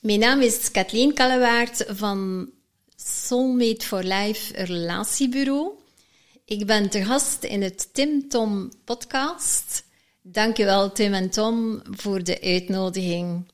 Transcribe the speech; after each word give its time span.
Mijn 0.00 0.18
naam 0.18 0.40
is 0.40 0.70
Kathleen 0.70 1.14
Kallewaard 1.14 1.84
van 1.88 2.50
Soulmate 2.96 3.86
for 3.86 4.02
Life 4.02 4.64
Relatiebureau. 4.64 5.70
Ik 6.44 6.66
ben 6.66 6.90
te 6.90 7.04
gast 7.04 7.44
in 7.44 7.62
het 7.62 7.94
Tim 7.94 8.28
Tom 8.28 8.70
podcast. 8.84 9.84
Dankjewel 10.22 10.92
Tim 10.92 11.12
en 11.12 11.30
Tom 11.30 11.82
voor 11.90 12.24
de 12.24 12.40
uitnodiging. 12.42 13.44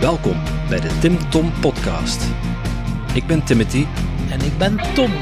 Welkom 0.00 0.42
bij 0.68 0.80
de 0.80 0.98
Tim 1.00 1.30
Tom 1.30 1.52
podcast. 1.60 2.22
Ik 3.14 3.26
ben 3.26 3.44
Timothy 3.44 3.86
En 4.30 4.40
ik 4.40 4.58
ben 4.58 4.94
Tom. 4.94 5.12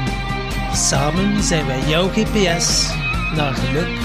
Samen 0.73 1.43
zijn 1.43 1.65
wij 1.65 1.89
jouw 1.89 2.07
GPS 2.07 2.89
naar 3.35 3.53
geluk 3.53 4.04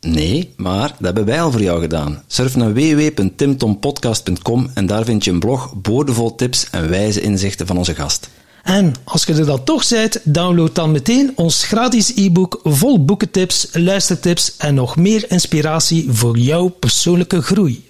Nee, 0.00 0.52
maar 0.56 0.88
dat 0.88 0.98
hebben 1.00 1.24
wij 1.24 1.42
al 1.42 1.50
voor 1.50 1.62
jou 1.62 1.80
gedaan. 1.80 2.22
Surf 2.26 2.56
naar 2.56 2.72
www.timtompodcast.com 2.72 4.70
en 4.74 4.86
daar 4.86 5.04
vind 5.04 5.24
je 5.24 5.30
een 5.30 5.40
blog 5.40 5.74
boordevol 5.74 6.34
tips 6.34 6.70
en 6.70 6.88
wijze 6.88 7.20
inzichten 7.20 7.66
van 7.66 7.76
onze 7.76 7.94
gast. 7.94 8.28
En 8.62 8.94
als 9.04 9.24
je 9.24 9.34
er 9.34 9.46
dan 9.46 9.64
toch 9.64 9.88
bent, 9.88 10.20
download 10.24 10.74
dan 10.74 10.90
meteen 10.90 11.32
ons 11.34 11.64
gratis 11.64 12.12
e-book 12.16 12.60
vol 12.62 13.04
boekentips, 13.04 13.68
luistertips 13.72 14.56
en 14.56 14.74
nog 14.74 14.96
meer 14.96 15.30
inspiratie 15.30 16.06
voor 16.08 16.38
jouw 16.38 16.68
persoonlijke 16.68 17.42
groei. 17.42 17.88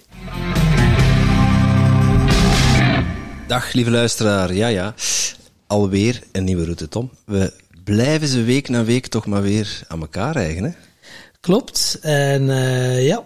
Dag 3.47 3.73
lieve 3.73 3.91
luisteraar, 3.91 4.53
ja 4.53 4.67
ja, 4.67 4.95
alweer 5.67 6.21
een 6.31 6.43
nieuwe 6.43 6.63
route 6.63 6.87
Tom. 6.87 7.09
We 7.25 7.53
blijven 7.83 8.27
ze 8.27 8.43
week 8.43 8.69
na 8.69 8.83
week 8.83 9.07
toch 9.07 9.25
maar 9.25 9.41
weer 9.41 9.81
aan 9.87 10.01
elkaar 10.01 10.35
eigen 10.35 10.63
hè? 10.63 10.71
Klopt. 11.41 11.97
En 12.01 12.41
uh, 12.41 13.05
ja, 13.07 13.23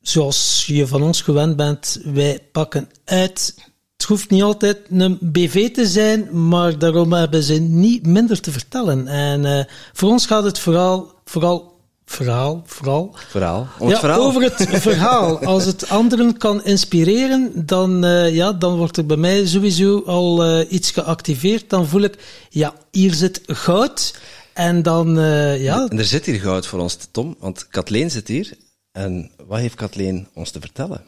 zoals 0.00 0.64
je 0.66 0.86
van 0.86 1.02
ons 1.02 1.20
gewend 1.22 1.56
bent, 1.56 2.00
wij 2.04 2.38
pakken 2.52 2.88
uit. 3.04 3.54
Het 3.96 4.10
hoeft 4.10 4.30
niet 4.30 4.42
altijd 4.42 4.78
een 4.90 5.18
BV 5.20 5.70
te 5.70 5.86
zijn, 5.86 6.48
maar 6.48 6.78
daarom 6.78 7.12
hebben 7.12 7.42
ze 7.42 7.54
niet 7.54 8.06
minder 8.06 8.40
te 8.40 8.50
vertellen. 8.50 9.08
En 9.08 9.44
uh, 9.44 9.64
voor 9.92 10.08
ons 10.08 10.26
gaat 10.26 10.44
het 10.44 10.58
vooral, 10.58 11.12
vooral 11.24 11.72
verhaal, 12.04 12.62
vooral. 12.66 13.14
Verhaal. 13.28 13.68
Om 13.78 13.86
het 13.86 13.94
ja, 13.94 14.00
verhaal. 14.00 14.20
Over 14.20 14.42
het 14.42 14.66
verhaal. 14.90 15.44
Als 15.44 15.64
het 15.64 15.88
anderen 15.88 16.36
kan 16.36 16.64
inspireren, 16.64 17.52
dan, 17.66 18.04
uh, 18.04 18.34
ja, 18.34 18.52
dan 18.52 18.76
wordt 18.76 18.96
er 18.96 19.06
bij 19.06 19.16
mij 19.16 19.46
sowieso 19.46 20.02
al 20.06 20.46
uh, 20.46 20.72
iets 20.72 20.90
geactiveerd. 20.90 21.70
Dan 21.70 21.86
voel 21.86 22.02
ik, 22.02 22.46
ja, 22.50 22.74
hier 22.90 23.14
zit 23.14 23.40
goud. 23.46 24.14
En 24.54 24.82
dan, 24.82 25.18
uh, 25.18 25.62
ja. 25.62 25.86
En 25.88 25.98
er 25.98 26.04
zit 26.04 26.26
hier 26.26 26.40
goud 26.40 26.66
voor 26.66 26.78
ons, 26.78 26.98
Tom, 27.10 27.36
want 27.38 27.68
Kathleen 27.68 28.10
zit 28.10 28.28
hier. 28.28 28.52
En 28.92 29.30
wat 29.46 29.58
heeft 29.58 29.74
Kathleen 29.74 30.28
ons 30.34 30.50
te 30.50 30.60
vertellen? 30.60 31.04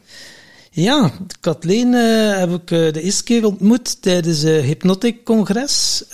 Ja, 0.71 1.11
Kathleen 1.41 1.93
uh, 1.93 2.37
heb 2.37 2.51
ik 2.51 2.71
uh, 2.71 2.93
de 2.93 3.03
eerste 3.03 3.25
keer 3.25 3.47
ontmoet 3.47 4.03
tijdens 4.03 4.43
een 4.43 4.63
Hypnotic 4.63 5.25
Congres. 5.25 6.05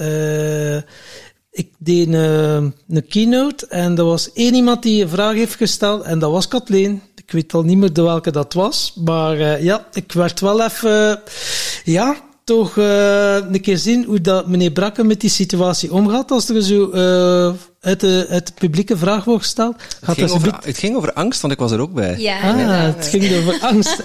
ik 1.50 1.68
deed 1.78 2.06
een, 2.06 2.74
een 2.88 3.06
keynote 3.08 3.66
en 3.66 3.98
er 3.98 4.04
was 4.04 4.32
één 4.32 4.54
iemand 4.54 4.82
die 4.82 5.02
een 5.02 5.08
vraag 5.08 5.34
heeft 5.34 5.54
gesteld 5.54 6.02
en 6.02 6.18
dat 6.18 6.30
was 6.30 6.48
Kathleen. 6.48 7.02
Ik 7.14 7.32
weet 7.32 7.54
al 7.54 7.62
niet 7.62 7.76
meer 7.76 7.92
de 7.92 8.02
welke 8.02 8.30
dat 8.30 8.52
was, 8.52 8.92
maar 9.04 9.62
ja, 9.62 9.86
ik 9.92 10.12
werd 10.12 10.40
wel 10.40 10.62
even, 10.62 11.22
ja, 11.84 12.16
toch 12.50 12.76
uh, 12.76 13.34
een 13.34 13.60
keer 13.60 13.78
zien 13.78 14.04
hoe 14.04 14.20
dat 14.20 14.46
meneer 14.46 14.70
Brakke 14.70 15.04
met 15.04 15.20
die 15.20 15.30
situatie 15.30 15.92
omgaat 15.92 16.30
als 16.30 16.48
er 16.48 16.62
zo 16.62 16.90
uh, 16.94 17.54
uit, 17.80 18.00
de, 18.00 18.26
uit 18.28 18.46
de 18.46 18.52
publieke 18.52 18.96
vraag 18.96 19.24
wordt 19.24 19.42
gesteld. 19.42 19.74
Het 20.00 20.18
ging, 20.18 20.30
over, 20.30 20.58
het 20.64 20.78
ging 20.78 20.96
over 20.96 21.12
angst, 21.12 21.40
want 21.40 21.52
ik 21.52 21.58
was 21.58 21.70
er 21.70 21.80
ook 21.80 21.92
bij. 21.92 22.18
Ja, 22.18 22.40
ah, 22.40 22.94
het 22.94 23.06
ging 23.06 23.36
over 23.36 23.58
angst. 23.60 24.02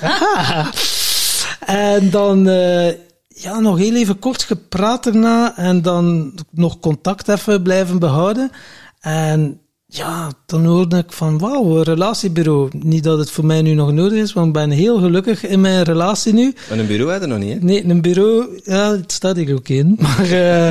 En 1.66 2.10
dan 2.10 2.48
uh, 2.48 2.88
ja, 3.28 3.60
nog 3.60 3.78
heel 3.78 3.96
even 3.96 4.20
kort 4.20 4.44
gepraat 4.44 5.06
erna 5.06 5.58
en 5.58 5.82
dan 5.82 6.34
nog 6.52 6.80
contact 6.80 7.28
even 7.28 7.62
blijven 7.62 8.00
behouden. 8.00 8.52
En 9.00 9.60
ja, 9.96 10.32
dan 10.46 10.66
hoorde 10.66 10.98
ik 10.98 11.12
van 11.12 11.38
wauw, 11.38 11.78
een 11.78 11.84
relatiebureau. 11.84 12.70
Niet 12.72 13.04
dat 13.04 13.18
het 13.18 13.32
voor 13.32 13.46
mij 13.46 13.62
nu 13.62 13.74
nog 13.74 13.92
nodig 13.92 14.20
is, 14.20 14.34
want 14.34 14.48
ik 14.48 14.54
ben 14.54 14.70
heel 14.70 15.00
gelukkig 15.00 15.46
in 15.46 15.62
mijn 15.62 15.84
relatie 15.84 16.34
nu. 16.34 16.54
Maar 16.70 16.80
een 16.80 16.88
bureau 16.88 17.12
had 17.12 17.22
je 17.22 17.28
nog 17.28 17.40
niet, 17.40 17.54
hè? 17.54 17.60
Nee, 17.60 17.86
een 17.86 18.02
bureau, 18.02 18.62
ja, 18.64 18.92
het 18.92 19.12
staat 19.12 19.36
hier 19.36 19.56
ook 19.56 19.70
in. 19.70 19.98
Maar, 20.06 20.26
uh, 20.26 20.68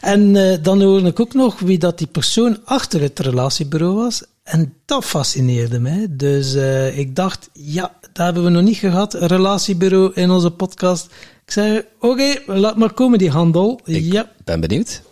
en 0.00 0.34
uh, 0.34 0.56
dan 0.62 0.82
hoorde 0.82 1.08
ik 1.08 1.20
ook 1.20 1.34
nog 1.34 1.58
wie 1.58 1.78
dat 1.78 1.98
die 1.98 2.06
persoon 2.06 2.58
achter 2.64 3.00
het 3.00 3.18
relatiebureau 3.18 3.94
was. 3.94 4.22
En 4.42 4.74
dat 4.84 5.04
fascineerde 5.04 5.80
mij. 5.80 6.06
Dus 6.10 6.54
uh, 6.54 6.98
ik 6.98 7.16
dacht, 7.16 7.50
ja, 7.52 7.92
dat 8.12 8.24
hebben 8.24 8.44
we 8.44 8.50
nog 8.50 8.62
niet 8.62 8.76
gehad, 8.76 9.14
een 9.14 9.26
relatiebureau 9.26 10.10
in 10.14 10.30
onze 10.30 10.50
podcast. 10.50 11.06
Ik 11.44 11.52
zei, 11.52 11.82
oké, 12.00 12.06
okay, 12.06 12.42
laat 12.46 12.76
maar 12.76 12.92
komen 12.92 13.18
die 13.18 13.30
handel. 13.30 13.80
Ik 13.84 14.12
ja. 14.12 14.30
ben 14.44 14.60
benieuwd. 14.60 15.02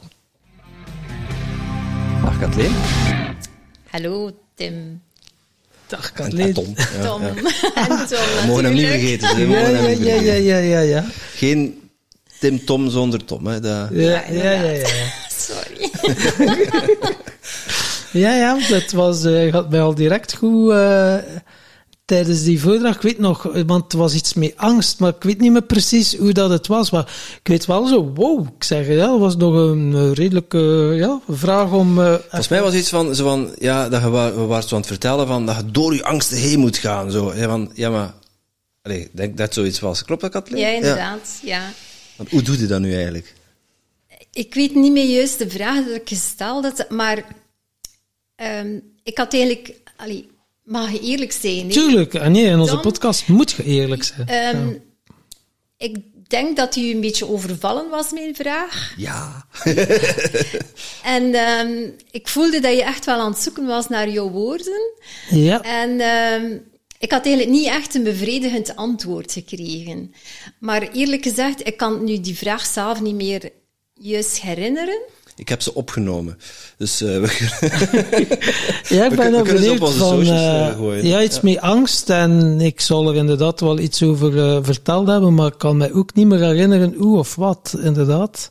Dag 2.24 2.38
Kathleen. 2.38 2.97
Hallo 3.90 4.30
Tim. 4.54 5.00
Dag 5.86 6.12
Kathleen. 6.12 6.46
En 6.46 6.54
Tom. 6.54 6.74
Ja, 6.76 7.02
Tom. 7.02 7.22
Ja. 7.22 7.28
En 7.88 8.06
Tom 8.06 8.06
We 8.08 8.44
mogen 8.46 8.64
hem 8.64 8.74
niet 8.74 8.86
vergeten. 8.86 9.48
Ja, 9.48 9.68
ja, 9.68 9.78
ja, 9.88 10.14
ja, 10.14 10.32
ja, 10.32 10.56
ja, 10.56 10.80
ja. 10.80 11.04
Geen 11.34 11.90
Tim 12.40 12.64
Tom 12.64 12.90
zonder 12.90 13.24
Tom. 13.24 13.46
Hè. 13.46 13.60
Dat... 13.60 13.88
Ja, 13.92 14.22
ja, 14.30 14.52
ja, 14.52 14.70
ja. 14.70 14.86
Sorry. 15.30 15.90
ja, 18.12 18.34
ja, 18.34 18.58
dat 18.68 18.90
was, 19.02 19.24
uh, 19.24 19.52
gaat 19.52 19.70
mij 19.70 19.80
al 19.80 19.94
direct 19.94 20.34
goed 20.36 20.70
uh, 20.70 21.16
tijdens 22.08 22.42
die 22.42 22.60
voordracht. 22.60 22.96
Ik 22.96 23.02
weet 23.02 23.18
nog, 23.18 23.42
want 23.42 23.84
het 23.84 23.92
was 23.92 24.14
iets 24.14 24.34
met 24.34 24.56
angst, 24.56 24.98
maar 24.98 25.14
ik 25.16 25.22
weet 25.22 25.40
niet 25.40 25.52
meer 25.52 25.62
precies 25.62 26.16
hoe 26.16 26.32
dat 26.32 26.50
het 26.50 26.66
was. 26.66 26.90
Maar 26.90 27.12
ik 27.42 27.48
weet 27.48 27.66
wel 27.66 27.86
zo, 27.86 28.12
wow, 28.14 28.46
ik 28.56 28.64
zeg, 28.64 28.86
ja, 28.86 29.06
dat 29.06 29.18
was 29.18 29.36
nog 29.36 29.54
een 29.54 30.14
redelijke 30.14 30.58
ja, 30.96 31.20
vraag 31.28 31.72
om... 31.72 31.98
Uh, 31.98 32.14
Volgens 32.14 32.48
mij 32.48 32.62
was 32.62 32.74
iets 32.74 32.88
van, 32.88 33.14
zo 33.14 33.24
van 33.24 33.54
ja, 33.58 33.88
dat 33.88 34.02
je, 34.02 34.10
we 34.10 34.44
waren 34.46 34.68
zo 34.68 34.74
aan 34.74 34.80
het 34.80 34.90
vertellen 34.90 35.26
van 35.26 35.46
dat 35.46 35.56
je 35.56 35.70
door 35.70 35.94
je 35.94 36.04
angsten 36.04 36.36
heen 36.36 36.58
moet 36.58 36.76
gaan. 36.76 37.10
Zo. 37.10 37.34
Ja, 37.34 37.48
van, 37.48 37.70
ja 37.74 37.90
maar, 37.90 38.14
allez, 38.82 39.04
ik 39.04 39.16
denk 39.16 39.36
dat 39.36 39.54
zoiets 39.54 39.80
was. 39.80 40.04
Klopt 40.04 40.20
dat, 40.20 40.30
Kathleen? 40.30 40.60
Ja, 40.60 40.68
inderdaad, 40.68 41.38
ja. 41.42 41.56
ja. 41.56 41.72
Want 42.16 42.30
hoe 42.30 42.42
doe 42.42 42.58
je 42.58 42.66
dat 42.66 42.80
nu 42.80 42.94
eigenlijk? 42.94 43.34
Ik 44.32 44.54
weet 44.54 44.74
niet 44.74 44.92
meer 44.92 45.08
juist 45.08 45.38
de 45.38 45.50
vraag 45.50 45.84
dat 45.84 45.94
ik 45.94 46.08
gesteld 46.08 46.64
had, 46.64 46.90
maar 46.90 47.24
um, 48.36 48.82
ik 49.02 49.18
had 49.18 49.32
eigenlijk... 49.32 49.74
Allee, 49.96 50.28
mag 50.68 50.92
je 50.92 51.00
eerlijk 51.00 51.32
zijn? 51.32 51.66
Nee? 51.66 51.70
Tuurlijk, 51.70 52.14
en 52.14 52.32
nee, 52.32 52.44
in 52.44 52.58
onze 52.58 52.72
Dan, 52.72 52.80
podcast 52.80 53.28
moet 53.28 53.50
je 53.50 53.64
eerlijk 53.64 54.02
zijn. 54.02 54.56
Um, 54.56 54.70
ja. 54.70 54.76
Ik 55.76 55.96
denk 56.28 56.56
dat 56.56 56.76
u 56.76 56.90
een 56.90 57.00
beetje 57.00 57.28
overvallen 57.28 57.90
was, 57.90 58.12
mijn 58.12 58.34
vraag. 58.34 58.94
Ja. 58.96 59.46
en 61.16 61.34
um, 61.34 61.94
ik 62.10 62.28
voelde 62.28 62.60
dat 62.60 62.72
je 62.72 62.82
echt 62.82 63.04
wel 63.04 63.18
aan 63.18 63.30
het 63.30 63.40
zoeken 63.40 63.66
was 63.66 63.88
naar 63.88 64.08
jouw 64.08 64.30
woorden. 64.30 64.92
Ja. 65.30 65.62
En 65.62 66.00
um, 66.00 66.62
ik 66.98 67.12
had 67.12 67.26
eigenlijk 67.26 67.56
niet 67.56 67.66
echt 67.66 67.94
een 67.94 68.02
bevredigend 68.02 68.76
antwoord 68.76 69.32
gekregen. 69.32 70.14
Maar 70.58 70.88
eerlijk 70.92 71.22
gezegd, 71.22 71.66
ik 71.66 71.76
kan 71.76 72.04
nu 72.04 72.20
die 72.20 72.36
vraag 72.36 72.66
zelf 72.66 73.00
niet 73.00 73.14
meer 73.14 73.50
juist 73.94 74.40
herinneren. 74.40 75.00
Ik 75.38 75.48
heb 75.48 75.62
ze 75.62 75.74
opgenomen. 75.74 76.38
Dus 76.76 77.02
uh, 77.02 77.08
we, 77.08 77.48
ja, 78.94 79.04
ik 79.04 79.16
ben 79.16 79.32
we, 79.32 79.38
ook 79.38 79.46
we 79.46 79.52
benieuwd 79.52 79.80
op 79.80 79.88
van... 79.88 80.20
Uh, 80.20 80.76
gooien. 80.76 81.06
Ja, 81.06 81.22
iets 81.22 81.36
ja. 81.36 81.40
met 81.42 81.60
angst. 81.60 82.10
En 82.10 82.60
ik 82.60 82.80
zal 82.80 83.08
er 83.08 83.14
inderdaad 83.14 83.60
wel 83.60 83.78
iets 83.78 84.02
over 84.02 84.64
verteld 84.64 85.06
hebben, 85.06 85.34
maar 85.34 85.46
ik 85.46 85.58
kan 85.58 85.76
me 85.76 85.94
ook 85.94 86.14
niet 86.14 86.26
meer 86.26 86.40
herinneren 86.40 86.94
hoe 86.96 87.18
of 87.18 87.34
wat, 87.34 87.76
inderdaad. 87.82 88.50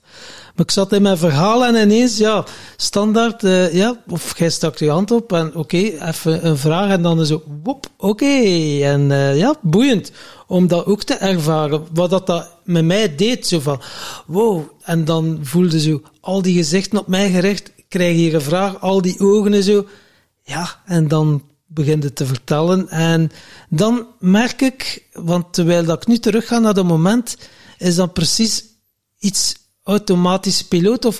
Maar 0.57 0.65
ik 0.65 0.71
zat 0.71 0.93
in 0.93 1.01
mijn 1.01 1.17
verhaal 1.17 1.65
en 1.65 1.75
ineens, 1.75 2.17
ja, 2.17 2.45
standaard, 2.75 3.43
uh, 3.43 3.73
ja, 3.73 3.95
of 4.07 4.37
jij 4.37 4.49
stak 4.49 4.77
je 4.77 4.89
hand 4.89 5.11
op 5.11 5.33
en 5.33 5.47
oké, 5.47 5.57
okay, 5.57 6.09
even 6.09 6.45
een 6.45 6.57
vraag 6.57 6.89
en 6.89 7.01
dan 7.01 7.25
zo, 7.25 7.43
wop, 7.63 7.85
oké. 7.97 8.07
Okay. 8.07 8.83
En 8.83 9.09
uh, 9.09 9.37
ja, 9.37 9.55
boeiend 9.61 10.11
om 10.47 10.67
dat 10.67 10.85
ook 10.85 11.03
te 11.03 11.13
ervaren. 11.13 11.87
Wat 11.93 12.09
dat, 12.09 12.27
dat 12.27 12.56
met 12.67 12.85
mij 12.85 13.15
deed, 13.15 13.47
zo 13.47 13.59
van, 13.59 13.81
wow. 14.25 14.63
En 14.83 15.05
dan 15.05 15.39
voelde 15.41 15.79
zo 15.79 16.01
al 16.21 16.41
die 16.41 16.55
gezichten 16.55 16.99
op 16.99 17.07
mij 17.07 17.31
gericht, 17.31 17.71
krijg 17.87 18.15
hier 18.15 18.35
een 18.35 18.41
vraag, 18.41 18.81
al 18.81 19.01
die 19.01 19.19
ogen 19.19 19.53
en 19.53 19.63
zo. 19.63 19.87
Ja, 20.43 20.81
en 20.85 21.07
dan 21.07 21.43
begint 21.65 22.15
te 22.15 22.25
vertellen. 22.25 22.89
En 22.89 23.31
dan 23.69 24.07
merk 24.19 24.61
ik, 24.61 25.07
want 25.13 25.53
terwijl 25.53 25.85
dat 25.85 26.01
ik 26.01 26.07
nu 26.07 26.17
terug 26.17 26.47
ga 26.47 26.59
naar 26.59 26.73
dat 26.73 26.85
moment, 26.85 27.37
is 27.77 27.95
dan 27.95 28.11
precies 28.11 28.63
iets 29.19 29.55
automatisch 29.83 30.63
piloot 30.63 31.05
of 31.05 31.19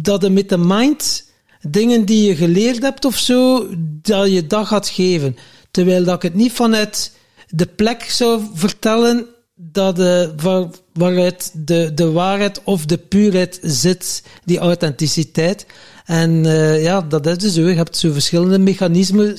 dat 0.00 0.22
je 0.22 0.30
met 0.30 0.48
de 0.48 0.58
mind 0.58 1.30
dingen 1.60 2.04
die 2.04 2.26
je 2.26 2.36
geleerd 2.36 2.82
hebt 2.82 3.04
of 3.04 3.18
zo, 3.18 3.68
dat 3.78 4.30
je 4.30 4.46
dat 4.46 4.66
gaat 4.66 4.88
geven. 4.88 5.36
Terwijl 5.70 6.04
dat 6.04 6.14
ik 6.14 6.22
het 6.22 6.34
niet 6.34 6.52
vanuit 6.52 7.12
de 7.48 7.66
plek 7.66 8.02
zou 8.02 8.42
vertellen 8.54 9.26
dat 9.70 9.96
de, 9.96 10.32
waar, 10.36 10.66
waaruit 10.92 11.50
de, 11.54 11.94
de 11.94 12.10
waarheid 12.10 12.60
of 12.64 12.86
de 12.86 12.98
puurheid 12.98 13.58
zit, 13.62 14.22
die 14.44 14.58
authenticiteit. 14.58 15.66
En 16.04 16.30
uh, 16.30 16.82
ja, 16.82 17.00
dat 17.00 17.26
is 17.26 17.38
dus 17.38 17.54
zo. 17.54 17.68
Je 17.68 17.74
hebt 17.74 17.96
zo 17.96 18.12
verschillende 18.12 18.58
mechanismen. 18.58 19.38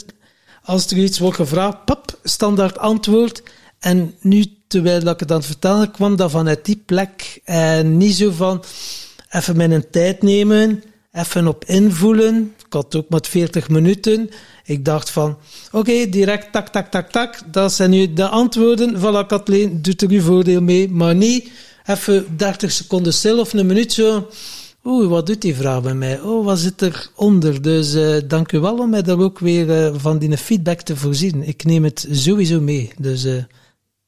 Als 0.63 0.91
er 0.91 0.97
iets 0.97 1.19
wordt 1.19 1.35
gevraagd, 1.35 1.85
pap, 1.85 2.19
standaard 2.23 2.77
antwoord. 2.77 3.43
En 3.79 4.15
nu, 4.21 4.45
terwijl 4.67 5.07
ik 5.07 5.19
het 5.19 5.31
aan 5.31 5.37
het 5.37 5.45
vertellen 5.45 5.91
kwam, 5.91 6.15
dat 6.15 6.31
vanuit 6.31 6.65
die 6.65 6.83
plek. 6.85 7.41
En 7.43 7.97
niet 7.97 8.15
zo 8.15 8.31
van, 8.31 8.63
even 9.29 9.57
mijn 9.57 9.89
tijd 9.91 10.21
nemen, 10.21 10.83
even 11.13 11.47
op 11.47 11.65
invoelen. 11.65 12.53
Ik 12.65 12.73
had 12.73 12.95
ook 12.95 13.09
maar 13.09 13.21
40 13.23 13.69
minuten. 13.69 14.29
Ik 14.65 14.85
dacht 14.85 15.09
van, 15.09 15.37
oké, 15.71 16.09
direct 16.09 16.51
tak, 16.51 16.69
tak, 16.69 16.91
tak, 16.91 17.11
tak. 17.11 17.39
Dat 17.51 17.73
zijn 17.73 17.89
nu 17.89 18.13
de 18.13 18.27
antwoorden. 18.27 18.97
Voilà, 18.97 19.27
Kathleen, 19.27 19.81
doet 19.81 20.01
er 20.01 20.09
uw 20.09 20.21
voordeel 20.21 20.61
mee. 20.61 20.89
Maar 20.89 21.15
niet 21.15 21.51
even 21.85 22.37
30 22.37 22.71
seconden 22.71 23.13
stil 23.13 23.39
of 23.39 23.53
een 23.53 23.65
minuut 23.65 23.93
zo. 23.93 24.27
Oeh, 24.83 25.09
wat 25.09 25.25
doet 25.25 25.41
die 25.41 25.55
vraag 25.55 25.81
bij 25.81 25.93
mij? 25.93 26.21
Oh, 26.21 26.45
wat 26.45 26.59
zit 26.59 26.81
eronder? 26.81 27.61
Dus 27.61 27.95
uh, 27.95 28.17
dank 28.27 28.51
u 28.51 28.59
wel 28.59 28.77
om 28.77 28.89
mij 28.89 29.01
daar 29.01 29.19
ook 29.19 29.39
weer 29.39 29.67
uh, 29.67 29.99
van 29.99 30.17
die 30.17 30.37
feedback 30.37 30.81
te 30.81 30.95
voorzien. 30.95 31.43
Ik 31.47 31.63
neem 31.63 31.83
het 31.83 32.07
sowieso 32.11 32.61
mee. 32.61 32.91
Dus 32.97 33.25
uh, 33.25 33.43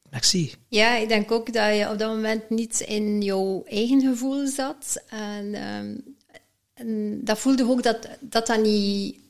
merci. 0.09 0.53
Ja, 0.67 0.97
ik 0.97 1.07
denk 1.07 1.31
ook 1.31 1.53
dat 1.53 1.75
je 1.77 1.89
op 1.91 1.99
dat 1.99 2.09
moment 2.09 2.49
niet 2.49 2.79
in 2.79 3.21
jouw 3.21 3.63
eigen 3.67 4.01
gevoel 4.01 4.47
zat. 4.47 5.03
En, 5.09 5.55
um, 5.77 6.14
en 6.75 7.19
dat 7.23 7.39
voelde 7.39 7.69
ook 7.69 7.83
dat 7.83 8.09
dat, 8.21 8.47
dat 8.47 8.61
niet 8.61 9.23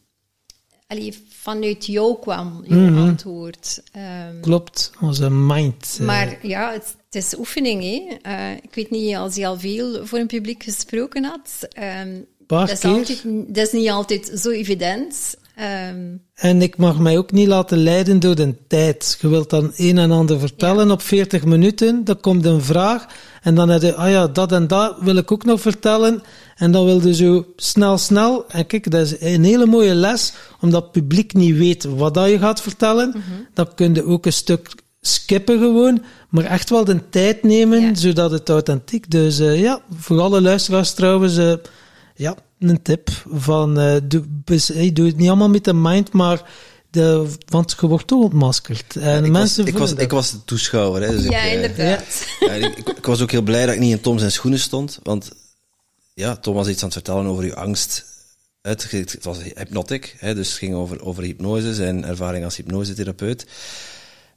allee, 0.87 1.13
vanuit 1.29 1.85
jou 1.85 2.19
kwam, 2.19 2.63
mm 2.67 2.87
-hmm. 2.87 2.97
antwoord. 2.97 3.83
Um, 4.29 4.41
Klopt, 4.41 4.91
onze 5.01 5.29
mind. 5.29 5.99
Maar 6.01 6.47
ja, 6.47 6.71
het, 6.71 6.95
het 7.05 7.15
is 7.15 7.37
oefening. 7.37 7.81
Hè. 7.81 8.17
Uh, 8.31 8.57
ik 8.61 8.75
weet 8.75 8.89
niet 8.89 9.15
als 9.15 9.35
je 9.35 9.47
al 9.47 9.59
veel 9.59 10.05
voor 10.05 10.19
een 10.19 10.27
publiek 10.27 10.63
gesproken 10.63 11.23
had. 11.23 11.67
Um, 12.03 12.25
dat, 12.47 12.69
is 12.69 12.83
altijd, 12.83 13.23
dat 13.47 13.65
is 13.65 13.71
niet 13.71 13.89
altijd 13.89 14.31
zo 14.39 14.49
evident. 14.49 15.35
Um, 15.89 16.21
en 16.33 16.61
ik 16.61 16.77
mag 16.77 16.99
mij 16.99 17.17
ook 17.17 17.31
niet 17.31 17.47
laten 17.47 17.77
leiden 17.77 18.19
door 18.19 18.35
de 18.35 18.55
tijd. 18.67 19.17
Je 19.21 19.27
wilt 19.27 19.49
dan 19.49 19.71
een 19.75 19.97
en 19.97 20.11
ander 20.11 20.39
vertellen 20.39 20.87
ja. 20.87 20.93
op 20.93 21.01
40 21.01 21.45
minuten, 21.45 22.03
dan 22.03 22.19
komt 22.19 22.45
een 22.45 22.61
vraag 22.61 23.05
en 23.41 23.55
dan 23.55 23.69
heb 23.69 23.81
je, 23.81 23.95
ah 23.95 24.09
ja, 24.09 24.27
dat 24.27 24.51
en 24.51 24.67
dat 24.67 24.95
wil 24.99 25.15
ik 25.15 25.31
ook 25.31 25.45
nog 25.45 25.61
vertellen. 25.61 26.23
En 26.55 26.71
dan 26.71 26.85
wil 26.85 27.07
je 27.07 27.13
zo 27.13 27.45
snel, 27.55 27.97
snel. 27.97 28.45
En 28.47 28.65
kijk, 28.65 28.91
dat 28.91 29.01
is 29.01 29.19
een 29.19 29.43
hele 29.43 29.65
mooie 29.65 29.93
les, 29.93 30.33
omdat 30.61 30.83
het 30.83 30.91
publiek 30.91 31.33
niet 31.33 31.57
weet 31.57 31.83
wat 31.83 32.13
dat 32.13 32.29
je 32.29 32.39
gaat 32.39 32.61
vertellen. 32.61 33.07
Mm 33.07 33.13
-hmm. 33.13 33.47
Dan 33.53 33.73
kun 33.75 33.93
je 33.93 34.05
ook 34.05 34.25
een 34.25 34.33
stuk 34.33 34.69
skippen 35.01 35.59
gewoon, 35.59 36.03
maar 36.29 36.43
echt 36.43 36.69
wel 36.69 36.85
de 36.85 37.09
tijd 37.09 37.43
nemen, 37.43 37.81
ja. 37.81 37.95
zodat 37.95 38.31
het 38.31 38.49
authentiek. 38.49 39.11
Dus 39.11 39.39
uh, 39.39 39.61
ja, 39.61 39.81
voor 39.97 40.21
alle 40.21 40.41
luisteraars 40.41 40.93
trouwens, 40.93 41.37
uh, 41.37 41.53
ja, 42.15 42.35
een 42.59 42.81
tip 42.81 43.09
van, 43.31 43.79
uh, 43.79 43.95
doe, 44.03 44.23
hey, 44.73 44.93
doe 44.93 45.05
het 45.05 45.17
niet 45.17 45.27
allemaal 45.27 45.49
met 45.49 45.63
de 45.63 45.73
mind, 45.73 46.13
maar 46.13 46.49
de, 46.89 47.27
want 47.45 47.75
je 47.79 47.87
wordt 47.87 48.07
toch 48.07 48.23
ontmaskerd. 48.23 48.95
En 48.95 49.25
ik, 49.25 49.31
mensen 49.31 49.63
was, 49.63 49.73
ik, 49.73 49.77
was, 49.77 49.93
ik 49.93 50.11
was 50.11 50.31
de 50.31 50.45
toeschouwer. 50.45 51.01
Hè, 51.01 51.11
dus 51.11 51.23
ja, 51.23 51.41
ik, 51.41 51.53
inderdaad. 51.53 52.27
Ja, 52.39 52.51
ik, 52.51 52.77
ik, 52.77 53.05
was 53.05 53.21
ook 53.21 53.31
heel 53.31 53.41
blij 53.41 53.65
dat 53.65 53.75
ik 53.75 53.81
niet 53.81 53.91
in 53.91 54.01
Tom 54.01 54.19
zijn 54.19 54.31
schoenen 54.31 54.59
stond, 54.59 54.99
want 55.03 55.31
ja, 56.13 56.35
Tom 56.35 56.55
was 56.55 56.67
iets 56.67 56.79
aan 56.79 56.89
het 56.89 56.93
vertellen 56.93 57.25
over 57.25 57.43
uw 57.43 57.55
angst. 57.55 58.05
Het, 58.61 58.91
het 58.91 59.23
was 59.23 59.37
hypnotic, 59.43 60.15
hè, 60.19 60.35
dus 60.35 60.49
het 60.49 60.57
ging 60.57 60.73
over, 60.73 61.05
over 61.05 61.23
hypnose, 61.23 61.73
zijn 61.73 62.05
ervaring 62.05 62.43
als 62.43 62.55
hypnosetherapeut. 62.55 63.45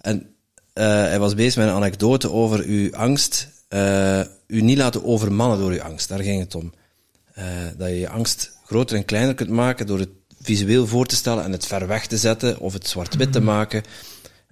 En 0.01 0.35
uh, 0.75 0.85
hij 0.85 1.19
was 1.19 1.35
bezig 1.35 1.57
met 1.57 1.69
een 1.69 1.75
anekdote 1.75 2.31
over 2.31 2.65
uw 2.65 2.95
angst, 2.95 3.49
uh, 3.69 4.21
u 4.47 4.61
niet 4.61 4.79
laten 4.79 5.05
overmannen 5.05 5.59
door 5.59 5.71
uw 5.71 5.83
angst. 5.83 6.09
Daar 6.09 6.23
ging 6.23 6.41
het 6.41 6.55
om. 6.55 6.73
Uh, 7.39 7.45
dat 7.77 7.89
je 7.89 7.99
je 7.99 8.09
angst 8.09 8.59
groter 8.65 8.97
en 8.97 9.05
kleiner 9.05 9.35
kunt 9.35 9.51
maken 9.51 9.87
door 9.87 9.99
het 9.99 10.09
visueel 10.41 10.87
voor 10.87 11.07
te 11.07 11.17
stellen 11.17 11.45
en 11.45 11.53
het 11.53 11.67
ver 11.67 11.87
weg 11.87 12.07
te 12.07 12.17
zetten 12.17 12.59
of 12.61 12.73
het 12.73 12.89
zwart-wit 12.89 13.33
te 13.33 13.41
maken. 13.41 13.83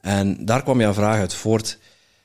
En 0.01 0.45
daar 0.45 0.63
kwam 0.63 0.81
jouw 0.81 0.93
vraag 0.93 1.19
uit 1.19 1.35
voort. 1.35 1.79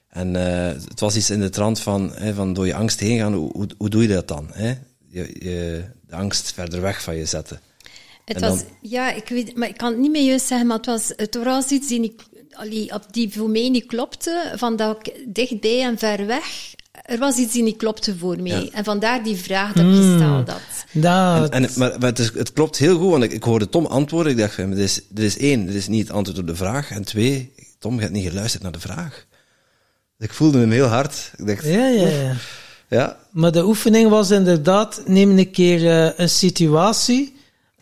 En 0.09 0.33
het 0.33 0.99
was 0.99 1.15
iets 1.15 1.29
in 1.29 1.39
de 1.39 1.49
trant 1.49 1.79
van, 1.79 2.11
hè, 2.13 2.33
van 2.33 2.53
door 2.53 2.67
je 2.67 2.75
angst 2.75 2.99
heen 2.99 3.17
gaan, 3.17 3.33
hoe, 3.33 3.51
hoe, 3.51 3.67
hoe 3.77 3.89
doe 3.89 4.01
je 4.01 4.07
dat 4.07 4.27
dan? 4.27 4.47
Hè? 4.51 4.73
Je, 5.07 5.35
je, 5.39 5.83
de 6.07 6.15
angst 6.15 6.53
verder 6.53 6.81
weg 6.81 7.03
van 7.03 7.15
je 7.15 7.25
zetten. 7.25 7.61
Het 8.25 8.39
was, 8.39 8.63
ja, 8.81 9.11
ik 9.11 9.29
weet, 9.29 9.57
maar 9.57 9.67
ik 9.67 9.77
kan 9.77 9.91
het 9.91 9.99
niet 9.99 10.11
meer 10.11 10.25
juist 10.25 10.45
zeggen, 10.45 10.67
maar 10.67 10.77
het 10.77 10.85
was, 10.85 11.13
het 11.15 11.35
was 11.43 11.69
iets 11.69 11.87
die, 11.87 11.99
niet, 11.99 12.23
die 13.11 13.33
voor 13.33 13.49
mij 13.49 13.69
niet 13.69 13.85
klopte, 13.85 14.53
van 14.55 14.75
dat 14.75 15.07
ik 15.07 15.35
dichtbij 15.35 15.83
en 15.83 15.97
ver 15.97 16.25
weg, 16.25 16.73
er 16.91 17.17
was 17.17 17.37
iets 17.37 17.53
die 17.53 17.63
niet 17.63 17.77
klopte 17.77 18.17
voor 18.17 18.41
mij. 18.41 18.63
Ja. 18.63 18.71
En 18.71 18.83
vandaar 18.83 19.23
die 19.23 19.35
vraag 19.35 19.73
dat 19.73 19.85
ik 19.85 19.95
gesteld 19.95 20.49
had. 20.49 20.61
Dat... 20.91 21.49
En, 21.49 21.63
en, 21.63 21.69
maar, 21.75 21.99
maar 21.99 22.09
het, 22.09 22.19
is, 22.19 22.33
het, 22.33 22.53
klopt 22.53 22.77
heel 22.77 22.97
goed, 22.97 23.11
want 23.11 23.23
ik, 23.23 23.31
ik, 23.31 23.43
hoorde 23.43 23.69
Tom 23.69 23.85
antwoorden. 23.85 24.31
Ik 24.31 24.37
dacht, 24.37 24.57
dit 24.57 24.77
is, 24.77 25.01
dit 25.09 25.25
is 25.25 25.37
één, 25.37 25.65
dit 25.65 25.75
is 25.75 25.87
niet 25.87 26.07
het 26.07 26.15
antwoord 26.15 26.39
op 26.39 26.47
de 26.47 26.55
vraag. 26.55 26.91
En 26.91 27.03
twee, 27.03 27.53
Tom, 27.79 27.95
je 27.95 28.01
hebt 28.01 28.13
niet 28.13 28.27
geluisterd 28.27 28.63
naar 28.63 28.71
de 28.71 28.79
vraag. 28.79 29.25
Ik 30.17 30.33
voelde 30.33 30.59
hem 30.59 30.71
heel 30.71 30.87
hard. 30.87 31.31
Ik 31.37 31.47
dacht, 31.47 31.65
ja, 31.65 31.87
ja, 31.87 32.07
ja. 32.07 32.33
Ja. 32.87 33.17
Maar 33.31 33.51
de 33.51 33.65
oefening 33.65 34.09
was 34.09 34.31
inderdaad, 34.31 35.01
neem 35.05 35.37
een 35.37 35.51
keer 35.51 35.81
uh, 35.81 36.19
een 36.19 36.29
situatie 36.29 37.33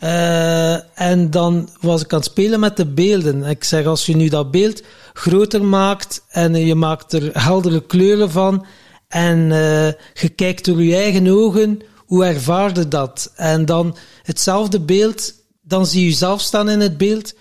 uh, 0.03 0.99
en 1.01 1.29
dan 1.29 1.69
was 1.81 2.01
ik 2.01 2.13
aan 2.13 2.19
het 2.19 2.27
spelen 2.27 2.59
met 2.59 2.77
de 2.77 2.85
beelden. 2.85 3.43
Ik 3.43 3.63
zeg, 3.63 3.85
als 3.85 4.05
je 4.05 4.15
nu 4.15 4.29
dat 4.29 4.51
beeld 4.51 4.83
groter 5.13 5.63
maakt 5.63 6.23
en 6.29 6.65
je 6.65 6.75
maakt 6.75 7.13
er 7.13 7.43
heldere 7.43 7.85
kleuren 7.85 8.31
van 8.31 8.65
en 9.09 9.37
uh, 9.39 9.87
je 10.13 10.29
kijkt 10.35 10.65
door 10.65 10.83
je 10.83 10.95
eigen 10.95 11.27
ogen, 11.27 11.81
hoe 11.97 12.25
ervaarde 12.25 12.87
dat? 12.87 13.31
En 13.35 13.65
dan 13.65 13.97
hetzelfde 14.23 14.79
beeld, 14.79 15.33
dan 15.61 15.85
zie 15.85 16.01
je 16.01 16.09
jezelf 16.09 16.41
staan 16.41 16.69
in 16.69 16.79
het 16.79 16.97
beeld, 16.97 17.33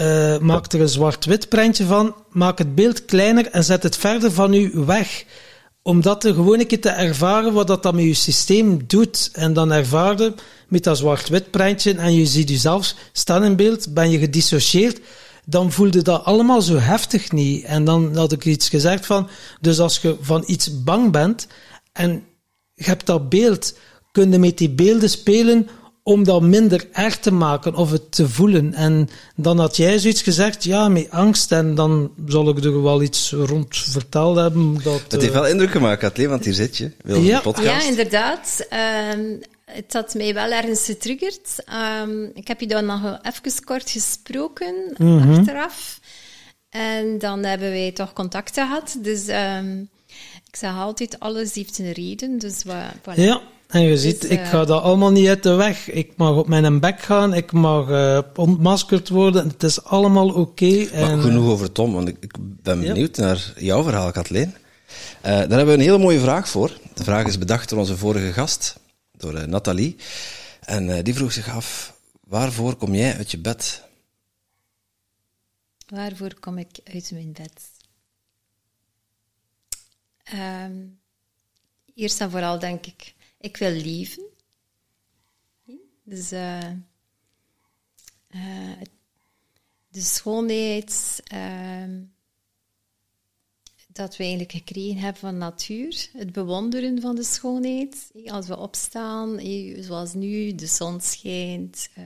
uh, 0.00 0.38
maak 0.38 0.72
er 0.72 0.80
een 0.80 0.88
zwart-wit 0.88 1.48
prentje 1.48 1.84
van, 1.84 2.14
maak 2.30 2.58
het 2.58 2.74
beeld 2.74 3.04
kleiner 3.04 3.46
en 3.46 3.64
zet 3.64 3.82
het 3.82 3.96
verder 3.96 4.32
van 4.32 4.54
u 4.54 4.72
weg 4.74 5.24
om 5.88 6.02
dat 6.02 6.24
er 6.24 6.34
gewoon 6.34 6.60
een 6.60 6.66
keer 6.66 6.80
te 6.80 6.88
ervaren 6.88 7.52
wat 7.52 7.66
dat 7.66 7.82
dan 7.82 7.94
met 7.94 8.04
je 8.04 8.14
systeem 8.14 8.86
doet. 8.86 9.30
En 9.32 9.52
dan 9.52 9.72
ervaren 9.72 10.34
met 10.68 10.84
dat 10.84 10.98
zwart-wit 10.98 11.50
prentje 11.50 11.94
en 11.94 12.14
je 12.14 12.26
ziet 12.26 12.48
jezelf 12.48 12.94
staan 13.12 13.44
in 13.44 13.56
beeld, 13.56 13.94
ben 13.94 14.10
je 14.10 14.18
gedissocieerd, 14.18 15.00
dan 15.50 15.72
voelde 15.72 16.02
dat 16.02 16.24
allemaal 16.24 16.62
zo 16.62 16.76
heftig 16.76 17.32
niet. 17.32 17.64
En 17.64 17.84
dan 17.84 18.16
had 18.16 18.32
ik 18.32 18.44
iets 18.44 18.68
gezegd 18.68 19.06
van, 19.06 19.28
dus 19.60 19.80
als 19.80 19.98
je 19.98 20.16
van 20.20 20.44
iets 20.46 20.82
bang 20.84 21.12
bent 21.12 21.46
en 21.92 22.24
je 22.74 22.84
hebt 22.84 23.06
dat 23.06 23.28
beeld, 23.28 23.74
kun 24.12 24.32
je 24.32 24.38
met 24.38 24.58
die 24.58 24.70
beelden 24.70 25.10
spelen 25.10 25.68
om 26.02 26.24
dat 26.24 26.42
minder 26.42 26.88
erg 26.92 27.18
te 27.18 27.32
maken 27.32 27.74
of 27.74 27.90
het 27.90 28.12
te 28.12 28.28
voelen. 28.28 28.74
En 28.74 29.08
dan 29.36 29.58
had 29.58 29.76
jij 29.76 29.98
zoiets 29.98 30.22
gezegd, 30.22 30.64
ja, 30.64 30.88
met 30.88 31.10
angst. 31.10 31.52
En 31.52 31.74
dan 31.74 32.12
zal 32.26 32.48
ik 32.48 32.64
er 32.64 32.82
wel 32.82 33.02
iets 33.02 33.32
rond 33.32 33.76
verteld 33.76 34.36
hebben. 34.36 34.74
Dat, 34.82 35.02
het 35.08 35.20
heeft 35.20 35.32
wel 35.32 35.46
indruk 35.46 35.70
gemaakt, 35.70 36.00
Kathleen, 36.00 36.28
want 36.28 36.44
hier 36.44 36.54
zit 36.54 36.76
je. 36.76 36.92
Wil 37.02 37.20
ja. 37.20 37.40
podcast. 37.40 37.82
ja, 37.82 37.88
inderdaad. 37.88 38.66
Um, 39.14 39.40
het 39.68 39.92
had 39.92 40.14
mij 40.14 40.34
wel 40.34 40.50
ergens 40.50 40.84
getriggerd. 40.84 41.64
Um, 42.02 42.30
ik 42.34 42.48
heb 42.48 42.60
je 42.60 42.66
dan 42.66 42.86
nog 42.86 43.18
even 43.22 43.64
kort 43.64 43.90
gesproken, 43.90 44.74
mm 44.96 45.18
-hmm. 45.18 45.38
achteraf. 45.38 46.00
En 46.70 47.18
dan 47.18 47.44
hebben 47.44 47.70
wij 47.70 47.92
toch 47.92 48.12
contact 48.12 48.54
gehad. 48.54 48.96
Dus 49.02 49.28
um, 49.28 49.88
ik 50.46 50.56
zeg 50.56 50.76
altijd, 50.76 51.20
alles 51.20 51.54
heeft 51.54 51.78
een 51.78 51.92
reden. 51.92 52.38
Dus 52.38 52.64
voilà. 52.64 53.14
Ja. 53.14 53.40
En 53.68 53.82
je 53.82 53.98
ziet, 53.98 54.20
dus, 54.20 54.30
uh, 54.30 54.40
ik 54.40 54.46
ga 54.46 54.64
dat 54.64 54.82
allemaal 54.82 55.10
niet 55.10 55.28
uit 55.28 55.42
de 55.42 55.54
weg. 55.54 55.90
Ik 55.90 56.12
mag 56.16 56.36
op 56.36 56.48
mijn 56.48 56.80
bek 56.80 57.00
gaan, 57.00 57.34
ik 57.34 57.52
mag 57.52 57.88
uh, 57.88 58.18
ontmaskerd 58.36 59.08
worden. 59.08 59.48
Het 59.48 59.62
is 59.62 59.84
allemaal 59.84 60.28
oké. 60.28 60.38
Okay 60.40 60.88
maar 61.00 61.18
genoeg 61.18 61.50
over 61.50 61.72
Tom, 61.72 61.92
want 61.92 62.08
ik, 62.08 62.16
ik 62.20 62.34
ben 62.62 62.80
benieuwd 62.80 63.16
ja. 63.16 63.24
naar 63.24 63.52
jouw 63.56 63.82
verhaal, 63.82 64.10
Kathleen. 64.10 64.54
Uh, 64.54 65.22
daar 65.22 65.38
hebben 65.38 65.66
we 65.66 65.72
een 65.72 65.80
hele 65.80 65.98
mooie 65.98 66.20
vraag 66.20 66.48
voor. 66.48 66.72
De 66.94 67.04
vraag 67.04 67.26
is 67.26 67.38
bedacht 67.38 67.68
door 67.68 67.78
onze 67.78 67.96
vorige 67.96 68.32
gast, 68.32 68.78
door 69.18 69.48
Nathalie. 69.48 69.96
En 70.60 71.04
die 71.04 71.14
vroeg 71.14 71.32
zich 71.32 71.48
af, 71.48 71.98
waarvoor 72.20 72.76
kom 72.76 72.94
jij 72.94 73.16
uit 73.16 73.30
je 73.30 73.38
bed? 73.38 73.82
Waarvoor 75.86 76.34
kom 76.40 76.58
ik 76.58 76.78
uit 76.84 77.10
mijn 77.10 77.32
bed? 77.32 77.70
Um, 80.34 81.00
eerst 81.94 82.20
en 82.20 82.30
vooral 82.30 82.58
denk 82.58 82.86
ik 82.86 83.14
ik 83.38 83.56
wil 83.56 83.70
leven. 83.70 84.22
Dus 86.02 86.32
uh, 86.32 86.70
uh, 88.30 88.80
de 89.88 90.00
schoonheid 90.00 91.20
ehm, 91.24 92.02
dat 93.98 94.16
we 94.16 94.22
eigenlijk 94.22 94.52
gekregen 94.52 95.00
hebben 95.00 95.20
van 95.20 95.38
natuur. 95.38 96.08
Het 96.12 96.32
bewonderen 96.32 97.00
van 97.00 97.16
de 97.16 97.22
schoonheid. 97.22 98.10
Als 98.26 98.46
we 98.46 98.58
opstaan, 98.58 99.40
zoals 99.80 100.14
nu, 100.14 100.54
de 100.54 100.66
zon 100.66 101.00
schijnt. 101.00 101.88
eh, 101.94 102.04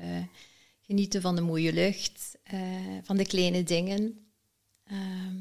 genieten 0.81 1.21
van 1.21 1.35
de 1.37 1.41
mooie 1.41 1.73
lucht, 1.73 2.39
eh, 2.43 2.61
van 3.03 3.17
de 3.17 3.27
kleine 3.27 3.63
dingen. 3.63 4.27
Ehm, 4.85 5.37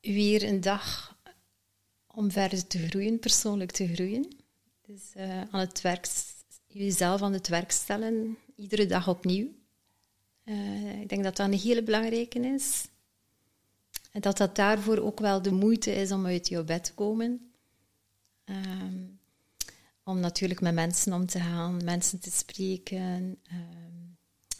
weer 0.00 0.42
een 0.42 0.60
dag 0.60 1.18
om 2.06 2.30
verder 2.30 2.66
te 2.66 2.78
groeien, 2.78 3.18
persoonlijk 3.18 3.70
te 3.70 3.94
groeien. 3.94 4.36
Dus 4.86 5.12
eh, 5.14 5.40
aan 5.40 5.60
het 5.60 5.80
werk, 5.80 6.06
jezelf 6.66 7.22
aan 7.22 7.32
het 7.32 7.48
werk 7.48 7.70
stellen, 7.70 8.38
iedere 8.56 8.86
dag 8.86 9.08
opnieuw. 9.08 9.48
Ik 11.00 11.08
denk 11.08 11.24
dat 11.24 11.36
dat 11.36 11.46
een 11.46 11.58
hele 11.58 11.82
belangrijke 11.82 12.38
is. 12.38 12.88
En 14.14 14.20
dat 14.20 14.36
dat 14.36 14.56
daarvoor 14.56 14.98
ook 14.98 15.20
wel 15.20 15.42
de 15.42 15.52
moeite 15.52 15.94
is 15.94 16.12
om 16.12 16.26
uit 16.26 16.48
jouw 16.48 16.64
bed 16.64 16.84
te 16.84 16.94
komen. 16.94 17.52
Ehm, 18.44 19.02
om 20.02 20.20
natuurlijk 20.20 20.60
met 20.60 20.74
mensen 20.74 21.12
om 21.12 21.26
te 21.26 21.40
gaan, 21.40 21.84
mensen 21.84 22.20
te 22.20 22.30
spreken, 22.30 23.38
ehm, 23.42 24.04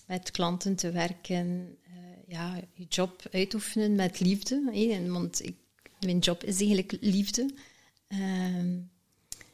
met 0.07 0.31
klanten 0.31 0.77
te 0.77 0.91
werken, 0.91 1.77
eh, 1.83 1.93
ja, 2.27 2.61
je 2.73 2.85
job 2.85 3.23
uitoefenen 3.33 3.95
met 3.95 4.21
liefde. 4.21 5.09
want 5.09 5.45
ik, 5.45 5.57
mijn 6.01 6.19
job 6.19 6.45
is 6.45 6.59
eigenlijk 6.59 6.97
liefde. 7.01 7.55
Ehm, 8.07 8.79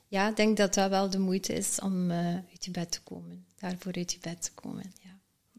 ja, 0.09 0.29
ik 0.29 0.37
denk 0.37 0.57
dat 0.57 0.75
dat 0.75 0.91
wel 0.91 1.11
de 1.11 1.19
moeite 1.19 1.53
is 1.53 1.81
om 1.81 2.11
eh, 2.11 2.35
uit 2.35 2.65
je 2.65 2.71
bed 2.71 2.91
te 2.91 3.01
komen. 3.03 3.47
Daarvoor 3.59 3.95
uit 3.95 4.13
je 4.13 4.19
bed 4.21 4.43
te 4.43 4.53
komen, 4.55 4.93
ja. 5.03 5.10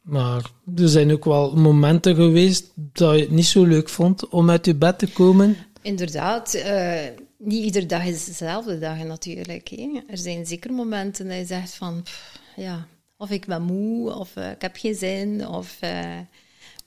Maar 0.02 0.52
er 0.76 0.90
zijn 0.90 1.12
ook 1.12 1.26
wel 1.26 1.56
momenten 1.56 2.16
geweest 2.16 2.72
dat 2.76 3.16
je 3.16 3.22
het 3.22 3.32
niet 3.32 3.46
zo 3.46 3.64
leuk 3.64 3.90
vond 3.90 4.30
om 4.30 4.50
uit 4.50 4.66
je 4.66 4.76
bed 4.76 5.00
te 5.00 5.12
komen. 5.12 5.58
Inderdaad, 5.82 6.54
eh, 6.54 7.00
niet 7.38 7.64
iedere 7.64 7.86
dag 7.86 8.06
is 8.06 8.26
dezelfde 8.26 8.80
dag 8.80 9.04
natuurlijk. 9.04 9.68
Hè. 9.68 10.02
Er 10.08 10.18
zijn 10.18 10.46
zeker 10.46 10.74
momenten 10.74 11.28
dat 11.28 11.38
je 11.38 11.46
zegt 11.46 11.74
van, 11.74 12.02
pff, 12.04 12.40
ja, 12.56 12.88
of 13.18 13.30
ik 13.30 13.46
ben 13.46 13.62
moe, 13.62 14.14
of 14.14 14.36
eh, 14.36 14.52
ik 14.52 14.62
heb 14.62 14.76
geen 14.76 14.96
zin, 14.96 15.48
of 15.48 15.78
eh, 15.80 16.18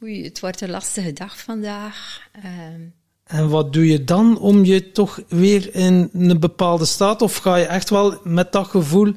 oei, 0.02 0.24
het 0.24 0.40
wordt 0.40 0.60
een 0.60 0.70
lastige 0.70 1.12
dag 1.12 1.38
vandaag. 1.38 2.28
Ehm, 2.32 2.80
En 3.24 3.48
wat 3.48 3.72
doe 3.72 3.86
je 3.86 4.04
dan 4.04 4.38
om 4.38 4.64
je 4.64 4.90
toch 4.90 5.20
weer 5.28 5.74
in 5.74 6.10
een 6.12 6.40
bepaalde 6.40 6.84
staat? 6.84 7.22
Of 7.22 7.36
ga 7.36 7.56
je 7.56 7.64
echt 7.64 7.90
wel 7.90 8.20
met 8.22 8.52
dat 8.52 8.66
gevoel 8.66 9.14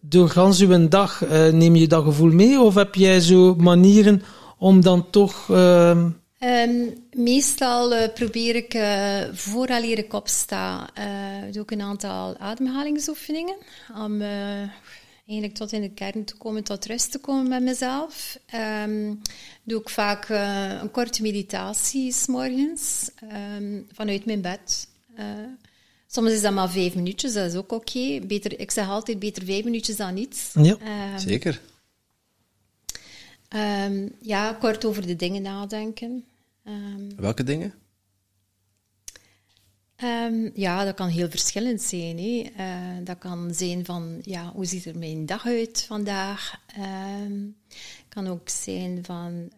door 0.00 0.28
gans 0.28 0.58
je 0.58 0.88
dag, 0.88 1.24
eh, 1.24 1.48
neem 1.48 1.76
je 1.76 1.86
dat 1.86 2.04
gevoel 2.04 2.32
mee? 2.32 2.60
Of 2.60 2.74
heb 2.74 2.94
jij 2.94 3.20
zo 3.20 3.54
manieren 3.54 4.22
om 4.58 4.80
dan 4.80 5.10
toch... 5.10 5.50
ehm, 5.50 6.08
Ehm, 6.40 6.86
meestal 7.12 7.94
eh, 7.94 8.12
probeer 8.14 8.56
ik, 8.56 8.74
uh, 8.74 9.20
vooraleer 9.32 9.98
ik 9.98 10.12
opsta, 10.12 10.90
eh, 10.94 11.52
doe 11.52 11.62
ik 11.62 11.70
een 11.70 11.80
aantal 11.80 12.38
ademhalingsoefeningen. 12.38 13.56
Om 14.04 14.20
eh, 14.20 14.68
eigenlijk 15.26 15.54
tot 15.54 15.72
in 15.72 15.80
de 15.80 15.90
kern 15.90 16.24
te 16.24 16.36
komen, 16.36 16.64
tot 16.64 16.86
rust 16.86 17.12
te 17.12 17.18
komen 17.18 17.48
met 17.48 17.62
mezelf. 17.62 18.38
Ehm, 18.46 19.14
doe 19.62 19.80
ik 19.80 19.88
vaak 19.88 20.28
eh, 20.28 20.80
een 20.82 20.90
korte 20.90 21.22
meditatie 21.22 22.12
s 22.12 22.26
morgens 22.26 23.10
ehm, 23.28 23.80
vanuit 23.92 24.24
mijn 24.24 24.40
bed. 24.40 24.88
Soms 26.12 26.30
is 26.30 26.40
dat 26.42 26.52
maar 26.52 26.70
vijf 26.70 26.94
minuutjes, 26.94 27.32
dat 27.32 27.46
is 27.50 27.54
ook 27.58 27.72
oké. 27.72 28.20
Beter, 28.26 28.60
Ik 28.60 28.70
zeg 28.70 28.88
altijd 28.88 29.18
beter 29.18 29.44
vijf 29.44 29.64
minuutjes 29.64 29.96
dan 29.96 30.14
niets. 30.14 30.50
Ja. 30.54 30.76
Ehm, 30.78 31.18
Zeker. 31.18 31.60
ehm, 33.48 34.08
ja, 34.20 34.52
kort 34.52 34.84
over 34.84 35.06
de 35.06 35.16
dingen 35.16 35.42
nadenken. 35.42 36.24
Ehm, 36.64 37.14
Welke 37.16 37.42
dingen? 37.42 37.74
Ja, 40.54 40.84
dat 40.84 40.94
kan 40.94 41.08
heel 41.08 41.30
verschillend 41.30 41.82
zijn. 41.82 42.18
Hè. 42.18 42.50
Eh, 42.56 43.04
dat 43.04 43.18
kan 43.18 43.54
zijn 43.54 43.84
van, 43.84 44.18
ja, 44.22 44.52
hoe 44.52 44.64
ziet 44.64 44.84
er 44.84 44.98
mijn 44.98 45.26
dag 45.26 45.46
uit 45.46 45.84
vandaag? 45.88 46.60
Kan 48.08 48.26
ook 48.26 48.48
zijn 48.48 49.04
van, 49.04 49.50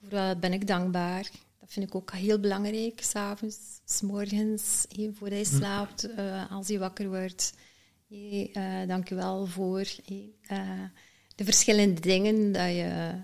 voor 0.00 0.10
wat 0.10 0.40
ben 0.40 0.52
ik 0.52 0.66
dankbaar? 0.66 1.30
Dat 1.60 1.72
vind 1.72 1.86
ik 1.86 1.94
ook 1.94 2.12
heel 2.12 2.38
belangrijk, 2.38 3.00
s'avonds, 3.02 3.56
s'morgens, 3.84 4.86
hè, 4.96 5.10
voordat 5.12 5.38
je 5.38 5.44
slaapt, 5.44 6.04
eh, 6.04 6.50
als 6.50 6.68
je 6.68 6.78
wakker 6.78 7.08
wordt. 7.08 7.54
Hey, 8.08 8.50
eh, 8.52 8.88
dank 8.88 9.08
je 9.08 9.14
wel 9.14 9.46
voor 9.46 9.84
hey, 10.04 10.32
eh, 10.42 10.84
de 11.34 11.44
verschillende 11.44 12.00
dingen 12.00 12.52
dat 12.52 12.68
je 12.68 13.22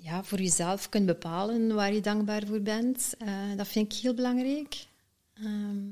ja, 0.00 0.24
voor 0.24 0.40
jezelf 0.40 0.88
kunt 0.88 1.06
bepalen 1.06 1.74
waar 1.74 1.92
je 1.94 2.00
dankbaar 2.00 2.46
voor 2.46 2.60
bent. 2.60 3.14
Eh, 3.18 3.56
dat 3.56 3.68
vind 3.68 3.92
ik 3.92 3.98
heel 3.98 4.14
belangrijk. 4.14 4.86
Ehm, 5.34 5.88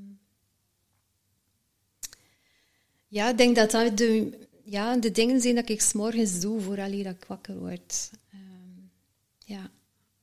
ja, 3.07 3.31
ik 3.31 3.37
denk 3.37 3.57
dat 3.57 3.71
dat 3.71 3.97
de, 3.97 4.39
ja, 4.65 4.97
de 4.97 5.11
dingen 5.11 5.41
zijn 5.41 5.55
dat 5.55 5.69
ik 5.69 5.81
s'morgens 5.81 6.41
doe 6.41 6.61
vooral 6.61 6.91
dat 7.03 7.15
ik 7.15 7.25
wakker 7.25 7.59
word. 7.59 8.11
Ehm, 8.31 8.81
ja. 9.45 9.71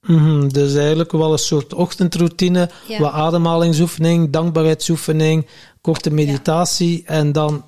Mhm, 0.07 0.47
dus 0.47 0.75
eigenlijk 0.75 1.11
wel 1.11 1.31
een 1.31 1.37
soort 1.39 1.73
ochtendroutine, 1.73 2.69
Ja. 2.87 2.99
wat 2.99 3.11
ademhalingsoefening, 3.11 4.29
dankbaarheidsoefening, 4.29 5.45
korte 5.81 6.09
meditatie 6.09 7.03
en 7.05 7.31
dan... 7.31 7.65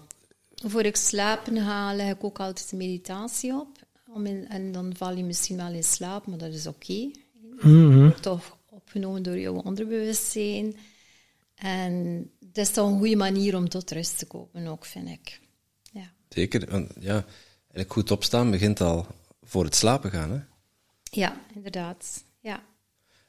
Voor 0.65 0.82
ik 0.84 0.96
slapen 0.96 1.58
ga, 1.58 1.94
leg 1.96 2.12
ik 2.12 2.24
ook 2.24 2.39
altijd 2.39 2.72
een 2.72 2.77
meditatie 2.77 3.53
op. 3.53 3.67
Om 4.13 4.25
in- 4.25 4.48
en 4.50 4.72
dan 4.72 4.94
val 4.98 5.15
je 5.15 5.24
misschien 5.24 5.58
wel 5.58 5.72
in 5.74 5.84
slaap, 5.84 6.27
maar 6.27 6.38
dat 6.38 6.53
is 6.53 6.67
oké. 6.67 7.10
Mhm. 7.62 8.00
wordt 8.00 8.22
toch 8.22 8.58
opgenomen 8.70 9.24
door 9.24 9.39
jouw 9.39 9.53
onderbewustzijn. 9.62 10.75
En 11.56 12.29
dat 12.39 12.65
is 12.65 12.72
toch 12.74 12.88
een 12.89 12.98
goede 12.98 13.15
manier 13.15 13.56
om 13.56 13.70
tot 13.70 13.91
rust 13.91 14.17
te 14.17 14.25
komen, 14.25 14.67
ook, 14.67 14.86
vind 14.86 15.10
ik. 15.10 15.39
Ja, 15.91 16.12
Zeker. 16.29 16.72
Want, 16.72 16.91
ja, 17.00 17.13
eigenlijk 17.60 17.91
goed 17.94 18.12
opstaan 18.12 18.51
begint 18.51 18.82
al 18.82 19.06
voor 19.44 19.63
het 19.63 19.75
slapen 19.75 20.12
gaan. 20.12 20.32
Hè? 20.32 20.39
ja 21.12 21.41
inderdaad. 21.56 22.24
Ja. 22.48 22.63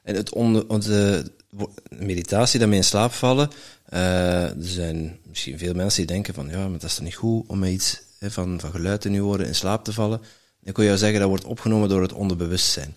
En 0.03 0.15
het 0.15 0.33
onder, 0.33 0.67
onze 0.69 1.25
wo- 1.49 1.73
meditatie, 1.89 2.59
dat 2.59 2.69
we 2.69 2.75
in 2.75 2.83
slaap 2.83 3.11
vallen. 3.11 3.49
eh, 3.85 4.43
er 4.43 4.55
zijn 4.59 5.19
misschien 5.27 5.57
veel 5.57 5.73
mensen 5.73 5.97
die 6.05 6.15
denken 6.15 6.33
van, 6.33 6.49
ja, 6.49 6.61
maar 6.61 6.79
dat 6.79 6.89
is 6.89 6.95
toch 6.95 7.03
niet 7.03 7.15
goed 7.15 7.47
om 7.47 7.59
met 7.59 7.69
iets 7.71 8.01
van, 8.19 8.59
van 8.59 8.71
geluid 8.71 9.05
in 9.05 9.13
uw 9.13 9.25
oren 9.25 9.45
in 9.47 9.55
slaap 9.55 9.83
te 9.83 9.93
vallen. 9.93 10.21
Kun 10.63 10.83
je 10.83 10.89
jou 10.89 10.97
zeggen, 10.97 11.19
dat 11.19 11.29
wordt 11.29 11.43
opgenomen 11.45 11.89
door 11.89 12.01
het 12.01 12.13
onderbewustzijn. 12.13 12.95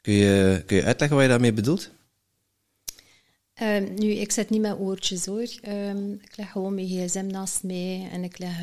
Kun 0.00 0.12
je, 0.14 0.62
kun 0.66 0.76
je 0.76 0.84
uitleggen 0.84 1.16
wat 1.16 1.24
je 1.26 1.32
daarmee 1.32 1.52
bedoelt? 1.52 1.90
Ehm, 3.54 3.94
nu, 3.94 4.10
ik 4.10 4.32
zet 4.32 4.50
niet 4.50 4.60
met 4.60 4.78
oortjes 4.78 5.26
hoor. 5.26 5.48
Ehm, 5.62 6.12
ik 6.12 6.36
leg 6.36 6.50
gewoon 6.50 6.74
mijn 6.74 6.86
gsm 6.86 7.26
naast 7.26 7.62
mij 7.62 8.08
en 8.12 8.24
ik 8.24 8.38
leg 8.38 8.56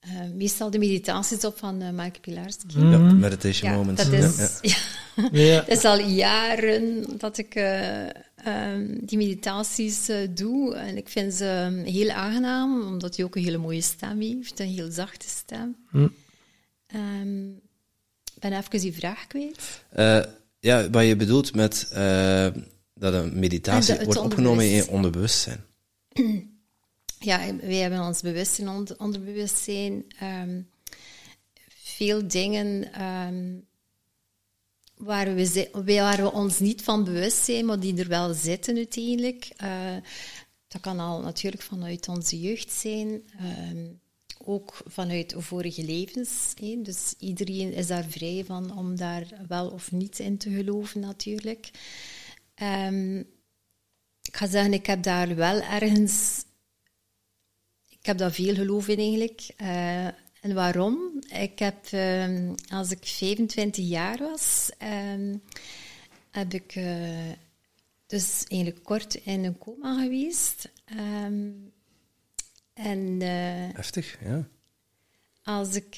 eh, 0.00 0.10
meestal 0.34 0.70
de 0.70 0.78
meditaties 0.78 1.44
op 1.44 1.58
van 1.58 1.82
eh 1.82 1.90
Mike 1.90 2.20
Pilarski. 2.20 2.78
Ja, 2.80 2.98
meditation 2.98 3.70
Ja, 3.70 3.76
moments. 3.76 4.04
dat 4.10 4.12
is, 4.12 4.36
ja. 4.62 4.76
ja. 5.14 5.28
Ja. 5.32 5.54
Het 5.64 5.68
is 5.68 5.84
al 5.84 6.00
jaren 6.00 7.04
dat 7.18 7.38
ik 7.38 7.54
eh, 7.54 8.06
ehm, 8.34 8.96
die 9.00 9.18
meditaties 9.18 10.08
eh, 10.08 10.16
doe. 10.30 10.74
En 10.74 10.96
ik 10.96 11.08
vind 11.08 11.34
ze 11.34 11.44
ehm, 11.44 11.84
heel 11.84 12.10
aangenaam, 12.10 12.82
omdat 12.86 13.16
hij 13.16 13.24
ook 13.24 13.36
een 13.36 13.42
hele 13.44 13.58
mooie 13.58 13.80
stem 13.80 14.20
heeft. 14.20 14.60
Een 14.60 14.66
heel 14.68 14.90
zachte 14.90 15.28
stem. 15.28 15.76
Hm. 15.90 16.08
Ehm, 16.86 17.48
ik 18.34 18.40
ben 18.40 18.52
even 18.52 18.80
die 18.80 18.92
vraag 18.92 19.26
kwijt. 19.26 19.82
Eh, 19.88 20.20
ja, 20.60 20.90
wat 20.90 21.04
je 21.06 21.16
bedoelt 21.16 21.54
met 21.54 21.88
eh, 21.92 22.46
dat 22.94 23.12
een 23.14 23.38
meditatie 23.38 23.98
de- 23.98 24.04
wordt 24.04 24.20
opgenomen 24.20 24.64
in 24.64 24.70
je 24.70 24.88
onderbewustzijn. 24.88 25.64
Ja, 27.18 27.56
wij 27.56 27.74
hebben 27.74 28.00
ons 28.00 28.20
bewustzijn, 28.20 28.68
onder, 28.68 28.98
onderbewustzijn. 28.98 30.04
ehm, 30.18 30.60
veel 31.68 32.28
dingen 32.28 32.92
ehm, 32.92 33.58
waar, 34.96 35.34
we, 35.34 35.68
waar 35.84 36.22
we 36.22 36.32
ons 36.32 36.58
niet 36.58 36.82
van 36.82 37.04
bewust 37.04 37.44
zijn, 37.44 37.64
maar 37.66 37.80
die 37.80 37.96
er 37.98 38.08
wel 38.08 38.34
zitten 38.34 38.76
uiteindelijk. 38.76 39.50
Eh, 39.56 39.96
dat 40.68 40.80
kan 40.80 41.00
al 41.00 41.20
natuurlijk 41.20 41.62
vanuit 41.62 42.08
onze 42.08 42.40
jeugd 42.40 42.72
zijn, 42.72 43.22
ehm, 43.38 43.86
ook 44.44 44.80
vanuit 44.86 45.34
vorige 45.36 45.84
levens. 45.84 46.54
Dus 46.78 47.14
iedereen 47.18 47.72
is 47.72 47.86
daar 47.86 48.04
vrij 48.04 48.44
van 48.46 48.78
om 48.78 48.96
daar 48.96 49.26
wel 49.48 49.68
of 49.68 49.92
niet 49.92 50.18
in 50.18 50.38
te 50.38 50.50
geloven, 50.50 51.00
natuurlijk. 51.00 51.70
Ik 54.22 54.36
ga 54.36 54.46
zeggen, 54.46 54.72
ik 54.72 54.86
heb 54.86 55.02
daar 55.02 55.34
wel 55.34 55.60
ergens 55.60 56.44
heb 58.08 58.18
daar 58.18 58.32
veel 58.32 58.54
geloof 58.54 58.88
in 58.88 58.98
eigenlijk. 58.98 59.48
Eh, 59.56 60.06
en 60.40 60.54
waarom? 60.54 61.22
Ik 61.32 61.58
heb, 61.58 61.86
ehm, 61.90 62.54
als 62.68 62.90
ik 62.90 63.06
25 63.06 63.88
jaar 63.88 64.18
was, 64.18 64.70
ehm, 64.78 65.36
heb 66.30 66.54
ik 66.54 66.74
eh, 66.74 67.30
dus 68.06 68.44
eigenlijk 68.48 68.84
kort 68.84 69.14
in 69.14 69.44
een 69.44 69.58
coma 69.58 70.02
geweest. 70.02 70.70
Ehm, 70.84 71.50
en 72.72 73.16
eh, 73.20 73.74
Heftig, 73.74 74.18
ja. 74.24 74.48
als 75.42 75.74
ik, 75.74 75.96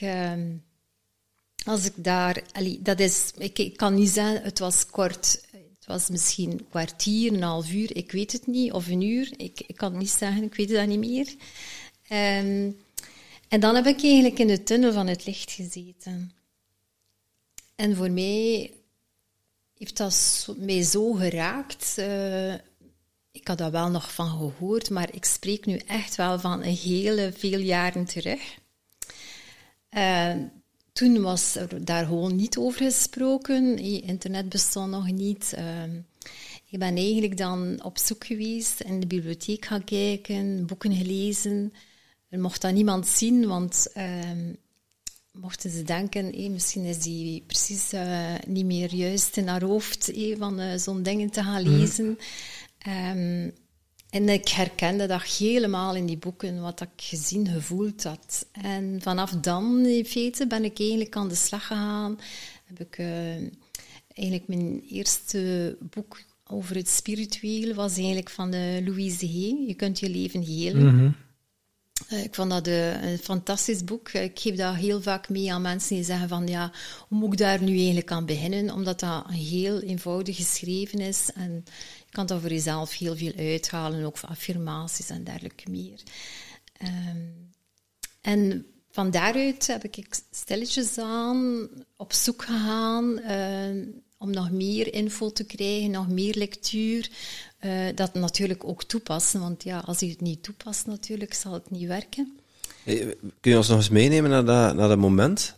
als 1.64 1.84
ik 1.84 1.92
daar, 1.96 2.42
allee, 2.52 2.82
dat 2.82 3.00
is, 3.00 3.32
ik, 3.38 3.58
ik 3.58 3.76
kan 3.76 3.94
niet 3.94 4.08
zeggen, 4.08 4.42
het 4.42 4.58
was 4.58 4.86
kort, 4.86 5.46
het 5.50 5.86
was 5.86 6.08
misschien 6.08 6.50
een 6.50 6.68
kwartier, 6.68 7.32
een 7.32 7.42
half 7.42 7.72
uur, 7.72 7.96
ik 7.96 8.12
weet 8.12 8.32
het 8.32 8.46
niet, 8.46 8.72
of 8.72 8.88
een 8.88 9.02
uur, 9.02 9.32
ik, 9.36 9.60
ik 9.66 9.76
kan 9.76 9.90
het 9.90 10.00
niet 10.00 10.10
zeggen, 10.10 10.42
ik 10.42 10.54
weet 10.54 10.70
het 10.70 10.88
niet 10.88 10.98
meer. 10.98 11.34
Ehm, 12.10 12.70
en 13.48 13.60
dan 13.60 13.74
heb 13.74 13.86
ik 13.86 14.02
eigenlijk 14.02 14.38
in 14.38 14.46
de 14.46 14.62
tunnel 14.62 14.92
van 14.92 15.06
het 15.06 15.26
licht 15.26 15.50
gezeten. 15.50 16.32
En 17.74 17.96
voor 17.96 18.10
mij 18.10 18.72
heeft 19.78 19.96
dat 19.96 20.48
mij 20.58 20.82
zo 20.82 21.12
geraakt. 21.12 21.94
Uh, 21.98 22.52
ik 23.30 23.48
had 23.48 23.58
daar 23.58 23.70
wel 23.70 23.90
nog 23.90 24.14
van 24.14 24.28
gehoord, 24.28 24.90
maar 24.90 25.14
ik 25.14 25.24
spreek 25.24 25.66
nu 25.66 25.76
echt 25.76 26.16
wel 26.16 26.38
van 26.38 26.62
een 26.62 26.76
hele 26.76 27.32
veel 27.36 27.58
jaren 27.58 28.04
terug. 28.04 28.58
Uh, 29.90 30.34
toen 30.92 31.22
was 31.22 31.54
er 31.54 31.84
daar 31.84 32.04
gewoon 32.04 32.36
niet 32.36 32.56
over 32.56 32.84
gesproken. 32.84 33.78
Internet 34.02 34.48
bestond 34.48 34.90
nog 34.90 35.10
niet. 35.10 35.54
Uh, 35.58 35.82
ik 36.66 36.78
ben 36.78 36.96
eigenlijk 36.96 37.36
dan 37.36 37.82
op 37.82 37.98
zoek 37.98 38.26
geweest, 38.26 38.80
in 38.80 39.00
de 39.00 39.06
bibliotheek 39.06 39.64
gaan 39.64 39.84
kijken, 39.84 40.66
boeken 40.66 40.94
gelezen. 40.94 41.72
Er 42.30 42.40
mocht 42.40 42.60
dat 42.60 42.72
niemand 42.72 43.06
zien, 43.06 43.46
want 43.46 43.86
uh, 43.96 44.04
mochten 45.32 45.70
ze 45.70 45.82
denken, 45.82 46.52
misschien 46.52 46.84
is 46.84 46.98
die 46.98 47.42
precies 47.46 47.92
uh, 47.92 48.34
niet 48.46 48.66
meer 48.66 48.94
juist 48.94 49.36
in 49.36 49.48
haar 49.48 49.62
hoofd 49.62 50.12
van 50.38 50.60
uh, 50.60 50.76
zo'n 50.76 51.02
dingen 51.02 51.30
te 51.30 51.42
gaan 51.42 51.62
mhm. 51.62 51.70
lezen. 51.70 52.18
Um, 52.88 53.52
en 54.10 54.28
ik 54.28 54.48
herkende 54.48 55.06
dat 55.06 55.22
helemaal 55.22 55.94
in 55.94 56.06
die 56.06 56.18
boeken, 56.18 56.60
wat 56.60 56.80
ik 56.80 56.88
gezien, 56.96 57.48
gevoeld 57.48 58.02
had. 58.02 58.46
En 58.52 58.98
vanaf 59.02 59.30
dan, 59.30 59.86
in 59.86 60.06
feite, 60.06 60.46
ben 60.46 60.64
ik 60.64 60.78
eigenlijk 60.78 61.16
aan 61.16 61.28
de 61.28 61.34
slag 61.34 61.66
gegaan. 61.66 62.18
Heb 62.64 62.80
ik 62.80 62.98
uh, 62.98 63.34
eigenlijk 64.14 64.48
mijn 64.48 64.82
eerste 64.88 65.76
boek 65.80 66.22
over 66.46 66.76
het 66.76 66.88
spiritueel 66.88 67.74
was 67.74 67.96
eigenlijk 67.96 68.30
van 68.30 68.50
de 68.50 68.82
Louise 68.84 69.26
Hay. 69.26 69.64
Je 69.66 69.74
kunt 69.74 69.98
je 69.98 70.10
leven 70.10 70.42
helen. 70.42 70.96
Mhm. 70.96 71.04
Eh, 71.04 71.12
ik 72.08 72.34
vond 72.34 72.50
dat 72.50 72.66
een 72.66 73.18
fantastisch 73.18 73.84
boek. 73.84 74.08
Ik 74.08 74.38
geef 74.38 74.56
dat 74.56 74.74
heel 74.74 75.02
vaak 75.02 75.28
mee 75.28 75.52
aan 75.52 75.62
mensen 75.62 75.94
die 75.94 76.04
zeggen 76.04 76.28
van 76.28 76.46
ja, 76.46 76.72
hoe 77.08 77.18
moet 77.18 77.32
ik 77.32 77.38
daar 77.38 77.62
nu 77.62 77.76
eigenlijk 77.76 78.12
aan 78.12 78.26
beginnen? 78.26 78.74
Omdat 78.74 79.00
dat 79.00 79.30
heel 79.30 79.80
eenvoudig 79.80 80.36
geschreven 80.36 80.98
is 80.98 81.30
en 81.34 81.64
je 82.06 82.10
kan 82.10 82.26
daar 82.26 82.40
voor 82.40 82.50
jezelf 82.50 82.98
heel 82.98 83.16
veel 83.16 83.32
uithalen, 83.36 84.04
ook 84.04 84.16
van 84.16 84.28
affirmaties 84.28 85.08
en 85.08 85.24
dergelijke 85.24 85.70
meer. 85.70 86.02
Ehm, 86.76 87.18
en 88.20 88.66
van 88.90 89.10
daaruit 89.10 89.66
heb 89.66 89.84
ik 89.84 90.20
stilletjes 90.30 90.98
aan 90.98 91.68
op 91.96 92.12
zoek 92.12 92.44
gegaan 92.44 93.20
om 94.20 94.30
nog 94.30 94.50
meer 94.50 94.94
info 94.94 95.32
te 95.32 95.44
krijgen, 95.44 95.90
nog 95.90 96.08
meer 96.08 96.34
lectuur. 96.34 97.10
Uh, 97.60 97.88
dat 97.94 98.14
natuurlijk 98.14 98.64
ook 98.64 98.84
toepassen, 98.84 99.40
want 99.40 99.62
ja, 99.62 99.78
als 99.78 100.00
je 100.00 100.08
het 100.08 100.20
niet 100.20 100.42
toepast 100.42 100.86
natuurlijk, 100.86 101.34
zal 101.34 101.52
het 101.52 101.70
niet 101.70 101.88
werken. 101.88 102.38
Kun 103.40 103.50
je 103.50 103.56
ons 103.56 103.68
nog 103.68 103.76
eens 103.76 103.88
meenemen 103.88 104.30
naar 104.30 104.44
dat, 104.44 104.74
naar 104.74 104.88
dat 104.88 104.98
moment? 104.98 105.56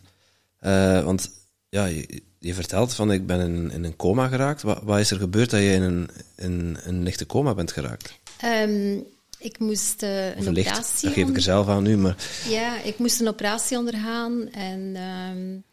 Uh, 0.61 1.03
want 1.03 1.31
ja, 1.69 1.85
je, 1.85 2.21
je, 2.39 2.53
vertelt 2.53 2.93
van 2.93 3.11
ik 3.11 3.27
ben 3.27 3.39
in, 3.39 3.71
in 3.71 3.83
een 3.83 3.95
coma 3.95 4.27
geraakt. 4.27 4.61
Wat, 4.61 4.79
wat, 4.83 4.99
is 4.99 5.11
er 5.11 5.17
gebeurd 5.17 5.49
dat 5.49 5.59
je 5.59 5.71
in 5.71 5.81
een, 5.81 6.09
in 6.35 6.77
een 6.83 7.03
lichte 7.03 7.25
coma 7.25 7.53
bent 7.53 7.71
geraakt? 7.71 8.19
Um, 8.45 9.03
ik 9.39 9.59
moest 9.59 10.03
uh, 10.03 10.35
een 10.35 10.47
operatie... 10.47 11.07
Dat 11.07 11.13
geef 11.13 11.29
ik 11.29 11.35
er 11.35 11.41
zelf 11.41 11.67
aan 11.67 11.83
nu, 11.83 11.97
maar... 11.97 12.15
Ja, 12.49 12.81
ik 12.81 12.99
moest 12.99 13.19
een 13.19 13.27
operatie 13.27 13.77
ondergaan 13.77 14.49
en... 14.49 14.97
Um, 15.35 15.63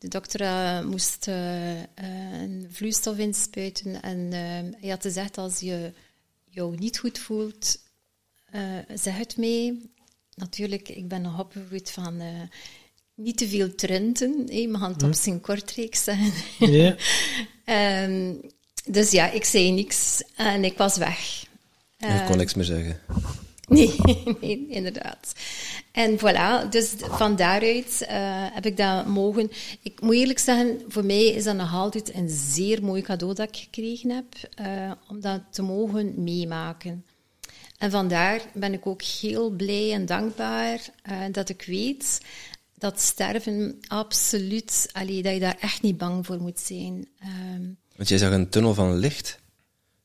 de 0.00 0.08
dokter 0.08 0.40
uh, 0.40 0.80
moest 0.84 1.28
uh, 1.28 1.80
een 1.94 2.68
vloeistof 2.70 3.18
inspuiten 3.18 4.02
en 4.02 4.32
hij 4.80 4.90
had 4.90 5.02
gezegd 5.02 5.38
als 5.38 5.58
je 5.58 5.92
jou 6.44 6.76
niet 6.76 6.98
goed 6.98 7.18
voelt, 7.18 7.78
zeg 8.94 9.16
het 9.16 9.36
mee. 9.36 9.90
Natuurlijk, 10.34 10.88
ik 10.88 11.08
ben 11.08 11.22
nog 11.22 11.40
opgevoed 11.40 11.90
van 11.90 12.22
niet 13.14 13.36
te 13.36 13.48
veel 13.48 13.74
trenden. 13.74 14.46
Hey, 14.48 14.66
mijn 14.66 14.82
hand 14.82 15.02
op 15.02 15.12
hm. 15.12 15.16
zijn 15.16 15.40
kortreeks 15.40 16.04
zijn. 16.04 16.32
Ja. 16.58 16.96
um, 18.04 18.40
dus 18.96 19.10
ja, 19.10 19.30
ik 19.30 19.44
zei 19.44 19.72
niks 19.72 20.22
en 20.36 20.64
ik 20.64 20.76
was 20.76 20.96
weg. 20.96 21.44
Ik 21.98 22.24
kon 22.26 22.36
niks 22.36 22.54
meer 22.54 22.64
zeggen. 22.64 23.00
Nee, 23.78 23.96
nee, 24.40 24.66
inderdaad. 24.68 25.32
En 25.92 26.18
voilà, 26.18 26.68
dus 26.70 26.94
van 26.98 27.36
daaruit 27.36 27.98
uh, 28.02 28.08
heb 28.52 28.66
ik 28.66 28.76
dat 28.76 29.06
mogen. 29.06 29.50
Ik 29.82 30.00
moet 30.00 30.14
eerlijk 30.14 30.38
zeggen, 30.38 30.80
voor 30.88 31.04
mij 31.04 31.24
is 31.24 31.44
dat 31.44 31.56
nog 31.56 31.74
altijd 31.74 32.14
een 32.14 32.28
zeer 32.28 32.84
mooi 32.84 33.02
cadeau 33.02 33.34
dat 33.34 33.48
ik 33.48 33.56
gekregen 33.56 34.10
heb, 34.10 34.26
uh, 34.60 34.92
om 35.08 35.20
dat 35.20 35.40
te 35.50 35.62
mogen 35.62 36.22
meemaken. 36.22 37.04
En 37.78 37.90
vandaar 37.90 38.40
ben 38.54 38.72
ik 38.72 38.86
ook 38.86 39.02
heel 39.02 39.50
blij 39.50 39.92
en 39.92 40.06
dankbaar 40.06 40.80
uh, 41.10 41.18
dat 41.32 41.48
ik 41.48 41.64
weet 41.66 42.20
dat 42.80 43.00
sterven 43.00 43.78
absoluut, 43.86 44.88
allee, 44.92 45.22
dat 45.22 45.32
je 45.32 45.40
daar 45.40 45.58
echt 45.60 45.82
niet 45.82 45.98
bang 45.98 46.26
voor 46.26 46.40
moet 46.40 46.60
zijn. 46.60 47.08
Um, 47.54 47.76
Want 47.96 48.08
jij 48.08 48.18
zag 48.18 48.32
een 48.32 48.48
tunnel 48.48 48.74
van 48.74 48.96
licht. 48.96 49.38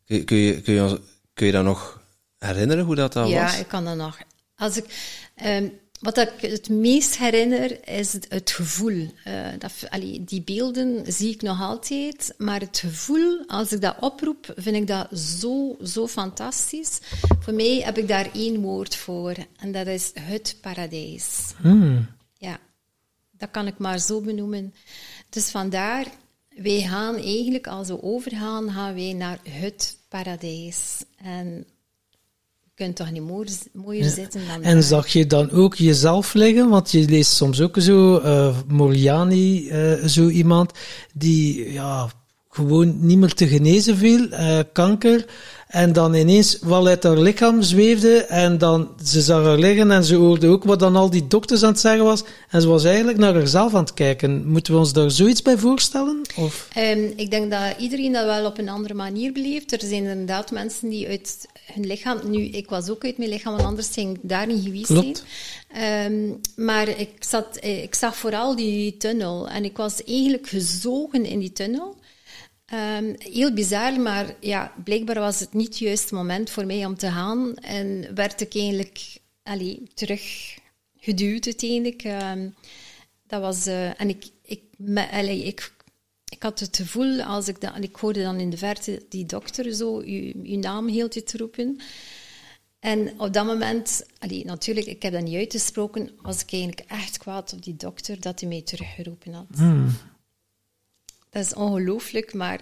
Kun 0.05 0.17
je, 0.17 0.23
kun 0.23 0.37
je, 0.37 0.61
kun 0.61 0.73
je, 0.73 1.01
kun 1.33 1.45
je 1.45 1.51
dat 1.51 1.63
nog 1.63 2.04
herinneren 2.45 2.85
hoe 2.85 2.95
dat, 2.95 3.13
dat 3.13 3.27
ja, 3.27 3.43
was? 3.43 3.53
Ja, 3.53 3.59
ik 3.59 3.67
kan 3.67 3.85
dat 3.85 3.95
nog. 3.95 4.17
Als 4.55 4.77
ik, 4.77 4.85
um, 5.45 5.71
wat 5.99 6.17
ik 6.17 6.31
het 6.37 6.69
meest 6.69 7.17
herinner 7.17 7.87
is 7.87 8.13
het, 8.29 8.51
gevoel. 8.51 9.11
Uh, 9.27 9.47
dat, 9.59 9.71
allee, 9.89 10.23
die 10.23 10.41
beelden 10.41 11.13
zie 11.13 11.33
ik 11.33 11.41
nog 11.41 11.61
altijd, 11.61 12.33
maar 12.37 12.59
het 12.59 12.77
gevoel, 12.77 13.43
als 13.47 13.71
ik 13.71 13.81
dat 13.81 13.95
oproep, 13.99 14.53
vind 14.55 14.75
ik 14.75 14.87
dat 14.87 15.19
zo, 15.19 15.77
zo 15.83 16.07
fantastisch. 16.07 16.99
Voor 17.39 17.53
mij 17.53 17.81
heb 17.83 17.97
ik 17.97 18.07
daar 18.07 18.29
één 18.33 18.61
woord 18.61 18.95
voor 18.95 19.35
en 19.57 19.71
dat 19.71 19.87
is 19.87 20.11
het 20.13 20.57
paradijs. 20.61 21.53
Hmm. 21.61 22.07
Ja, 22.33 22.59
dat 23.31 23.51
kan 23.51 23.67
ik 23.67 23.77
maar 23.77 23.99
zo 23.99 24.21
benoemen. 24.21 24.73
Dus 25.29 25.49
vandaar, 25.49 26.05
wij 26.49 26.81
gaan 26.81 27.15
eigenlijk, 27.15 27.67
als 27.67 27.87
we 27.87 28.03
overgaan, 28.03 28.71
gaan 28.71 28.93
wij 28.93 29.13
naar 29.13 29.39
het 29.49 29.97
paradijs. 30.09 31.03
En 31.17 31.65
kunt 32.75 32.95
toch 32.95 33.11
niet 33.11 33.21
mooier, 33.21 33.49
mooier 33.73 34.09
zitten 34.09 34.41
dan 34.47 34.63
En 34.63 34.83
zag 34.83 35.07
je 35.07 35.25
dan 35.25 35.51
ook 35.51 35.75
jezelf 35.75 36.33
liggen? 36.33 36.69
Want 36.69 36.91
je 36.91 37.09
leest 37.09 37.31
soms 37.31 37.61
ook 37.61 37.75
zo, 37.79 38.19
uh, 38.19 38.57
Moliani, 38.67 39.69
uh, 39.69 40.05
zo 40.05 40.27
iemand, 40.27 40.71
die 41.13 41.71
ja, 41.71 42.09
gewoon 42.49 43.05
niet 43.05 43.17
meer 43.17 43.33
te 43.33 43.47
genezen 43.47 43.97
viel, 43.97 44.31
uh, 44.31 44.59
kanker. 44.73 45.25
En 45.67 45.93
dan 45.93 46.13
ineens 46.13 46.57
wel 46.61 46.87
uit 46.87 47.03
haar 47.03 47.17
lichaam 47.17 47.61
zweefde 47.61 48.17
en 48.17 48.57
dan 48.57 48.89
ze 49.03 49.21
zag 49.21 49.43
haar 49.43 49.57
liggen 49.57 49.91
en 49.91 50.03
ze 50.03 50.15
hoorde 50.15 50.47
ook 50.47 50.63
wat 50.63 50.79
dan 50.79 50.95
al 50.95 51.09
die 51.09 51.27
dokters 51.27 51.63
aan 51.63 51.71
het 51.71 51.79
zeggen 51.79 52.03
was. 52.03 52.23
En 52.49 52.61
ze 52.61 52.67
was 52.67 52.83
eigenlijk 52.83 53.17
naar 53.17 53.33
haarzelf 53.33 53.73
aan 53.73 53.83
het 53.83 53.93
kijken. 53.93 54.47
Moeten 54.47 54.73
we 54.73 54.79
ons 54.79 54.93
daar 54.93 55.11
zoiets 55.11 55.41
bij 55.41 55.57
voorstellen? 55.57 56.21
Of? 56.35 56.67
Um, 56.77 57.13
ik 57.15 57.31
denk 57.31 57.51
dat 57.51 57.61
iedereen 57.77 58.11
dat 58.11 58.25
wel 58.25 58.45
op 58.45 58.57
een 58.57 58.69
andere 58.69 58.93
manier 58.93 59.31
beleeft. 59.31 59.71
Er 59.71 59.79
zijn 59.79 60.03
inderdaad 60.03 60.51
mensen 60.51 60.89
die 60.89 61.07
uit 61.07 61.47
hun 61.73 61.85
lichaam... 61.85 62.19
Nu, 62.23 62.41
ik 62.41 62.69
was 62.69 62.89
ook 62.89 63.03
uit 63.03 63.17
mijn 63.17 63.29
lichaam, 63.29 63.53
want 63.53 63.65
anders 63.65 63.89
ging 63.93 64.15
ik 64.15 64.19
daar 64.21 64.47
niet 64.47 64.63
geweest 64.63 64.85
Klopt. 64.85 65.23
zijn. 65.73 66.13
Um, 66.13 66.39
maar 66.55 66.87
ik, 66.87 67.09
zat, 67.19 67.57
ik 67.61 67.95
zag 67.95 68.15
vooral 68.15 68.55
die 68.55 68.97
tunnel 68.97 69.49
en 69.49 69.65
ik 69.65 69.77
was 69.77 70.03
eigenlijk 70.03 70.47
gezogen 70.47 71.25
in 71.25 71.39
die 71.39 71.53
tunnel. 71.53 71.95
Um, 72.73 73.15
heel 73.17 73.53
bizar, 73.53 73.99
maar 73.99 74.35
ja, 74.39 74.73
blijkbaar 74.83 75.19
was 75.19 75.39
het 75.39 75.53
niet 75.53 75.67
het 75.67 75.77
juiste 75.77 76.15
moment 76.15 76.49
voor 76.49 76.65
mij 76.65 76.85
om 76.85 76.95
te 76.95 77.11
gaan. 77.11 77.55
En 77.55 78.15
werd 78.15 78.41
ik 78.41 78.55
eigenlijk 78.55 79.17
allee, 79.43 79.83
terug 79.93 80.57
geduwd 80.97 81.45
uiteindelijk. 81.45 82.03
Um, 82.03 82.55
dat 83.27 83.41
was, 83.41 83.67
uh, 83.67 84.01
en 84.01 84.09
ik, 84.09 84.25
ik, 84.41 84.61
allee, 85.11 85.43
ik, 85.43 85.73
ik 86.29 86.43
had 86.43 86.59
het 86.59 86.75
gevoel, 86.75 87.21
als 87.21 87.47
ik, 87.47 87.61
dat, 87.61 87.73
ik 87.79 87.95
hoorde 87.95 88.21
dan 88.21 88.39
in 88.39 88.49
de 88.49 88.57
verte 88.57 89.05
die 89.09 89.25
dokter 89.25 89.73
zo 89.73 89.97
uw, 89.99 90.57
naam 90.59 90.87
heel 90.87 91.07
te 91.07 91.37
roepen. 91.37 91.79
En 92.79 93.19
op 93.19 93.33
dat 93.33 93.45
moment, 93.45 94.05
allee, 94.19 94.45
natuurlijk, 94.45 94.87
ik 94.87 95.01
heb 95.01 95.13
dat 95.13 95.23
niet 95.23 95.35
uitgesproken, 95.35 96.11
was 96.21 96.41
ik 96.41 96.51
eigenlijk 96.51 96.89
echt 96.89 97.17
kwaad 97.17 97.53
op 97.53 97.63
die 97.63 97.75
dokter 97.75 98.19
dat 98.19 98.39
hij 98.39 98.49
mij 98.49 98.61
teruggeroepen 98.61 99.33
had. 99.33 99.47
Hmm. 99.55 99.89
Dat 101.35 101.45
is 101.45 101.53
ongelooflijk, 101.53 102.33
maar 102.33 102.59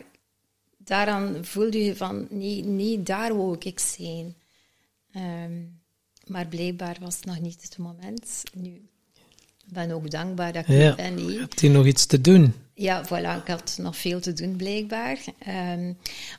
daaraan 0.78 1.46
voelde 1.46 1.84
je 1.84 1.96
van, 1.96 2.28
nee, 2.30 2.64
nee 2.64 3.04
daar 3.04 3.36
wou 3.38 3.56
ik 3.60 3.80
zijn. 3.80 4.36
Um, 5.16 5.82
maar 6.28 6.48
blijkbaar 6.48 6.98
was 7.02 7.16
het 7.16 7.26
nog 7.26 7.40
niet 7.40 7.62
het 7.62 7.78
moment. 7.78 8.44
Nu, 8.54 8.82
ben 9.66 9.92
ook 9.92 10.12
dankbaar 10.12 10.54
dat 10.54 10.62
ik 10.68 10.76
Ja. 10.78 10.96
ben. 10.96 11.18
hè. 11.18 11.40
Hebt 11.40 11.62
u 11.62 11.68
nog 11.68 11.86
iets 11.86 12.06
te 12.06 12.22
doen? 12.22 12.54
Ja, 12.74 13.06
voilà, 13.06 13.42
ik 13.42 13.48
had 13.48 13.78
nog 13.82 13.98
veel 13.98 14.20
te 14.20 14.34
doen 14.34 14.56
blijkbaar. 14.56 15.20
Ehm, 15.40 15.94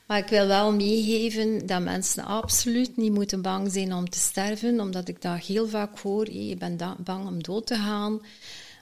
maar 0.07 0.17
ik 0.17 0.27
wil 0.27 0.47
wel 0.47 0.73
meegeven 0.73 1.65
dat 1.65 1.81
mensen 1.81 2.23
absoluut 2.25 2.97
niet 2.97 3.11
moeten 3.13 3.41
bang 3.41 3.71
zijn 3.71 3.93
om 3.93 4.09
te 4.09 4.19
sterven, 4.19 4.79
omdat 4.79 5.07
ik 5.07 5.21
dat 5.21 5.39
heel 5.45 5.67
vaak 5.67 5.99
hoor. 5.99 6.25
hé, 6.25 6.31
Je 6.39 6.55
bent 6.57 7.03
bang 7.03 7.27
om 7.27 7.43
dood 7.43 7.67
te 7.67 7.75
gaan. 7.75 8.11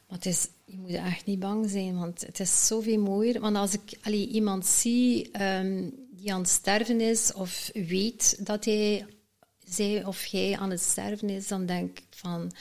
Maar 0.07 0.17
het 0.17 0.25
is, 0.25 0.47
je 0.73 0.79
moet 0.79 0.91
echt 0.91 1.25
niet 1.25 1.39
bang 1.39 1.69
zijn, 1.69 1.99
want 1.99 2.21
het 2.21 2.39
is 2.39 2.67
zoveel 2.67 2.99
mooier. 2.99 3.39
Want 3.39 3.55
als 3.55 3.73
ik 3.73 4.05
iemand 4.11 4.65
zie 4.65 5.31
ehm, 5.31 5.89
die 6.11 6.33
aan 6.33 6.39
het 6.39 6.49
sterven 6.49 7.01
is, 7.01 7.33
of 7.33 7.69
weet 7.73 8.45
dat 8.45 8.65
hij, 8.65 9.05
zij 9.63 10.05
of 10.05 10.25
jij 10.25 10.57
aan 10.57 10.69
het 10.69 10.81
sterven 10.81 11.29
is, 11.29 11.47
dan 11.47 11.65
denk 11.65 11.99
ik 11.99 12.05
van... 12.09 12.51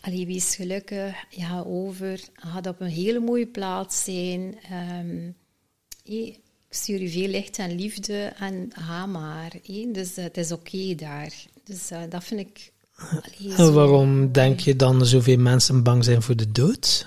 Allee, 0.00 0.26
wees 0.26 0.54
gelukkig, 0.54 1.24
je 1.30 1.42
gaat 1.44 1.66
over, 1.66 2.20
gaat 2.34 2.66
op 2.66 2.80
een 2.80 2.88
hele 2.90 3.20
mooie 3.20 3.46
plaats 3.46 4.04
zijn. 4.04 4.56
Hé, 4.60 5.32
ik 6.02 6.38
stuur 6.70 7.00
je 7.00 7.08
veel 7.08 7.28
licht 7.28 7.58
en 7.58 7.74
liefde 7.74 8.32
en 8.38 8.70
ga 8.74 9.06
maar. 9.06 9.52
hé. 9.66 9.88
Dus 9.92 10.16
eh, 10.16 10.24
het 10.24 10.36
is 10.36 10.52
oké 10.52 10.94
daar. 10.94 11.34
Dus 11.64 11.90
eh, 11.90 12.02
dat 12.08 12.24
vind 12.24 12.40
ik... 12.40 12.72
allee, 12.98 13.54
En 13.56 13.72
waarom 13.72 14.32
denk 14.32 14.60
je 14.60 14.76
dan 14.76 15.06
zoveel 15.06 15.38
mensen 15.38 15.82
bang 15.82 16.04
zijn 16.04 16.22
voor 16.22 16.36
de 16.36 16.52
dood? 16.52 17.06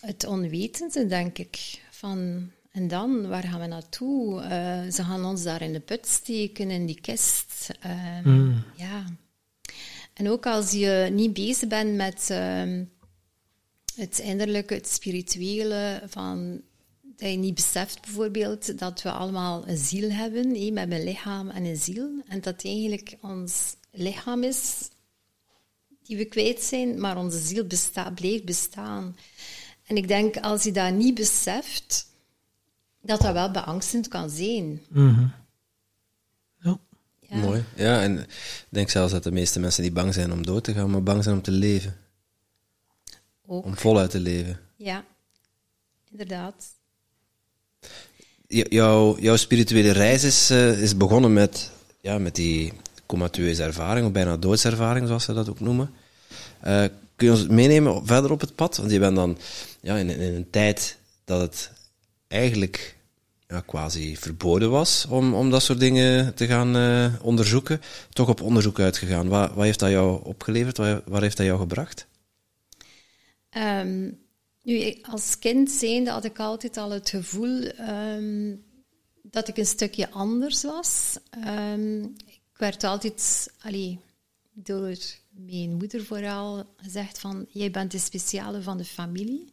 Het 0.00 0.26
onwetende, 0.26 1.06
denk 1.06 1.38
ik. 1.38 1.80
Van, 1.90 2.50
en 2.70 2.88
dan, 2.88 3.28
waar 3.28 3.42
gaan 3.42 3.60
we 3.60 3.66
naartoe? 3.66 4.40
Eh, 4.40 4.92
ze 4.92 5.04
gaan 5.04 5.24
ons 5.24 5.42
daar 5.42 5.62
in 5.62 5.72
de 5.72 5.80
put 5.80 6.06
steken, 6.06 6.70
in 6.70 6.86
die 6.86 7.00
kist. 7.00 7.68
Ehm, 7.80 8.50
Ja. 8.76 9.04
En 10.12 10.28
ook 10.28 10.46
als 10.46 10.70
je 10.70 11.08
niet 11.12 11.32
bezig 11.32 11.68
bent 11.68 11.94
met 11.96 12.26
ehm, 12.30 12.84
het 13.94 14.18
innerlijke, 14.18 14.74
het 14.74 14.88
spirituele, 14.88 16.02
van, 16.06 16.60
dat 17.16 17.30
je 17.30 17.36
niet 17.36 17.54
beseft 17.54 18.00
bijvoorbeeld 18.00 18.78
dat 18.78 19.02
we 19.02 19.10
allemaal 19.10 19.68
een 19.68 19.76
ziel 19.76 20.10
hebben, 20.10 20.54
hé, 20.54 20.70
met 20.70 20.92
een 20.92 21.04
lichaam 21.04 21.48
en 21.48 21.64
een 21.64 21.76
ziel. 21.76 22.10
En 22.28 22.40
dat 22.40 22.64
eigenlijk 22.64 23.16
ons 23.20 23.76
lichaam 23.92 24.42
is 24.42 24.88
die 26.02 26.16
we 26.16 26.24
kwijt 26.24 26.62
zijn, 26.62 27.00
maar 27.00 27.16
onze 27.16 27.38
ziel 27.38 27.66
besta 27.66 28.10
blijft 28.10 28.44
bestaan. 28.44 29.16
En 29.86 29.96
ik 29.96 30.08
denk, 30.08 30.36
als 30.36 30.62
je 30.62 30.72
dat 30.72 30.92
niet 30.94 31.14
beseft, 31.14 32.06
dat 33.02 33.20
dat 33.20 33.32
wel 33.32 33.50
beangstend 33.50 34.08
kan 34.08 34.30
zijn. 34.30 34.80
Ja. 36.62 36.78
Ja. 37.20 37.36
Mooi. 37.36 37.64
Ja, 37.76 38.02
en 38.02 38.18
ik 38.18 38.66
denk 38.68 38.90
zelfs 38.90 39.12
dat 39.12 39.22
de 39.22 39.32
meeste 39.32 39.60
mensen 39.60 39.82
niet 39.82 39.94
bang 39.94 40.14
zijn 40.14 40.32
om 40.32 40.46
dood 40.46 40.64
te 40.64 40.72
gaan, 40.72 40.90
maar 40.90 41.02
bang 41.02 41.22
zijn 41.22 41.36
om 41.36 41.42
te 41.42 41.50
leven. 41.50 41.96
Ook, 43.46 43.64
Om 43.64 43.76
voluit 43.76 44.10
te 44.10 44.20
leven. 44.20 44.60
ja. 44.76 45.04
Inderdaad. 46.10 46.66
Jouw, 48.46 49.18
jouw 49.18 49.36
spirituele 49.36 49.90
reis 49.90 50.24
is, 50.24 50.50
eh, 50.50 50.82
is 50.82 50.96
begonnen 50.96 51.32
met, 51.32 51.70
ja, 52.00 52.18
met 52.18 52.34
die 52.34 52.72
comateuze 53.12 53.62
ervaring, 53.62 54.06
of 54.06 54.12
bijna 54.12 54.36
doodservaring, 54.36 55.06
zoals 55.06 55.24
ze 55.24 55.32
dat 55.32 55.48
ook 55.48 55.60
noemen. 55.60 55.90
Eh, 56.60 56.84
kun 57.16 57.26
je 57.26 57.32
ons 57.32 57.46
meenemen 57.46 58.06
verder 58.06 58.30
op 58.30 58.40
het 58.40 58.54
pad? 58.54 58.76
Want 58.76 58.90
je 58.90 58.98
bent 58.98 59.16
dan 59.16 59.38
ja, 59.80 59.96
in, 59.96 60.08
in 60.08 60.34
een 60.34 60.50
tijd 60.50 60.98
dat 61.24 61.40
het 61.40 61.70
eigenlijk 62.28 62.96
ja, 63.48 63.60
quasi 63.60 64.16
verboden 64.16 64.70
was 64.70 65.06
om, 65.06 65.34
om 65.34 65.50
dat 65.50 65.62
soort 65.62 65.80
dingen 65.80 66.34
te 66.34 66.46
gaan 66.46 66.76
eh, 66.76 67.14
onderzoeken, 67.22 67.80
toch 68.10 68.28
op 68.28 68.40
onderzoek 68.40 68.80
uitgegaan. 68.80 69.28
Wat, 69.28 69.54
wat 69.54 69.64
heeft 69.64 69.78
dat 69.78 69.90
jou 69.90 70.24
opgeleverd? 70.24 70.76
Wat, 70.76 71.02
waar 71.06 71.22
heeft 71.22 71.36
dat 71.36 71.46
jou 71.46 71.58
gebracht? 71.58 72.06
Ehm, 73.50 74.10
nu, 74.62 74.98
als 75.02 75.38
kind 75.38 75.70
zijnde 75.70 76.10
had 76.10 76.24
ik 76.24 76.38
altijd 76.38 76.76
al 76.76 76.90
het 76.90 77.10
gevoel 77.10 77.62
ehm, 77.62 78.54
dat 79.22 79.48
ik 79.48 79.56
een 79.56 79.66
stukje 79.66 80.10
anders 80.10 80.62
was. 80.62 81.18
Ehm, 81.30 82.04
werd 82.62 82.84
altijd, 82.84 83.50
allee, 83.60 83.98
door 84.52 84.96
mijn 85.30 85.74
moeder 85.74 86.04
vooral, 86.04 86.64
gezegd 86.76 87.18
van, 87.18 87.46
jij 87.48 87.70
bent 87.70 87.90
de 87.90 87.98
speciale 87.98 88.62
van 88.62 88.78
de 88.78 88.84
familie. 88.84 89.52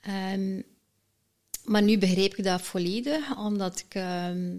Ehm, 0.00 0.62
maar 1.64 1.82
nu 1.82 1.98
begreep 1.98 2.34
ik 2.34 2.44
dat 2.44 2.62
volledig, 2.62 3.38
omdat 3.38 3.78
ik, 3.78 3.94
ehm, 3.94 4.58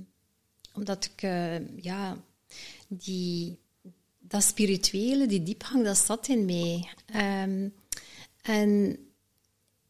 omdat 0.74 1.06
ik 1.06 1.22
eh, 1.22 1.78
ja, 1.78 2.18
die, 2.88 3.58
dat 4.20 4.44
spirituele, 4.44 5.28
die 5.28 5.44
diepgang, 5.44 5.84
dat 5.84 5.98
zat 5.98 6.28
in 6.28 6.46
mij. 6.46 6.90
Ehm, 7.06 7.70
en 8.42 8.98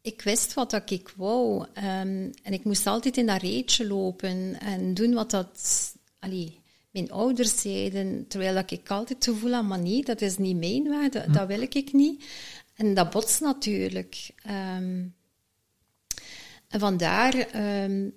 ik 0.02 0.22
wist 0.22 0.54
wat 0.54 0.72
dat 0.72 0.90
ik 0.90 1.14
wou. 1.16 1.66
en 1.74 2.54
ik 2.54 2.64
moest 2.64 2.88
altijd 2.88 3.18
in 3.18 3.26
dat 3.26 3.42
reetje 3.42 3.88
lopen 3.88 4.60
en 4.60 4.94
doen 4.94 5.14
wat 5.14 5.32
dat, 5.32 5.94
allee, 6.20 6.61
mijn 6.92 7.12
ouders 7.12 7.62
zeiden. 7.62 8.28
Terwijl 8.28 8.54
dat 8.54 8.72
ik 8.72 8.90
altijd 8.90 9.26
het 9.26 9.36
gevoel 9.36 9.54
had, 9.54 9.64
maar 9.64 9.80
nee, 9.80 10.04
dat 10.04 10.22
is 10.22 10.38
niet 10.38 10.58
mijn 10.58 10.90
weg, 10.90 11.10
dat, 11.10 11.34
dat 11.34 11.48
wil 11.48 11.62
ik 11.62 11.94
niet. 11.94 12.24
En 12.76 12.94
dat 12.94 13.10
botst 13.10 13.42
natuurlijk. 13.42 14.32
Ehm, 14.44 15.04
en 16.68 16.80
vandaar 16.80 17.34
ehm, 17.34 18.10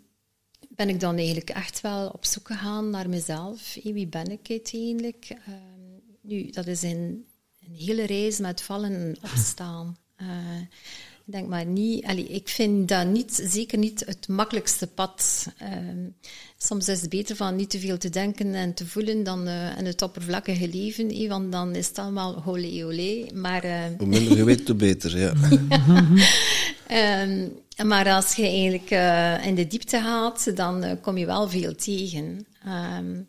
ben 0.69 0.89
ik 0.89 1.01
dan 1.01 1.17
eigenlijk 1.17 1.51
echt 1.51 1.81
wel 1.81 2.09
op 2.09 2.25
zoek 2.25 2.47
gegaan 2.47 2.91
naar 2.91 3.09
mezelf. 3.09 3.79
Wie 3.83 4.07
ben 4.07 4.31
ik 4.31 4.51
uiteindelijk? 4.51 5.27
Ehm, 5.29 5.85
nu, 6.21 6.51
dat 6.51 6.67
is 6.67 6.83
een, 6.83 7.27
een 7.67 7.75
hele 7.75 8.07
reis 8.07 8.39
met 8.39 8.63
vallen 8.63 8.93
en 8.93 9.17
opstaan. 9.23 9.97
Eh, 10.17 10.61
ik 11.27 11.33
denk 11.33 11.49
maar 11.49 11.67
niet, 11.67 12.05
allee, 12.05 12.27
ik 12.27 12.49
vind 12.49 12.89
dat 12.89 13.07
niet, 13.07 13.43
zeker 13.51 13.79
niet 13.79 14.03
het 14.07 14.29
makkelijkste 14.29 14.87
pad. 14.87 15.47
Ehm, 15.59 16.09
soms 16.57 16.89
is 16.89 17.01
het 17.01 17.11
beter 17.11 17.37
van 17.37 17.57
niet 17.57 17.71
te 17.71 17.79
veel 17.79 17.99
te 17.99 18.11
denken 18.11 18.55
en 18.55 18.75
te 18.75 18.87
voelen 18.87 19.25
dan 19.25 19.47
eh, 19.47 19.79
in 19.79 19.87
het 19.87 20.03
oppervlakkige 20.03 20.69
leven, 20.69 21.29
want 21.29 21.53
dan 21.53 21.75
is 21.75 21.89
het 21.89 21.99
allemaal 21.99 22.43
olé 22.47 22.85
olé. 22.85 23.27
Maar 23.35 23.65
eh, 23.65 23.81
Hoe 23.99 24.07
minder 24.07 24.37
je 24.37 24.45
weet, 24.45 24.67
hoe 24.67 24.77
beter. 24.77 25.19
Ja. 25.19 25.33
Ehm, 26.87 27.49
maar 27.83 28.13
als 28.13 28.35
je 28.35 28.43
eigenlijk 28.43 28.91
eh, 28.91 29.47
in 29.47 29.55
de 29.55 29.67
diepte 29.67 30.01
gaat, 30.01 30.57
dan 30.57 30.83
eh, 30.83 30.93
kom 31.01 31.17
je 31.17 31.27
wel 31.27 31.49
veel 31.49 31.75
tegen. 31.75 32.47
Ehm, 32.65 33.21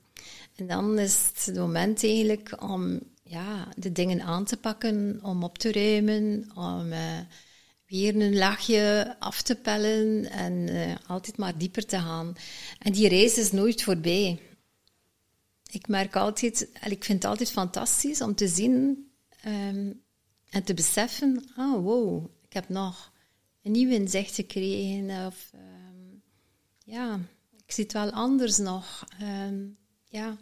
en 0.56 0.68
dan 0.68 1.00
is 1.00 1.30
het 1.34 1.46
het 1.46 1.56
moment 1.56 2.04
eigenlijk 2.04 2.64
om 2.64 3.00
ja, 3.24 3.68
de 3.76 3.92
dingen 3.92 4.22
aan 4.22 4.46
te 4.46 4.58
pakken, 4.58 5.20
om 5.22 5.44
op 5.44 5.58
te 5.58 5.72
ruimen, 5.72 6.52
om 6.56 6.94
weer 7.88 8.16
een 8.16 8.38
laagje 8.38 9.16
af 9.20 9.42
te 9.42 9.56
pellen 9.56 10.32
en 10.32 10.70
eh, 10.70 10.96
altijd 11.08 11.38
maar 11.38 11.58
dieper 11.58 11.86
te 11.86 11.98
gaan. 12.00 12.36
En 12.80 12.92
die 12.92 13.08
reis 13.08 13.38
is 13.38 13.52
nooit 13.52 13.84
voorbij. 13.84 14.40
Ik 15.72 15.88
merk 15.88 16.16
altijd, 16.16 16.72
en 16.74 16.92
ik 16.92 17.04
vind 17.04 17.22
het 17.22 17.32
altijd 17.32 17.52
fantastisch 17.52 18.22
om 18.22 18.36
te 18.36 18.48
zien 18.48 19.10
ehm, 19.42 19.92
en 20.50 20.64
te 20.64 20.74
beseffen, 20.74 21.50
ah 21.56 21.84
wow, 21.84 22.30
ik 22.42 22.54
heb 22.54 22.70
nog 22.70 23.12
een 23.64 23.72
nieuw 23.72 23.90
inzicht 23.90 24.36
gekregen. 24.36 25.26
Of, 25.26 25.50
ehm, 25.54 26.18
ja, 26.84 27.20
ik 27.66 27.72
zie 27.72 27.84
het 27.84 27.94
wel 27.94 28.12
anders 28.12 28.58
nog. 28.58 29.06
Ehm, 29.20 29.64
ja, 30.06 30.38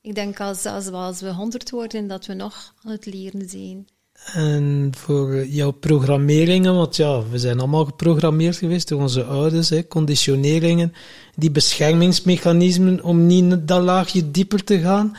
ik 0.00 0.14
denk 0.14 0.40
als, 0.40 0.66
als, 0.66 1.20
we, 1.20 1.32
honderd 1.32 1.70
worden, 1.70 2.06
dat 2.06 2.26
we 2.26 2.34
nog 2.34 2.74
aan 2.82 2.90
het 2.90 3.06
leren 3.06 3.48
zijn. 3.48 3.88
En 4.24 4.92
voor 4.96 5.46
jouw 5.46 5.70
programmeringen, 5.70 6.74
want 6.74 6.96
ja, 6.96 7.22
we 7.30 7.38
zijn 7.38 7.58
allemaal 7.58 7.84
geprogrammeerd 7.84 8.56
geweest 8.56 8.88
door 8.88 9.00
onze 9.00 9.24
ouders, 9.24 9.68
hè, 9.68 9.86
conditioneringen, 9.86 10.92
die 11.34 11.50
beschermingsmechanismen 11.50 13.02
om 13.02 13.26
niet 13.26 13.68
dat 13.68 13.82
laagje 13.82 14.30
dieper 14.30 14.64
te 14.64 14.78
gaan. 14.78 15.16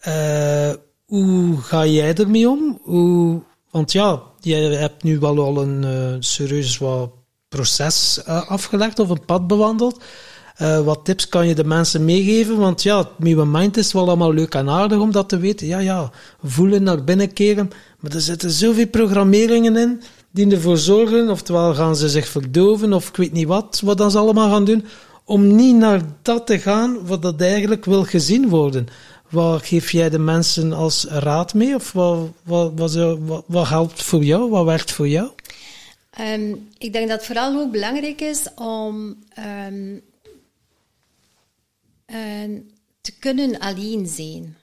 Eh, 0.00 0.72
hoe 1.04 1.56
ga 1.60 1.86
jij 1.86 2.14
ermee 2.14 2.48
om? 2.48 2.78
Hoe, 2.82 3.42
want 3.70 3.92
ja, 3.92 4.22
je 4.40 4.54
hebt 4.54 5.02
nu 5.02 5.18
wel 5.18 5.38
al 5.38 5.62
een 5.62 5.84
eh, 5.84 6.16
serieus 6.18 6.78
wat 6.78 7.10
proces 7.48 8.22
eh, 8.24 8.48
afgelegd 8.50 8.98
of 8.98 9.08
een 9.08 9.24
pad 9.24 9.46
bewandeld. 9.46 10.00
Eh, 10.56 10.80
wat 10.80 11.04
tips 11.04 11.28
kan 11.28 11.46
je 11.46 11.54
de 11.54 11.64
mensen 11.64 12.04
meegeven? 12.04 12.58
Want 12.58 12.82
ja, 12.82 13.08
met 13.18 13.36
mijn 13.36 13.50
mind 13.50 13.76
is 13.76 13.84
het 13.84 13.92
wel 13.92 14.06
allemaal 14.06 14.32
leuk 14.32 14.54
en 14.54 14.68
aardig 14.68 14.98
om 14.98 15.12
dat 15.12 15.28
te 15.28 15.38
weten. 15.38 15.66
Ja, 15.66 15.78
ja, 15.78 16.10
voelen, 16.42 16.82
naar 16.82 17.04
binnen 17.04 17.32
keren. 17.32 17.70
Maar 18.02 18.14
er 18.14 18.20
zitten 18.20 18.50
zoveel 18.50 18.86
programmeringen 18.86 19.76
in 19.76 20.02
die 20.30 20.50
ervoor 20.50 20.78
zorgen, 20.78 21.30
oftewel 21.30 21.74
gaan 21.74 21.96
ze 21.96 22.08
zich 22.08 22.28
verdoven 22.28 22.92
of 22.92 23.08
ik 23.08 23.16
weet 23.16 23.32
niet 23.32 23.46
wat, 23.46 23.80
wat 23.84 23.98
dan 23.98 24.10
ze 24.10 24.18
allemaal 24.18 24.50
gaan 24.50 24.64
doen, 24.64 24.84
om 25.24 25.54
niet 25.56 25.76
naar 25.76 26.00
dat 26.22 26.46
te 26.46 26.58
gaan 26.58 27.06
wat 27.06 27.22
dat 27.22 27.40
eigenlijk 27.40 27.84
wil 27.84 28.04
gezien 28.04 28.48
worden. 28.48 28.86
Wat 29.28 29.66
geef 29.66 29.90
jij 29.90 30.10
de 30.10 30.18
mensen 30.18 30.72
als 30.72 31.04
raad 31.04 31.54
mee? 31.54 31.74
Of 31.74 31.92
wat, 31.92 32.30
wat, 32.42 32.72
wat, 33.46 33.68
helpt 33.68 34.02
voor 34.02 34.24
jou? 34.24 34.50
Wat 34.50 34.64
werkt 34.64 34.92
voor 34.92 35.08
jou? 35.08 35.30
Ehm, 36.10 36.54
ik 36.78 36.92
denk 36.92 37.08
dat 37.08 37.16
het 37.16 37.26
vooral 37.26 37.60
ook 37.60 37.70
belangrijk 37.70 38.20
is 38.20 38.46
om 38.54 39.16
ehm, 39.28 39.98
eh, 42.04 42.60
te 43.00 43.12
kunnen 43.18 43.58
alleen 43.58 44.06
zijn. 44.06 44.56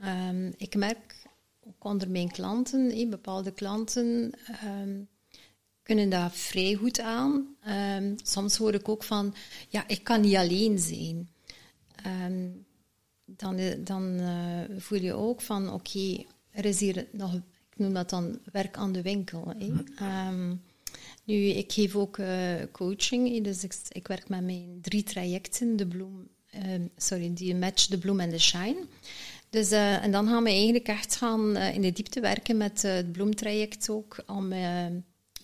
Ehm, 0.00 0.50
ik 0.56 0.74
merk 0.74 1.17
onder 1.88 2.10
mijn 2.10 2.30
klanten. 2.30 2.90
eh, 2.90 3.08
bepaalde 3.08 3.52
klanten 3.52 4.32
ehm, 4.46 5.00
kunnen 5.82 6.08
daar 6.08 6.30
vrij 6.30 6.74
goed 6.74 7.00
aan. 7.00 7.56
Ehm, 7.60 8.14
soms 8.22 8.56
hoor 8.56 8.74
ik 8.74 8.88
ook 8.88 9.04
van, 9.04 9.34
ja, 9.68 9.88
ik 9.88 10.04
kan 10.04 10.20
niet 10.20 10.36
alleen 10.36 10.78
zijn. 10.78 11.28
Ehm, 12.02 12.48
dan 13.36 13.56
eh, 13.56 13.74
dan 13.78 14.18
eh, 14.18 14.76
voel 14.78 15.00
je 15.00 15.12
ook 15.12 15.40
van, 15.40 15.72
oké, 15.72 16.24
er 16.50 16.64
is 16.64 16.80
hier 16.80 17.06
nog, 17.12 17.34
ik 17.34 17.76
noem 17.76 17.92
dat 17.92 18.10
dan 18.10 18.38
werk 18.52 18.76
aan 18.76 18.92
de 18.92 19.02
winkel. 19.02 19.52
nu, 21.24 21.34
ik 21.34 21.72
geef 21.72 21.96
ook 21.96 22.18
eh, 22.18 22.54
coaching, 22.72 23.44
dus 23.44 23.64
ik, 23.64 23.74
ik 23.88 24.08
werk 24.08 24.28
met 24.28 24.44
mijn 24.44 24.78
drie 24.80 25.02
trajecten, 25.02 25.76
de 25.76 25.86
bloem, 25.86 26.28
sorry, 26.96 27.34
die 27.34 27.54
match, 27.54 27.86
de 27.86 27.98
bloem 27.98 28.20
en 28.20 28.30
de 28.30 28.38
shine. 28.38 28.86
Dus, 29.50 29.70
eh, 29.70 30.04
en 30.04 30.10
dan 30.10 30.26
gaan 30.26 30.42
we 30.42 30.50
eigenlijk 30.50 30.88
echt 30.88 31.16
gaan 31.16 31.56
eh, 31.56 31.74
in 31.74 31.80
de 31.80 31.92
diepte 31.92 32.20
werken 32.20 32.56
met 32.56 32.84
eh, 32.84 32.92
het 32.92 33.12
bloemtraject 33.12 33.90
ook, 33.90 34.22
om, 34.26 34.52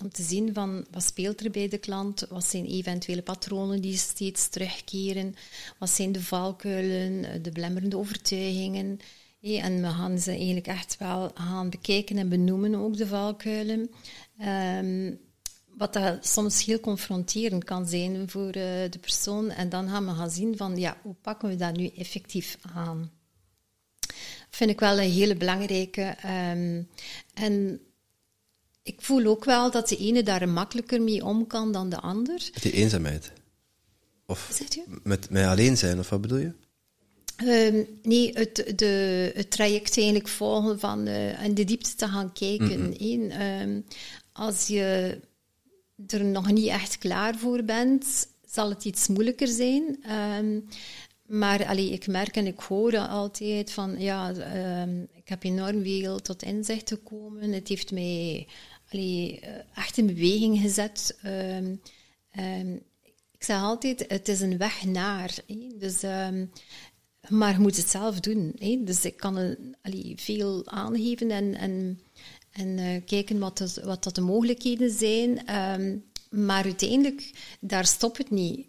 om 0.01 0.11
te 0.13 0.23
zien 0.23 0.55
van 0.55 0.87
wat 0.91 1.03
speelt 1.03 1.45
er 1.45 1.51
bij 1.51 1.69
de 1.69 1.79
klant, 1.79 2.27
wat 2.29 2.45
zijn 2.45 2.67
eventuele 2.67 3.23
patronen 3.23 3.81
die 3.81 3.97
steeds 3.97 4.49
terugkeren, 4.49 5.35
wat 5.79 5.91
zijn 5.91 6.13
de 6.13 6.23
valkuilen, 6.23 7.43
de 7.43 7.51
belemmerende 7.51 7.97
overtuigingen. 7.97 8.99
en 9.41 9.81
we 9.81 9.89
gaan 9.89 10.19
ze 10.19 10.31
eigenlijk 10.31 10.67
echt 10.67 10.97
wel 10.99 11.31
gaan 11.35 11.71
bekijken 11.71 12.19
en 12.19 12.29
benoemen, 12.29 12.75
ook 12.75 12.97
de 12.97 13.07
valkuilen. 13.07 13.91
Ehm, 14.39 15.15
wat 15.77 15.93
dat 15.93 16.27
soms 16.27 16.65
heel 16.65 16.81
confronterend 16.81 17.65
kan 17.65 17.87
zijn 17.87 18.31
voor 18.31 18.53
de 18.53 18.99
persoon. 19.01 19.51
En 19.51 19.69
dan 19.69 19.89
gaan 19.89 20.07
we 20.07 20.13
gaan 20.13 20.31
zien 20.31 20.57
van, 20.57 20.77
ja, 20.77 20.97
hoe 21.03 21.15
pakken 21.21 21.49
we 21.49 21.57
dat 21.57 21.77
nu 21.77 21.87
effectief 21.87 22.59
aan? 22.75 23.11
Vind 24.55 24.71
ik 24.71 24.81
wel 24.81 24.99
een 25.01 25.11
hele 25.11 25.37
belangrijke. 25.37 26.03
ehm, 26.03 26.83
en 27.35 27.81
ik 28.83 29.03
voel 29.03 29.27
ook 29.27 29.45
wel 29.45 29.71
dat 29.71 29.89
de 29.89 29.97
ene 29.97 30.23
daar 30.23 30.49
makkelijker 30.49 31.03
mee 31.03 31.25
om 31.25 31.47
kan 31.47 31.73
dan 31.73 31.89
de 31.89 32.01
ander. 32.01 32.49
Met 32.53 32.63
die 32.63 32.73
eenzaamheid. 32.73 33.33
Of 34.27 34.63
met 35.03 35.31
mij 35.31 35.49
alleen 35.49 35.77
zijn, 35.77 35.99
of 35.99 36.09
wat 36.09 36.21
bedoel 36.21 36.39
je? 36.39 36.53
Ehm, 37.37 37.85
nee, 38.03 38.31
het, 38.33 38.73
de, 38.77 39.33
het 39.35 39.51
traject 39.51 39.97
eigenlijk 39.97 40.29
volgen 40.29 40.79
van 40.81 41.07
eh, 41.07 41.45
in 41.45 41.55
de 41.55 41.65
diepte 41.65 41.95
te 41.95 42.09
gaan 42.09 42.33
kijken. 42.33 42.97
Ehm, 43.31 43.81
als 44.33 44.67
je 44.67 45.19
er 46.07 46.25
nog 46.25 46.53
niet 46.53 46.69
echt 46.69 46.99
klaar 46.99 47.37
voor 47.39 47.63
bent, 47.63 48.27
zal 48.47 48.69
het 48.69 48.85
iets 48.85 49.09
moeilijker 49.09 49.49
zijn. 49.49 50.05
Maar 51.27 51.67
allee, 51.67 51.91
ik 51.91 52.07
merk 52.07 52.37
en 52.37 52.47
ik 52.47 52.61
hoor 52.61 52.99
altijd 52.99 53.73
van, 53.73 54.01
ja, 54.01 54.33
ehm, 54.33 55.03
ik 55.03 55.29
heb 55.29 55.43
enorm 55.43 55.83
veel 55.83 56.21
tot 56.21 56.43
inzicht 56.43 56.89
gekomen. 56.89 57.53
Het 57.53 57.69
heeft 57.69 57.93
mij 57.93 58.47
allee, 58.91 59.41
eh, 59.41 59.53
echt 59.75 59.99
in 59.99 60.07
beweging 60.07 60.59
gezet. 60.61 61.19
Ehm, 61.23 61.77
ehm, 62.31 62.75
ik 63.33 63.45
zeg 63.45 63.61
altijd, 63.61 64.05
het 64.09 64.29
is 64.29 64.41
een 64.41 64.59
weg 64.59 64.85
naar. 64.85 65.35
Dus, 65.79 66.01
maar 67.29 67.53
je 67.53 67.59
moet 67.59 67.77
het 67.77 67.91
zelf 67.91 68.21
doen. 68.21 68.57
Dus 68.85 69.05
ik 69.05 69.17
kan 69.17 69.57
allee, 69.83 70.15
veel 70.17 70.67
aangeven 70.67 71.31
en, 71.31 71.55
en, 71.55 72.01
en 72.51 72.79
eh, 72.79 73.05
kijken 73.07 73.39
wat, 73.39 73.81
wat 73.85 74.05
dat 74.05 74.15
de 74.15 74.21
mogelijkheden 74.21 74.91
zijn. 74.91 75.43
Maar 76.31 76.65
uiteindelijk, 76.65 77.31
daar 77.61 77.87
stopt 77.87 78.19
het 78.19 78.31
niet. 78.31 78.67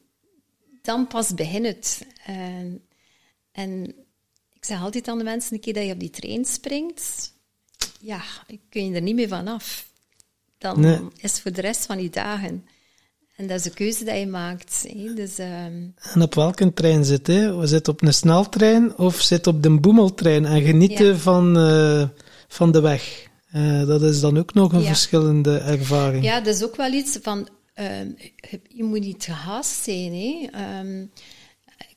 Dan 0.81 1.07
pas 1.07 1.33
begint 1.33 1.65
het. 1.65 2.05
En, 2.25 2.81
en 3.51 3.85
ik 4.53 4.65
zeg 4.65 4.81
altijd 4.81 5.07
aan 5.07 5.17
de 5.17 5.23
mensen, 5.23 5.53
een 5.53 5.59
keer 5.59 5.73
dat 5.73 5.85
je 5.85 5.91
op 5.93 5.99
die 5.99 6.09
trein 6.09 6.45
springt, 6.45 7.33
ja, 7.99 8.21
kun 8.69 8.85
je 8.89 8.95
er 8.95 9.01
niet 9.01 9.15
meer 9.15 9.27
vanaf. 9.27 9.89
Dan 10.57 10.79
Nee. 10.79 10.99
is 11.15 11.31
het 11.31 11.41
voor 11.41 11.51
de 11.51 11.61
rest 11.61 11.85
van 11.85 12.01
je 12.01 12.09
dagen. 12.09 12.65
En 13.35 13.47
dat 13.47 13.57
is 13.57 13.63
de 13.63 13.69
keuze 13.69 14.03
die 14.03 14.13
je 14.13 14.27
maakt. 14.27 14.85
hè. 14.93 15.13
Dus, 15.13 15.37
ehm, 15.37 15.87
En 16.13 16.21
op 16.21 16.35
welke 16.35 16.73
trein 16.73 17.05
zit 17.05 17.27
je? 17.27 17.59
Zitten 17.63 17.93
op 17.93 18.01
een 18.01 18.13
sneltrein 18.13 18.97
of 18.97 19.21
zit 19.21 19.47
op 19.47 19.63
de 19.63 19.79
boemeltrein 19.79 20.45
en 20.45 20.61
genieten 20.61 21.05
Ja. 21.05 21.15
van, 21.15 21.57
eh, 21.57 22.07
van 22.47 22.71
de 22.71 22.79
weg? 22.81 23.27
Eh, 23.51 23.85
dat 23.85 24.01
is 24.01 24.19
dan 24.19 24.37
ook 24.37 24.53
nog 24.53 24.73
een 24.73 24.79
Ja. 24.81 24.85
verschillende 24.87 25.57
ervaring. 25.57 26.23
Ja, 26.23 26.39
dat 26.41 26.55
is 26.55 26.63
ook 26.63 26.75
wel 26.75 26.91
iets 26.93 27.17
van, 27.21 27.47
ehm, 27.73 28.07
je, 28.69 28.83
moet 28.83 28.99
niet 28.99 29.23
gehaast 29.23 29.83
zijn. 29.83 30.13
Hè. 30.13 30.47
Ehm, 30.51 31.05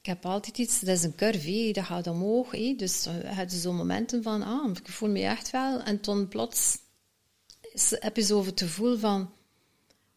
heb 0.08 0.26
altijd 0.26 0.58
iets, 0.58 0.80
dat 0.80 0.96
is 0.96 1.02
een 1.02 1.14
curve, 1.14 1.50
hè, 1.50 1.70
dat 1.70 1.84
gaat 1.84 2.06
omhoog. 2.06 2.50
Dus 2.76 3.06
eh, 3.06 3.20
je 3.20 3.26
hebt 3.26 3.52
zo'n 3.52 3.76
momenten 3.76 4.22
van, 4.22 4.42
ah, 4.42 4.70
ik 4.70 4.88
voel 4.88 5.08
me 5.08 5.22
echt 5.22 5.50
wel. 5.50 5.82
En 5.82 6.00
toen 6.00 6.28
plots 6.28 6.78
heb 7.90 8.16
je 8.16 8.22
zo 8.22 8.44
het 8.44 8.60
gevoel 8.60 8.98
van, 8.98 9.20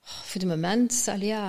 oh, 0.04 0.22
voor 0.24 0.42
het 0.42 0.50
moment, 0.50 1.12
ja, 1.20 1.48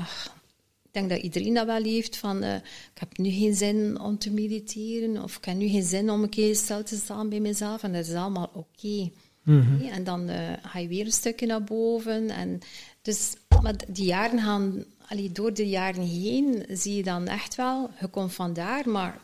ik 0.83 0.91
denk 0.91 1.11
dat 1.11 1.23
iedereen 1.23 1.55
dat 1.55 1.67
wel 1.67 1.83
heeft, 1.83 2.17
van 2.17 2.43
eh, 2.43 2.55
ik 2.95 3.01
heb 3.01 3.19
nu 3.19 3.31
geen 3.31 3.55
zin 3.55 4.01
om 4.01 4.19
te 4.19 4.31
mediteren, 4.31 5.23
of 5.23 5.37
ik 5.37 5.45
heb 5.45 5.57
nu 5.57 5.69
geen 5.69 5.83
zin 5.83 6.11
om 6.11 6.23
een 6.23 6.29
keer 6.29 6.57
stil 6.57 6.83
te 6.83 6.97
staan 6.97 7.29
bij 7.29 7.41
mezelf, 7.41 7.83
en 7.83 7.93
dat 7.93 8.07
is 8.07 8.15
allemaal 8.15 8.51
oké. 8.55 9.11
Nee, 9.45 9.91
En 9.91 10.05
dan 10.05 10.29
eh, 10.29 10.53
ga 10.63 10.79
je 10.79 10.89
weer 10.89 11.05
een 11.05 11.13
stukje 11.13 11.47
naar 11.47 11.65
boven. 11.65 12.31
En 12.31 12.61
dus, 13.03 13.35
maar 13.63 13.75
die 13.89 14.05
jaren 14.05 14.41
gaan, 14.41 14.85
allee, 15.13 15.33
door 15.33 15.55
de 15.55 15.69
jaren 15.69 16.03
heen 16.03 16.65
zie 16.69 16.97
je 16.97 17.03
dan 17.03 17.27
echt 17.27 17.55
wel, 17.55 17.91
je 18.01 18.09
komt 18.09 18.33
vandaar, 18.35 18.89
maar 18.89 19.19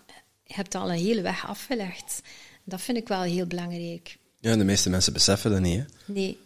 je 0.45 0.55
hebt 0.55 0.75
al 0.75 0.91
een 0.91 0.99
hele 0.99 1.23
weg 1.23 1.47
afgelegd. 1.47 2.21
Dat 2.65 2.81
vind 2.81 2.99
ik 2.99 3.09
wel 3.09 3.23
heel 3.23 3.47
belangrijk. 3.47 4.19
Ja, 4.41 4.57
de 4.57 4.65
meeste 4.65 4.91
mensen 4.91 5.13
beseffen 5.13 5.51
dat 5.51 5.61
niet, 5.61 5.79
hè? 5.79 6.13
Nee. 6.13 6.39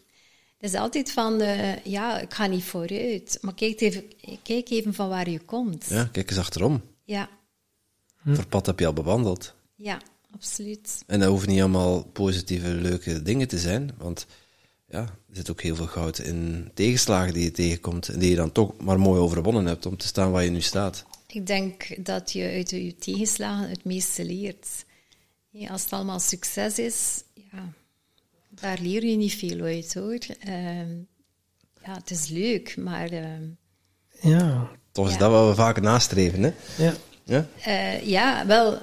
Het 0.58 0.72
is 0.72 0.78
altijd 0.78 1.12
van, 1.12 1.40
eh, 1.40 1.84
ja, 1.84 2.20
ik 2.20 2.34
ga 2.34 2.46
niet 2.46 2.64
vooruit. 2.64 3.38
Maar 3.40 3.54
kijk 3.54 3.80
even, 3.80 4.04
kijk 4.42 4.70
even 4.70 4.94
van 4.94 5.08
waar 5.08 5.30
je 5.30 5.40
komt. 5.40 5.86
Ja, 5.88 6.04
kijk 6.12 6.30
eens 6.30 6.38
achterom. 6.38 6.82
Ja, 7.04 7.28
Voor 8.24 8.46
pad 8.46 8.66
heb 8.66 8.78
je 8.78 8.86
al 8.86 8.92
bewandeld. 8.92 9.54
ja, 9.76 9.98
absoluut. 10.34 11.02
En 11.06 11.20
dat 11.20 11.28
hoeven 11.28 11.48
niet 11.48 11.60
allemaal 11.60 12.04
positieve, 12.04 12.68
leuke 12.68 13.22
dingen 13.22 13.48
te 13.48 13.58
zijn, 13.58 13.90
want 13.98 14.26
ja, 14.92 15.00
er 15.00 15.36
zit 15.36 15.50
ook 15.50 15.60
heel 15.62 15.76
veel 15.76 15.86
goud 15.86 16.18
in 16.18 16.70
tegenslagen 16.74 17.34
die 17.34 17.44
je 17.44 17.50
tegenkomt 17.50 18.08
en 18.08 18.18
die 18.18 18.30
je 18.30 18.36
dan 18.36 18.52
toch 18.52 18.72
maar 18.80 18.98
mooi 18.98 19.20
overwonnen 19.20 19.66
hebt 19.66 19.86
om 19.86 19.96
te 19.96 20.06
staan 20.06 20.30
waar 20.30 20.44
je 20.44 20.50
nu 20.50 20.60
staat. 20.60 21.04
Ik 21.26 21.46
denk 21.46 22.04
dat 22.06 22.32
je 22.32 22.50
uit 22.50 22.70
je 22.70 22.94
tegenslagen 22.96 23.68
het 23.68 23.84
meeste 23.84 24.24
leert. 24.24 24.68
Ja, 25.50 25.68
als 25.70 25.82
het 25.82 25.92
allemaal 25.92 26.20
succes 26.20 26.78
is, 26.78 27.22
ja, 27.34 27.72
daar 28.48 28.78
leer 28.80 29.04
je 29.04 29.16
niet 29.16 29.34
veel 29.34 29.60
uit 29.60 29.94
hoor. 29.94 30.18
Ehm, 30.40 30.90
ja, 31.84 31.94
het 31.94 32.10
is 32.10 32.28
leuk, 32.28 32.76
maar 32.76 33.08
ehm, 33.10 33.42
Ja, 34.20 34.70
Toch 34.92 35.06
is 35.06 35.12
Ja. 35.12 35.18
dat 35.18 35.30
wat 35.30 35.48
we 35.48 35.54
vaak 35.54 35.80
nastreven, 35.80 36.42
hè? 36.42 36.52
ja. 36.76 36.94
Ja? 37.24 37.46
eh, 37.62 38.06
ja, 38.06 38.46
wel, 38.46 38.78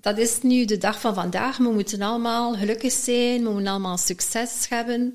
dat 0.00 0.18
is 0.18 0.42
nu 0.42 0.64
de 0.64 0.78
dag 0.78 1.00
van 1.00 1.14
vandaag. 1.14 1.56
We 1.56 1.70
moeten 1.72 2.02
allemaal 2.02 2.54
gelukkig 2.56 2.92
zijn, 2.92 3.42
we 3.44 3.50
moeten 3.50 3.66
allemaal 3.68 3.98
succes 3.98 4.66
hebben. 4.68 5.14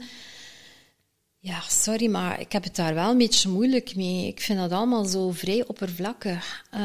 Ja, 1.41 1.59
sorry, 1.67 2.09
maar 2.09 2.39
ik 2.39 2.51
heb 2.51 2.63
het 2.63 2.75
daar 2.75 2.93
wel 2.93 3.11
een 3.11 3.17
beetje 3.17 3.49
moeilijk 3.49 3.95
mee. 3.95 4.27
Ik 4.27 4.41
vind 4.41 4.59
dat 4.59 4.71
allemaal 4.71 5.05
zo 5.05 5.31
vrij 5.31 5.63
oppervlakkig. 5.67 6.63
Eh, 6.71 6.79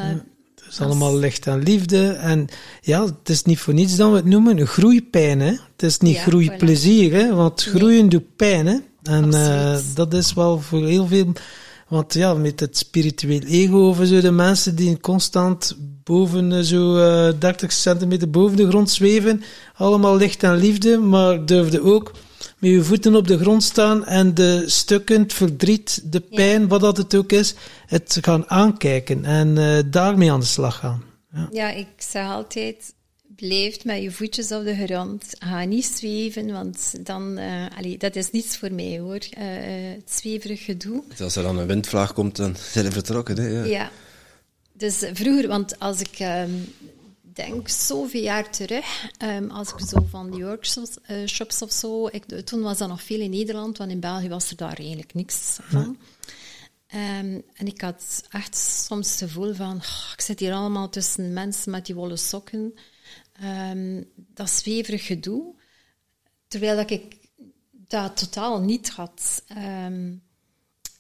Het 0.55 0.73
is 0.73 0.81
allemaal 0.81 1.17
licht 1.17 1.47
en 1.47 1.63
liefde. 1.63 2.07
En 2.09 2.47
ja, 2.81 3.05
het 3.05 3.29
is 3.29 3.43
niet 3.43 3.59
voor 3.59 3.75
niets 3.75 3.97
dat 3.97 4.11
we 4.11 4.17
het 4.17 4.25
noemen 4.25 4.67
groeipijn. 4.67 5.41
Hè? 5.41 5.51
Het 5.51 5.83
is 5.83 5.99
niet 5.99 6.17
Ja, 6.17 6.23
groeiplezier, 6.23 7.13
hè? 7.13 7.35
want 7.35 7.63
groeien 7.63 8.09
doet 8.09 8.37
pijn. 8.37 8.67
Hè? 8.67 8.77
En 9.03 9.35
eh, 9.35 9.79
dat 9.95 10.15
is 10.15 10.33
wel 10.33 10.61
voor 10.61 10.87
heel 10.87 11.07
veel... 11.07 11.33
Want 11.89 12.15
ja, 12.15 12.35
met 12.35 12.61
het 12.61 12.77
spiritueel 12.77 13.41
ego 13.41 13.89
of 13.89 13.97
zo, 14.05 14.21
de 14.21 14.31
mensen 14.31 14.77
die 14.77 15.01
constant 15.01 15.77
boven 16.05 16.53
eh, 16.53 16.61
zo 16.61 16.97
eh 16.97 17.33
30 17.39 17.73
centimeter 17.73 18.31
boven 18.31 18.57
de 18.57 18.69
grond 18.69 18.91
zweven, 18.91 19.43
allemaal 19.75 20.17
licht 20.17 20.43
en 20.43 20.57
liefde, 20.57 20.99
maar 20.99 21.47
durfde 21.47 21.83
ook 21.83 22.13
met 22.65 22.73
je 22.73 22.83
voeten 22.83 23.15
op 23.15 23.29
de 23.29 23.39
grond 23.39 23.63
staan 23.63 24.05
en 24.05 24.35
de 24.35 24.63
stukken, 24.67 25.21
het 25.23 25.33
verdriet, 25.33 26.03
de 26.05 26.21
pijn, 26.21 26.69
wat 26.69 26.81
dat 26.81 26.97
het 26.97 27.15
ook 27.15 27.33
is, 27.33 27.55
het 27.87 28.19
gaan 28.21 28.51
aankijken 28.51 29.25
en 29.25 29.59
eh, 29.59 29.83
daarmee 29.91 30.33
aan 30.33 30.41
de 30.41 30.47
slag 30.47 30.77
gaan. 30.77 31.03
Ja. 31.33 31.49
Ja, 31.53 31.71
ik 31.71 31.87
zeg 31.97 32.27
altijd, 32.27 32.95
blijf 33.37 33.85
met 33.85 34.03
je 34.03 34.11
voetjes 34.11 34.53
op 34.53 34.65
de 34.65 34.85
grond. 34.87 35.25
Ga 35.39 35.65
niet 35.65 35.85
zweven, 35.85 36.53
want 36.53 37.07
dan... 37.07 37.39
eh 37.39 37.67
allee, 37.77 37.99
dat 37.99 38.17
is 38.17 38.31
niets 38.31 38.57
voor 38.57 38.73
mij, 38.73 38.99
hoor. 38.99 39.21
Eh, 39.31 39.57
eh, 39.57 39.97
het 39.97 40.13
zweverig 40.13 40.65
gedoe. 40.65 41.03
Dus 41.09 41.21
als 41.21 41.37
er 41.37 41.43
dan 41.43 41.59
een 41.59 41.67
windvlaag 41.67 42.13
komt, 42.13 42.37
dan 42.37 42.57
zijn 42.73 42.85
we 42.85 42.93
vertrokken, 42.93 43.37
hè? 43.37 43.49
Ja. 43.49 43.65
Ja. 43.65 43.91
Dus 44.73 45.05
vroeger, 45.13 45.49
want 45.49 45.79
als 45.79 46.01
ik 46.01 46.19
ehm, 46.19 46.51
denk 47.35 47.69
zoveel 47.69 48.23
jaar 48.23 48.51
terug, 48.51 49.11
ehm, 49.19 49.51
als 49.51 49.73
ik 49.73 49.81
zo 49.81 50.07
van 50.09 50.31
die 50.31 50.45
workshops 50.45 50.97
eh, 51.03 51.27
shops 51.27 51.63
of 51.63 51.73
zo, 51.73 52.07
ik, 52.07 52.25
toen 52.25 52.63
was 52.63 52.79
dat 52.79 52.89
nog 52.89 53.03
veel 53.03 53.21
in 53.21 53.31
Nederland, 53.31 53.79
want 53.79 53.91
in 53.91 54.01
België 54.01 54.29
was 54.29 54.51
er 54.51 54.57
daar 54.57 54.79
eigenlijk 54.79 55.15
niks 55.15 55.59
van. 55.63 55.99
Ehm, 56.87 57.41
en 57.55 57.67
ik 57.67 57.81
had 57.81 58.25
echt 58.31 58.57
soms 58.57 59.11
het 59.11 59.19
gevoel 59.19 59.55
van, 59.55 59.77
"Oh, 59.77 60.11
ik 60.13 60.21
zit 60.21 60.41
hier 60.41 60.53
allemaal 60.53 60.89
tussen 60.89 61.33
mensen 61.33 61.71
met 61.71 61.87
die 61.87 61.95
wollen 61.95 62.19
sokken. 62.19 62.75
Ehm, 63.33 64.03
dat 64.15 64.51
zweverig 64.51 65.07
gedoe. 65.07 65.55
terwijl 66.49 66.77
dat 66.77 66.91
ik 66.91 67.17
dat 67.73 68.17
totaal 68.17 68.61
niet 68.61 68.91
had. 68.91 69.45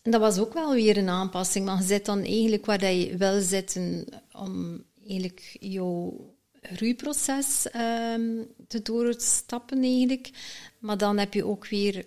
En 0.05 0.11
dat 0.11 0.20
was 0.20 0.38
ook 0.38 0.53
wel 0.53 0.73
weer 0.75 0.97
een 0.97 1.09
aanpassing, 1.09 1.66
maar 1.66 1.79
je 1.79 1.85
zit 1.85 2.05
dan 2.05 2.23
eigenlijk 2.23 2.66
waar 2.66 2.92
je 2.92 3.16
wil 3.16 3.40
zitten 3.40 4.07
om 4.33 4.85
eigenlijk 5.06 5.56
jouw 5.60 6.14
groeiproces 6.62 7.66
um, 7.76 8.46
te 8.68 8.82
doorstappen 8.82 9.82
eigenlijk. 9.82 10.30
Maar 10.78 10.98
dan 10.98 11.18
heb 11.18 11.34
je 11.34 11.46
ook 11.46 11.66
weer 11.68 12.04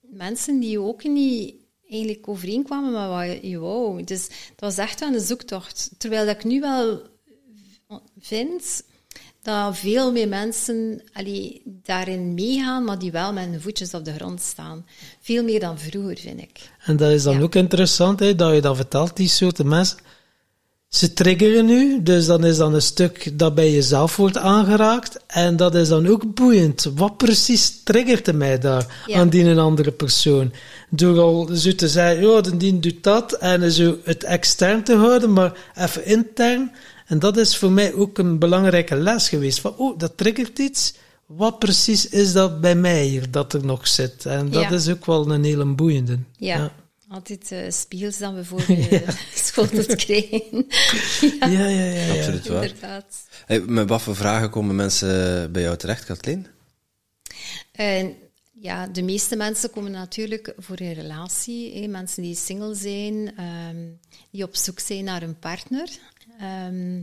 mensen 0.00 0.60
die 0.60 0.80
ook 0.80 1.04
niet 1.04 1.54
eigenlijk 1.88 2.28
overeenkwamen 2.28 2.92
met 2.92 3.08
wat 3.08 3.42
je 3.50 3.58
wou. 3.58 4.04
Dus 4.04 4.28
dat 4.28 4.74
was 4.74 4.78
echt 4.78 5.00
wel 5.00 5.14
een 5.14 5.20
zoektocht. 5.20 5.90
Terwijl 5.98 6.26
dat 6.26 6.36
ik 6.36 6.44
nu 6.44 6.60
wel 6.60 7.02
vind 8.18 8.82
dat 9.42 9.78
veel 9.78 10.12
meer 10.12 10.28
mensen 10.28 11.02
allee, 11.12 11.62
daarin 11.64 12.34
meegaan, 12.34 12.84
maar 12.84 12.98
die 12.98 13.10
wel 13.12 13.32
met 13.32 13.44
hun 13.44 13.60
voetjes 13.60 13.94
op 13.94 14.04
de 14.04 14.14
grond 14.14 14.40
staan. 14.40 14.86
Veel 15.20 15.44
meer 15.44 15.60
dan 15.60 15.78
vroeger, 15.78 16.16
vind 16.18 16.40
ik. 16.40 16.70
En 16.84 16.96
dat 16.96 17.10
is 17.10 17.22
dan 17.22 17.34
Ja. 17.36 17.40
ook 17.42 17.54
interessant, 17.54 18.20
hè, 18.20 18.34
dat 18.34 18.54
je 18.54 18.60
dat 18.60 18.76
vertelt, 18.76 19.16
die 19.16 19.28
soorten 19.28 19.68
mensen. 19.68 19.98
Ze 20.88 21.12
triggeren 21.12 21.66
nu, 21.66 22.02
dus 22.02 22.26
dan 22.26 22.44
is 22.44 22.56
dan 22.56 22.74
een 22.74 22.82
stuk 22.82 23.38
dat 23.38 23.54
bij 23.54 23.72
jezelf 23.72 24.16
wordt 24.16 24.36
aangeraakt. 24.36 25.18
En 25.26 25.56
dat 25.56 25.74
is 25.74 25.88
dan 25.88 26.06
ook 26.06 26.34
boeiend. 26.34 26.90
Wat 26.94 27.16
precies 27.16 27.82
triggerde 27.84 28.32
mij 28.32 28.58
daar 28.58 29.02
Ja. 29.06 29.18
aan 29.18 29.28
die 29.28 29.44
een 29.44 29.58
andere 29.58 29.92
persoon? 29.92 30.52
Door 30.90 31.18
al 31.20 31.48
zo 31.54 31.74
te 31.74 31.88
zeggen, 31.88 32.26
ja, 32.30 32.40
die 32.40 32.78
doet 32.78 33.02
dat, 33.02 33.32
en 33.32 33.72
zo 33.72 33.96
het 34.04 34.24
extern 34.24 34.82
te 34.84 34.94
houden, 34.96 35.32
maar 35.32 35.52
even 35.74 36.04
intern. 36.06 36.72
En 37.06 37.18
dat 37.18 37.36
is 37.36 37.56
voor 37.56 37.70
mij 37.72 37.94
ook 37.94 38.18
een 38.18 38.38
belangrijke 38.38 38.96
les 38.96 39.28
geweest. 39.28 39.60
Van, 39.60 39.74
oh, 39.76 39.98
dat 39.98 40.12
triggert 40.16 40.58
iets. 40.58 40.94
Wat 41.26 41.58
precies 41.58 42.08
is 42.08 42.32
dat 42.32 42.60
bij 42.60 42.74
mij 42.74 43.04
hier, 43.04 43.30
dat 43.30 43.52
er 43.52 43.64
nog 43.64 43.88
zit? 43.88 44.26
En 44.26 44.50
dat 44.50 44.62
Ja. 44.62 44.70
is 44.70 44.88
ook 44.88 45.06
wel 45.06 45.30
een 45.30 45.44
hele 45.44 45.64
boeiende. 45.64 46.18
Ja. 46.36 46.72
Altijd 47.08 47.52
eh 47.52 47.70
spiegels 47.70 48.18
dan 48.18 48.34
we 48.34 48.44
voor 48.44 48.62
krijgen. 48.62 48.90
ja, 48.90 49.14
Ja, 51.20 51.48
ja, 51.48 51.68
ja. 51.68 51.84
ja. 51.84 52.14
Absoluut 52.14 52.48
waar. 52.48 52.62
inderdaad. 52.62 53.26
Hey, 53.46 53.60
met 53.60 53.88
wat 53.88 54.02
voor 54.02 54.16
vragen 54.16 54.50
komen 54.50 54.76
mensen 54.76 55.52
bij 55.52 55.62
jou 55.62 55.76
terecht, 55.76 56.04
Kathleen? 56.04 56.46
En 57.72 58.16
ja, 58.52 58.86
de 58.86 59.02
meeste 59.02 59.36
mensen 59.36 59.70
komen 59.70 59.90
natuurlijk 59.90 60.54
voor 60.56 60.80
een 60.80 60.92
relatie. 60.92 61.80
Hè. 61.80 61.86
Mensen 61.86 62.22
die 62.22 62.34
single 62.34 62.74
zijn, 62.74 63.36
ehm, 63.36 63.86
die 64.30 64.44
op 64.44 64.56
zoek 64.56 64.78
zijn 64.78 65.04
naar 65.04 65.22
een 65.22 65.38
partner. 65.38 65.88
Ehm, 66.38 66.98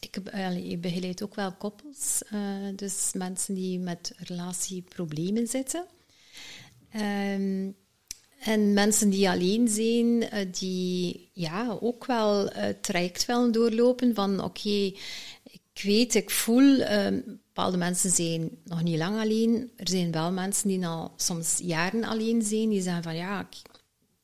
ik, 0.00 0.16
ik 0.64 0.80
begeleid 0.80 1.22
ook 1.22 1.34
wel 1.34 1.52
koppels, 1.52 2.22
eh, 2.30 2.40
dus 2.76 3.10
mensen 3.12 3.54
die 3.54 3.78
met 3.78 4.12
relatieproblemen 4.16 5.46
zitten. 5.46 5.86
Ehm, 6.90 7.70
en 8.44 8.72
mensen 8.72 9.10
die 9.10 9.30
alleen 9.30 9.68
zijn, 9.68 10.30
eh, 10.30 10.46
die 10.50 11.30
ja, 11.32 11.78
ook 11.80 12.06
wel 12.06 12.48
eh, 12.48 12.62
het 12.62 12.82
traject 12.82 13.26
wel 13.26 13.52
doorlopen 13.52 14.14
van 14.14 14.42
oké, 14.42 14.92
ik 15.42 15.82
weet, 15.82 16.14
ik 16.14 16.30
voel, 16.30 16.80
ehm, 16.80 17.20
bepaalde 17.26 17.76
mensen 17.76 18.10
zijn 18.10 18.50
nog 18.64 18.82
niet 18.82 18.98
lang 18.98 19.18
alleen. 19.20 19.70
Er 19.76 19.88
zijn 19.88 20.12
wel 20.12 20.32
mensen 20.32 20.68
die 20.68 20.86
al 20.86 21.12
soms 21.16 21.60
jaren 21.62 22.04
alleen 22.04 22.42
zijn, 22.42 22.68
die 22.68 22.82
zeggen 22.82 23.02
van 23.02 23.16
ja, 23.16 23.48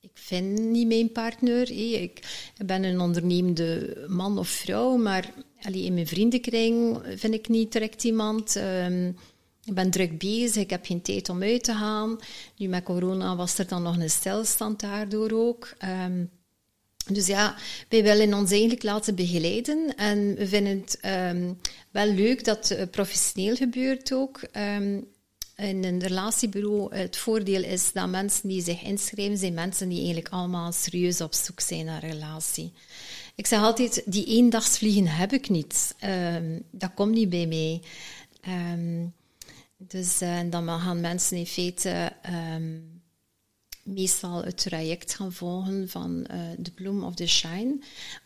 ik, 0.00 0.10
vind 0.14 0.58
niet 0.58 0.86
mijn 0.86 1.12
partner. 1.12 1.70
Ik 2.02 2.20
ben 2.66 2.84
een 2.84 3.00
ondernemende 3.00 4.04
man 4.08 4.38
of 4.38 4.48
vrouw, 4.48 4.96
maar 4.96 5.32
allee, 5.62 5.84
in 5.84 5.94
mijn 5.94 6.06
vriendenkring 6.06 7.00
vind 7.16 7.34
ik 7.34 7.48
niet 7.48 7.72
direct 7.72 8.04
iemand. 8.04 8.56
Ehm, 8.56 9.12
ik 9.64 9.74
ben 9.74 9.90
druk 9.90 10.18
bezig, 10.18 10.62
ik 10.62 10.70
heb 10.70 10.86
geen 10.86 11.02
tijd 11.02 11.28
om 11.28 11.42
uit 11.42 11.64
te 11.64 11.74
gaan. 11.74 12.18
Nu 12.56 12.68
met 12.68 12.84
corona 12.84 13.36
was 13.36 13.58
er 13.58 13.66
dan 13.68 13.82
nog 13.82 13.96
een 13.96 14.10
stilstand 14.10 14.80
daardoor 14.80 15.30
ook. 15.32 15.74
Ehm, 15.78 16.24
dus 17.06 17.26
ja, 17.26 17.56
wij 17.88 18.02
willen 18.02 18.34
ons 18.34 18.50
eigenlijk 18.50 18.82
laten 18.82 19.14
begeleiden. 19.14 19.94
En 19.96 20.34
we 20.34 20.46
vinden 20.46 20.78
het 20.80 20.98
ehm, 21.00 21.52
wel 21.90 22.06
leuk 22.06 22.44
dat 22.44 22.68
het 22.68 22.90
professioneel 22.90 23.56
gebeurt 23.56 24.12
ook. 24.12 24.40
Ehm, 24.52 25.00
in 25.56 25.84
een 25.84 26.00
relatiebureau, 26.00 26.96
het 26.96 27.16
voordeel 27.16 27.64
is 27.64 27.92
dat 27.92 28.08
mensen 28.08 28.48
die 28.48 28.62
zich 28.62 28.82
inschrijven, 28.82 29.38
zijn 29.38 29.54
mensen 29.54 29.88
die 29.88 29.98
eigenlijk 29.98 30.28
allemaal 30.28 30.72
serieus 30.72 31.20
op 31.20 31.34
zoek 31.34 31.60
zijn 31.60 31.84
naar 31.84 32.04
relatie. 32.04 32.72
Ik 33.34 33.46
zeg 33.46 33.60
altijd, 33.60 34.02
die 34.06 34.26
eendagsvliegen 34.26 35.06
heb 35.06 35.32
ik 35.32 35.48
niet. 35.48 35.94
Dat 36.70 36.94
komt 36.94 37.12
niet 37.12 37.28
bij 37.28 37.46
mij. 37.46 37.82
Ehm, 38.40 39.06
dus 39.88 40.20
eh, 40.20 40.38
dan 40.50 40.68
gaan 40.68 41.00
mensen 41.00 41.36
in 41.36 41.46
feite 41.46 42.12
ehm, 42.22 42.78
meestal 43.82 44.44
het 44.44 44.56
traject 44.56 45.14
gaan 45.14 45.32
volgen 45.32 45.88
van 45.88 46.26
eh, 46.26 46.38
de 46.58 46.70
bloem 46.70 47.04
of 47.04 47.14
de 47.14 47.26
shine. 47.26 47.78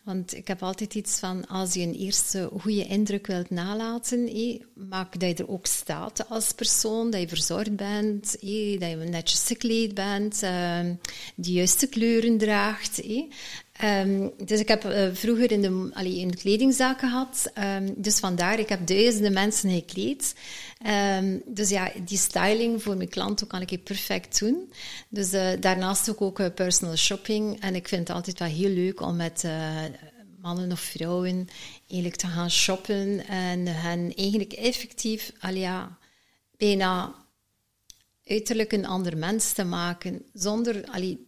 Want 0.03 0.35
ik 0.35 0.47
heb 0.47 0.63
altijd 0.63 0.95
iets 0.95 1.19
van, 1.19 1.47
als 1.47 1.73
je 1.73 1.81
een 1.81 1.95
eerste 1.95 2.49
goede 2.59 2.85
indruk 2.85 3.27
wilt 3.27 3.49
nalaten, 3.49 4.29
maak 4.73 5.19
dat 5.19 5.37
je 5.37 5.43
er 5.43 5.49
ook 5.49 5.65
staat 5.65 6.29
als 6.29 6.51
persoon, 6.51 7.09
dat 7.09 7.21
je 7.21 7.27
verzorgd 7.27 7.75
bent, 7.75 8.37
hé, 8.39 8.77
dat 8.79 8.89
je 8.89 8.95
netjes 8.95 9.45
gekleed 9.45 9.93
bent, 9.93 10.43
ehm, 10.43 10.93
de 11.35 11.51
juiste 11.51 11.87
kleuren 11.87 12.37
draagt. 12.37 13.01
Ehm, 13.71 14.29
dus 14.45 14.59
ik 14.59 14.67
heb 14.67 14.83
eh, 14.83 15.07
vroeger 15.13 15.51
in 15.51 15.61
de, 15.61 15.89
allee, 15.93 16.17
in 16.17 16.35
kledingzaak 16.35 16.99
gehad. 16.99 17.51
dus 17.95 18.19
vandaar, 18.19 18.59
ik 18.59 18.69
heb 18.69 18.87
duizenden 18.87 19.33
mensen 19.33 19.69
gekleed. 19.71 20.35
Ehm, 20.85 21.39
dus 21.45 21.69
ja, 21.69 21.91
die 22.05 22.17
styling 22.17 22.83
voor 22.83 22.97
mijn 22.97 23.09
klanten 23.09 23.47
kan 23.47 23.61
ik 23.61 23.83
perfect 23.83 24.39
doen. 24.39 24.71
Dus 25.09 25.31
eh, 25.31 25.49
daarnaast 25.59 26.09
ook, 26.09 26.21
ook 26.21 26.39
eh, 26.39 26.53
personal 26.55 26.95
shopping. 26.95 27.61
En 27.61 27.75
ik 27.75 27.87
vind 27.87 28.07
het 28.07 28.17
altijd 28.17 28.39
wel 28.39 28.47
heel 28.47 28.69
leuk 28.69 29.01
om 29.01 29.15
met 29.15 29.43
eh, 29.43 29.83
mannen 30.41 30.71
of 30.71 30.79
vrouwen 30.79 31.47
eigenlijk 31.87 32.19
te 32.19 32.27
gaan 32.27 32.51
shoppen. 32.51 33.27
En 33.27 33.67
hen 33.67 34.15
eigenlijk 34.15 34.53
effectief, 34.53 35.31
al 35.39 35.87
bijna 36.57 37.15
uiterlijk 38.25 38.71
een 38.71 38.85
ander 38.85 39.17
mens 39.17 39.51
te 39.51 39.63
maken. 39.63 40.25
Zonder 40.33 40.85
allee, 40.91 41.27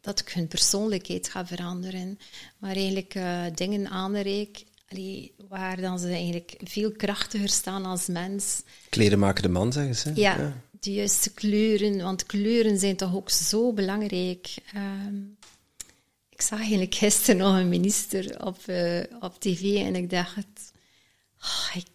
dat 0.00 0.20
ik 0.20 0.28
hun 0.28 0.48
persoonlijkheid 0.48 1.28
ga 1.28 1.46
veranderen. 1.46 2.18
Maar 2.58 2.76
eigenlijk 2.76 3.18
dingen 3.54 3.88
aanreik 3.88 4.64
allee, 4.92 5.32
waar 5.48 5.80
dan 5.80 5.98
ze 5.98 6.08
eigenlijk 6.08 6.54
veel 6.64 6.92
krachtiger 6.92 7.48
staan 7.48 7.84
als 7.84 8.06
mens. 8.06 8.62
Kleden 8.88 9.18
maken 9.18 9.42
de 9.42 9.48
man, 9.48 9.72
zeggen 9.72 9.94
ze. 9.94 10.12
Ja, 10.14 10.62
de 10.80 10.92
juiste 10.92 11.32
kleuren, 11.32 12.02
want 12.02 12.26
kleuren 12.26 12.78
zijn 12.78 12.96
toch 12.96 13.14
ook 13.14 13.30
zo 13.30 13.72
belangrijk. 13.72 14.54
Ehm, 14.74 15.16
ik 16.28 16.40
zag 16.42 16.58
eigenlijk 16.58 16.94
gisteren 16.94 17.36
nog 17.36 17.56
een 17.56 17.68
minister 17.68 18.44
op, 18.46 18.58
eh, 18.66 19.00
op 19.20 19.40
tv 19.40 19.62
en 19.76 19.94
ik 19.96 20.10
dacht, 20.10 20.72
oh, 21.42 21.70
ik- 21.76 21.86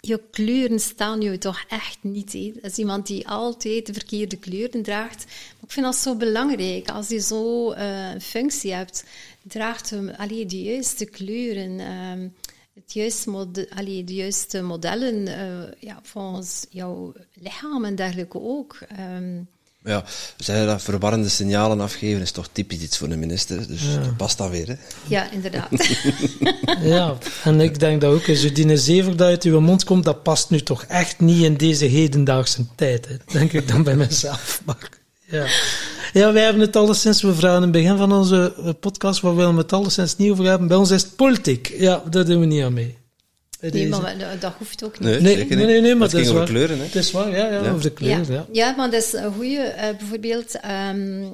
je 0.00 0.20
kleuren 0.30 0.80
staan 0.80 1.20
je 1.20 1.38
toch 1.38 1.64
echt 1.68 1.98
niet. 2.00 2.32
Hè? 2.32 2.52
Dat 2.62 2.70
is 2.70 2.76
iemand 2.78 3.06
die 3.06 3.28
altijd 3.28 3.86
de 3.86 3.92
verkeerde 3.92 4.36
kleuren 4.36 4.82
draagt. 4.82 5.24
Maar 5.26 5.64
ik 5.64 5.70
vind 5.72 5.86
dat 5.86 5.96
zo 5.96 6.14
belangrijk. 6.16 6.88
Als 6.90 7.08
je 7.08 7.20
zo 7.20 7.70
eh, 7.72 8.10
een 8.10 8.20
functie 8.20 8.72
hebt, 8.72 9.04
draagt 9.48 9.90
hem 9.90 10.08
allee, 10.08 10.46
de 10.46 10.62
juiste 10.62 11.04
kleuren. 11.04 11.80
ehm, 11.80 12.28
het 12.74 12.92
juiste 12.92 13.30
mode, 13.30 13.68
allee, 13.74 14.04
de 14.04 14.14
juiste 14.14 14.62
modellen 14.62 15.26
eh, 15.26 15.72
ja, 15.80 15.98
volgens 16.02 16.66
jouw 16.70 17.12
lichaam 17.34 17.84
en 17.84 17.94
dergelijke 17.94 18.40
ook. 18.40 18.78
Ehm, 18.96 19.40
Ja, 19.84 20.04
zij 20.36 20.66
dat 20.66 20.82
verwarrende 20.82 21.28
signalen 21.28 21.80
afgeven 21.80 22.20
is 22.22 22.30
toch 22.30 22.48
typisch 22.52 22.82
iets 22.82 22.98
voor 22.98 23.08
een 23.08 23.18
minister. 23.18 23.66
Dus 23.68 23.94
dat 23.94 24.16
past 24.16 24.38
dan 24.38 24.50
weer. 24.50 24.66
Hè. 24.68 24.74
ja, 25.06 25.30
inderdaad. 25.30 25.70
Ja, 26.82 27.18
en 27.44 27.60
ik 27.60 27.78
denk 27.78 28.00
dat 28.00 28.12
ook, 28.12 28.36
zo 28.36 28.52
die 28.52 28.76
zever 28.76 29.16
dat 29.16 29.26
uit 29.28 29.42
uw 29.42 29.60
mond 29.60 29.84
komt, 29.84 30.04
dat 30.04 30.22
past 30.22 30.50
nu 30.50 30.60
toch 30.60 30.84
echt 30.84 31.20
niet 31.20 31.42
in 31.42 31.54
deze 31.56 31.84
hedendaagse 31.84 32.64
tijd. 32.74 33.08
Hè. 33.08 33.16
Denk 33.32 33.52
ik 33.52 33.68
dan 33.68 33.82
bij 33.82 33.96
mezelf. 33.96 34.62
Maar, 34.64 34.88
ja. 35.30 35.46
ja, 36.12 36.32
wij 36.32 36.42
hebben 36.42 36.62
het 36.62 36.76
alleszins, 36.76 37.22
we 37.22 37.34
vragen 37.34 37.56
in 37.56 37.62
het 37.62 37.72
begin 37.72 37.96
van 37.96 38.12
onze 38.12 38.54
eh, 38.64 38.70
podcast, 38.80 39.20
waar 39.20 39.36
willen 39.36 39.54
we 39.54 39.60
het 39.60 39.72
alleszins 39.72 40.16
niet 40.16 40.30
over 40.30 40.44
hebben. 40.44 40.68
Bij 40.68 40.76
ons 40.76 40.90
is 40.90 41.02
het 41.02 41.16
politiek. 41.16 41.74
Ja, 41.78 42.02
daar 42.10 42.24
doen 42.24 42.40
we 42.40 42.46
niet 42.46 42.62
aan 42.62 42.72
mee. 42.72 42.96
Nee, 43.60 43.70
deze. 43.70 43.88
maar 44.00 44.14
dat- 44.40 44.52
hoeft 44.58 44.84
ook 44.84 44.98
niet. 44.98 45.08
Nee, 45.08 45.20
Nee, 45.20 45.36
zeker 45.36 45.56
nee, 45.56 45.64
niet. 45.64 45.66
nee, 45.74 45.80
nee, 45.82 45.94
maar 45.94 46.08
het 46.08 46.10
dat 46.16 46.20
ging 46.20 46.22
is 46.22 46.28
over 46.28 46.38
waar. 46.38 46.48
kleuren. 46.48 46.78
Hè. 46.78 46.84
Het 46.84 46.94
is 46.94 47.10
waar, 47.10 47.30
ja, 47.30 47.36
ja, 47.36 47.62
Ja. 47.62 47.70
over 47.70 47.82
de 47.82 47.90
kleur. 47.90 48.10
Ja. 48.10 48.24
Ja, 48.28 48.46
ja, 48.52 48.74
maar 48.76 48.90
dat 48.90 49.02
is 49.02 49.12
een 49.12 49.32
goede. 49.32 49.56
eh, 49.60 49.96
bijvoorbeeld, 49.98 50.60
ehm, 50.60 51.24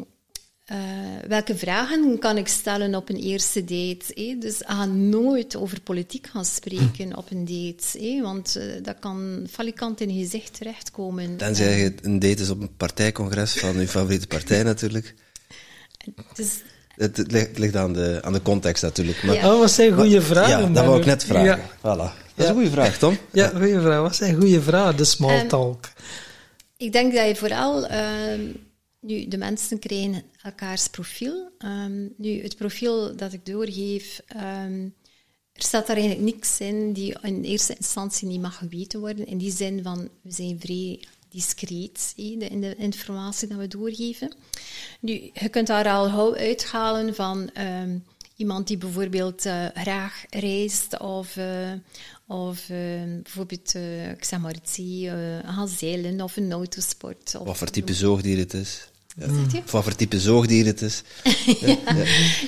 eh, 0.64 0.76
welke 1.28 1.56
vragen 1.56 2.18
kan 2.18 2.36
ik 2.36 2.48
stellen 2.48 2.94
op 2.94 3.08
een 3.08 3.16
eerste 3.16 3.60
date? 3.64 4.04
hè? 4.14 4.36
Dus 4.38 4.56
ga 4.66 4.84
nooit 4.84 5.56
over 5.56 5.80
politiek 5.80 6.26
gaan 6.26 6.44
spreken 6.44 7.16
op 7.16 7.30
een 7.30 7.44
date, 7.44 7.98
hè? 8.04 8.22
want 8.22 8.56
eh, 8.56 8.64
dat 8.82 8.96
kan 9.00 9.46
falikant 9.50 10.00
in 10.00 10.14
je 10.16 10.22
gezicht 10.24 10.54
terechtkomen. 10.58 11.36
Tenzij 11.36 11.78
je 11.80 11.94
een 12.02 12.18
date 12.18 12.42
is 12.42 12.50
op 12.50 12.60
een 12.60 12.76
partijcongres 12.76 13.52
van 13.52 13.76
uw 13.76 13.86
favoriete 13.86 14.26
partij 14.26 14.62
natuurlijk. 14.62 15.14
Dus, 16.34 16.48
Het, 16.96 17.16
het 17.16 17.32
ligt, 17.32 17.48
het 17.48 17.58
ligt 17.58 17.76
aan, 17.76 17.92
de, 17.92 18.18
aan 18.22 18.32
de 18.32 18.42
context 18.42 18.82
natuurlijk. 18.82 19.22
Maar, 19.22 19.34
Ja. 19.34 19.52
Oh, 19.52 19.58
wat 19.60 19.70
zijn 19.70 19.92
goede 19.92 20.22
vragen? 20.22 20.60
Ja, 20.62 20.68
dat 20.68 20.84
wou 20.84 20.98
ik 20.98 21.06
net 21.06 21.24
vragen. 21.24 21.44
Ja, 21.46 21.68
Voilà. 21.78 22.22
Dat 22.34 22.44
is 22.44 22.48
een 22.48 22.54
goede 22.54 22.70
vraag, 22.70 22.98
Tom. 22.98 23.18
ja 23.32 23.48
goede 23.48 23.80
vraag. 23.80 24.00
Wat 24.00 24.16
zijn 24.16 24.34
goede 24.40 24.62
vragen? 24.62 24.96
De 24.96 25.04
small 25.04 25.38
Ehm, 25.38 25.48
talk. 25.48 25.84
ik 26.76 26.92
denk 26.92 27.14
dat 27.14 27.26
je 27.28 27.36
vooral... 27.36 27.86
ehm, 27.86 28.40
nu, 29.06 29.28
de 29.28 29.36
mensen 29.36 29.78
krijgen 29.78 30.22
elkaars 30.42 30.88
profiel. 30.88 31.50
Ehm, 31.58 32.08
nu, 32.16 32.42
het 32.42 32.56
profiel 32.56 33.16
dat 33.16 33.32
ik 33.32 33.46
doorgeef... 33.46 34.20
ehm, 34.26 34.88
er 35.52 35.62
staat 35.62 35.86
daar 35.86 35.96
eigenlijk 35.96 36.34
niks 36.34 36.60
in 36.60 36.92
die 36.92 37.16
in 37.22 37.42
eerste 37.42 37.74
instantie 37.76 38.28
niet 38.28 38.40
mag 38.40 38.56
geweten 38.58 39.00
worden. 39.00 39.26
In 39.26 39.38
die 39.38 39.52
zin 39.52 39.82
van, 39.82 40.08
we 40.22 40.32
zijn 40.32 40.60
vrij 40.60 41.04
discreet 41.28 42.12
de- 42.16 42.48
in 42.48 42.60
de 42.60 42.74
informatie 42.76 43.48
dat 43.48 43.58
we 43.58 43.68
doorgeven. 43.68 44.34
Nu, 45.00 45.30
je 45.34 45.48
kunt 45.48 45.66
daar 45.66 45.88
al 45.88 46.08
gauw 46.08 46.34
uithalen 46.36 47.14
van 47.14 47.50
ehm, 47.52 47.98
iemand 48.36 48.66
die 48.66 48.76
bijvoorbeeld 48.78 49.46
eh, 49.46 49.66
graag 49.74 50.24
reist 50.30 50.98
of, 51.00 51.36
eh, 51.36 51.72
of 52.26 52.66
bijvoorbeeld, 53.22 53.74
eh, 53.74 54.10
ik 54.10 54.24
zeg 54.24 54.40
maar 54.40 54.54
iets, 54.54 54.76
gaan 55.44 55.68
zeilen 55.68 56.20
of 56.20 56.36
een 56.36 56.52
autosport. 56.52 57.34
Of, 57.38 57.46
Wat 57.46 57.56
voor 57.56 57.70
type 57.70 57.94
zoogdier 57.94 58.38
het 58.38 58.54
is. 58.54 58.88
Ja. 59.16 59.26
Of 59.64 59.70
wat 59.70 59.82
voor 59.84 59.94
type 59.94 60.20
zoogdier 60.20 60.66
het 60.66 60.82
is. 60.82 61.02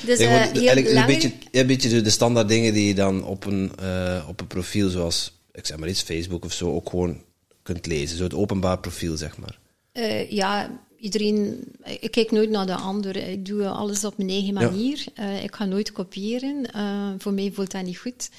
Dus, 0.06 0.18
Ja, 0.18 0.26
eh, 0.26 0.42
gewoon, 0.42 0.62
heel 0.62 0.66
eigenlijk 0.66 0.88
een 0.88 1.06
beetje, 1.06 1.32
een 1.50 2.02
de 2.02 2.10
standaard 2.10 2.48
dingen 2.48 2.72
die 2.72 2.86
je 2.86 2.94
dan 2.94 3.24
op 3.24 3.44
een, 3.44 3.72
eh, 3.78 4.24
op 4.28 4.40
een 4.40 4.46
profiel 4.46 4.88
zoals, 4.88 5.32
ik 5.52 5.66
zeg 5.66 5.76
maar 5.78 5.88
iets, 5.88 6.02
Facebook 6.02 6.44
of 6.44 6.52
zo, 6.52 6.74
ook 6.74 6.90
gewoon 6.90 7.22
kunt 7.62 7.86
lezen. 7.86 8.16
Zo 8.16 8.22
het 8.24 8.34
openbaar 8.34 8.78
profiel, 8.78 9.16
zeg 9.16 9.38
maar. 9.38 9.58
Eh, 9.92 10.30
ja, 10.30 10.80
iedereen... 10.98 11.64
Ik 12.00 12.10
kijk 12.10 12.30
nooit 12.30 12.50
naar 12.50 12.66
de 12.66 12.74
ander. 12.74 13.16
Ik 13.16 13.46
doe 13.46 13.66
alles 13.68 14.04
op 14.04 14.16
mijn 14.16 14.28
eigen 14.30 14.54
manier. 14.54 15.04
Eh, 15.14 15.42
ik 15.44 15.54
ga 15.54 15.64
nooit 15.64 15.92
kopiëren. 15.92 16.72
Eh, 16.72 17.10
voor 17.18 17.32
mij 17.32 17.50
voelt 17.54 17.70
dat 17.70 17.84
niet 17.84 17.98
goed. 17.98 18.30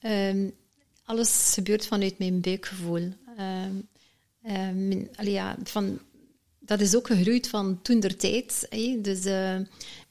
Ehm, 0.00 0.48
alles 1.04 1.50
gebeurt 1.54 1.86
vanuit 1.86 2.18
mijn 2.18 2.40
buikgevoel. 2.40 3.08
Eh, 3.36 3.44
mijn- 4.74 5.08
allee, 5.16 5.32
ja, 5.32 5.56
van, 5.64 5.98
dat 6.66 6.80
is 6.80 6.96
ook 6.96 7.06
gegroeid 7.06 7.48
van 7.48 7.82
toen 7.82 8.00
der 8.00 8.16
tijd. 8.16 8.66
Dus 9.02 9.24
eh, 9.24 9.56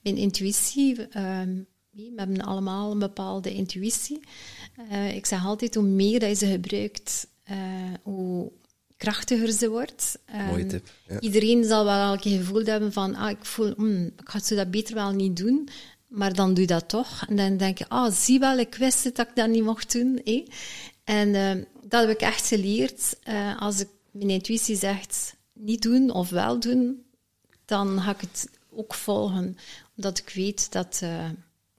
mijn 0.01 0.17
intuïtie... 0.17 1.07
ehm, 1.07 1.57
we 1.95 2.11
hebben 2.15 2.41
allemaal 2.41 2.91
een 2.91 2.99
bepaalde 2.99 3.53
intuïtie. 3.53 4.19
Eh, 4.89 5.15
ik 5.15 5.25
zeg 5.25 5.45
altijd, 5.45 5.75
hoe 5.75 5.83
meer 5.83 6.19
dat 6.19 6.29
je 6.29 6.35
ze 6.35 6.45
gebruikt, 6.51 7.27
eh, 7.43 7.57
hoe 8.03 8.51
krachtiger 8.97 9.51
ze 9.51 9.69
wordt. 9.69 10.19
Mooie 10.31 10.59
Ehm, 10.61 10.67
tip. 10.67 10.87
Ja. 11.07 11.19
Iedereen 11.19 11.63
zal 11.63 11.85
wel 11.85 12.11
elke 12.11 12.29
gevoel 12.29 12.63
hebben 12.63 12.93
van, 12.93 13.15
ah, 13.15 13.29
ik 13.29 13.45
voel, 13.45 13.73
mm, 13.77 14.05
ik 14.05 14.29
ga 14.29 14.39
zo 14.39 14.55
dat 14.55 14.71
beter 14.71 14.95
wel 14.95 15.11
niet 15.11 15.37
doen, 15.37 15.69
maar 16.07 16.33
dan 16.33 16.49
doe 16.53 16.61
je 16.61 16.67
dat 16.67 16.89
toch. 16.89 17.25
En 17.29 17.35
dan 17.35 17.57
denk 17.57 17.77
je, 17.77 17.89
ah, 17.89 18.13
zie 18.13 18.39
wel, 18.39 18.57
ik 18.57 18.75
wist 18.75 19.03
het 19.03 19.15
dat 19.15 19.27
ik 19.27 19.35
dat 19.35 19.49
niet 19.49 19.63
mocht 19.63 19.91
doen. 19.91 20.21
En 21.03 21.35
eh, 21.35 21.63
dat 21.87 22.01
heb 22.01 22.09
ik 22.09 22.21
echt 22.21 22.47
geleerd. 22.47 23.17
Als 23.59 23.79
ik 23.79 23.87
mijn 24.11 24.29
intuïtie 24.29 24.75
zegt, 24.75 25.34
niet 25.55 25.81
doen 25.81 26.11
of 26.11 26.29
wel 26.29 26.59
doen, 26.59 27.03
dan 27.65 28.01
ga 28.01 28.11
ik 28.11 28.21
het 28.21 28.49
ook 28.71 28.93
volgen, 28.93 29.57
omdat 29.97 30.17
ik 30.17 30.29
weet 30.33 30.71
dat 30.71 30.85
het 30.85 31.01
eh, 31.01 31.29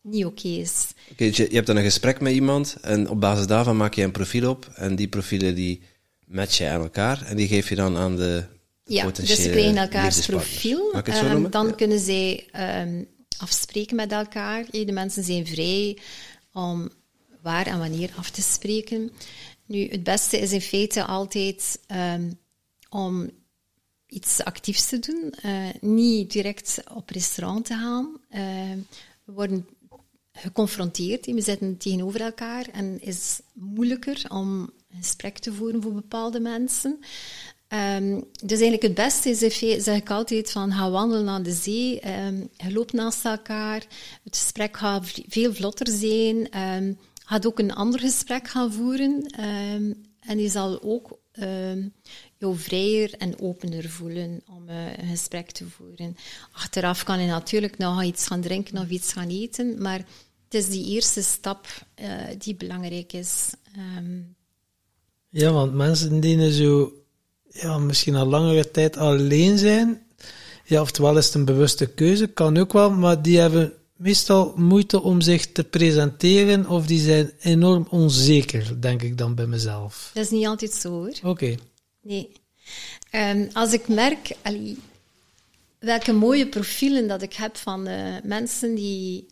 niet 0.01 0.25
oké 0.25 0.49
is. 0.49 0.87
Oké, 1.11 1.27
dus 1.27 1.37
je, 1.37 1.49
je 1.49 1.55
hebt 1.55 1.67
dan 1.67 1.77
een 1.77 1.83
gesprek 1.83 2.21
met 2.21 2.33
iemand 2.33 2.77
en 2.81 3.09
op 3.09 3.21
basis 3.21 3.47
daarvan 3.47 3.77
maak 3.77 3.95
je 3.95 4.03
een 4.03 4.11
profiel 4.11 4.51
op 4.51 4.71
en 4.75 4.97
die 4.97 5.09
profielen 5.09 5.55
die 5.55 5.83
match 6.25 6.59
je 6.59 6.69
aan 6.69 6.81
elkaar 6.81 7.23
en 7.23 7.37
die 7.37 7.49
geef 7.49 7.69
je 7.69 7.75
dan 7.75 7.97
aan 7.97 8.17
de 8.17 8.45
Ja, 8.85 9.05
potentiële 9.05 9.37
dus 9.37 9.45
ze 9.45 9.51
krijgen 9.51 9.77
elkaars 9.77 10.27
profiel. 10.27 10.93
Ehm, 10.93 11.31
noemen? 11.31 11.51
dan 11.51 11.67
Ja. 11.67 11.73
kunnen 11.73 11.99
zij 11.99 12.49
ehm, 12.53 13.03
afspreken 13.39 13.97
met 13.97 14.13
elkaar. 14.13 14.65
De 14.71 14.93
mensen 14.93 15.25
zijn 15.25 15.47
vrij 15.47 15.99
om 16.53 16.89
waar 17.43 17.67
en 17.67 17.79
wanneer 17.79 18.11
af 18.17 18.31
te 18.31 18.43
spreken. 18.43 19.11
Nu, 19.67 19.89
het 19.89 20.03
beste 20.03 20.39
is 20.39 20.53
in 20.53 20.61
feite 20.61 21.05
altijd 21.05 21.79
ehm, 21.87 22.31
om 22.89 23.31
iets 24.07 24.45
actiefs 24.45 24.89
te 24.89 24.99
doen. 24.99 25.33
Eh, 25.43 25.69
niet 25.81 26.33
direct 26.33 26.83
op 26.95 27.11
restaurant 27.11 27.65
te 27.65 27.75
gaan. 27.75 28.21
Ehm, 28.31 28.79
we 29.25 29.33
worden 29.33 29.67
geconfronteerd. 30.33 31.27
We 31.27 31.41
zitten 31.41 31.77
tegenover 31.77 32.21
elkaar 32.21 32.67
en 32.73 33.01
is 33.01 33.41
moeilijker 33.53 34.25
om 34.29 34.71
een 34.91 35.03
gesprek 35.03 35.39
te 35.39 35.53
voeren 35.53 35.83
voor 35.83 35.93
bepaalde 35.93 36.41
mensen. 36.41 36.99
Ehm, 37.69 38.21
dus 38.33 38.61
eigenlijk 38.61 38.83
het 38.83 38.95
beste 38.95 39.31
is, 39.31 39.39
zeg 39.85 39.97
ik 39.97 40.11
altijd, 40.11 40.51
van 40.51 40.73
ga 40.73 40.91
wandelen 40.91 41.29
aan 41.29 41.43
de 41.43 41.53
zee, 41.53 42.01
ehm, 42.01 42.37
je 42.57 42.73
loopt 42.73 42.93
naast 42.93 43.25
elkaar, 43.25 43.87
het 44.25 44.37
gesprek 44.37 44.77
gaat 44.77 45.21
veel 45.29 45.55
vlotter 45.55 45.89
zijn, 45.89 46.51
ehm 46.51 46.93
gaat 47.27 47.47
ook 47.47 47.59
een 47.59 47.75
ander 47.75 48.01
gesprek 48.01 48.49
gaan 48.49 48.73
voeren 48.73 49.27
en 50.21 50.39
je 50.39 50.49
zal 50.49 50.83
ook 50.83 51.19
jou 52.39 52.57
vrijer 52.57 53.15
en 53.19 53.41
opener 53.41 53.89
voelen 53.91 54.43
om 54.57 54.69
eh, 54.69 54.99
een 54.99 55.09
gesprek 55.09 55.51
te 55.51 55.65
voeren. 55.69 56.17
Achteraf 56.53 57.05
kan 57.05 57.21
je 57.21 57.27
natuurlijk 57.27 57.79
nog 57.79 58.03
iets 58.03 58.27
gaan 58.27 58.41
drinken 58.41 58.79
of 58.79 58.89
iets 58.89 59.13
gaan 59.13 59.29
eten, 59.29 59.83
maar 59.83 59.99
het 60.45 60.55
is 60.55 60.69
die 60.69 60.87
eerste 60.87 61.23
stap 61.23 61.67
eh, 61.95 62.09
die 62.39 62.55
belangrijk 62.55 63.13
is. 63.13 63.53
Ehm, 63.77 64.19
Ja, 65.29 65.53
want 65.53 65.75
mensen 65.75 66.21
die 66.21 66.53
zo 66.53 66.93
ja, 67.51 67.79
misschien 67.79 68.15
al 68.15 68.27
langere 68.27 68.71
tijd 68.71 68.97
alleen 68.97 69.59
zijn, 69.59 70.07
ja, 70.65 70.81
oftewel 70.81 71.17
is 71.17 71.27
het 71.27 71.35
een 71.35 71.45
bewuste 71.45 71.87
keuze, 71.87 72.27
kan 72.27 72.57
ook 72.57 72.73
wel, 72.73 72.91
maar 72.91 73.23
die 73.23 73.39
hebben 73.39 73.73
meestal 73.97 74.53
moeite 74.57 75.03
om 75.03 75.21
zich 75.21 75.53
te 75.53 75.65
presenteren 75.65 76.67
of 76.67 76.87
die 76.87 77.01
zijn 77.01 77.31
enorm 77.41 77.87
onzeker, 77.91 78.81
denk 78.81 79.03
ik 79.03 79.19
dan 79.19 79.35
bij 79.35 79.47
mezelf. 79.47 80.11
dat 80.15 80.25
is 80.25 80.31
niet 80.31 80.47
altijd 80.47 80.73
zo 80.73 80.91
hoor. 80.91 81.13
Oké. 81.23 81.55
Nee. 82.07 82.33
Ehm, 83.11 83.49
als 83.53 83.73
ik 83.73 83.89
merk 83.89 84.37
allee, 84.43 84.79
welke 85.79 86.13
mooie 86.13 86.49
profielen 86.49 87.09
dat 87.09 87.23
ik 87.23 87.33
heb 87.33 87.57
van 87.57 87.83
mensen 88.23 88.75
die... 88.75 89.27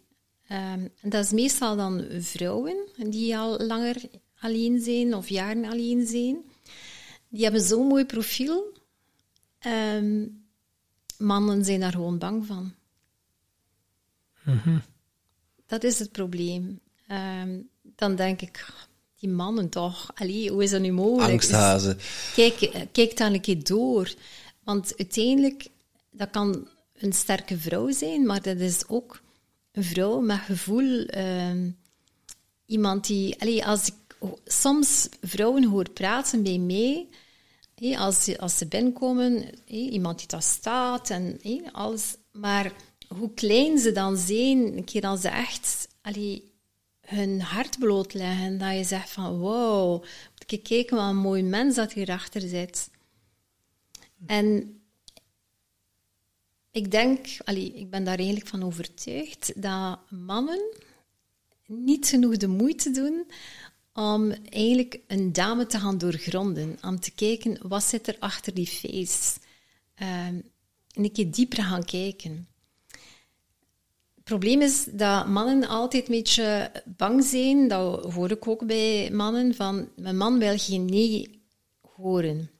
ehm, 0.47 0.89
dat 1.03 1.25
is 1.25 1.31
meestal 1.31 1.77
dan 1.77 2.07
vrouwen 2.11 2.89
die 2.97 3.37
al 3.37 3.59
langer 3.59 4.03
alleen 4.39 4.81
zijn 4.81 5.14
of 5.14 5.29
jaren 5.29 5.64
alleen 5.64 6.07
zijn. 6.07 6.37
Die 7.29 7.43
hebben 7.43 7.61
zo'n 7.61 7.87
mooi 7.87 8.05
profiel. 8.05 8.72
Ehm, 9.59 10.27
mannen 11.18 11.64
zijn 11.64 11.81
daar 11.81 11.93
gewoon 11.93 12.18
bang 12.18 12.47
van. 12.47 12.75
Dat 15.66 15.85
is 15.85 15.99
het 15.99 16.12
probleem. 16.12 16.81
Dan 17.83 18.16
denk 18.16 18.41
ik, 18.41 18.66
die 19.25 19.33
mannen 19.33 19.68
toch, 19.68 20.11
allee, 20.14 20.51
hoe 20.51 20.62
is 20.62 20.70
dat 20.70 20.81
nu 20.81 20.93
mogelijk? 20.93 21.31
Angsthazen. 21.31 21.99
Kijk, 22.35 22.61
eh, 22.61 22.81
kijk 22.93 23.16
dan 23.16 23.33
een 23.33 23.41
keer 23.41 23.64
door. 23.64 24.14
Want 24.64 24.93
uiteindelijk, 24.97 25.66
dat 26.11 26.31
kan 26.31 26.68
een 26.95 27.12
sterke 27.12 27.59
vrouw 27.59 27.91
zijn, 27.91 28.27
maar 28.27 28.43
dat 28.43 28.57
is 28.57 28.89
ook 28.89 29.20
een 29.72 29.85
vrouw 29.85 30.20
met 30.20 30.39
gevoel. 30.39 31.05
ehm, 31.07 31.70
iemand 32.66 33.07
die... 33.07 33.41
Allee, 33.41 33.66
als 33.66 33.87
ik 33.87 34.16
soms 34.45 35.09
vrouwen 35.20 35.64
hoor 35.64 35.91
praten 35.91 36.43
bij 36.43 36.59
mij, 36.59 37.09
hé, 37.75 37.99
als, 37.99 38.25
ze, 38.25 38.39
als 38.39 38.59
ze 38.59 38.66
binnenkomen, 38.66 39.33
hé, 39.66 39.77
iemand 39.77 40.18
die 40.18 40.29
daar 40.29 40.43
staat 40.43 41.11
en 41.11 41.39
hé, 41.43 41.61
alles. 41.72 42.16
Maar 42.33 42.72
hoe 43.09 43.35
klein 43.35 43.79
ze 43.79 43.93
dan 43.93 44.16
zijn, 44.16 44.77
een 44.77 44.85
keer 44.85 45.03
als 45.03 45.20
ze 45.20 45.29
echt... 45.29 45.89
Allee, 46.03 46.54
hun 47.05 47.41
hart 47.41 47.79
blootleggen. 47.79 48.59
Dat 48.59 48.77
je 48.77 48.85
zegt 48.85 49.11
van, 49.11 49.39
wow, 49.39 50.01
moet 50.01 50.53
ik 50.53 50.63
kijken 50.63 50.97
wat 50.97 51.09
een 51.09 51.17
mooi 51.17 51.43
mens 51.43 51.75
dat 51.75 51.93
hierachter 51.93 52.41
zit. 52.41 52.91
En 54.27 54.79
ik 56.71 56.91
denk, 56.91 57.27
allee, 57.45 57.73
ik 57.73 57.91
ben 57.91 58.05
daar 58.05 58.17
eigenlijk 58.17 58.49
van 58.49 58.63
overtuigd, 58.63 59.63
dat 59.63 59.99
mannen 60.11 60.75
niet 61.67 62.07
genoeg 62.07 62.37
de 62.37 62.49
moeite 62.49 62.91
doen 62.91 63.27
om 63.93 64.31
eigenlijk 64.49 65.01
een 65.07 65.33
dame 65.33 65.67
te 65.67 65.79
gaan 65.79 65.99
doorgronden. 65.99 66.79
Om 66.83 67.01
te 67.01 67.11
kijken, 67.11 67.69
wat 67.69 67.85
zit 67.85 68.09
er 68.09 68.17
achter 68.19 68.55
die 68.55 68.67
face? 68.67 69.39
Ehm, 69.95 70.41
en 70.91 71.05
een 71.05 71.13
keer 71.13 71.31
dieper 71.31 71.63
gaan 71.63 71.85
kijken. 71.85 72.49
Het 74.25 74.33
probleem 74.33 74.61
is 74.61 74.85
dat 74.91 75.27
mannen 75.27 75.68
altijd 75.68 76.09
een 76.09 76.14
beetje 76.14 76.70
bang 76.85 77.25
zijn. 77.25 77.68
Dat 77.68 78.12
hoor 78.12 78.31
ik 78.31 78.49
ook 78.49 78.66
bij 78.66 79.11
mannen. 79.12 79.55
Van, 79.55 79.89
mijn 79.97 80.16
man 80.16 80.39
wil 80.39 80.59
geen 80.59 80.85
nee 80.85 81.43
horen. 81.97 82.51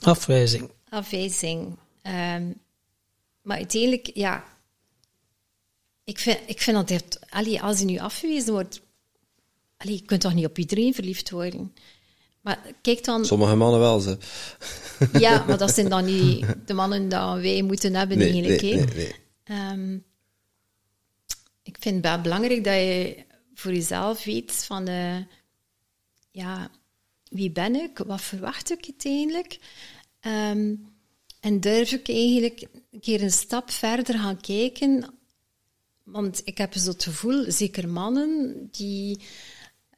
Afwijzing. 0.00 0.70
Afwijzing. 0.88 1.76
Ehm, 2.02 2.52
maar 3.42 3.56
uiteindelijk, 3.56 4.10
ja... 4.14 4.44
Ik 6.04 6.18
vind, 6.18 6.38
ik 6.46 6.60
vind 6.60 6.76
dat 6.76 6.88
het... 6.88 7.20
Allee, 7.28 7.62
als 7.62 7.78
je 7.78 7.84
nu 7.84 7.98
afgewezen 7.98 8.52
wordt... 8.52 8.80
Allee, 9.76 9.94
je 9.94 10.02
kunt 10.02 10.20
toch 10.20 10.34
niet 10.34 10.46
op 10.46 10.58
iedereen 10.58 10.94
verliefd 10.94 11.30
worden? 11.30 11.74
Maar 12.40 12.58
kijk 12.82 13.04
dan... 13.04 13.24
Sommige 13.24 13.54
mannen 13.54 13.80
wel, 13.80 14.00
ze. 14.00 14.18
Ja, 15.18 15.44
maar 15.44 15.58
dat 15.58 15.74
zijn 15.74 15.88
dan 15.88 16.04
niet 16.04 16.46
de 16.66 16.74
mannen 16.74 17.08
die 17.08 17.18
wij 17.18 17.62
moeten 17.62 17.94
hebben 17.94 18.18
Nee, 18.18 18.32
eigenlijk. 18.32 18.62
nee, 18.62 18.74
hè. 18.78 18.84
nee, 18.84 18.94
nee. 18.94 19.14
Ehm, 19.44 19.98
ik 21.76 21.82
vind 21.82 22.04
het 22.04 22.22
belangrijk 22.22 22.64
dat 22.64 22.74
je 22.74 23.24
voor 23.54 23.72
jezelf 23.72 24.24
weet 24.24 24.52
van... 24.52 24.86
eh, 24.86 25.16
ja, 26.30 26.70
wie 27.28 27.50
ben 27.50 27.74
ik? 27.74 27.98
Wat 27.98 28.20
verwacht 28.20 28.70
ik 28.70 28.84
uiteindelijk? 28.84 29.58
Ehm, 30.20 30.74
en 31.40 31.60
durf 31.60 31.92
ik 31.92 32.08
eigenlijk 32.08 32.66
een 32.90 33.00
keer 33.00 33.22
een 33.22 33.30
stap 33.30 33.70
verder 33.70 34.18
gaan 34.18 34.40
kijken. 34.40 35.04
Want 36.02 36.42
ik 36.44 36.58
heb 36.58 36.74
zo 36.74 36.90
het 36.90 37.04
gevoel, 37.04 37.50
zeker 37.50 37.88
mannen, 37.88 38.68
die... 38.70 39.20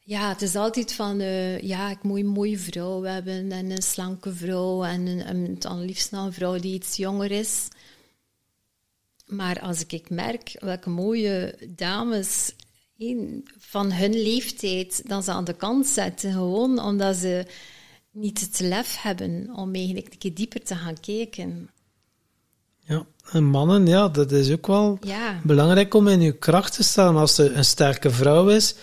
Ja, 0.00 0.28
het 0.28 0.42
is 0.42 0.54
altijd 0.54 0.92
van, 0.92 1.20
eh, 1.20 1.60
ja, 1.60 1.90
ik 1.90 2.02
moet 2.02 2.18
een 2.18 2.26
mooie 2.26 2.58
vrouw 2.58 3.02
hebben 3.02 3.52
en 3.52 3.70
een 3.70 3.82
slanke 3.82 4.34
vrouw 4.34 4.84
en 4.84 5.06
een, 5.06 5.28
een, 5.28 5.58
dan 5.58 5.80
liefst 5.80 6.12
een 6.12 6.32
vrouw 6.32 6.58
die 6.58 6.74
iets 6.74 6.96
jonger 6.96 7.30
is. 7.30 7.68
Maar 9.28 9.60
als 9.60 9.84
ik 9.86 10.10
merk 10.10 10.56
welke 10.60 10.90
mooie 10.90 11.54
dames 11.68 12.52
van 13.58 13.92
hun 13.92 14.22
leeftijd 14.22 15.08
dan 15.08 15.22
ze 15.22 15.30
aan 15.32 15.44
de 15.44 15.52
kant 15.56 15.86
zetten, 15.86 16.32
gewoon 16.32 16.80
omdat 16.80 17.16
ze 17.16 17.46
niet 18.10 18.40
het 18.40 18.60
lef 18.60 18.96
hebben 19.02 19.50
om 19.54 19.74
eigenlijk 19.74 20.12
een 20.12 20.18
keer 20.18 20.34
dieper 20.34 20.62
te 20.62 20.74
gaan 20.74 21.00
kijken. 21.00 21.70
Ja, 22.78 23.06
en 23.32 23.44
mannen, 23.44 23.86
ja, 23.86 24.08
dat 24.08 24.32
is 24.32 24.50
ook 24.52 24.66
wel 24.66 24.98
Ja. 25.00 25.40
belangrijk 25.44 25.94
om 25.94 26.08
in 26.08 26.20
je 26.20 26.32
kracht 26.32 26.74
te 26.74 26.82
staan 26.82 27.16
als 27.16 27.34
ze 27.34 27.50
een 27.50 27.64
sterke 27.64 28.10
vrouw 28.10 28.48
is. 28.48 28.74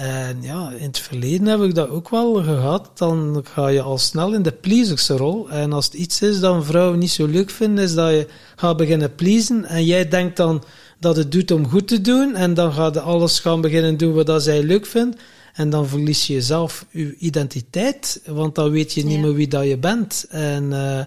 En 0.00 0.36
ja, 0.42 0.72
in 0.78 0.86
het 0.86 0.98
verleden 0.98 1.46
heb 1.46 1.60
ik 1.62 1.74
dat 1.74 1.88
ook 1.88 2.08
wel 2.08 2.34
gehad. 2.34 2.90
Dan 2.94 3.44
ga 3.44 3.68
je 3.68 3.82
al 3.82 3.98
snel 3.98 4.34
in 4.34 4.42
de 4.42 4.52
pleasersrol. 4.52 5.50
En 5.50 5.72
als 5.72 5.84
het 5.84 5.94
iets 5.94 6.22
is 6.22 6.40
dat 6.40 6.54
een 6.54 6.64
vrouw 6.64 6.94
niet 6.94 7.10
zo 7.10 7.26
leuk 7.26 7.50
vindt, 7.50 7.80
is 7.80 7.94
dat 7.94 8.10
je 8.10 8.26
gaat 8.56 8.76
beginnen 8.76 9.14
pleasen. 9.14 9.64
En 9.64 9.84
jij 9.84 10.08
denkt 10.08 10.36
dan 10.36 10.62
dat 11.00 11.16
het 11.16 11.32
doet 11.32 11.50
om 11.50 11.68
goed 11.68 11.88
te 11.88 12.00
doen. 12.00 12.34
En 12.34 12.54
dan 12.54 12.72
gaat 12.72 12.94
je 12.94 13.00
alles 13.00 13.40
gaan 13.40 13.60
beginnen 13.60 13.96
doen 13.96 14.14
wat 14.14 14.26
dat 14.26 14.42
zij 14.42 14.62
leuk 14.62 14.86
vindt. 14.86 15.20
En 15.54 15.70
dan 15.70 15.86
verlies 15.86 16.26
je 16.26 16.42
zelf 16.42 16.86
je 16.90 17.16
identiteit, 17.16 18.20
want 18.26 18.54
dan 18.54 18.70
weet 18.70 18.92
je 18.92 19.04
niet 19.04 19.14
Ja. 19.14 19.20
meer 19.20 19.34
wie 19.34 19.48
dat 19.48 19.66
je 19.66 19.78
bent. 19.78 20.26
En 20.28 20.72
eh, 20.72 21.04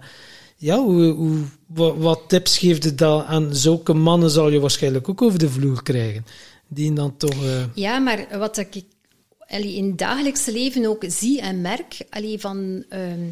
ja, 0.58 0.78
hoe, 0.78 1.04
hoe, 1.04 1.38
wat, 1.68 1.96
wat 1.98 2.20
tips 2.28 2.58
geeft 2.58 2.84
het 2.84 2.98
dan 2.98 3.24
aan 3.24 3.56
zulke 3.56 3.94
mannen 3.94 4.30
zal 4.30 4.50
je 4.50 4.60
waarschijnlijk 4.60 5.10
ook 5.10 5.22
over 5.22 5.40
de 5.40 5.50
vloer 5.50 5.84
krijgen. 5.84 6.26
Die 6.74 6.94
dan 6.94 7.18
toch... 7.18 7.44
eh, 7.44 7.66
Ja, 7.76 8.00
maar 8.00 8.38
wat 8.38 8.58
ik 8.58 8.84
in 9.48 9.86
het 9.88 9.98
dagelijkse 9.98 10.52
leven 10.52 10.86
ook 10.86 11.04
zie 11.08 11.42
en 11.42 11.62
merk, 11.62 11.98
allee, 12.10 12.40
van 12.40 12.84
ehm, 12.90 13.30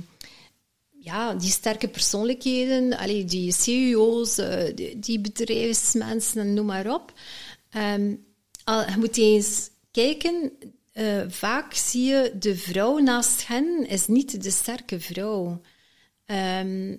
ja, 1.00 1.34
die 1.34 1.50
sterke 1.50 1.88
persoonlijkheden, 1.88 2.98
allee, 2.98 3.26
die 3.26 3.52
CEO's, 3.54 4.38
eh, 4.38 4.76
die, 4.76 5.00
die 5.00 5.20
bedrijfsmensen, 5.20 6.54
noem 6.54 6.66
maar 6.66 6.94
op. 6.94 7.14
Ehm, 7.70 8.16
al, 8.64 8.80
je 8.90 8.96
moet 8.98 9.18
eens 9.18 9.70
kijken, 9.92 10.52
eh, 10.92 11.22
vaak 11.28 11.74
zie 11.74 12.04
je 12.06 12.32
de 12.40 12.56
vrouw 12.56 12.98
naast 12.98 13.48
hen 13.48 13.88
is 13.88 14.08
niet 14.08 14.44
de 14.44 14.52
sterke 14.52 15.00
vrouw. 15.00 15.62
Ehm, 16.26 16.96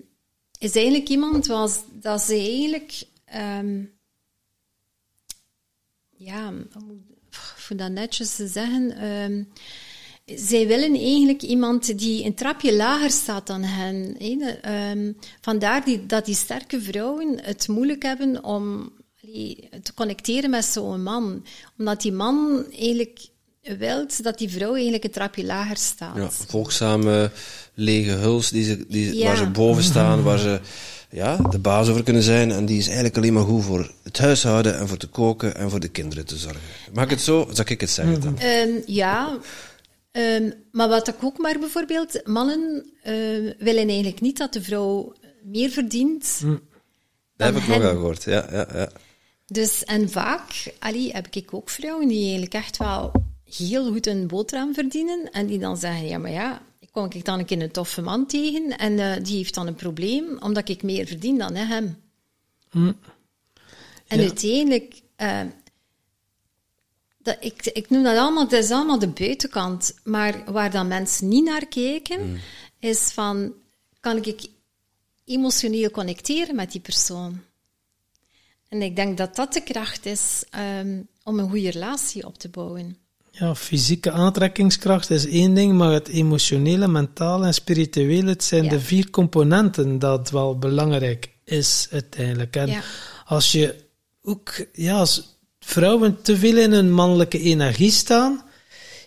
is 0.59 0.75
eigenlijk 0.75 1.09
iemand 1.09 1.47
was, 1.47 1.79
dat 1.91 2.21
ze 2.21 2.33
eigenlijk... 2.35 3.03
ja, 6.25 6.53
voor 7.29 7.75
dat 7.77 7.91
netjes 7.91 8.35
te 8.35 8.47
zeggen. 8.47 8.91
ehm, 8.97 9.43
zij 10.25 10.67
willen 10.67 10.93
eigenlijk 10.95 11.41
iemand 11.41 11.99
die 11.99 12.25
een 12.25 12.33
trapje 12.35 12.75
lager 12.75 13.09
staat 13.11 13.47
dan 13.47 13.63
hen. 13.63 14.15
hè. 14.19 14.49
Ehm, 14.49 15.11
vandaar 15.41 15.85
die, 15.85 16.05
dat 16.05 16.25
die 16.25 16.35
sterke 16.35 16.81
vrouwen 16.81 17.39
het 17.41 17.67
moeilijk 17.67 18.03
hebben 18.03 18.43
om 18.43 18.91
allee, 19.23 19.69
te 19.83 19.93
connecteren 19.93 20.49
met 20.49 20.65
zo'n 20.65 21.03
man. 21.03 21.45
Omdat 21.77 22.01
die 22.01 22.11
man 22.11 22.65
eigenlijk 22.71 23.19
wil 23.77 24.05
dat 24.21 24.37
die 24.37 24.49
vrouw 24.49 24.73
eigenlijk 24.73 25.03
een 25.03 25.11
trapje 25.11 25.45
lager 25.45 25.77
staat. 25.77 26.15
Ja, 26.15 26.29
volgzame, 26.31 27.31
lege 27.73 28.11
huls 28.11 28.49
die 28.49 28.63
ze, 28.63 28.85
die, 28.87 29.15
Ja. 29.15 29.25
waar 29.25 29.37
ze 29.37 29.49
boven 29.49 29.83
staan, 29.83 30.23
waar 30.23 30.39
ze 30.39 30.59
ja, 31.13 31.37
de 31.37 31.59
baas 31.59 31.89
over 31.89 32.03
kunnen 32.03 32.23
zijn. 32.23 32.51
En 32.51 32.65
die 32.65 32.77
is 32.77 32.85
eigenlijk 32.85 33.17
alleen 33.17 33.33
maar 33.33 33.43
goed 33.43 33.63
voor 33.63 33.91
het 34.03 34.17
huishouden 34.17 34.77
en 34.77 34.87
voor 34.87 34.97
te 34.97 35.07
koken 35.07 35.55
en 35.55 35.69
voor 35.69 35.79
de 35.79 35.87
kinderen 35.87 36.25
te 36.25 36.37
zorgen. 36.37 36.61
Mag 36.93 37.03
ik 37.03 37.09
het 37.09 37.21
zo? 37.21 37.47
Zal 37.51 37.65
ik 37.67 37.81
het 37.81 37.89
zeggen 37.89 38.21
dan? 38.21 38.39
Ehm, 38.39 38.69
ja, 38.85 39.39
Ehm, 40.13 40.51
maar 40.71 40.89
wat 40.89 41.07
ik 41.07 41.23
ook 41.23 41.37
maar 41.37 41.59
bijvoorbeeld, 41.59 42.27
mannen 42.27 42.91
eh, 43.01 43.13
willen 43.57 43.87
eigenlijk 43.87 44.21
niet 44.21 44.37
dat 44.37 44.53
de 44.53 44.61
vrouw 44.61 45.13
meer 45.43 45.69
verdient. 45.69 46.41
Dat 47.35 47.53
heb 47.53 47.55
ik 47.55 47.67
nog 47.67 47.83
al 47.83 47.89
gehoord. 47.89 48.23
Ja, 48.23 48.47
ja, 48.51 48.67
ja. 48.73 48.89
Dus, 49.45 49.83
en 49.83 50.09
vaak 50.09 50.73
allee, 50.79 51.11
heb 51.11 51.27
ik 51.31 51.53
ook 51.53 51.69
vrouwen 51.69 52.07
die 52.07 52.21
eigenlijk 52.21 52.53
echt 52.53 52.77
wel 52.77 53.11
heel 53.43 53.91
goed 53.91 54.07
een 54.07 54.27
boterham 54.27 54.73
verdienen. 54.73 55.31
En 55.31 55.45
die 55.45 55.59
dan 55.59 55.77
zeggen, 55.77 56.07
ja, 56.07 56.17
maar 56.17 56.31
ja, 56.31 56.61
kom 56.93 57.05
ik 57.09 57.25
dan 57.25 57.39
een 57.39 57.45
keer 57.45 57.61
een 57.61 57.71
toffe 57.71 58.01
man 58.01 58.25
tegen. 58.25 58.77
En 58.77 58.99
eh, 58.99 59.23
die 59.23 59.37
heeft 59.37 59.53
dan 59.53 59.67
een 59.67 59.75
probleem, 59.75 60.37
omdat 60.39 60.69
ik 60.69 60.83
meer 60.83 61.07
verdien 61.07 61.37
dan 61.37 61.55
hè, 61.55 61.65
hem. 61.65 62.01
En 64.07 64.17
Ja. 64.19 64.23
uiteindelijk... 64.27 65.01
eh, 65.15 65.41
dat, 67.17 67.37
ik, 67.39 67.65
ik 67.65 67.89
noem 67.89 68.03
dat 68.03 68.17
allemaal, 68.17 68.47
dat 68.47 68.63
is 68.63 68.71
allemaal 68.71 68.99
de 68.99 69.07
buitenkant. 69.07 69.95
Maar 70.03 70.51
waar 70.51 70.71
dan 70.71 70.87
mensen 70.87 71.27
niet 71.27 71.43
naar 71.45 71.65
kijken, 71.67 72.19
is 72.79 72.99
van, 73.11 73.53
kan 73.99 74.17
ik 74.17 74.45
emotioneel 75.25 75.89
connecteren 75.91 76.55
met 76.55 76.71
die 76.71 76.81
persoon? 76.81 77.41
En 78.67 78.81
ik 78.81 78.95
denk 78.95 79.17
dat 79.17 79.35
dat 79.35 79.53
de 79.53 79.63
kracht 79.63 80.05
is 80.05 80.43
ehm, 80.49 81.01
om 81.23 81.39
een 81.39 81.49
goede 81.49 81.71
relatie 81.71 82.25
op 82.25 82.37
te 82.37 82.49
bouwen. 82.49 82.97
Ja, 83.35 83.55
fysieke 83.55 84.11
aantrekkingskracht 84.11 85.09
is 85.09 85.27
één 85.27 85.53
ding, 85.53 85.73
maar 85.73 85.91
het 85.91 86.07
emotionele, 86.07 86.87
mentale 86.87 87.45
en 87.45 87.53
spirituele, 87.53 88.29
het 88.29 88.43
zijn 88.43 88.63
Ja. 88.63 88.69
de 88.69 88.79
vier 88.79 89.09
componenten 89.09 89.99
dat 89.99 90.29
wel 90.29 90.57
belangrijk 90.57 91.29
is 91.43 91.87
uiteindelijk. 91.91 92.55
En 92.55 92.67
Ja. 92.67 92.81
als 93.25 93.51
je 93.51 93.75
ook, 94.23 94.65
ja, 94.73 94.95
als 94.97 95.37
vrouwen 95.59 96.21
te 96.21 96.37
veel 96.37 96.57
in 96.57 96.71
hun 96.71 96.91
mannelijke 96.93 97.39
energie 97.39 97.91
staan, 97.91 98.43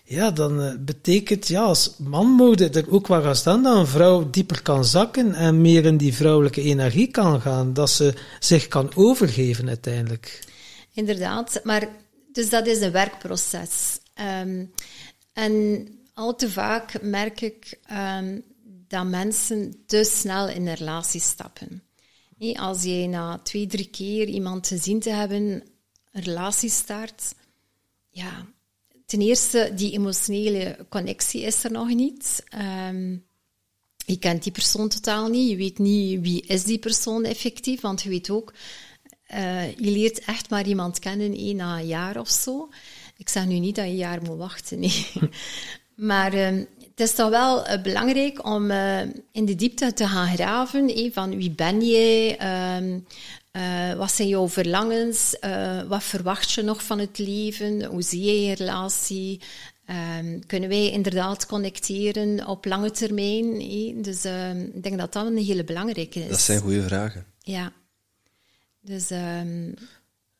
ja, 0.03 0.31
dan 0.31 0.61
eh, 0.61 0.73
betekent, 0.79 1.47
ja, 1.47 1.61
als 1.63 1.93
man 1.97 2.27
mogen 2.27 2.73
er 2.73 2.91
ook 2.91 3.07
wel 3.07 3.21
gaan 3.21 3.35
staan 3.35 3.63
dat 3.63 3.77
een 3.77 3.87
vrouw 3.87 4.29
dieper 4.29 4.61
kan 4.61 4.85
zakken 4.85 5.33
en 5.33 5.61
meer 5.61 5.85
in 5.85 5.97
die 5.97 6.13
vrouwelijke 6.13 6.61
energie 6.61 7.07
kan 7.07 7.41
gaan, 7.41 7.73
dat 7.73 7.89
ze 7.89 8.13
zich 8.39 8.67
kan 8.67 8.91
overgeven 8.95 9.67
uiteindelijk. 9.67 10.43
Inderdaad, 10.93 11.59
maar 11.63 11.87
dus 12.31 12.49
dat 12.49 12.67
is 12.67 12.81
een 12.81 12.91
werkproces. 12.91 13.99
Ehm, 14.17 14.65
en 15.33 15.87
al 16.13 16.35
te 16.35 16.49
vaak 16.49 17.01
merk 17.01 17.41
ik 17.41 17.79
ehm, 17.83 18.39
dat 18.87 19.05
mensen 19.05 19.83
te 19.85 20.03
snel 20.03 20.49
in 20.49 20.67
een 20.67 20.75
relatie 20.75 21.21
stappen. 21.21 21.83
Als 22.55 22.83
je 22.83 23.07
na 23.07 23.37
twee, 23.37 23.67
drie 23.67 23.89
keer 23.89 24.27
iemand 24.27 24.67
gezien 24.67 24.99
te 24.99 25.09
hebben 25.09 25.41
een 26.11 26.23
relatie 26.23 26.69
start, 26.69 27.35
ja, 28.09 28.47
ten 29.05 29.21
eerste, 29.21 29.71
die 29.75 29.91
emotionele 29.91 30.85
connectie 30.89 31.41
is 31.41 31.63
er 31.63 31.71
nog 31.71 31.87
niet. 31.87 32.43
Ehm, 32.49 33.17
je 34.05 34.17
kent 34.19 34.43
die 34.43 34.51
persoon 34.51 34.89
totaal 34.89 35.27
niet. 35.27 35.49
Je 35.49 35.55
weet 35.55 35.77
niet 35.77 36.21
wie 36.21 36.45
is 36.45 36.63
die 36.63 36.79
persoon 36.79 37.23
effectief, 37.23 37.81
want 37.81 38.01
je 38.01 38.09
weet 38.09 38.29
ook, 38.29 38.53
eh, 39.25 39.75
je 39.75 39.91
leert 39.91 40.19
echt 40.19 40.49
maar 40.49 40.67
iemand 40.67 40.99
kennen 40.99 41.33
één 41.33 41.55
na 41.55 41.79
een 41.79 41.87
jaar 41.87 42.19
of 42.19 42.29
zo. 42.29 42.69
Ik 43.17 43.29
zeg 43.29 43.45
nu 43.45 43.59
niet 43.59 43.75
dat 43.75 43.85
je 43.85 43.91
een 43.91 43.97
jaar 43.97 44.21
moet 44.21 44.37
wachten, 44.37 44.79
nee. 44.79 45.07
maar 45.95 46.33
ehm, 46.33 46.63
het 46.97 46.99
is 47.09 47.15
toch 47.15 47.29
wel 47.29 47.65
eh, 47.65 47.81
belangrijk 47.81 48.45
om 48.45 48.71
eh, 48.71 49.01
in 49.31 49.45
de 49.45 49.55
diepte 49.55 49.93
te 49.93 50.07
gaan 50.07 50.35
graven, 50.35 50.87
hé, 50.87 51.09
van 51.13 51.37
wie 51.37 51.51
ben 51.51 51.87
jij, 51.87 52.37
Ehm, 52.37 52.99
eh, 53.51 53.93
wat 53.93 54.11
zijn 54.11 54.27
jouw 54.27 54.49
verlangens, 54.49 55.39
Eh, 55.39 55.81
wat 55.81 56.03
verwacht 56.03 56.51
je 56.51 56.61
nog 56.61 56.83
van 56.83 56.99
het 56.99 57.17
leven, 57.17 57.83
hoe 57.83 58.01
zie 58.01 58.23
je 58.23 58.41
je 58.45 58.55
relatie, 58.55 59.41
Ehm, 59.85 60.39
kunnen 60.47 60.69
wij 60.69 60.91
inderdaad 60.91 61.45
connecteren 61.45 62.47
op 62.47 62.65
lange 62.65 62.91
termijn? 62.91 63.57
Dus 64.01 64.25
ik 64.73 64.83
denk 64.83 64.97
dat 64.97 65.13
dat 65.13 65.25
een 65.25 65.37
hele 65.37 65.63
belangrijke 65.63 66.19
is. 66.19 66.29
Dat 66.29 66.39
zijn 66.39 66.61
goede 66.61 66.83
vragen. 66.83 67.25
Ja. 67.39 67.73
Dus 68.81 69.09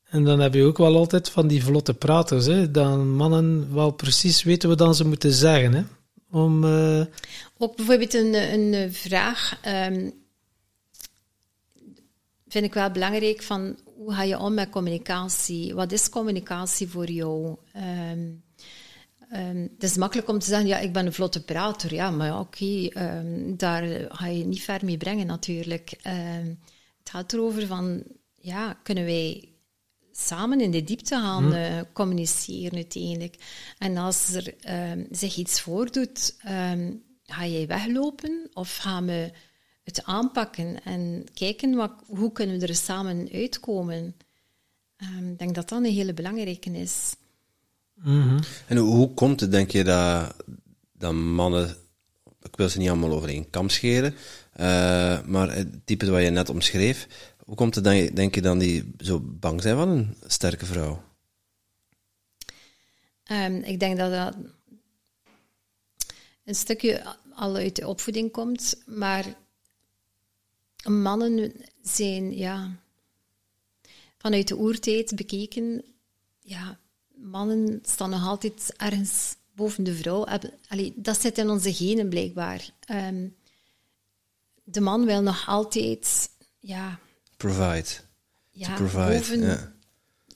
En 0.10 0.24
dan 0.24 0.40
heb 0.40 0.54
je 0.54 0.64
ook 0.64 0.78
wel 0.78 0.96
altijd 0.96 1.30
van 1.30 1.48
die 1.48 1.64
vlotte 1.64 1.94
praters, 1.94 2.46
hè, 2.46 2.72
dan 2.72 3.16
mannen 3.16 3.74
wel 3.74 3.92
precies 3.92 4.44
weten 4.44 4.70
wat 4.70 4.78
dan 4.78 4.96
ze 4.96 5.08
moeten 5.08 5.34
zeggen. 5.34 5.74
Hè, 5.74 5.84
om, 6.32 6.64
eh, 6.64 7.06
ook 7.58 7.76
bijvoorbeeld 7.76 8.14
een, 8.14 8.34
een 8.54 8.94
vraag 8.94 9.60
ehm, 9.62 10.10
vind 12.48 12.66
ik 12.66 12.74
wel 12.74 12.92
belangrijk 12.92 13.44
van 13.44 13.78
hoe 13.96 14.14
ga 14.14 14.24
je 14.24 14.40
om 14.40 14.54
met 14.54 14.70
communicatie? 14.70 15.76
Wat 15.76 15.92
is 15.92 16.10
communicatie 16.10 16.88
voor 16.88 17.10
jou? 17.10 17.56
Ehm, 17.74 18.30
ehm, 19.30 19.68
het 19.74 19.84
is 19.84 19.98
makkelijk 19.98 20.30
om 20.30 20.40
te 20.40 20.46
zeggen, 20.46 20.68
ja, 20.68 20.80
ik 20.80 20.94
ben 20.94 21.06
een 21.06 21.14
vlotte 21.14 21.44
prater. 21.44 21.94
Ja, 21.94 22.12
maar 22.12 22.28
ja, 22.28 22.40
oké, 22.40 22.90
daar 23.56 24.08
ga 24.10 24.28
je 24.28 24.46
niet 24.46 24.62
ver 24.62 24.86
mee 24.86 24.98
brengen 24.98 25.28
natuurlijk. 25.28 25.90
Het 27.00 27.10
gaat 27.10 27.34
erover 27.34 27.68
van, 27.68 28.04
ja, 28.36 28.80
kunnen 28.84 29.06
wij 29.06 29.57
samen 30.18 30.62
in 30.62 30.72
de 30.72 30.84
diepte 30.84 31.16
gaan 31.16 31.54
eh, 31.54 31.82
communiceren 31.94 32.76
uiteindelijk. 32.76 33.36
En 33.78 33.98
als 33.98 34.34
er 34.34 34.56
ehm, 34.60 35.04
zich 35.12 35.36
iets 35.36 35.62
voordoet, 35.62 36.36
ehm, 36.40 36.92
ga 37.24 37.46
jij 37.46 37.68
weglopen 37.68 38.50
of 38.54 38.78
gaan 38.78 39.06
we 39.06 39.32
het 39.84 40.04
aanpakken 40.04 40.84
en 40.84 41.24
kijken 41.34 41.76
wat, 41.76 41.92
hoe 42.08 42.32
kunnen 42.32 42.60
we 42.60 42.68
er 42.68 42.76
samen 42.76 43.30
uitkomen. 43.34 44.16
Ehm, 44.98 45.30
ik 45.32 45.40
denk 45.40 45.56
dat 45.56 45.70
dat 45.70 45.80
een 45.80 45.94
hele 45.94 46.14
belangrijke 46.14 46.72
is. 46.72 47.16
En 48.68 48.78
hoe, 48.78 48.96
hoe 48.96 49.14
komt 49.14 49.40
het, 49.40 49.52
denk 49.52 49.72
je, 49.72 49.84
dat, 49.84 50.36
dat 50.92 51.14
mannen, 51.14 51.76
ik 52.42 52.56
wil 52.56 52.70
ze 52.70 52.78
niet 52.78 52.90
allemaal 52.90 53.12
over 53.12 53.30
één 53.30 53.50
kam 53.50 53.70
scheren, 53.70 54.16
eh, 54.54 55.22
maar 55.26 55.56
het 55.56 55.86
type 55.86 56.12
wat 56.12 56.22
je 56.22 56.30
net 56.30 56.50
omschreef, 56.50 57.08
hoe 57.48 57.56
komt 57.56 57.76
het, 57.76 57.84
dan, 57.84 58.06
denk 58.06 58.36
je, 58.36 58.42
dan 58.42 58.60
die 58.60 58.94
zo 58.98 59.20
bang 59.20 59.62
zijn 59.62 59.76
van 59.76 59.90
een 59.90 60.16
sterke 60.26 60.66
vrouw? 60.66 61.04
Ehm, 63.24 63.56
ik 63.56 63.80
denk 63.80 63.98
dat 63.98 64.12
dat 64.12 64.36
een 66.44 66.56
stukje 66.56 67.16
al 67.34 67.56
uit 67.56 67.76
de 67.76 67.88
opvoeding 67.88 68.32
komt, 68.32 68.82
maar 68.86 69.36
mannen 70.84 71.54
zijn, 71.82 72.38
ja, 72.38 72.80
vanuit 74.18 74.48
de 74.48 74.58
oertijd 74.58 75.16
bekeken, 75.16 75.84
ja, 76.40 76.80
mannen 77.16 77.80
staan 77.84 78.10
nog 78.10 78.28
altijd 78.28 78.74
ergens 78.78 79.36
boven 79.56 79.84
de 79.84 79.96
vrouw. 79.96 80.26
Allee, 80.68 80.94
dat 80.96 81.22
zit 81.22 81.38
in 81.38 81.50
onze 81.50 81.74
genen 81.74 82.10
blijkbaar. 82.10 82.70
Ehm, 82.80 83.28
de 84.64 84.82
man 84.82 85.06
wil 85.06 85.22
nog 85.22 85.48
altijd, 85.48 86.30
ja... 86.60 87.00
Provide. 87.38 87.88
Ja, 88.50 88.76
provide, 88.76 89.18
boven 89.18 89.40
ja. 89.40 89.72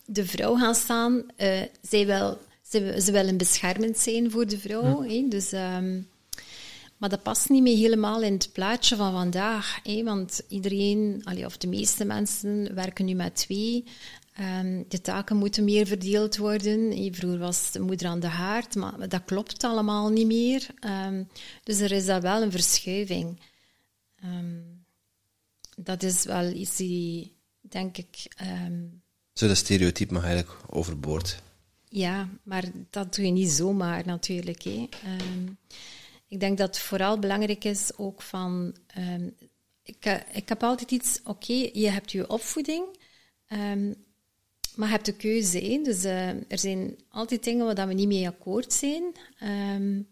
de 0.06 0.26
vrouw 0.26 0.56
gaan 0.56 0.76
staan. 0.76 1.24
Uh, 1.38 1.62
zij 1.82 2.06
wil, 2.06 2.40
ze, 2.70 3.02
ze 3.02 3.12
willen 3.12 3.38
beschermend 3.38 3.98
zijn 3.98 4.32
voor 4.32 4.48
de 4.48 4.60
vrouw. 4.60 5.04
Hè? 5.04 5.26
Dus, 5.30 5.52
um, 5.52 6.10
maar 6.98 7.10
dat 7.10 7.24
past 7.24 7.50
niet 7.50 7.62
meer 7.62 7.78
helemaal 7.78 8.22
in 8.22 8.34
het 8.34 8.50
plaatje 8.54 8.96
van 8.96 9.12
vandaag. 9.12 9.80
Hè? 9.84 10.04
Want 10.04 10.42
iedereen, 10.48 11.22
allee, 11.24 11.46
of 11.46 11.58
de 11.58 11.68
meeste 11.68 12.06
mensen, 12.06 12.76
werken 12.76 13.06
nu 13.06 13.14
met 13.14 13.36
twee. 13.36 13.84
Um, 14.60 14.86
de 14.88 15.02
taken 15.02 15.38
moeten 15.38 15.64
meer 15.64 15.88
verdeeld 15.88 16.38
worden. 16.38 17.14
Vroeger 17.14 17.40
was 17.40 17.72
de 17.72 17.80
moeder 17.80 18.08
aan 18.08 18.20
de 18.20 18.28
haard, 18.28 18.76
maar 18.76 19.10
dat 19.10 19.22
klopt 19.26 19.64
allemaal 19.64 20.10
niet 20.10 20.26
meer. 20.26 20.68
Um, 21.08 21.28
dus 21.64 21.80
er 21.80 21.92
is 21.92 22.06
daar 22.06 22.22
wel 22.22 22.42
een 22.42 22.52
verschuiving. 22.52 23.40
Um, 24.24 24.81
dat 25.78 26.04
is 26.04 26.24
wel 26.24 26.52
iets 26.52 26.76
die, 26.76 27.36
denk 27.62 27.98
ik. 27.98 28.28
Zo, 29.34 29.48
dat 29.48 29.58
stereotype 29.58 30.14
mag 30.14 30.24
eigenlijk 30.24 30.56
overboord. 30.70 31.42
Ja, 31.90 32.30
maar 32.44 32.64
dat 32.90 33.16
doe 33.16 33.26
je 33.26 33.32
niet 33.32 33.52
zomaar 33.52 34.06
natuurlijk. 34.06 34.62
Hè. 34.62 34.88
ik 36.28 36.40
denk 36.40 36.58
dat 36.58 36.68
het 36.68 36.80
vooral 36.80 37.20
belangrijk 37.20 37.64
is 37.64 37.92
ook 37.98 38.22
van. 38.22 38.76
ik, 39.84 40.24
ik 40.32 40.50
heb 40.50 40.64
altijd 40.64 40.92
iets, 40.92 41.20
oké, 41.20 41.30
okay, 41.30 41.70
je 41.74 41.90
hebt 41.90 42.12
je 42.12 42.30
opvoeding. 42.30 42.86
Maar 44.76 44.88
je 44.88 44.94
hebt 44.94 45.06
de 45.06 45.16
keuze. 45.16 45.60
Hè? 45.60 45.82
Dus 45.84 46.06
uh, 46.06 46.30
er 46.30 46.60
zijn 46.60 46.96
altijd 47.10 47.44
dingen 47.44 47.76
waar 47.76 47.88
we 47.88 47.94
niet 47.94 48.08
mee 48.08 48.28
akkoord 48.28 48.74
zijn. 48.74 49.04
Um, 49.44 50.08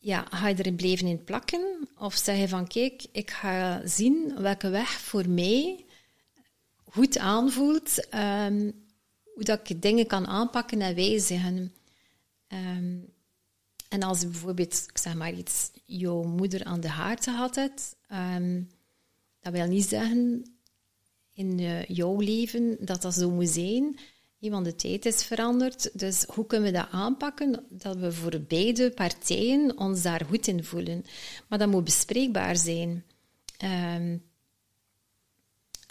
ja, 0.00 0.26
ga 0.30 0.48
je 0.48 0.58
erin 0.58 0.76
blijven 0.76 1.06
in 1.06 1.24
plakken? 1.24 1.88
Of 1.98 2.14
zeg 2.14 2.38
je 2.38 2.48
van, 2.48 2.66
kijk, 2.66 3.06
ik 3.12 3.30
ga 3.30 3.86
zien 3.86 4.34
welke 4.42 4.68
weg 4.68 4.90
voor 4.90 5.28
mij 5.28 5.84
goed 6.84 7.18
aanvoelt. 7.18 8.08
Um, 8.14 8.88
hoe 9.34 9.44
dat 9.44 9.70
ik 9.70 9.82
dingen 9.82 10.06
kan 10.06 10.26
aanpakken 10.26 10.80
en 10.80 10.94
wijzigen. 10.94 11.74
Um, 12.48 13.12
en 13.88 14.02
als 14.02 14.20
bijvoorbeeld, 14.20 14.86
ik 14.88 14.98
zeg 14.98 15.14
maar 15.14 15.32
iets, 15.32 15.70
jouw 15.84 16.22
moeder 16.22 16.64
aan 16.64 16.80
de 16.80 16.88
haard 16.88 17.24
gehad 17.24 17.54
hebt, 17.54 17.96
dat 19.40 19.52
wil 19.52 19.66
niet 19.66 19.84
zeggen 19.84 20.44
in 21.32 21.58
uh, 21.58 21.84
jouw 21.84 22.20
leven 22.20 22.76
dat 22.80 23.02
dat 23.02 23.14
zo 23.14 23.30
moet 23.30 23.48
zijn. 23.48 23.98
Want 24.40 24.64
de 24.64 24.74
tijd 24.74 25.06
is 25.06 25.24
veranderd. 25.24 25.98
Dus 25.98 26.24
hoe 26.34 26.46
kunnen 26.46 26.72
we 26.72 26.78
dat 26.78 26.88
aanpakken? 26.90 27.64
Dat 27.68 27.96
we 27.96 28.12
voor 28.12 28.40
beide 28.40 28.90
partijen 28.90 29.78
ons 29.78 30.02
daar 30.02 30.24
goed 30.28 30.46
in 30.46 30.64
voelen. 30.64 31.04
Maar 31.48 31.58
dat 31.58 31.68
moet 31.68 31.84
bespreekbaar 31.84 32.56
zijn. 32.56 33.04
Um, 33.96 34.22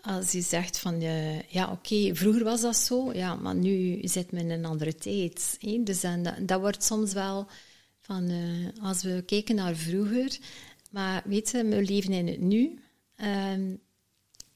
als 0.01 0.31
je 0.31 0.41
zegt 0.41 0.79
van, 0.79 1.01
uh, 1.01 1.41
ja 1.41 1.71
oké, 1.71 2.15
vroeger 2.15 2.43
was 2.43 2.61
dat 2.61 2.75
zo, 2.75 3.13
ja, 3.13 3.35
maar 3.35 3.55
nu 3.55 3.99
zit 4.01 4.31
men 4.31 4.41
in 4.41 4.49
een 4.49 4.65
andere 4.65 4.95
tijd. 4.95 5.57
Dus 5.79 6.05
dat, 6.41 6.59
wordt 6.59 6.83
soms 6.83 7.13
wel 7.13 7.47
van, 7.99 8.29
uh, 8.29 8.67
als 8.81 9.03
we 9.03 9.23
kijken 9.25 9.55
naar 9.55 9.75
vroeger, 9.75 10.37
maar 10.91 11.23
weet 11.25 11.49
je, 11.49 11.65
we 11.65 11.83
leven 11.83 12.13
in 12.13 12.27
het 12.27 12.39
nu. 12.39 12.79
Um, 13.21 13.79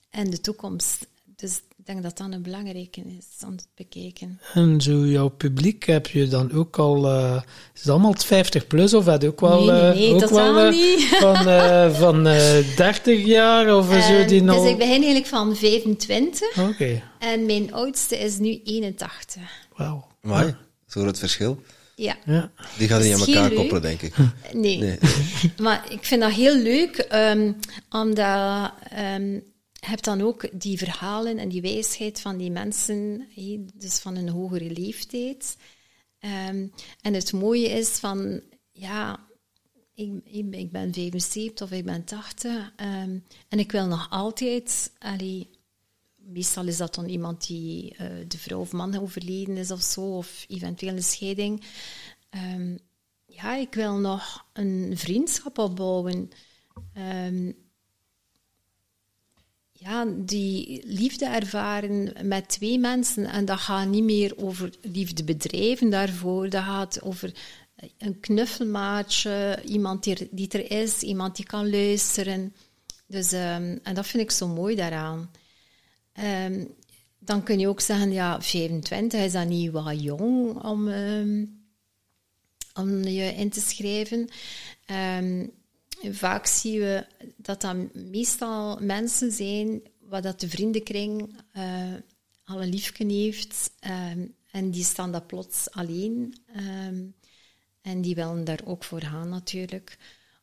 en 0.10 0.30
de 0.30 0.42
toekomst. 0.42 1.08
Dus 1.36 1.62
ik 1.84 1.90
denk 1.90 2.04
dat 2.04 2.18
dat 2.18 2.34
een 2.34 2.42
belangrijke 2.42 3.02
is 3.02 3.46
om 3.46 3.58
te 3.58 3.64
bekijken. 3.76 4.40
En 4.54 4.82
zo 4.82 5.06
jouw 5.06 5.30
publiek 5.30 5.84
heb 5.84 6.08
je 6.08 6.28
dan 6.28 6.52
ook 6.52 6.78
al, 6.78 7.06
uh, 7.06 7.42
is 7.74 7.80
het 7.80 7.90
allemaal 7.90 8.16
50 8.18 8.68
plus 8.68 8.94
of 8.94 9.06
had 9.06 9.26
ook 9.26 9.40
wel, 9.42 9.64
nee, 9.64 9.82
nee, 9.82 9.94
nee, 9.94 10.10
uh, 10.10 10.24
ook 10.24 10.30
wel 10.30 10.72
uh, 10.72 11.96
van, 12.00 12.24
van 12.24 12.24
30 12.24 13.26
jaar 13.26 13.76
of 13.76 14.04
zo 14.04 14.26
die 14.26 14.42
nog... 14.42 14.62
Dus 14.62 14.72
ik 14.72 14.78
begin 14.78 14.94
eigenlijk 14.94 15.26
van 15.26 15.56
25 15.56 16.58
Oké. 16.58 16.70
Okay. 16.70 17.04
en 17.20 17.46
mijn 17.46 17.74
oudste 17.74 18.18
is 18.18 18.38
nu 18.38 18.62
81. 18.64 19.42
Wauw. 19.76 20.08
Maar 20.22 20.46
ja. 20.46 20.58
zo'n 20.88 21.02
groot 21.02 21.20
verschil. 21.20 21.62
Ja. 21.96 22.18
ja. 22.26 22.52
Die 22.78 22.88
gaan 22.88 23.02
niet 23.02 23.14
aan 23.14 23.28
elkaar 23.28 23.52
koppelen, 23.52 23.82
denk 23.82 24.02
ik. 24.02 24.16
Nee. 24.54 24.78
nee. 24.78 24.98
maar 25.58 25.86
ik 25.90 26.04
vind 26.06 26.22
dat 26.22 26.32
heel 26.32 26.56
leuk, 26.58 27.08
um, 27.14 27.56
omdat... 27.90 28.72
Um, 29.16 29.52
hebt 29.86 30.04
dan 30.04 30.22
ook 30.22 30.62
die 30.62 30.78
verhalen 30.78 31.38
en 31.38 31.50
die 31.50 31.62
wijsheid 31.62 32.22
van 32.22 32.38
die 32.38 32.52
mensen, 32.52 33.28
dus 33.74 34.00
van 34.00 34.16
een 34.16 34.30
hogere 34.30 34.72
leeftijd. 34.72 35.58
Um, 36.20 36.72
en 37.02 37.14
het 37.14 37.34
mooie 37.34 37.68
is 37.68 37.90
van, 37.90 38.42
ja, 38.72 39.28
ik, 39.94 40.12
ik, 40.52 40.72
ben 40.72 40.94
75 40.94 41.68
of 41.68 41.74
ik 41.74 41.86
ben 41.86 42.04
80 42.04 42.74
um, 42.78 43.24
en 43.50 43.60
ik 43.60 43.72
wil 43.72 43.86
nog 43.88 44.08
altijd, 44.10 44.92
meestal 46.16 46.68
is 46.68 46.78
dat 46.78 46.96
dan 46.96 47.06
iemand 47.06 47.48
die 47.48 47.96
uh, 48.02 48.08
de 48.28 48.38
vrouw 48.38 48.60
of 48.60 48.72
man 48.72 49.00
overleden 49.00 49.58
is 49.58 49.72
of 49.72 49.82
zo, 49.82 50.18
of 50.18 50.46
eventueel 50.48 50.96
een 50.96 51.04
scheiding. 51.04 51.64
Um, 52.56 52.80
ja, 53.26 53.56
ik 53.56 53.74
wil 53.74 53.98
nog 53.98 54.46
een 54.54 54.92
vriendschap 54.96 55.58
opbouwen. 55.58 56.30
Um, 56.98 57.56
ja, 59.84 60.06
die 60.16 60.84
liefde 60.86 61.26
ervaren 61.26 62.14
met 62.28 62.50
twee 62.50 62.80
mensen. 62.80 63.26
En 63.26 63.46
dat 63.46 63.60
gaat 63.60 63.88
niet 63.88 64.04
meer 64.04 64.38
over 64.38 64.74
liefdebedrijven 64.82 65.90
daarvoor. 65.90 66.50
Dat 66.50 66.64
gaat 66.64 67.02
over 67.02 67.34
een 67.98 68.20
knuffelmaatje, 68.20 69.60
iemand 69.66 70.04
die, 70.04 70.28
die 70.32 70.48
er 70.48 70.72
is, 70.72 71.02
iemand 71.02 71.36
die 71.36 71.46
kan 71.46 71.70
luisteren. 71.70 72.54
Dus, 73.08 73.32
um, 73.32 73.80
en 73.84 73.94
dat 73.94 74.08
vind 74.08 74.24
ik 74.24 74.32
zo 74.32 74.48
mooi 74.48 74.76
daaraan. 74.76 75.32
Um, 76.46 76.74
dan 77.20 77.44
kun 77.44 77.60
je 77.60 77.68
ook 77.68 77.82
zeggen, 77.82 78.12
ja, 78.12 78.42
25 78.42 79.22
is 79.22 79.32
dat 79.32 79.48
niet 79.48 79.72
wat 79.72 80.04
jong 80.04 80.64
om, 80.64 80.88
um, 80.88 81.66
om 82.74 83.04
je 83.04 83.34
in 83.34 83.50
te 83.50 83.62
schrijven. 83.62 84.30
Vaak 86.12 86.46
zien 86.46 86.80
we 86.80 87.06
dat 87.38 87.62
dat 87.62 87.76
meestal 87.94 88.78
mensen 88.82 89.32
zijn 89.32 89.82
waar 90.00 90.22
dat 90.22 90.40
de 90.40 90.50
vriendenkring 90.50 91.36
uh, 91.58 91.94
al 92.44 92.62
een 92.62 92.70
liefje 92.70 93.06
heeft 93.06 93.72
um, 94.14 94.36
en 94.52 94.72
die 94.72 94.84
staan 94.84 95.12
dat 95.12 95.28
plots 95.28 95.72
alleen 95.72 96.36
um, 96.88 97.14
en 97.82 98.02
die 98.02 98.16
willen 98.16 98.44
daar 98.44 98.62
ook 98.66 98.84
voor 98.84 99.02
gaan 99.02 99.30
natuurlijk. 99.30 99.98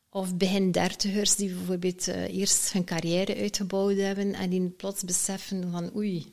Of 0.09 0.35
begin 0.37 0.71
dertigers 0.71 1.35
die 1.35 1.53
bijvoorbeeld 1.53 2.07
uh, 2.07 2.37
eerst 2.37 2.73
hun 2.73 2.83
carrière 2.83 3.35
uitgebouwd 3.35 3.97
hebben 3.97 4.33
en 4.33 4.49
die 4.49 4.69
plots 4.69 5.03
beseffen 5.03 5.71
van 5.71 5.95
oei, 5.95 6.27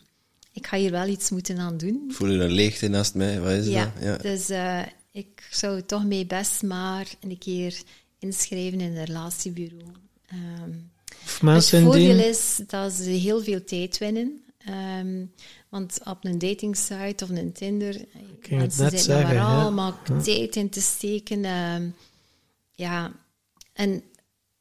ik 0.53 0.67
ga 0.67 0.77
hier 0.77 0.91
wel 0.91 1.07
iets 1.07 1.31
moeten 1.31 1.59
aan 1.59 1.77
doen. 1.77 2.05
Voel 2.09 2.29
je 2.31 2.39
een 2.39 2.51
leegte 2.51 2.89
naast 2.89 3.15
mij? 3.15 3.41
Wat 3.41 3.53
is 3.53 3.67
ja, 3.67 3.93
dat? 3.95 4.03
Ja, 4.03 4.17
dus 4.17 4.51
uh, 4.51 4.83
ik 5.13 5.49
zou 5.51 5.83
toch 5.83 6.05
mee 6.05 6.27
best 6.27 6.63
maar 6.63 7.15
een 7.21 7.39
keer 7.39 7.83
inschrijven 8.19 8.81
in 8.81 8.97
een 8.97 9.05
relatiebureau. 9.05 9.93
Um, 10.33 10.91
het 11.49 11.69
voordeel 11.69 12.19
is 12.19 12.61
dat 12.67 12.93
ze 12.93 13.11
heel 13.11 13.43
veel 13.43 13.65
tijd 13.65 13.99
winnen. 13.99 14.43
Um, 15.01 15.33
want 15.69 16.01
op 16.05 16.25
een 16.25 16.39
datingsite 16.39 17.25
of 17.25 17.31
een 17.31 17.53
Tinder, 17.53 18.05
mensen 18.51 18.91
zitten 18.91 19.17
er 19.17 19.35
maar 19.35 19.45
allemaal 19.45 19.99
ja. 20.05 20.21
tijd 20.21 20.57
in 20.57 20.69
te 20.69 20.81
steken. 20.81 21.45
Um, 21.45 21.95
ja, 22.73 23.13
en 23.73 24.03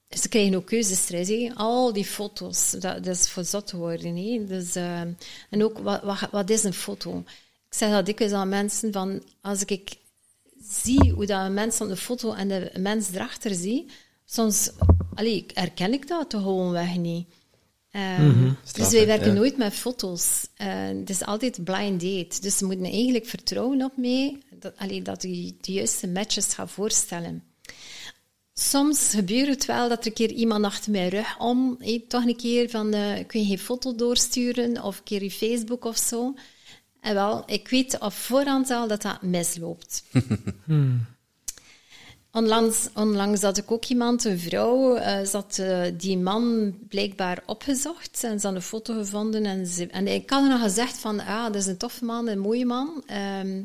ze 0.10 0.30
krijgen 0.30 0.56
ook 0.56 0.66
keuzestress. 0.66 1.30
He. 1.30 1.52
Al 1.56 1.94
die 1.94 2.06
foto's, 2.06 2.72
dat, 2.72 3.04
dat 3.04 3.16
is 3.16 3.30
voor 3.30 3.44
zot 3.44 3.68
te 3.68 3.78
worden. 3.78 4.16
He. 4.16 4.46
Dus, 4.46 4.76
en 5.50 5.64
ook, 5.64 5.78
wat, 5.78 6.04
wat, 6.04 6.30
wat, 6.32 6.50
is 6.50 6.64
een 6.64 6.74
foto? 6.74 7.18
Ik 7.70 7.74
zeg 7.78 7.92
dat 7.92 8.06
dikwijls 8.06 8.34
aan 8.34 8.50
mensen, 8.50 8.92
van, 8.92 9.24
als 9.42 9.64
ik 9.66 9.98
zie 10.70 11.12
hoe 11.12 11.26
dat 11.26 11.46
een 11.46 11.54
mens 11.54 11.82
op 11.82 11.88
de 11.88 11.98
foto 11.98 12.34
en 12.34 12.48
de 12.48 12.72
mens 12.80 13.10
erachter 13.14 13.54
zie, 13.56 13.86
soms 14.26 14.70
allee, 15.14 15.46
herken 15.54 15.94
ik 15.94 16.08
dat 16.08 16.30
toch 16.30 16.42
gewoon 16.42 16.72
weg 16.72 16.96
niet. 16.98 17.28
Ehm, 17.92 18.28
Mhm. 18.28 18.52
Straf, 18.64 18.86
dus 18.90 18.98
wij 18.98 19.06
werken 19.08 19.28
Ja. 19.28 19.34
nooit 19.34 19.58
met 19.58 19.74
foto's. 19.74 20.48
Eh, 20.56 20.68
het 20.88 21.10
is 21.10 21.24
altijd 21.24 21.64
blind 21.64 22.02
date. 22.02 22.42
Dus 22.42 22.58
ze 22.58 22.66
moeten 22.66 22.86
eigenlijk 22.86 23.26
vertrouwen 23.26 23.84
op 23.84 23.98
mij 23.98 24.38
dat, 24.60 24.74
allee, 24.78 25.02
dat 25.02 25.24
u 25.24 25.52
de 25.62 25.72
juiste 25.72 26.08
matches 26.08 26.54
gaat 26.54 26.72
voorstellen. 26.72 27.44
Soms 28.54 29.10
gebeurt 29.10 29.48
het 29.48 29.66
wel 29.66 29.90
dat 29.90 30.00
er 30.02 30.08
een 30.08 30.14
keer 30.14 30.32
iemand 30.32 30.66
achter 30.66 30.92
mijn 30.92 31.10
rug 31.10 31.40
om, 31.40 31.76
hé, 31.80 32.04
toch 32.08 32.26
een 32.26 32.36
keer 32.36 32.70
van, 32.70 32.94
eh 32.94 33.26
kun 33.28 33.40
je 33.42 33.46
geen 33.48 33.60
foto 33.60 33.96
doorsturen 33.96 34.84
of 34.84 34.98
een 34.98 35.04
keer 35.04 35.24
je 35.24 35.32
Facebook 35.32 35.86
of 35.86 35.98
zo. 35.98 36.34
En 37.02 37.14
wel, 37.14 37.44
ik 37.46 37.68
weet 37.68 38.00
op 38.00 38.14
voorhand 38.14 38.70
al 38.70 38.88
dat 38.88 39.02
dat 39.02 39.22
misloopt. 39.22 40.04
Onlangs, 42.32 42.90
onlangs 42.94 43.42
had 43.42 43.58
ik 43.58 43.72
ook 43.72 43.86
iemand, 43.86 44.26
een 44.26 44.40
vrouw, 44.40 44.96
eh, 44.96 45.28
had 45.32 45.58
eh, 45.58 45.82
die 45.98 46.18
man 46.18 46.76
blijkbaar 46.90 47.44
opgezocht 47.46 48.24
en 48.24 48.40
ze 48.40 48.48
had 48.48 48.56
een 48.56 48.62
foto 48.62 48.94
gevonden. 48.94 49.46
En, 49.46 49.66
ze, 49.68 49.88
en 49.88 50.08
ik 50.08 50.30
had 50.30 50.42
haar 50.42 50.50
nog 50.50 50.62
gezegd 50.62 50.98
van, 50.98 51.20
ah, 51.20 51.44
dat 51.44 51.56
is 51.56 51.66
een 51.66 51.78
toffe 51.78 52.06
man, 52.06 52.28
een 52.28 52.40
mooie 52.40 52.66
man. 52.66 53.04
Ehm, 53.06 53.62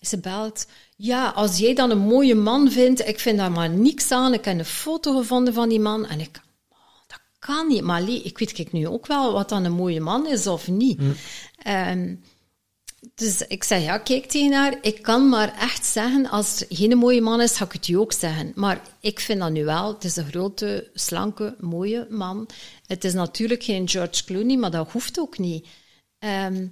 ze 0.00 0.18
belt, 0.18 0.66
ja, 0.96 1.28
als 1.28 1.58
jij 1.58 1.74
dan 1.74 1.90
een 1.90 1.98
mooie 1.98 2.34
man 2.34 2.70
vindt, 2.70 3.06
ik 3.08 3.20
vind 3.20 3.38
daar 3.38 3.52
maar 3.52 3.70
niks 3.70 4.10
aan. 4.10 4.34
Ik 4.34 4.44
heb 4.44 4.58
een 4.58 4.64
foto 4.64 5.16
gevonden 5.16 5.54
van 5.54 5.68
die 5.68 5.80
man. 5.80 6.06
En 6.06 6.20
ik, 6.20 6.40
oh, 6.68 6.78
dat 7.06 7.20
kan 7.38 7.66
niet. 7.66 7.82
Maar 7.82 8.08
ik 8.08 8.38
weet 8.38 8.52
kijk 8.52 8.72
nu 8.72 8.88
ook 8.88 9.06
wel 9.06 9.32
wat 9.32 9.48
dan 9.48 9.64
een 9.64 9.72
mooie 9.72 10.00
man 10.00 10.26
is 10.26 10.46
of 10.46 10.68
niet. 10.68 11.00
Ehm, 11.62 12.14
dus 13.14 13.42
ik 13.48 13.64
zeg, 13.64 13.82
ja, 13.82 13.98
kijk 13.98 14.26
tegen 14.26 14.52
haar. 14.52 14.78
Ik 14.80 15.02
kan 15.02 15.28
maar 15.28 15.54
echt 15.58 15.86
zeggen, 15.86 16.30
als 16.30 16.60
er 16.60 16.66
geen 16.76 16.98
mooie 16.98 17.20
man 17.20 17.40
is, 17.40 17.56
ga 17.56 17.64
ik 17.64 17.72
het 17.72 17.88
u 17.88 17.94
ook 17.94 18.12
zeggen. 18.12 18.52
Maar 18.54 18.80
ik 19.00 19.20
vind 19.20 19.40
dat 19.40 19.50
nu 19.50 19.64
wel. 19.64 19.94
Het 19.94 20.04
is 20.04 20.16
een 20.16 20.26
grote, 20.26 20.90
slanke, 20.94 21.54
mooie 21.60 22.06
man. 22.10 22.48
Het 22.86 23.04
is 23.04 23.12
natuurlijk 23.12 23.62
geen 23.62 23.88
George 23.88 24.24
Clooney, 24.24 24.56
maar 24.56 24.70
dat 24.70 24.90
hoeft 24.90 25.18
ook 25.20 25.38
niet. 25.38 25.66
Ehm, 26.18 26.66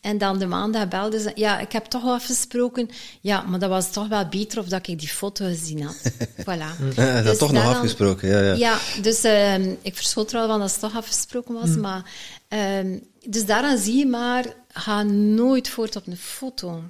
en 0.00 0.18
dan 0.18 0.38
de 0.38 0.46
maandag 0.46 0.88
belde 0.88 1.20
ze, 1.20 1.32
ja, 1.34 1.58
ik 1.58 1.72
heb 1.72 1.84
toch 1.84 2.02
wel 2.02 2.14
afgesproken. 2.14 2.90
Ja, 3.20 3.42
maar 3.42 3.58
dat 3.58 3.68
was 3.68 3.92
toch 3.92 4.08
wel 4.08 4.28
beter 4.28 4.58
of 4.58 4.66
dat 4.66 4.88
ik 4.88 4.98
die 4.98 5.08
foto 5.08 5.44
gezien 5.44 5.82
had. 5.82 6.12
Voilà. 6.46 6.94
Ja, 6.94 7.14
dat 7.14 7.24
Dus 7.24 7.38
toch 7.38 7.52
nog 7.52 7.64
afgesproken, 7.64 8.28
ja, 8.28 8.40
ja. 8.40 8.54
ja, 8.54 8.78
dus 9.02 9.24
ehm, 9.24 9.74
ik 9.82 9.96
verschot 9.96 10.32
er 10.32 10.38
al 10.38 10.48
van 10.48 10.60
dat 10.60 10.70
het 10.70 10.80
toch 10.80 10.96
afgesproken 10.96 11.54
was. 11.54 11.76
Maar, 11.76 12.10
ehm, 12.48 12.98
dus 13.28 13.46
daaraan 13.46 13.78
zie 13.78 13.96
je 13.96 14.06
maar, 14.06 14.54
ga 14.68 15.02
nooit 15.02 15.68
voort 15.68 15.96
op 15.96 16.06
een 16.06 16.16
foto. 16.16 16.82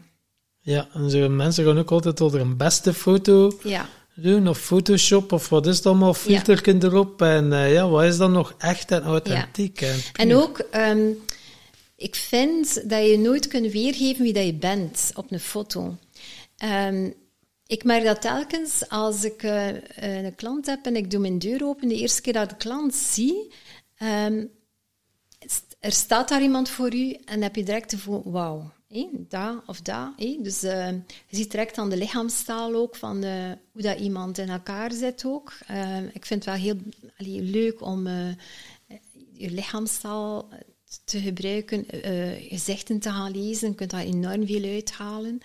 Ja, 0.61 0.89
en 0.93 1.11
zo 1.11 1.29
mensen 1.29 1.65
gaan 1.65 1.79
ook 1.79 1.91
altijd 1.91 2.21
onder 2.21 2.41
een 2.41 2.57
beste 2.57 2.95
foto 2.95 3.59
Ja, 3.63 3.89
doen, 4.15 4.49
of 4.49 4.59
Photoshop, 4.59 5.33
of 5.33 5.49
wat 5.49 5.67
is 5.67 5.77
het 5.77 5.87
allemaal, 5.87 6.15
filterken 6.15 6.83
erop. 6.83 7.23
En 7.23 7.53
eh, 7.53 7.73
ja, 7.73 7.89
wat 7.89 8.05
is 8.05 8.17
dan 8.17 8.33
nog 8.33 8.55
echt 8.59 8.91
en 8.91 9.03
authentiek? 9.03 9.81
En, 9.81 9.99
en 10.13 10.35
ook, 10.35 10.59
ehm, 10.59 11.11
ik 11.97 12.15
vind 12.15 12.89
dat 12.91 13.07
je 13.07 13.19
nooit 13.19 13.47
kunt 13.49 13.73
weergeven 13.73 14.23
wie 14.23 14.33
dat 14.33 14.45
je 14.45 14.55
bent 14.55 15.11
op 15.15 15.33
een 15.33 15.41
foto. 15.41 15.97
Ehm, 16.57 17.11
ik 17.67 17.85
merk 17.85 18.05
dat 18.05 18.21
telkens 18.21 18.89
als 18.89 19.25
ik 19.25 19.43
eh, 19.43 19.67
een 19.95 20.35
klant 20.35 20.67
heb 20.67 20.87
en 20.87 20.97
ik 20.97 21.11
doe 21.11 21.21
mijn 21.21 21.39
deur 21.39 21.65
open, 21.67 21.89
de 21.89 21.95
eerste 21.95 22.21
keer 22.21 22.33
dat 22.33 22.43
ik 22.43 22.49
de 22.51 22.57
klant 22.57 22.95
zie, 22.95 23.53
st- 23.97 24.49
er 25.85 25.93
staat 25.93 26.29
daar 26.29 26.43
iemand 26.43 26.69
voor 26.69 26.95
u 26.95 27.17
en 27.25 27.43
heb 27.43 27.57
je 27.57 27.63
direct 27.63 27.91
de 27.91 27.97
gevoel, 27.97 28.23
wauw, 28.25 28.73
hé, 28.89 29.09
dat 29.13 29.63
of 29.67 29.81
dat. 29.81 30.13
hé. 30.17 30.39
Dus 30.43 30.63
eh, 30.63 30.91
je 31.27 31.37
ziet 31.37 31.51
direct 31.51 31.79
aan 31.79 31.91
de 31.91 31.97
lichaamstaal 31.97 32.75
ook 32.75 32.97
van 32.97 33.23
eh, 33.23 33.53
hoe 33.73 33.83
dat 33.83 33.99
iemand 33.99 34.39
in 34.39 34.49
elkaar 34.49 34.93
zit 34.93 35.25
ook. 35.27 35.53
Eh, 35.67 36.03
ik 36.13 36.27
vind 36.27 36.45
het 36.45 36.55
wel 36.55 36.63
heel 36.63 36.77
leuk 37.43 37.83
om 37.83 38.07
je 39.33 39.51
lichaamstaal 39.51 40.49
te 41.05 41.21
gebruiken, 41.21 41.87
gezichten 42.49 42.99
te 42.99 43.11
gaan 43.11 43.31
lezen. 43.31 43.69
Je 43.69 43.75
kunt 43.75 43.91
daar 43.91 44.05
enorm 44.05 44.47
veel 44.47 44.65
uithalen. 44.65 45.41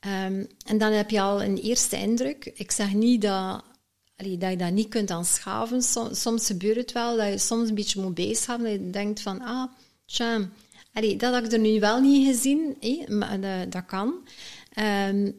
Ehm, 0.00 0.44
en 0.66 0.78
dan 0.78 0.92
heb 0.92 1.10
je 1.10 1.20
al 1.20 1.42
een 1.42 1.58
eerste 1.58 1.96
indruk. 1.96 2.50
Ik 2.54 2.70
zeg 2.70 2.92
niet 2.92 3.22
dat, 3.22 3.64
dat 4.16 4.50
je 4.50 4.56
dat 4.56 4.72
niet 4.72 4.88
kunt 4.88 5.10
aanschaven. 5.10 5.82
Soms, 5.82 6.20
soms 6.20 6.46
gebeurt 6.46 6.76
het 6.76 6.92
wel 6.92 7.16
dat 7.16 7.28
je 7.28 7.38
soms 7.38 7.68
een 7.68 7.74
beetje 7.74 8.02
moet 8.02 8.14
bijschaven. 8.14 8.64
Dat 8.64 8.72
je 8.72 8.90
denkt 8.90 9.20
van, 9.20 9.40
ah, 9.40 9.72
tja, 10.06 10.48
dat 11.16 11.34
had 11.34 11.44
ik 11.44 11.52
er 11.52 11.58
nu 11.58 11.80
wel 11.80 12.00
niet 12.00 12.26
gezien. 12.26 12.76
maar 13.08 13.40
dat, 13.40 13.72
dat 13.72 13.86
kan. 13.86 14.28
Ehm, 14.72 15.30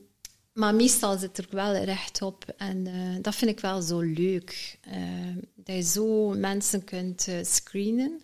maar 0.54 0.76
meestal 0.76 1.18
zit 1.18 1.38
er 1.38 1.48
wel 1.50 1.76
recht 1.76 2.22
op. 2.22 2.54
En 2.58 2.88
eh, 2.88 3.22
dat 3.22 3.36
vind 3.36 3.52
ik 3.52 3.60
wel 3.60 3.82
zo 3.82 4.00
leuk. 4.00 4.80
eh, 4.82 5.36
dat 5.56 5.76
je 5.76 5.82
zo 5.82 6.30
mensen 6.30 6.84
kunt 6.84 7.28
eh, 7.28 7.44
screenen. 7.44 8.22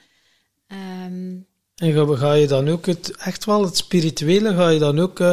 Ehm, 0.68 1.36
en 1.84 2.17
ga, 2.17 2.34
je 2.34 2.47
dan 2.47 2.69
ook 2.69 2.86
het, 2.86 3.15
echt 3.17 3.45
wel 3.45 3.63
het 3.63 3.77
spirituele, 3.77 4.53
ga 4.53 4.69
je 4.69 4.79
dan 4.79 4.99
ook 4.99 5.19
eh, 5.19 5.31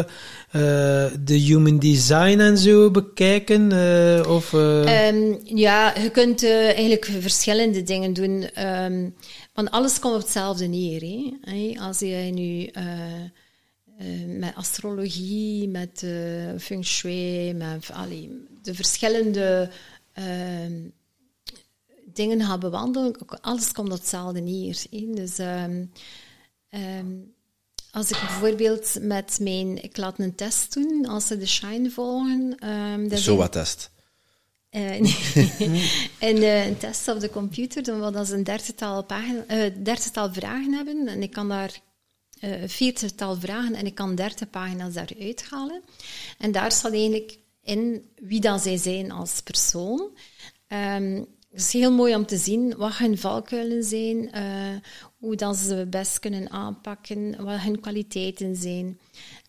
eh, 0.50 1.12
de 1.20 1.34
human 1.34 1.78
design 1.78 2.38
en 2.38 2.58
zo 2.58 2.90
bekijken? 2.90 3.72
eh, 3.72 4.30
of, 4.30 4.52
eh, 4.52 5.06
Ehm, 5.06 5.34
ja, 5.44 5.98
je 5.98 6.10
kunt 6.10 6.44
eigenlijk 6.44 7.04
verschillende 7.20 7.82
dingen 7.82 8.12
doen. 8.12 8.42
ehm, 8.54 9.08
want 9.54 9.70
alles 9.70 9.98
komt 9.98 10.14
op 10.14 10.20
hetzelfde 10.20 10.66
neer. 10.66 11.02
Hè? 11.40 11.74
Als 11.80 11.98
je 11.98 12.30
nu 12.34 12.70
met 14.26 14.54
astrologie, 14.54 15.68
met 15.68 16.06
feng 16.58 16.84
shui, 16.84 17.54
met 17.54 17.90
allee, 17.92 18.46
de 18.62 18.74
verschillende 18.74 19.70
ehm, 20.12 20.72
dingen 22.12 22.40
gaat 22.40 22.60
bewandelen, 22.60 23.14
alles 23.40 23.72
komt 23.72 23.92
op 23.92 23.98
hetzelfde 23.98 24.40
neer. 24.40 24.84
Dus 25.14 25.38
ehm, 26.70 27.16
als 27.90 28.10
ik 28.10 28.18
bijvoorbeeld 28.20 28.96
met 29.00 29.38
mijn... 29.40 29.82
Ik 29.82 29.96
laat 29.96 30.18
een 30.18 30.34
test 30.34 30.72
doen, 30.74 31.06
als 31.06 31.26
ze 31.26 31.38
de 31.38 31.46
Shine 31.46 31.90
volgen. 31.90 32.54
zijn- 33.18 33.36
wat 33.36 33.52
test. 33.52 33.90
eh, 34.70 34.80
nee. 34.82 35.90
en 36.18 36.36
eh, 36.36 36.66
een 36.66 36.78
test 36.78 37.08
op 37.08 37.20
de 37.20 37.30
computer, 37.30 37.82
dan 37.82 37.98
wil 38.00 38.12
dat 38.12 38.26
ze 38.26 38.34
een 38.34 38.44
dertigtal, 38.44 39.04
pagina, 39.04 39.44
eh, 39.46 39.74
dertigtal 39.82 40.32
vragen 40.32 40.72
hebben. 40.72 41.08
En 41.08 41.22
ik 41.22 41.30
kan 41.30 41.48
daar 41.48 41.80
een 42.40 42.68
veertigtal 42.68 43.36
vragen 43.40 43.74
en 43.74 43.86
ik 43.86 43.94
kan 43.94 44.14
dertig 44.14 44.50
pagina's 44.50 44.94
daaruit 44.94 45.44
halen. 45.50 45.82
En 46.38 46.52
daar 46.52 46.72
staat 46.72 46.92
eigenlijk 46.92 47.38
in 47.62 48.10
wie 48.16 48.40
dan 48.40 48.60
zij 48.60 48.76
zijn 48.76 49.10
als 49.12 49.40
persoon. 49.40 50.10
Ehm, 50.66 51.24
het 51.50 51.60
is 51.60 51.72
heel 51.72 51.92
mooi 51.92 52.14
om 52.14 52.26
te 52.26 52.36
zien 52.36 52.76
wat 52.76 52.96
hun 52.96 53.18
valkuilen 53.18 53.84
zijn, 53.84 54.32
eh, 54.32 54.76
hoe 55.18 55.36
dat 55.36 55.56
ze 55.56 55.74
het 55.74 55.90
best 55.90 56.18
kunnen 56.18 56.50
aanpakken, 56.50 57.44
wat 57.44 57.60
hun 57.60 57.80
kwaliteiten 57.80 58.56
zijn. 58.56 58.98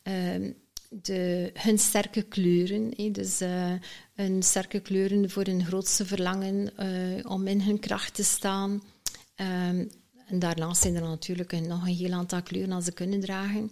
Ehm, 0.04 0.52
de, 0.90 1.52
hun 1.54 1.80
sterke 1.80 2.22
kleuren. 2.22 3.14
dus 3.14 3.42
eh, 3.42 3.74
hun 4.14 4.44
sterke 4.44 4.80
kleuren 4.80 5.30
voor 5.30 5.44
hun 5.44 5.66
grootste 5.66 6.06
verlangen 6.06 6.78
eh, 6.78 7.32
om 7.32 7.48
in 7.48 7.62
hun 7.62 7.80
kracht 7.80 8.14
te 8.14 8.24
staan. 8.24 8.84
Ehm, 9.36 9.86
en 10.28 10.40
daarnaast 10.40 10.82
zijn 10.82 10.96
er 10.96 11.02
natuurlijk 11.02 11.52
nog 11.52 11.82
een 11.82 11.96
heel 11.96 12.12
aantal 12.12 12.42
kleuren 12.42 12.72
als 12.72 12.86
ze 12.86 12.92
kunnen 12.92 13.20
dragen. 13.20 13.72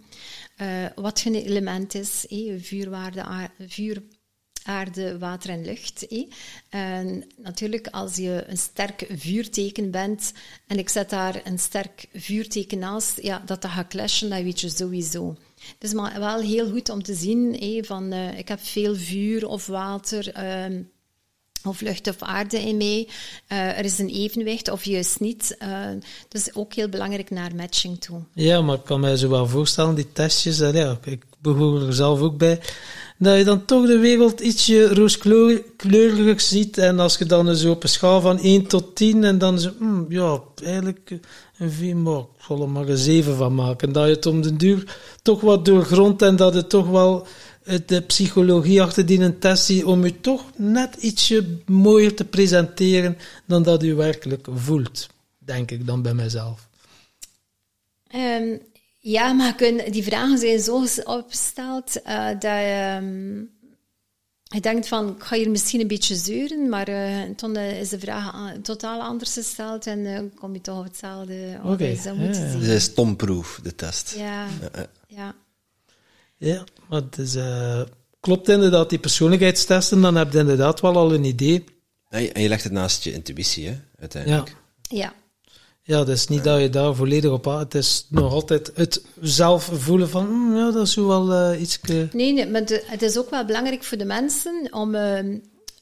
Wat 0.96 1.22
hun 1.22 1.36
element 1.36 1.94
is, 1.94 2.26
hè, 2.30 2.60
vuurwaarde, 2.60 3.50
vuur, 3.68 4.02
aarde, 4.70 5.18
water 5.18 5.50
en 5.50 5.66
lucht. 5.66 6.08
En 6.70 7.24
natuurlijk, 7.38 7.88
als 7.88 8.16
je 8.16 8.44
een 8.48 8.58
sterk 8.58 9.08
vuurteken 9.10 9.92
bent 9.92 10.34
en 10.68 10.78
ik 10.78 10.90
zet 10.90 11.10
daar 11.10 11.42
een 11.44 11.60
sterk 11.60 12.08
vuurteken 12.14 12.80
naast, 12.80 13.22
ja, 13.22 13.42
dat 13.46 13.62
dat 13.62 13.72
gaat 13.72 13.88
clashen, 13.88 14.30
dat 14.30 14.42
weet 14.42 14.60
je 14.60 14.70
sowieso. 14.70 15.36
Is 15.80 15.94
maar 15.94 16.20
wel 16.20 16.40
heel 16.40 16.70
goed 16.70 16.90
om 16.90 17.04
te 17.04 17.14
zien 17.14 17.86
van 17.86 18.12
eh, 18.12 18.38
ik 18.38 18.48
heb 18.48 18.60
veel 18.62 18.96
vuur 18.96 19.48
of 19.48 19.68
water 19.68 20.32
ehm, 20.32 20.82
of 21.64 21.82
lucht 21.82 22.08
of 22.08 22.22
aarde 22.22 22.60
in 22.60 22.78
mij. 22.78 23.08
Eh, 23.48 23.78
er 23.78 23.86
is 23.86 24.00
een 24.00 24.10
evenwicht 24.10 24.70
of 24.70 24.86
juist 24.86 25.20
niet. 25.20 25.56
Eh, 25.58 25.88
dus 26.28 26.56
ook 26.56 26.74
heel 26.74 26.90
belangrijk 26.90 27.30
naar 27.30 27.56
matching 27.56 28.02
toe. 28.02 28.22
Ja, 28.34 28.62
maar 28.62 28.76
ik 28.76 28.84
kan 28.84 29.00
mij 29.00 29.18
zo 29.18 29.30
wel 29.30 29.48
voorstellen, 29.48 29.96
die 29.96 30.12
testjes, 30.12 30.60
en 30.60 30.74
ja, 30.74 31.00
ik 31.04 31.24
behoor 31.42 31.82
er 31.82 31.94
zelf 31.94 32.20
ook 32.20 32.38
bij, 32.38 32.60
dat 33.20 33.38
je 33.38 33.44
dan 33.44 33.66
toch 33.66 33.86
de 33.86 33.98
wereld 33.98 34.40
ietsje 34.40 34.94
rooskleuriger 34.94 36.40
ziet. 36.40 36.78
En 36.78 37.00
als 37.00 37.18
je 37.18 37.26
dan 37.26 37.56
zo 37.56 37.72
op 37.72 37.84
een 37.84 37.90
schaal 37.90 38.22
van 38.22 38.40
1 38.40 38.68
tot 38.68 38.96
10, 38.96 39.24
en 39.24 39.38
dan 39.38 39.60
zo, 39.60 39.72
hmm, 39.78 40.06
ja, 40.10 40.42
eigenlijk 40.64 41.20
een 41.58 41.72
4, 41.72 41.98
maar 41.98 42.20
ik 42.20 42.44
zal 42.48 42.62
er 42.62 42.70
maar 42.70 42.88
een 42.88 42.98
7 42.98 43.36
van 43.36 43.56
maken. 43.56 43.92
Dat 43.92 44.08
je 44.08 44.14
het 44.14 44.26
om 44.26 44.42
de 44.42 44.56
duur 44.56 44.98
toch 45.22 45.42
wat 45.42 45.66
doorgrondt 45.66 46.22
en 46.22 46.36
dat 46.36 46.54
het 46.54 46.70
toch 46.70 46.90
wel 46.90 47.28
eh, 47.64 47.78
de 47.86 48.02
psychologie 48.02 48.82
achter 48.82 49.06
die 49.06 49.20
een 49.20 49.40
test 49.40 49.66
ziet 49.66 49.84
om 49.84 50.06
je 50.06 50.20
toch 50.20 50.44
net 50.56 50.96
ietsje 50.96 51.58
mooier 51.66 52.16
te 52.16 52.26
presenteren 52.26 53.18
dan 53.46 53.64
dat 53.64 53.84
u 53.84 53.96
werkelijk 53.96 54.48
voelt. 54.54 55.08
Denk 55.38 55.72
ik 55.72 55.86
dan 55.86 56.02
bij 56.02 56.14
mezelf. 56.14 56.68
Ehm, 58.08 58.58
ja, 59.12 59.34
maar 59.34 59.56
kun, 59.56 59.82
die 59.90 60.04
vragen 60.04 60.38
zijn 60.38 60.60
zo 60.60 60.86
opgesteld 61.04 62.02
eh, 62.02 62.28
dat, 62.28 62.44
ehm, 62.44 63.38
je 64.44 64.60
denkt 64.62 64.88
van, 64.88 65.10
ik 65.16 65.24
ga 65.24 65.36
hier 65.36 65.50
misschien 65.50 65.82
een 65.82 65.88
beetje 65.88 66.16
zeuren, 66.16 66.70
maar 66.70 66.90
uh, 66.90 67.24
toen 67.36 67.56
is 67.56 67.90
de 67.90 68.00
vraag 68.00 68.54
totaal 68.62 69.02
anders 69.02 69.34
gesteld 69.34 69.88
en 69.88 70.00
uh, 70.00 70.20
kom 70.36 70.54
je 70.54 70.62
toch 70.62 70.78
op 70.78 70.84
hetzelfde. 70.84 71.58
Oké, 71.64 71.72
okay. 71.72 72.00
ja, 72.04 72.34
zien. 72.34 72.62
Is 72.62 72.94
tomproof, 72.94 73.60
de 73.64 73.76
test. 73.76 74.16
Ja, 74.18 74.48
ja. 74.74 74.86
ja. 75.08 75.36
ja 76.38 76.64
maar 76.90 77.02
het 77.02 77.18
is, 77.18 77.36
uh, 77.36 77.82
klopt 78.20 78.50
inderdaad, 78.50 78.90
die 78.90 79.00
persoonlijkheidstesten, 79.00 80.02
dan 80.02 80.16
heb 80.16 80.32
je 80.32 80.40
inderdaad 80.40 80.82
wel 80.82 80.96
al 80.96 81.14
een 81.14 81.24
idee. 81.24 81.64
En 82.10 82.42
je 82.42 82.48
legt 82.48 82.64
het 82.64 82.74
naast 82.74 83.04
je 83.04 83.12
intuïtie, 83.12 83.68
hè, 83.68 83.76
uiteindelijk. 84.00 84.56
Ja. 84.82 84.98
Ja. 84.98 85.14
Ja, 85.90 86.00
het 86.00 86.08
is 86.08 86.28
niet 86.28 86.44
dat 86.44 86.62
je 86.62 86.70
daar 86.70 86.96
volledig 86.96 87.32
op 87.32 87.46
Het 87.46 87.76
is 87.76 88.06
nog 88.10 88.34
altijd 88.34 88.72
het 88.76 89.04
zelf 89.22 89.70
voelen 89.74 90.10
van, 90.10 90.30
mm, 90.30 90.56
ja, 90.56 90.72
dat 90.72 90.88
is 90.88 90.96
wel 90.96 91.54
uh, 91.54 91.62
iets... 91.62 91.80
Nee, 92.12 92.34
nee, 92.34 92.48
maar 92.48 92.66
de, 92.66 92.84
het 92.86 93.02
is 93.02 93.18
ook 93.18 93.30
wel 93.30 93.46
belangrijk 93.46 93.84
voor 93.84 93.98
de 93.98 94.06
mensen 94.06 94.68
om... 94.72 94.96
Uh, 94.96 95.20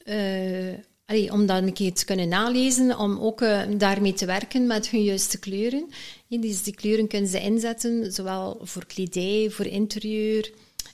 uh, 0.04 0.74
allee, 1.06 1.32
om 1.32 1.46
dat 1.46 1.62
een 1.62 1.72
keer 1.72 1.92
te 1.92 2.04
kunnen 2.04 2.28
nalezen, 2.28 2.98
om 2.98 3.18
ook 3.18 3.44
daarmee 3.78 4.12
te 4.12 4.26
werken 4.26 4.66
met 4.66 4.88
hun 4.88 5.02
juiste 5.02 5.38
kleuren. 5.38 5.88
Dus 6.28 6.62
die 6.62 6.74
kleuren 6.74 7.08
kunnen 7.08 7.30
ze 7.30 7.40
inzetten, 7.40 8.12
zowel 8.12 8.60
voor 8.62 8.86
kledij, 8.86 9.50
voor 9.50 9.66
interieur, 9.66 10.50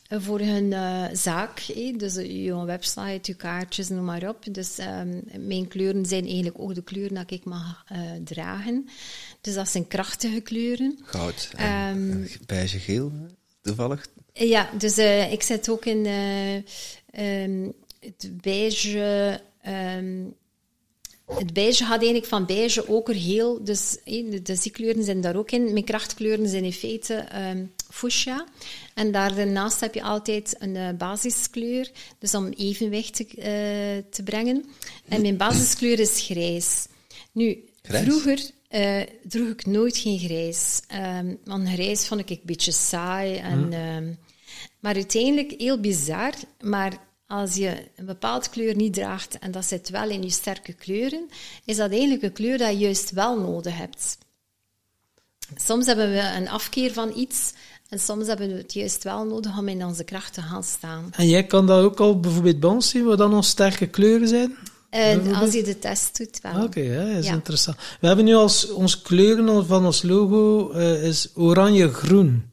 voor 0.08 0.40
hun 0.40 0.70
uh, 0.70 1.04
zaak. 1.12 1.66
Dus 1.96 2.16
uh, 2.16 2.44
je 2.44 2.64
website, 2.64 3.20
je 3.22 3.34
kaartjes, 3.34 3.88
noem 3.88 4.04
maar 4.04 4.28
op. 4.28 4.54
Dus 4.54 4.78
um, 4.78 5.22
mijn 5.38 5.68
kleuren 5.68 6.06
zijn 6.06 6.24
eigenlijk 6.24 6.58
ook 6.58 6.74
de 6.74 6.82
kleuren 6.82 7.14
dat 7.14 7.30
ik 7.30 7.44
mag 7.44 7.84
uh, 7.92 7.98
dragen. 8.24 8.88
Dus 9.40 9.54
dat 9.54 9.68
zijn 9.68 9.86
krachtige 9.86 10.40
kleuren. 10.40 10.98
Goud 11.02 11.50
en 11.56 11.96
um, 11.96 12.28
beige 12.46 12.78
geel, 12.78 13.12
toevallig? 13.62 14.06
Ja, 14.32 14.70
dus 14.78 14.98
ik 15.30 15.42
zit 15.42 15.68
ook 15.68 15.84
in 15.84 16.06
um, 17.20 17.72
het 18.00 18.30
beige... 18.40 19.40
het 21.26 21.52
beige 21.52 21.84
had 21.84 21.96
eigenlijk 21.96 22.26
van 22.26 22.46
beige 22.46 22.88
okergeel, 22.88 23.64
dus 23.64 23.96
de, 24.04 24.42
de 24.42 24.70
kleuren 24.70 25.04
zijn 25.04 25.20
daar 25.20 25.36
ook 25.36 25.50
in. 25.50 25.72
Mijn 25.72 25.84
krachtkleuren 25.84 26.48
zijn 26.48 26.64
in 26.64 26.72
feite 26.72 27.26
fuchsia. 27.94 28.44
En 28.94 29.12
daarnaast 29.12 29.80
heb 29.80 29.94
je 29.94 30.02
altijd 30.02 30.56
een 30.58 30.74
uh, 30.74 30.88
basiskleur, 30.98 31.90
dus 32.18 32.34
om 32.34 32.48
evenwicht 32.48 33.14
te, 33.14 33.26
uh, 33.36 34.10
te 34.10 34.22
brengen. 34.24 34.64
En 35.08 35.22
mijn 35.22 35.36
basiskleur 35.36 35.98
is 35.98 36.20
grijs. 36.20 36.86
Nu, 37.32 37.64
grijs? 37.82 38.04
vroeger 38.04 38.50
uh, 38.70 39.02
droeg 39.22 39.48
ik 39.48 39.66
nooit 39.66 39.96
geen 39.96 40.18
grijs. 40.18 40.80
Um, 40.94 41.38
want 41.44 41.68
grijs 41.68 42.06
vond 42.06 42.20
ik 42.20 42.30
een 42.30 42.40
beetje 42.42 42.72
saai. 42.72 43.36
En, 43.36 43.58
hmm. 43.58 43.96
um, 43.96 44.18
maar 44.80 44.94
uiteindelijk, 44.94 45.54
heel 45.60 45.80
bizar, 45.80 46.32
maar 46.60 46.92
als 47.26 47.54
je 47.54 47.88
een 47.96 48.06
bepaalde 48.06 48.48
kleur 48.48 48.76
niet 48.76 48.94
draagt 48.94 49.38
en 49.38 49.50
dat 49.50 49.64
zit 49.64 49.88
wel 49.88 50.10
in 50.10 50.22
je 50.22 50.30
sterke 50.30 50.72
kleuren, 50.72 51.28
is 51.64 51.76
dat 51.76 51.90
eigenlijk 51.90 52.22
een 52.22 52.32
kleur 52.32 52.58
dat 52.58 52.70
je 52.70 52.78
juist 52.78 53.10
wel 53.10 53.40
nodig 53.40 53.76
hebt. 53.76 54.18
Soms 55.56 55.86
hebben 55.86 56.10
we 56.10 56.20
een 56.20 56.48
afkeer 56.48 56.92
van 56.92 57.16
iets 57.16 57.52
en 57.94 58.00
soms 58.00 58.26
hebben 58.26 58.48
we 58.48 58.54
het 58.54 58.72
juist 58.72 59.04
wel 59.04 59.24
nodig 59.24 59.58
om 59.58 59.68
in 59.68 59.84
onze 59.84 60.04
kracht 60.04 60.34
te 60.34 60.42
gaan 60.42 60.62
staan. 60.62 61.08
En 61.10 61.28
jij 61.28 61.44
kan 61.44 61.66
dat 61.66 61.82
ook 61.84 62.00
al 62.00 62.20
bijvoorbeeld 62.20 62.60
bij 62.60 62.70
ons 62.70 62.88
zien, 62.88 63.04
wat 63.04 63.18
dan 63.18 63.30
nog 63.30 63.44
sterke 63.44 63.86
kleuren 63.86 64.28
zijn? 64.28 64.56
Uh, 64.94 65.40
als 65.40 65.52
je 65.52 65.62
de 65.62 65.78
test 65.78 66.18
doet, 66.18 66.40
wel. 66.42 66.52
Oké, 66.52 66.64
okay, 66.64 66.84
ja, 66.84 67.04
dat 67.04 67.16
is 67.16 67.26
ja. 67.26 67.32
interessant. 67.32 67.76
We 68.00 68.06
hebben 68.06 68.24
nu 68.24 68.34
als 68.34 68.70
onze 68.70 69.02
kleuren 69.02 69.66
van 69.66 69.84
ons 69.84 70.02
logo 70.02 70.72
uh, 70.72 71.04
is 71.04 71.28
oranje-groen. 71.34 72.50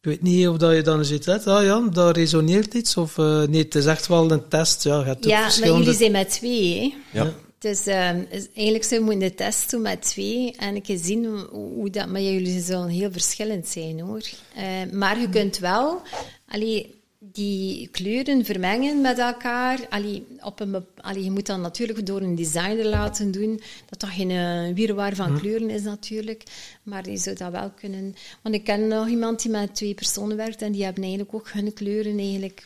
Ik 0.00 0.10
weet 0.10 0.22
niet 0.22 0.48
of 0.48 0.56
dat 0.56 0.74
je 0.74 0.82
dan 0.82 1.04
ziet, 1.04 1.28
ah 1.28 1.64
ja, 1.64 1.80
daar 1.80 2.12
resoneert 2.12 2.74
iets, 2.74 2.96
of 2.96 3.16
uh, 3.16 3.42
nee, 3.42 3.62
het 3.62 3.74
is 3.74 3.86
echt 3.86 4.06
wel 4.06 4.30
een 4.30 4.48
test. 4.48 4.84
Ja, 4.84 5.02
gaat 5.02 5.24
ja 5.24 5.42
verschillende... 5.42 5.76
maar 5.76 5.84
jullie 5.84 5.98
zijn 5.98 6.12
met 6.12 6.30
twee, 6.30 6.80
hè? 6.80 7.18
Ja. 7.18 7.32
Dus 7.58 7.86
uh, 7.86 7.94
eigenlijk 7.94 8.84
zou 8.84 9.00
je 9.00 9.00
moeten 9.00 9.28
de 9.28 9.34
test 9.34 9.70
doen 9.70 9.82
met 9.82 10.02
twee 10.02 10.56
en 10.56 10.76
ik 10.76 10.98
zien 11.00 11.24
hoe 11.50 11.90
dat... 11.90 12.08
Maar 12.08 12.20
jullie 12.20 12.60
zullen 12.60 12.88
heel 12.88 13.12
verschillend 13.12 13.68
zijn, 13.68 14.00
hoor. 14.00 14.22
Uh, 14.56 14.92
maar 14.92 15.20
je 15.20 15.28
kunt 15.28 15.58
wel 15.58 16.02
allee, 16.46 17.02
die 17.18 17.88
kleuren 17.88 18.44
vermengen 18.44 19.00
met 19.00 19.18
elkaar. 19.18 19.86
Allee, 19.88 20.26
op 20.40 20.60
een, 20.60 20.86
allee, 20.96 21.24
je 21.24 21.30
moet 21.30 21.46
dat 21.46 21.58
natuurlijk 21.58 22.06
door 22.06 22.20
een 22.20 22.34
designer 22.34 22.84
laten 22.84 23.30
doen. 23.30 23.60
Dat 23.90 24.00
dat 24.00 24.10
geen 24.10 24.30
uh, 24.30 24.74
wirwar 24.74 25.14
van 25.14 25.38
kleuren 25.38 25.70
is, 25.70 25.82
natuurlijk. 25.82 26.42
Maar 26.82 27.10
je 27.10 27.16
zou 27.16 27.36
dat 27.36 27.52
wel 27.52 27.70
kunnen... 27.70 28.14
Want 28.42 28.54
ik 28.54 28.64
ken 28.64 28.88
nog 28.88 29.08
iemand 29.08 29.42
die 29.42 29.50
met 29.50 29.74
twee 29.74 29.94
personen 29.94 30.36
werkt 30.36 30.62
en 30.62 30.72
die 30.72 30.84
hebben 30.84 31.02
eigenlijk 31.02 31.34
ook 31.34 31.50
hun 31.50 31.72
kleuren 31.72 32.18
eigenlijk 32.18 32.64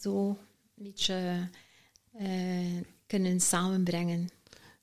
zo 0.00 0.36
een 0.76 0.84
beetje 0.84 1.48
kunnen 3.10 3.40
samenbrengen. 3.40 4.28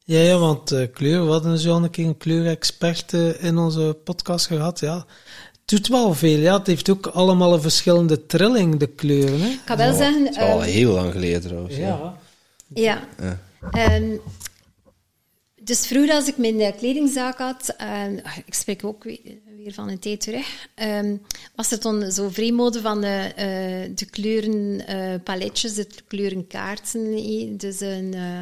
Ja, 0.04 0.20
ja 0.20 0.38
want 0.38 0.72
uh, 0.72 0.88
kleur, 0.94 1.26
we 1.26 1.32
hadden 1.32 1.58
zo 1.58 1.76
een 1.76 1.90
keer 1.90 2.06
een 2.06 2.18
kleurexpert 2.18 3.14
uh, 3.14 3.44
in 3.44 3.58
onze 3.58 3.98
podcast 4.04 4.46
gehad. 4.46 4.80
Ja, 4.80 4.96
het 4.96 5.62
doet 5.66 5.88
wel 5.88 6.14
veel. 6.14 6.40
Ja. 6.40 6.58
Het 6.58 6.68
heeft 6.68 6.90
ook 6.90 7.08
allemaal 7.08 7.54
een 7.54 7.62
verschillende 7.62 8.26
trilling, 8.26 8.78
de 8.78 8.88
kleuren. 8.88 9.42
Hè? 9.42 9.48
Ik 9.48 9.62
kan 9.66 9.78
wel 9.78 9.92
Oh, 9.92 9.98
zeggen... 9.98 10.24
dat 10.24 10.36
is 10.36 10.40
al 10.40 10.62
ehm, 10.62 10.72
heel 10.72 10.94
lang 10.94 11.12
geleden 11.12 11.42
trouwens. 11.42 11.76
Ja. 11.76 12.18
Ja. 12.68 13.08
Ja. 13.20 13.40
Ehm, 13.72 14.18
dus 15.62 15.88
vroeger 15.88 16.14
als 16.14 16.28
ik 16.28 16.38
mijn 16.38 16.60
eh, 16.60 16.78
kledingzaak 16.78 17.38
had, 17.38 17.74
en 17.78 18.22
ik 18.46 18.54
spreek 18.54 18.84
ook 18.84 19.06
van 19.74 19.90
een 19.90 20.00
tijd 20.00 20.22
terug, 20.22 20.68
ehm, 20.76 21.16
was 21.56 21.70
het 21.70 21.82
dan 21.82 22.12
zo 22.12 22.30
vrij 22.30 22.52
mode 22.52 22.82
van 22.82 23.02
de, 23.02 23.32
eh, 23.36 23.96
de 23.96 24.06
kleuren 24.10 24.88
eh, 24.88 25.14
paletjes, 25.24 25.74
de 25.74 25.88
kleurenkaarten. 26.08 27.14
eh. 27.14 27.58
Dus 27.58 27.80
een, 27.80 28.14
eh, 28.14 28.42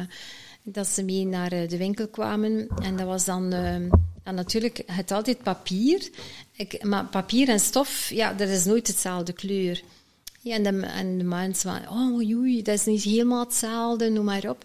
dat 0.62 0.86
ze 0.86 1.02
mee 1.02 1.26
naar 1.26 1.52
eh, 1.52 1.68
de 1.68 1.76
winkel 1.76 2.08
kwamen. 2.08 2.68
En 2.82 2.96
dat 2.96 3.06
was 3.06 3.24
dan, 3.24 3.52
ehm, 3.52 3.88
dan 4.24 4.34
natuurlijk 4.34 4.82
het 4.86 5.10
altijd 5.10 5.42
papier. 5.42 6.08
Ik, 6.52 6.82
maar 6.84 7.04
papier 7.04 7.48
en 7.48 7.60
stof, 7.60 8.10
ja, 8.10 8.32
dat 8.32 8.48
is 8.48 8.64
nooit 8.64 8.86
hetzelfde 8.86 9.32
kleur. 9.32 9.82
Ja, 10.40 10.54
en, 10.54 10.62
de, 10.62 10.86
en 10.86 11.18
de 11.18 11.24
mensen 11.24 11.70
van, 11.70 11.98
oh 11.98 12.22
joei, 12.22 12.62
dat 12.62 12.74
is 12.74 12.84
niet 12.84 13.02
helemaal 13.02 13.44
hetzelfde, 13.44 14.08
noem 14.10 14.24
maar 14.24 14.48
op. 14.48 14.64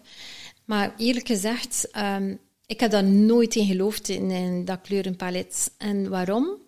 Maar 0.64 0.94
eerlijk 0.96 1.26
gezegd, 1.26 1.88
ehm, 1.90 2.34
ik 2.66 2.80
heb 2.80 2.90
daar 2.90 3.04
nooit 3.04 3.54
in 3.54 3.66
geloofd, 3.66 4.08
in, 4.08 4.30
in 4.30 4.64
dat 4.64 4.80
kleurenpalet. 4.80 5.72
En 5.78 6.08
waarom? 6.08 6.60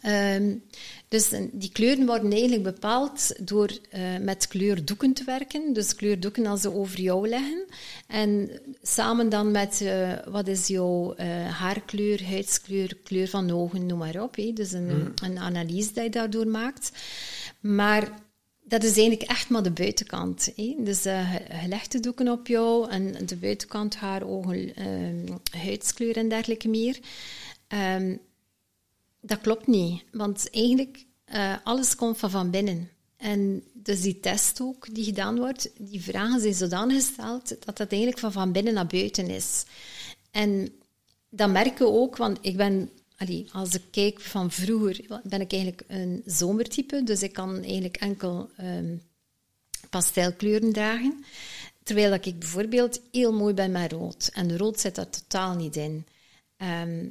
Ehm, 0.00 0.54
dus 1.08 1.28
die 1.52 1.72
kleuren 1.72 2.06
worden 2.06 2.32
eigenlijk 2.32 2.62
bepaald 2.62 3.46
door 3.48 3.78
eh, 3.90 4.00
met 4.20 4.48
kleurdoeken 4.48 5.12
te 5.12 5.24
werken. 5.24 5.72
Dus 5.72 5.94
kleurdoeken 5.94 6.46
als 6.46 6.60
ze 6.60 6.72
over 6.72 7.00
jou 7.00 7.28
leggen. 7.28 7.64
En 8.06 8.50
samen 8.82 9.28
dan 9.28 9.50
met 9.50 9.80
eh, 9.80 10.12
wat 10.26 10.48
is 10.48 10.66
jouw 10.66 11.14
eh, 11.14 11.26
haarkleur, 11.46 12.24
huidskleur, 12.28 12.96
kleur 13.04 13.28
van 13.28 13.50
ogen, 13.50 13.86
noem 13.86 13.98
maar 13.98 14.22
op. 14.22 14.36
hè. 14.36 14.52
Dus 14.52 14.72
een, 14.72 15.12
een 15.22 15.38
analyse 15.38 15.92
die 15.92 16.02
je 16.02 16.10
daardoor 16.10 16.46
maakt. 16.46 16.92
Maar 17.60 18.08
dat 18.70 18.82
is 18.84 18.96
eigenlijk 18.96 19.30
echt 19.30 19.48
maar 19.48 19.62
de 19.62 19.70
buitenkant. 19.70 20.52
Dus 20.78 21.04
eh, 21.04 21.32
je- 21.32 21.56
je 21.62 21.68
legt 21.68 21.92
de 21.92 22.00
doeken 22.00 22.28
op 22.28 22.46
jou 22.46 22.90
en 22.90 23.26
de 23.26 23.36
buitenkant, 23.36 23.96
haar 23.96 24.22
ogen, 24.22 24.74
ehm, 24.76 25.26
huidskleur 25.64 26.16
en 26.16 26.28
dergelijke 26.28 26.68
meer. 26.68 26.98
Ehm, 27.68 28.16
dat 29.20 29.40
klopt 29.40 29.66
niet, 29.66 30.02
want 30.12 30.48
eigenlijk 30.50 31.04
uh, 31.34 31.54
alles 31.64 31.94
komt 31.96 32.18
van 32.18 32.30
van 32.30 32.50
binnen. 32.50 32.88
En 33.16 33.62
dus 33.72 34.00
die 34.00 34.20
test 34.20 34.60
ook 34.60 34.94
die 34.94 35.04
gedaan 35.04 35.36
wordt, 35.38 35.70
die 35.78 36.02
vragen 36.02 36.40
zijn 36.40 36.54
zodanig 36.54 36.96
gesteld 36.96 37.48
dat 37.48 37.76
dat 37.76 37.88
eigenlijk 37.90 38.18
van 38.20 38.32
van 38.32 38.52
binnen 38.52 38.74
naar 38.74 38.86
buiten 38.86 39.28
is. 39.30 39.64
En 40.30 40.72
dat 41.28 41.50
merken 41.50 41.86
we 41.86 41.92
ook, 41.92 42.16
want 42.16 42.38
ik 42.40 42.56
ben, 42.56 42.90
allee, 43.20 43.46
als 43.52 43.74
ik 43.74 43.82
kijk 43.90 44.20
van 44.20 44.50
vroeger, 44.50 45.20
ben 45.22 45.40
ik 45.40 45.52
eigenlijk 45.52 45.82
een 45.88 46.22
zomertype, 46.26 47.02
dus 47.04 47.22
ik 47.22 47.32
kan 47.32 47.62
eigenlijk 47.62 47.96
enkel 47.96 48.50
ehm, 48.56 48.96
pastelkleuren 49.90 50.72
dragen. 50.72 51.24
Terwijl 51.82 52.10
dat 52.10 52.26
ik 52.26 52.38
bijvoorbeeld 52.38 53.00
heel 53.12 53.32
mooi 53.32 53.54
ben 53.54 53.72
met 53.72 53.92
rood. 53.92 54.30
En 54.32 54.56
rood 54.56 54.80
zit 54.80 54.94
daar 54.94 55.10
totaal 55.10 55.54
niet 55.54 55.76
in. 55.76 56.06
Ehm, 56.56 57.06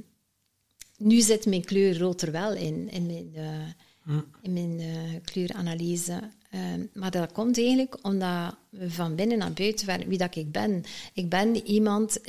nu 0.97 1.21
zit 1.21 1.45
mijn 1.45 1.65
kleur 1.65 1.97
rood 1.97 2.21
er 2.21 2.31
wel 2.31 2.53
in, 2.53 2.89
in 2.89 3.05
mijn, 3.05 3.31
eh, 3.33 4.17
in 4.41 4.53
mijn 4.53 4.79
eh, 4.79 5.21
kleuranalyse. 5.23 6.19
Ehm, 6.49 6.85
maar 6.93 7.11
dat 7.11 7.31
komt 7.31 7.57
eigenlijk 7.57 7.97
omdat 8.01 8.55
we 8.69 8.91
van 8.91 9.15
binnen 9.15 9.37
naar 9.37 9.53
buiten 9.53 10.07
wie 10.07 10.17
dat 10.17 10.35
ik 10.35 10.51
ben. 10.51 10.83
Ik 11.13 11.29
ben 11.29 11.67
iemand, 11.67 12.19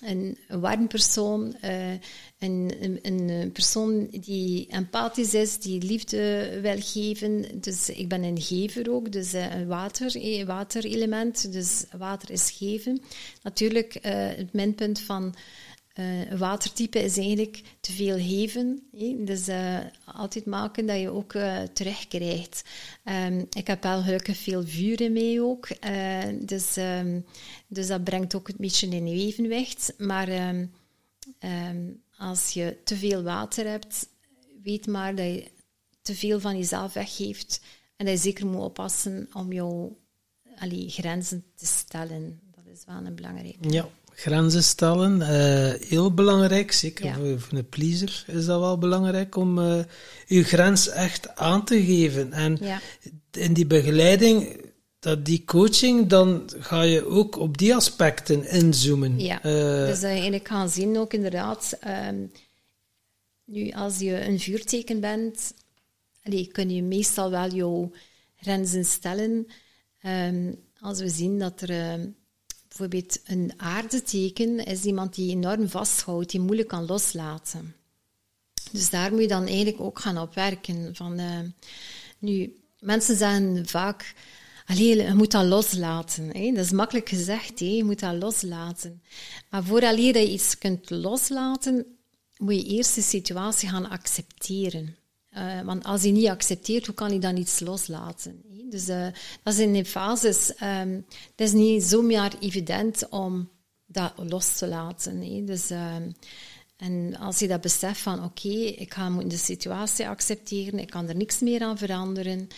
een, 0.00 0.38
warm 0.48 0.86
persoon, 0.86 1.56
eh, 1.60 1.92
een, 2.38 2.72
een, 2.80 2.98
een 3.02 3.52
persoon 3.52 4.06
die 4.10 4.66
empathisch 4.70 5.34
is, 5.34 5.58
die 5.58 5.82
liefde 5.82 6.58
wil 6.62 6.80
geven. 6.80 7.60
Dus 7.60 7.88
ik 7.88 8.08
ben 8.08 8.22
een 8.22 8.40
gever 8.40 8.90
ook, 8.90 9.12
dus 9.12 9.32
eh, 9.32 9.54
een 9.54 9.66
water, 9.66 10.16
eh, 10.16 10.44
waterelement. 10.44 11.52
Dus 11.52 11.84
water 11.96 12.30
is 12.30 12.50
geven. 12.50 13.00
Natuurlijk, 13.42 13.98
het 14.02 14.52
minpunt 14.52 15.00
van 15.00 15.34
een 15.94 16.38
watertype 16.38 16.98
is 17.02 17.16
eigenlijk 17.16 17.62
te 17.80 17.92
veel 17.92 18.18
geven. 18.18 18.82
Dus 19.18 19.48
altijd 20.04 20.46
maken 20.46 20.86
dat 20.86 21.00
je 21.00 21.10
ook 21.10 21.32
uh, 21.34 21.62
terugkrijgt. 21.72 22.62
Um, 23.04 23.46
ik 23.50 23.66
heb 23.66 23.82
wel 23.82 24.02
gelukkig 24.02 24.36
veel 24.36 24.66
vuur 24.66 25.00
in 25.00 25.42
ook. 25.42 25.68
dus, 26.40 26.76
um, 26.76 27.24
dus 27.68 27.86
dat 27.86 28.04
brengt 28.04 28.34
ook 28.34 28.48
een 28.48 28.54
beetje 28.58 28.88
in 28.88 29.06
evenwicht. 29.06 29.94
Maar 29.98 30.28
um, 30.28 32.02
als 32.16 32.50
je 32.50 32.76
te 32.84 32.96
veel 32.96 33.22
water 33.22 33.66
hebt, 33.66 34.08
weet 34.62 34.86
maar 34.86 35.14
dat 35.14 35.26
je 35.26 35.50
te 36.02 36.14
veel 36.14 36.40
van 36.40 36.56
jezelf 36.56 36.92
weggeeft. 36.92 37.60
En 37.96 38.06
dat 38.06 38.14
je 38.14 38.20
zeker 38.20 38.46
moet 38.46 38.62
oppassen 38.62 39.28
om 39.32 39.52
jouw 39.52 39.96
allee, 40.58 40.88
grenzen 40.88 41.44
te 41.54 41.66
stellen. 41.66 42.40
Dat 42.54 42.64
is 42.74 42.84
wel 42.86 42.96
een 43.04 43.14
belangrijke. 43.14 43.70
Ja, 43.70 43.88
grenzen 44.14 44.62
stellen. 44.62 45.20
Uh, 45.20 45.88
heel 45.88 46.14
belangrijk, 46.14 46.72
zeker 46.72 47.14
voor, 47.14 47.40
voor, 47.40 47.58
een 47.58 47.68
pleaser 47.68 48.24
is 48.26 48.46
dat 48.46 48.60
wel 48.60 48.78
belangrijk 48.78 49.36
om 49.36 49.58
uh, 49.58 49.78
je 50.26 50.44
grens 50.44 50.88
echt 50.88 51.36
aan 51.36 51.64
te 51.64 51.84
geven. 51.84 52.32
En 52.32 52.58
ja. 52.60 52.80
in 53.30 53.52
die 53.52 53.66
begeleiding, 53.66 54.60
dat 55.08 55.24
die 55.24 55.44
coaching, 55.44 56.06
dan 56.06 56.50
ga 56.58 56.82
je 56.82 57.06
ook 57.06 57.36
op 57.36 57.58
die 57.58 57.74
aspecten 57.74 58.50
inzoomen. 58.50 59.20
Ja, 59.20 59.44
uh, 59.44 59.86
dus 59.86 60.00
dat 60.00 60.00
je 60.00 60.06
eigenlijk 60.06 60.48
gaan 60.48 60.68
zien 60.68 60.98
ook 60.98 61.12
inderdaad, 61.12 61.78
um, 62.08 62.32
nu 63.44 63.70
als 63.70 63.98
je 63.98 64.24
een 64.24 64.40
vuurteken 64.40 65.00
bent, 65.00 65.54
allee, 66.22 66.46
kun 66.46 66.70
je 66.70 66.82
meestal 66.82 67.30
wel 67.30 67.50
jouw 67.50 67.92
grenzen 68.36 68.84
stellen. 68.84 69.46
Um, 70.02 70.56
als 70.80 71.00
we 71.00 71.08
zien 71.08 71.38
dat 71.38 71.60
er 71.60 71.70
uh, 71.70 72.04
bijvoorbeeld 72.68 73.20
een 73.24 73.52
aardeteken 73.56 74.64
is 74.64 74.84
iemand 74.84 75.14
die 75.14 75.30
enorm 75.30 75.68
vasthoudt, 75.68 76.30
die 76.30 76.40
moeilijk 76.40 76.68
kan 76.68 76.86
loslaten. 76.86 77.74
Dus 78.72 78.90
daar 78.90 79.10
moet 79.10 79.20
je 79.20 79.28
dan 79.28 79.46
eigenlijk 79.46 79.80
ook 79.80 79.98
gaan 79.98 80.18
op 80.18 80.34
werken. 80.34 80.94
Van, 80.94 81.20
uh, 81.20 81.40
nu, 82.18 82.56
mensen 82.80 83.16
zeggen 83.16 83.66
vaak, 83.66 84.14
Allee, 84.68 85.02
je 85.02 85.14
moet 85.14 85.30
dat 85.30 85.44
loslaten. 85.44 86.36
Hè? 86.36 86.52
Dat 86.52 86.64
is 86.64 86.70
makkelijk 86.70 87.08
gezegd, 87.08 87.58
hè? 87.58 87.66
je 87.66 87.84
moet 87.84 88.00
dat 88.00 88.14
loslaten. 88.14 89.02
Maar 89.50 89.64
voordat 89.64 89.98
je 89.98 90.30
iets 90.30 90.58
kunt 90.58 90.90
loslaten, 90.90 91.86
moet 92.36 92.54
je 92.54 92.64
eerst 92.64 92.94
de 92.94 93.02
situatie 93.02 93.68
gaan 93.68 93.88
accepteren. 93.88 94.96
Uh, 95.36 95.60
want 95.60 95.84
als 95.84 96.02
je 96.02 96.10
niet 96.10 96.28
accepteert, 96.28 96.86
hoe 96.86 96.94
kan 96.94 97.12
je 97.12 97.18
dan 97.18 97.36
iets 97.36 97.60
loslaten? 97.60 98.42
Dus 98.70 98.88
uh, 98.88 99.06
dat 99.42 99.52
is 99.52 99.58
in 99.58 99.72
de 99.72 99.84
fases. 99.84 100.52
Um, 100.62 101.04
het 101.30 101.40
is 101.46 101.52
niet 101.52 101.82
zomaar 101.82 102.32
evident 102.40 103.08
om 103.08 103.50
dat 103.86 104.12
los 104.16 104.56
te 104.56 104.66
laten. 104.66 105.20
Hè? 105.20 105.44
Dus, 105.44 105.70
um, 105.70 106.14
en 106.76 107.16
als 107.16 107.38
je 107.38 107.48
dat 107.48 107.60
beseft 107.60 108.00
van 108.00 108.24
oké, 108.24 108.48
ik 108.58 108.94
ga 108.94 109.10
de 109.10 109.36
situatie 109.36 110.08
accepteren, 110.08 110.78
ik 110.78 110.90
kan 110.90 111.08
er 111.08 111.16
niks 111.16 111.38
meer 111.38 111.62
aan 111.62 111.78
veranderen. 111.78 112.48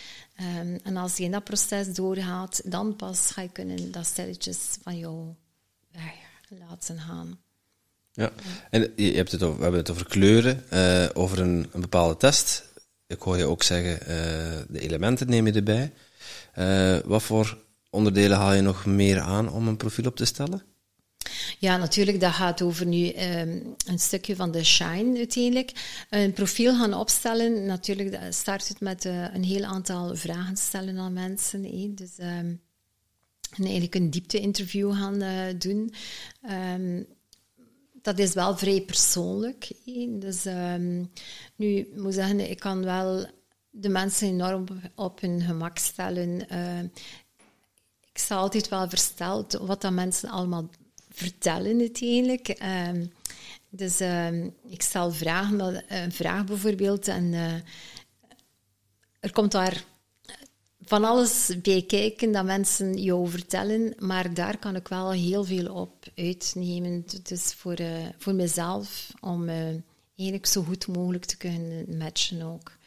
Um, 0.41 0.79
en 0.83 0.97
als 0.97 1.17
je 1.17 1.23
in 1.23 1.31
dat 1.31 1.43
proces 1.43 1.93
doorgaat, 1.93 2.61
dan 2.65 2.95
pas 2.95 3.31
ga 3.31 3.41
je 3.41 3.49
kunnen 3.49 3.91
dat 3.91 4.05
stelletjes 4.05 4.77
van 4.81 4.97
jou 4.97 5.33
weg 5.91 6.13
laten 6.49 6.99
gaan. 6.99 7.39
Ja, 8.11 8.31
en 8.69 8.93
je 8.95 9.11
hebt 9.11 9.31
het 9.31 9.43
over, 9.43 9.55
we 9.57 9.61
hebben 9.61 9.79
het 9.79 9.91
over 9.91 10.05
kleuren, 10.05 10.63
uh, 10.73 11.09
over 11.13 11.39
een, 11.39 11.69
een, 11.71 11.81
bepaalde 11.81 12.17
test. 12.17 12.63
Ik 13.07 13.21
hoor 13.21 13.37
je 13.37 13.45
ook 13.45 13.63
zeggen, 13.63 13.93
uh, 14.01 14.07
de 14.67 14.79
elementen 14.79 15.29
neem 15.29 15.47
je 15.47 15.53
erbij. 15.53 15.93
Uh, 16.55 16.99
wat 17.05 17.23
voor 17.23 17.57
onderdelen 17.89 18.37
haal 18.37 18.53
je 18.53 18.61
nog 18.61 18.85
meer 18.85 19.19
aan 19.19 19.49
om 19.49 19.67
een 19.67 19.77
profiel 19.77 20.05
op 20.05 20.15
te 20.15 20.25
stellen? 20.25 20.63
Ja, 21.59 21.77
natuurlijk, 21.77 22.19
dat 22.19 22.33
gaat 22.33 22.61
over 22.61 22.85
nu 22.85 23.07
um, 23.07 23.75
een 23.85 23.99
stukje 23.99 24.35
van 24.35 24.51
de 24.51 24.63
shine 24.63 25.17
uiteindelijk. 25.17 25.71
Een 26.09 26.33
profiel 26.33 26.77
gaan 26.77 26.93
opstellen, 26.93 27.65
natuurlijk 27.65 28.19
start 28.29 28.67
het 28.67 28.79
met 28.79 29.05
uh, 29.05 29.33
een 29.33 29.43
heel 29.43 29.63
aantal 29.63 30.15
vragen 30.15 30.57
stellen 30.57 30.97
aan 30.97 31.13
mensen. 31.13 31.95
Dus 31.95 32.17
en 33.51 33.63
eigenlijk 33.63 33.95
een 33.95 34.09
diepte-interview 34.09 34.93
gaan 34.93 35.23
uh, 35.23 35.43
doen. 35.57 35.93
Um, 36.73 37.05
dat 38.01 38.19
is 38.19 38.33
wel 38.33 38.57
vrij 38.57 38.81
persoonlijk. 38.81 39.71
Dus 40.09 40.43
nu, 41.55 41.75
ik 41.75 41.95
moet 41.95 42.13
zeggen, 42.13 42.49
ik 42.49 42.59
kan 42.59 42.83
wel 42.83 43.25
de 43.69 43.89
mensen 43.89 44.27
enorm 44.27 44.65
op 44.95 45.21
hun 45.21 45.41
gemak 45.41 45.77
stellen. 45.77 46.45
Uh, 46.51 46.83
ik 48.11 48.17
sta 48.17 48.35
altijd 48.35 48.69
wel 48.69 48.89
versteld 48.89 49.53
wat 49.53 49.81
dat 49.81 49.91
mensen 49.91 50.29
allemaal 50.29 50.69
vertellen 51.21 51.79
uiteindelijk. 51.79 52.61
Uh, 52.61 53.05
dus 53.69 54.01
uh, 54.01 54.43
ik 54.67 54.81
stel 54.81 55.11
vragen, 55.11 55.83
een 55.87 56.11
vraag 56.11 56.45
bijvoorbeeld, 56.45 57.07
en 57.07 57.23
uh, 57.33 57.53
er 59.19 59.31
komt 59.31 59.51
daar 59.51 59.83
van 60.81 61.03
alles 61.03 61.51
bij 61.61 61.81
kijken 61.81 62.31
dat 62.31 62.45
mensen 62.45 62.97
jou 62.97 63.29
vertellen, 63.29 63.93
maar 63.97 64.33
daar 64.33 64.57
kan 64.57 64.75
ik 64.75 64.87
wel 64.87 65.11
heel 65.11 65.43
veel 65.43 65.73
op 65.73 66.05
uitnemen. 66.15 67.05
Dus 67.23 67.53
voor, 67.53 67.77
voor 68.17 68.33
mezelf, 68.33 69.11
om 69.19 69.49
eigenlijk 70.15 70.45
zo 70.45 70.63
goed 70.63 70.87
mogelijk 70.87 71.25
te 71.25 71.37
kunnen 71.37 71.97
matchen 71.97 72.41
ook. 72.41 72.77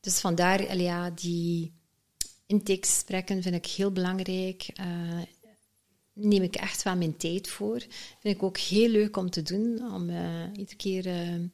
Dus 0.00 0.20
vandaar, 0.20 0.76
ja, 0.76 1.10
die 1.10 1.72
intakegesprekken 2.46 3.42
vind 3.42 3.54
ik 3.54 3.66
heel 3.66 3.92
belangrijk. 3.92 4.66
Neem 6.20 6.42
ik 6.42 6.56
echt 6.56 6.82
wel 6.82 6.96
mijn 6.96 7.16
tijd 7.16 7.48
voor. 7.48 7.78
Vind 8.18 8.36
ik 8.36 8.42
ook 8.42 8.58
heel 8.58 8.88
leuk 8.88 9.16
om 9.16 9.30
te 9.30 9.42
doen, 9.42 9.92
om 9.92 10.10
uh, 10.10 10.42
iedere 10.56 10.76
keer 10.76 11.06
uh, 11.06 11.44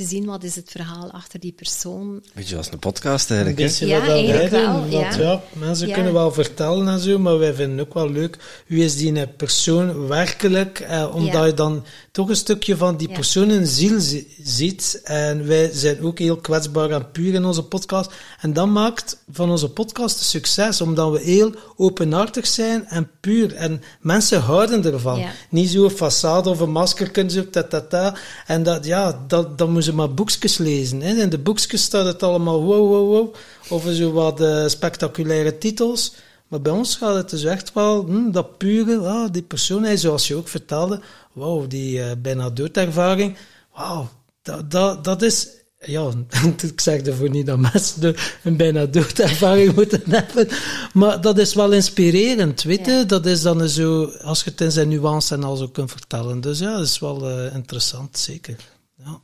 te 0.00 0.06
zien 0.06 0.24
wat 0.24 0.44
is 0.44 0.56
het 0.56 0.70
verhaal 0.70 1.10
achter 1.10 1.40
die 1.40 1.52
persoon. 1.52 2.22
Beetje 2.34 2.56
als 2.56 2.72
een 2.72 2.78
podcast 2.78 3.30
eigenlijk. 3.30 3.80
Een 3.80 3.86
ja, 3.86 4.00
eigenlijk 4.06 4.50
wel. 4.50 4.84
ja. 4.84 5.16
ja. 5.16 5.42
mensen 5.52 5.88
ja. 5.88 5.94
kunnen 5.94 6.12
wel 6.12 6.32
vertellen 6.32 6.88
en 6.88 6.98
zo, 6.98 7.18
maar 7.18 7.38
wij 7.38 7.54
vinden 7.54 7.86
ook 7.86 7.94
wel 7.94 8.10
leuk. 8.10 8.62
Wie 8.66 8.84
is 8.84 8.96
die 8.96 9.26
persoon 9.26 10.08
werkelijk? 10.08 10.80
Eh, 10.80 11.14
omdat 11.14 11.44
je 11.44 11.54
dan 11.54 11.84
toch 12.12 12.28
een 12.28 12.36
stukje 12.36 12.76
van 12.76 12.96
die 12.96 13.08
persoon 13.08 13.50
in 13.50 13.66
ziel 13.66 14.00
ziet. 14.42 15.00
En 15.04 15.46
wij 15.46 15.70
zijn 15.72 16.02
ook 16.02 16.18
heel 16.18 16.36
kwetsbaar 16.36 16.90
en 16.90 17.10
puur 17.10 17.34
in 17.34 17.44
onze 17.44 17.62
podcast. 17.62 18.12
En 18.40 18.52
dat 18.52 18.66
maakt 18.66 19.22
van 19.30 19.50
onze 19.50 19.68
podcast 19.68 20.18
een 20.18 20.24
succes, 20.24 20.80
omdat 20.80 21.12
we 21.12 21.20
heel 21.20 21.54
openhartig 21.76 22.46
zijn 22.46 22.86
en 22.86 23.10
puur. 23.20 23.54
En 23.54 23.82
mensen 24.00 24.40
houden 24.40 24.84
ervan. 24.84 25.22
Niet 25.50 25.70
zo'n 25.70 25.90
façade 25.90 26.46
of 26.46 26.60
een 26.60 26.72
masker 26.72 27.10
kunnen 27.10 27.32
ze 27.32 27.50
ta, 27.50 27.62
ta, 27.62 27.80
ta. 27.80 28.16
En 28.46 28.62
dat, 28.62 28.84
ja, 28.84 29.24
dat, 29.26 29.58
dat 29.58 29.68
moeten 29.68 29.89
ze 29.90 29.96
maar 29.96 30.14
boekjes 30.14 30.58
lezen. 30.58 31.00
Hè. 31.00 31.14
In 31.14 31.28
de 31.28 31.38
boekjes 31.38 31.82
staat 31.82 32.06
het 32.06 32.22
allemaal 32.22 32.62
wow, 32.62 32.88
wow, 32.88 33.08
wow. 33.08 33.34
Of 33.68 33.84
zo 33.90 34.12
wat 34.12 34.40
uh, 34.40 34.66
spectaculaire 34.66 35.58
titels. 35.58 36.14
Maar 36.50 36.60
bij 36.60 36.72
ons 36.72 36.96
gaat 36.96 37.14
het 37.14 37.30
dus 37.30 37.44
echt 37.44 37.72
wel, 37.72 38.04
hm, 38.06 38.30
dat 38.30 38.58
pure, 38.58 38.98
ah, 38.98 39.32
die 39.32 39.42
persoon, 39.42 39.82
hij, 39.82 39.96
zoals 39.96 40.28
je 40.28 40.34
ook 40.34 40.48
vertelde, 40.48 41.00
wauw, 41.32 41.66
die 41.66 41.98
uh, 41.98 42.10
bijna 42.18 42.50
doodervaring, 42.50 43.36
wauw, 43.74 44.08
dat, 44.42 44.70
dat, 44.70 45.04
dat 45.04 45.22
is, 45.22 45.48
ja, 45.78 46.10
ik 46.72 46.80
zeg 46.80 47.00
ervoor 47.00 47.30
niet 47.30 47.46
dat 47.46 47.58
mensen 47.58 48.14
een 48.42 48.56
bijna 48.56 48.86
doodervaring 48.86 49.74
moeten 49.76 50.02
hebben, 50.06 50.48
maar 50.92 51.20
dat 51.20 51.38
is 51.38 51.54
wel 51.54 51.72
inspirerend, 51.72 52.62
weet 52.62 52.86
je, 52.86 53.04
dat 53.06 53.26
is 53.26 53.42
dan 53.42 53.68
zo, 53.68 54.04
als 54.04 54.44
je 54.44 54.50
het 54.50 54.60
in 54.60 54.72
zijn 54.72 54.88
nuance 54.88 55.34
en 55.34 55.44
al 55.44 55.56
zo 55.56 55.68
kunt 55.68 55.90
vertellen. 55.90 56.40
Dus 56.40 56.58
ja, 56.58 56.72
dat 56.72 56.86
is 56.86 56.98
wel 56.98 57.30
uh, 57.30 57.54
interessant, 57.54 58.18
zeker. 58.18 58.56
Ja. 58.96 59.20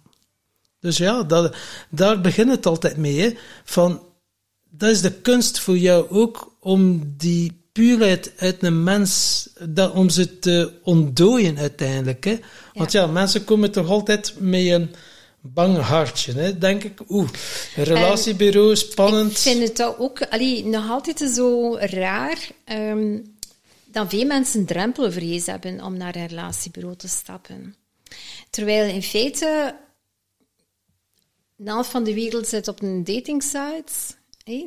Dus 0.81 0.97
ja, 0.97 1.23
dat, 1.23 1.57
daar 1.91 2.21
begint 2.21 2.51
het 2.51 2.67
altijd 2.67 2.97
mee, 2.97 3.21
hè, 3.21 3.31
van, 3.65 4.03
dat 4.71 4.91
is 4.91 5.01
de 5.01 5.13
kunst 5.13 5.59
voor 5.59 5.79
jou 5.79 6.11
ook 6.11 6.57
om 6.61 7.15
die 7.17 7.65
puurheid 7.73 8.33
uit 8.37 8.63
een 8.63 8.83
mens, 8.83 9.49
dat, 9.69 9.93
om 9.93 10.09
ze 10.09 10.39
te 10.39 10.73
ontdooien 10.83 11.59
uiteindelijk. 11.59 12.25
Hè? 12.25 12.39
Want 12.75 12.93
ja. 12.93 13.07
mensen 13.07 13.45
komen 13.45 13.71
toch 13.71 13.89
altijd 13.89 14.35
met 14.39 14.67
een 14.67 14.95
bang 15.41 15.79
hartje, 15.79 16.33
hè? 16.33 16.59
denk 16.59 16.85
ik. 16.85 17.01
Oeh, 17.09 17.29
een 17.77 17.85
relatiebureau, 17.85 18.77
spannend. 18.77 19.31
Ik 19.31 19.37
vind 19.37 19.69
het 19.69 19.95
ook 19.99 20.23
allee, 20.23 20.65
nog 20.65 20.91
altijd 20.91 21.31
zo 21.35 21.77
raar 21.79 22.49
um, 22.73 23.35
dat 23.85 24.09
veel 24.09 24.27
mensen 24.27 24.65
drempelvrees 24.65 25.47
hebben 25.47 25.85
om 25.85 25.97
naar 25.97 26.17
een 26.17 26.27
relatiebureau 26.27 26.97
te 26.97 27.09
stappen. 27.09 27.75
Terwijl 28.51 28.95
in 28.95 29.03
feite 29.03 29.75
de 31.57 31.71
helft 31.71 31.91
van 31.91 32.05
de 32.05 32.15
wereld 32.15 32.47
zit 32.47 32.69
op 32.69 32.83
een 32.83 33.05
datingsite. 33.05 33.93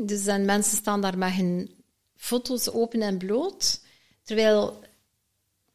Dus 0.02 0.24
dan 0.24 0.46
mensen 0.46 0.78
staan 0.78 1.02
daar 1.02 1.18
met 1.18 1.34
hun 1.34 1.72
foto's 2.16 2.70
open 2.70 3.02
en 3.02 3.18
bloot. 3.18 3.82
Terwijl 4.24 4.84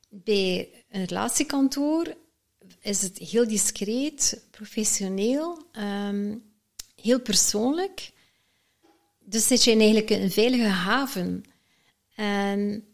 bij 0.08 0.84
een 0.90 1.04
relatiekantoor 1.04 2.14
is 2.80 3.02
het 3.02 3.18
heel 3.18 3.48
discreet, 3.48 4.44
professioneel, 4.50 5.66
um, 5.78 6.42
heel 7.02 7.20
persoonlijk. 7.20 8.12
Dus 9.24 9.46
zit 9.46 9.64
je 9.64 9.70
in 9.70 9.80
eigenlijk 9.80 10.10
een 10.10 10.30
veilige 10.30 10.68
haven. 10.68 11.44
En 12.14 12.84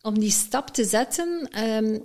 om 0.00 0.18
die 0.18 0.30
stap 0.30 0.68
te 0.68 0.84
zetten, 0.84 1.60
um, 1.64 2.04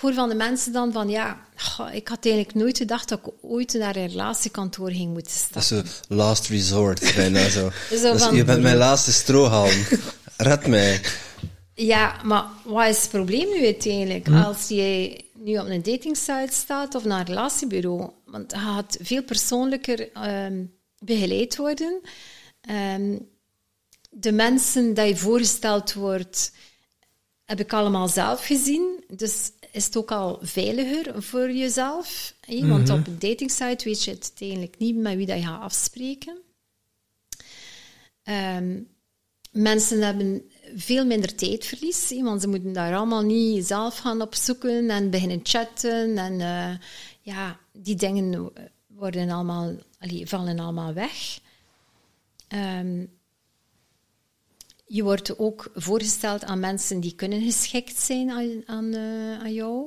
ik 0.00 0.06
hoor 0.06 0.14
van 0.14 0.28
de 0.28 0.34
mensen 0.34 0.72
dan 0.72 0.92
van, 0.92 1.08
ja, 1.08 1.40
goh, 1.56 1.94
ik 1.94 2.08
had 2.08 2.24
eigenlijk 2.24 2.54
nooit 2.54 2.78
gedacht 2.78 3.08
dat 3.08 3.18
ik 3.18 3.32
ooit 3.42 3.72
naar 3.72 3.96
een 3.96 4.06
relatiekantoor 4.08 4.90
ging 4.90 5.12
moeten 5.12 5.32
Dat 5.52 5.62
stappen. 5.64 5.84
is 5.90 6.00
zo 6.08 6.14
last 6.14 6.46
resort, 6.48 7.12
bijna 7.16 7.48
zo. 7.48 7.70
Zo 7.96 8.02
Dat 8.02 8.22
van- 8.22 8.34
je 8.36 8.44
bent 8.44 8.62
mijn 8.62 8.76
laatste 8.76 9.12
strohalm. 9.12 9.84
Red 10.36 10.66
mij. 10.66 11.00
Ja, 11.74 12.20
maar 12.24 12.44
wat 12.64 12.86
is 12.88 13.00
het 13.00 13.10
probleem 13.10 13.48
nu 13.48 13.64
uiteindelijk? 13.64 14.28
Als 14.44 14.68
je 14.68 15.20
nu 15.34 15.58
op 15.58 15.66
een 15.66 15.82
datingsite 15.82 16.48
staat 16.52 16.94
of 16.94 17.04
naar 17.04 17.20
een 17.20 17.26
relatiebureau, 17.26 18.10
want 18.24 18.50
je 18.52 18.58
gaat 18.58 18.96
veel 19.00 19.22
persoonlijker 19.22 20.12
ehm, 20.12 20.64
begeleid 20.98 21.56
worden. 21.56 22.00
Ehm, 22.60 23.16
de 24.10 24.32
mensen 24.32 24.94
die 24.94 25.04
je 25.04 25.16
voorgesteld 25.16 25.92
wordt, 25.92 26.52
heb 27.44 27.60
ik 27.60 27.72
allemaal 27.72 28.08
zelf 28.08 28.46
gezien. 28.46 29.04
Dus 29.08 29.50
is 29.72 29.84
het 29.84 29.96
ook 29.96 30.10
al 30.10 30.38
veiliger 30.42 31.22
voor 31.22 31.52
jezelf. 31.52 32.34
Want 32.46 32.90
op 32.90 33.06
een 33.06 33.18
datingsite 33.18 33.84
weet 33.84 34.04
je 34.04 34.10
het 34.10 34.22
uiteindelijk 34.22 34.78
niet 34.78 34.96
met 34.96 35.16
wie 35.16 35.26
dat 35.26 35.38
je 35.38 35.44
gaat 35.44 35.62
afspreken. 35.62 36.38
Ehm, 38.22 38.80
mensen 39.50 40.00
hebben 40.00 40.50
veel 40.74 41.06
minder 41.06 41.34
tijdverlies, 41.34 42.08
hè, 42.08 42.22
want 42.22 42.40
ze 42.40 42.48
moeten 42.48 42.72
daar 42.72 42.96
allemaal 42.96 43.22
niet 43.22 43.66
zelf 43.66 43.98
gaan 43.98 44.22
opzoeken 44.22 44.90
en 44.90 45.10
beginnen 45.10 45.40
chatten. 45.42 46.18
En 46.18 46.40
eh, 46.40 46.78
ja, 47.20 47.58
die 47.72 47.96
dingen 47.96 48.52
worden 48.86 49.30
allemaal, 49.30 49.74
allee, 49.98 50.26
vallen 50.26 50.58
allemaal 50.58 50.92
weg. 50.92 51.40
Ehm, 52.48 53.04
je 54.92 55.02
wordt 55.02 55.38
ook 55.38 55.70
voorgesteld 55.74 56.44
aan 56.44 56.60
mensen 56.60 57.00
die 57.00 57.14
kunnen 57.14 57.42
geschikt 57.42 58.00
zijn 58.00 58.30
aan, 58.30 58.62
aan, 58.66 58.94
eh, 58.94 59.38
aan 59.42 59.52
jou. 59.52 59.86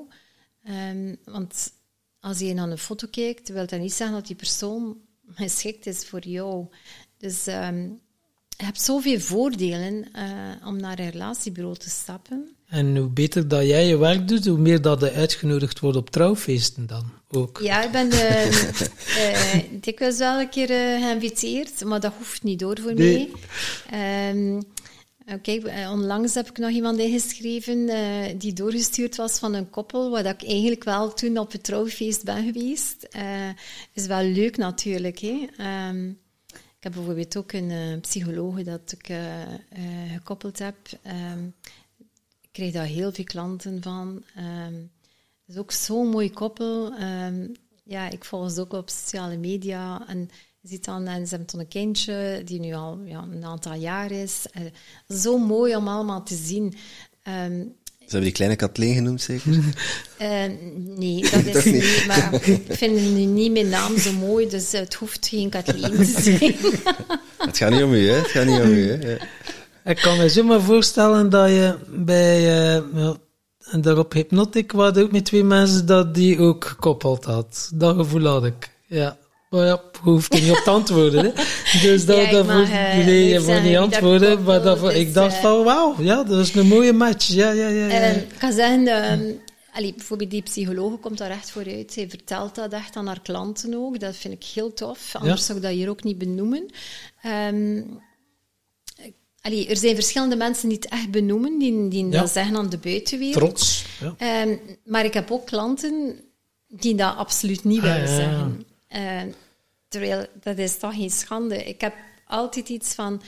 Ehm, 0.63 1.15
want 1.25 1.71
als 2.19 2.39
je 2.39 2.53
naar 2.53 2.69
een 2.69 2.77
foto 2.77 3.07
kijkt, 3.11 3.49
wil 3.49 3.65
dat 3.67 3.79
niet 3.79 3.93
zeggen 3.93 4.15
dat 4.15 4.27
die 4.27 4.35
persoon 4.35 4.97
geschikt 5.27 5.85
is 5.85 6.05
voor 6.05 6.27
jou. 6.27 6.65
Dus 7.17 7.47
ehm, 7.47 7.81
je 8.57 8.65
hebt 8.65 8.81
zoveel 8.81 9.19
voordelen 9.19 10.11
eh, 10.13 10.67
om 10.67 10.77
naar 10.77 10.99
een 10.99 11.09
relatiebureau 11.09 11.77
te 11.77 11.89
stappen. 11.89 12.55
En 12.67 12.97
hoe 12.97 13.09
beter 13.09 13.47
dat 13.47 13.65
jij 13.65 13.87
je 13.87 13.97
werk 13.97 14.27
doet, 14.27 14.45
hoe 14.45 14.57
meer 14.57 14.81
dat 14.81 14.99
je 14.99 15.11
uitgenodigd 15.11 15.79
wordt 15.79 15.97
op 15.97 16.09
trouwfeesten 16.09 16.87
dan 16.87 17.11
ook. 17.29 17.59
Ja, 17.61 17.83
ik 17.83 17.91
ben 17.91 18.11
eh, 18.11 18.45
eh, 19.55 19.63
dikwijls 19.81 20.17
wel 20.17 20.39
een 20.39 20.49
keer 20.49 20.67
geïnviteerd, 20.67 21.83
maar 21.85 21.99
dat 21.99 22.13
hoeft 22.17 22.43
niet 22.43 22.59
door 22.59 22.79
voor 22.81 22.93
Nee. 22.93 23.31
mij. 23.89 24.29
Ehm, 24.29 24.61
eh, 25.25 25.35
kijk, 25.41 25.63
eh, 25.63 25.91
onlangs 25.91 26.33
heb 26.33 26.49
ik 26.49 26.57
nog 26.57 26.69
iemand 26.69 26.99
ingeschreven 26.99 27.89
eh, 27.89 28.33
die 28.37 28.53
doorgestuurd 28.53 29.15
was 29.15 29.39
van 29.39 29.53
een 29.53 29.69
koppel, 29.69 30.09
dat 30.09 30.41
ik 30.41 30.47
eigenlijk 30.47 30.83
wel 30.83 31.13
toen 31.13 31.37
op 31.37 31.51
het 31.51 31.63
trouwfeest 31.63 32.23
ben 32.23 32.45
geweest. 32.45 33.03
Eh 33.03 33.49
is 33.93 34.05
wel 34.05 34.23
leuk 34.23 34.57
natuurlijk. 34.57 35.19
Hè? 35.19 35.47
Ehm, 35.57 36.11
ik 36.83 36.93
heb 36.93 36.97
bijvoorbeeld 36.97 37.37
ook 37.37 37.51
een 37.51 37.71
eh, 37.71 37.99
psycholoog 37.99 38.63
dat 38.63 38.91
ik 38.91 39.09
eh, 39.09 39.41
eh, 39.53 40.11
gekoppeld 40.11 40.59
heb. 40.59 40.75
Ehm, 41.01 41.45
ik 42.41 42.49
krijg 42.51 42.73
daar 42.73 42.85
heel 42.85 43.11
veel 43.11 43.23
klanten 43.23 43.81
van. 43.81 44.23
Ehm, 44.35 44.73
het 44.73 45.55
is 45.55 45.57
ook 45.57 45.71
zo'n 45.71 46.09
mooi 46.09 46.31
koppel. 46.31 46.93
Ja, 47.83 48.09
ik 48.09 48.25
volg 48.25 48.51
ze 48.51 48.61
ook 48.61 48.73
op 48.73 48.89
sociale 48.89 49.37
media. 49.37 50.07
En 50.07 50.29
je 50.63 50.69
ziet 50.69 50.85
dan, 50.85 51.07
en 51.07 51.27
ze 51.27 51.35
hebben 51.35 51.47
dan 51.51 51.59
een 51.59 51.67
kindje 51.67 52.41
die 52.45 52.59
nu 52.59 52.73
al 52.73 52.99
ja, 53.05 53.25
een 53.31 53.45
aantal 53.45 53.73
jaar 53.73 54.11
is. 54.11 54.45
Eh, 54.51 54.61
zo 55.17 55.37
mooi 55.37 55.75
om 55.75 55.87
allemaal 55.87 56.23
te 56.23 56.35
zien. 56.35 56.73
Ehm, 57.23 57.59
Ze 57.97 58.03
hebben 58.03 58.21
die 58.21 58.31
kleine 58.31 58.55
Kathleen 58.55 58.93
genoemd, 58.95 59.21
zeker? 59.21 59.53
eh, 60.17 60.43
nee, 60.75 61.21
dat 61.31 61.45
is 61.45 61.65
niet. 61.65 62.03
Maar 62.07 62.33
ik 62.47 62.61
vind 62.69 62.95
nu 62.95 63.25
niet 63.25 63.51
mijn 63.51 63.69
naam 63.69 63.97
zo 63.97 64.11
mooi, 64.13 64.49
dus 64.49 64.71
het 64.71 64.93
hoeft 64.93 65.27
geen 65.27 65.49
Kathleen 65.49 65.95
te 65.95 66.21
zijn. 66.21 66.55
Het 67.37 67.57
gaat 67.57 67.71
niet 67.71 67.83
om 67.83 67.93
u, 67.93 68.09
hè? 68.09 68.15
Het 68.15 68.27
gaat 68.27 68.45
niet 68.45 68.61
om 68.61 68.69
u, 68.71 68.91
hè? 68.91 69.09
Ja. 69.11 69.17
Ik 69.85 69.97
kan 69.97 70.17
me 70.17 70.29
zomaar 70.29 70.61
voorstellen 70.61 71.29
dat 71.29 71.49
je 71.49 71.77
bij, 71.89 72.37
eh, 72.37 72.83
ja, 72.93 73.15
en 73.71 73.81
daarop 73.81 74.13
Hypnotic 74.13 74.71
waren 74.71 75.03
ook 75.03 75.11
met 75.11 75.25
twee 75.25 75.43
mensen 75.43 75.85
dat 75.85 76.15
die 76.15 76.39
ook 76.39 76.65
gekoppeld 76.65 77.23
had. 77.25 77.71
Dat 77.73 77.95
gevoel 77.95 78.25
had 78.25 78.45
ik. 78.45 78.69
Ja. 78.87 79.17
Ja, 79.61 79.81
hoeft 80.01 80.33
er 80.33 80.41
niet 80.41 80.51
op 80.51 80.57
te 80.63 80.69
antwoorden. 80.69 81.25
Hè. 81.25 81.31
Dus 81.81 82.05
dat, 82.05 82.17
Ja, 82.17 82.31
daarvoor, 82.31 82.53
mag, 82.55 82.69
eh, 82.69 83.05
nee, 83.05 83.27
je 83.27 83.39
mag 83.39 83.63
niet 83.63 83.73
dat 83.73 83.83
antwoorden. 83.83 84.43
Maar 84.43 84.61
daarvoor, 84.63 84.89
dus, 84.89 84.97
ik 84.97 85.13
dacht 85.13 85.35
eh, 85.35 85.41
van, 85.41 85.63
wauw, 85.63 85.95
ja, 85.99 86.23
dat 86.23 86.39
is 86.39 86.53
een 86.55 86.67
mooie 86.67 86.93
match. 86.93 87.27
Ja, 87.27 87.51
ja, 87.51 87.67
ja. 87.67 87.85
ja. 87.87 87.99
Ik 87.99 88.35
kan 88.39 88.51
zeggen, 88.51 89.39
allee, 89.73 89.93
bijvoorbeeld 89.93 90.29
die 90.31 90.41
psycholoog 90.41 90.99
komt 90.99 91.17
daar 91.17 91.29
echt 91.29 91.51
voor 91.51 91.65
uit. 91.65 91.93
Zij 91.93 92.09
vertelt 92.09 92.55
dat 92.55 92.73
echt 92.73 92.95
aan 92.95 93.07
haar 93.07 93.21
klanten 93.21 93.73
ook. 93.75 93.99
Dat 93.99 94.15
vind 94.15 94.33
ik 94.33 94.43
heel 94.43 94.73
tof. 94.73 95.15
Anders 95.15 95.39
Ja. 95.39 95.45
zou 95.45 95.57
ik 95.57 95.63
dat 95.63 95.73
hier 95.73 95.89
ook 95.89 96.03
niet 96.03 96.17
benoemen. 96.17 96.65
Ehm, 97.21 97.81
allee, 99.41 99.67
er 99.67 99.77
zijn 99.77 99.95
verschillende 99.95 100.35
mensen 100.35 100.69
die 100.69 100.77
het 100.81 100.89
echt 100.91 101.11
benoemen, 101.11 101.59
die, 101.59 101.87
die 101.87 102.05
Ja. 102.09 102.19
dat 102.19 102.29
zeggen 102.29 102.55
aan 102.55 102.69
de 102.69 102.77
buitenwereld. 102.77 103.37
Trots. 103.43 103.85
Ja. 103.99 104.15
Ehm, 104.17 104.55
maar 104.85 105.05
ik 105.05 105.13
heb 105.13 105.31
ook 105.31 105.45
klanten 105.45 106.15
die 106.67 106.95
dat 106.95 107.15
absoluut 107.15 107.63
niet 107.63 107.81
Ah, 107.83 107.91
willen 107.91 108.07
zeggen. 108.07 108.65
Ehm, 108.87 109.27
terwijl, 109.93 110.25
dat 110.41 110.57
is 110.57 110.77
toch 110.77 110.93
geen 110.93 111.09
schande. 111.09 111.63
Ik 111.63 111.81
heb 111.81 111.93
altijd 112.27 112.69
iets 112.69 112.93
van... 112.93 113.21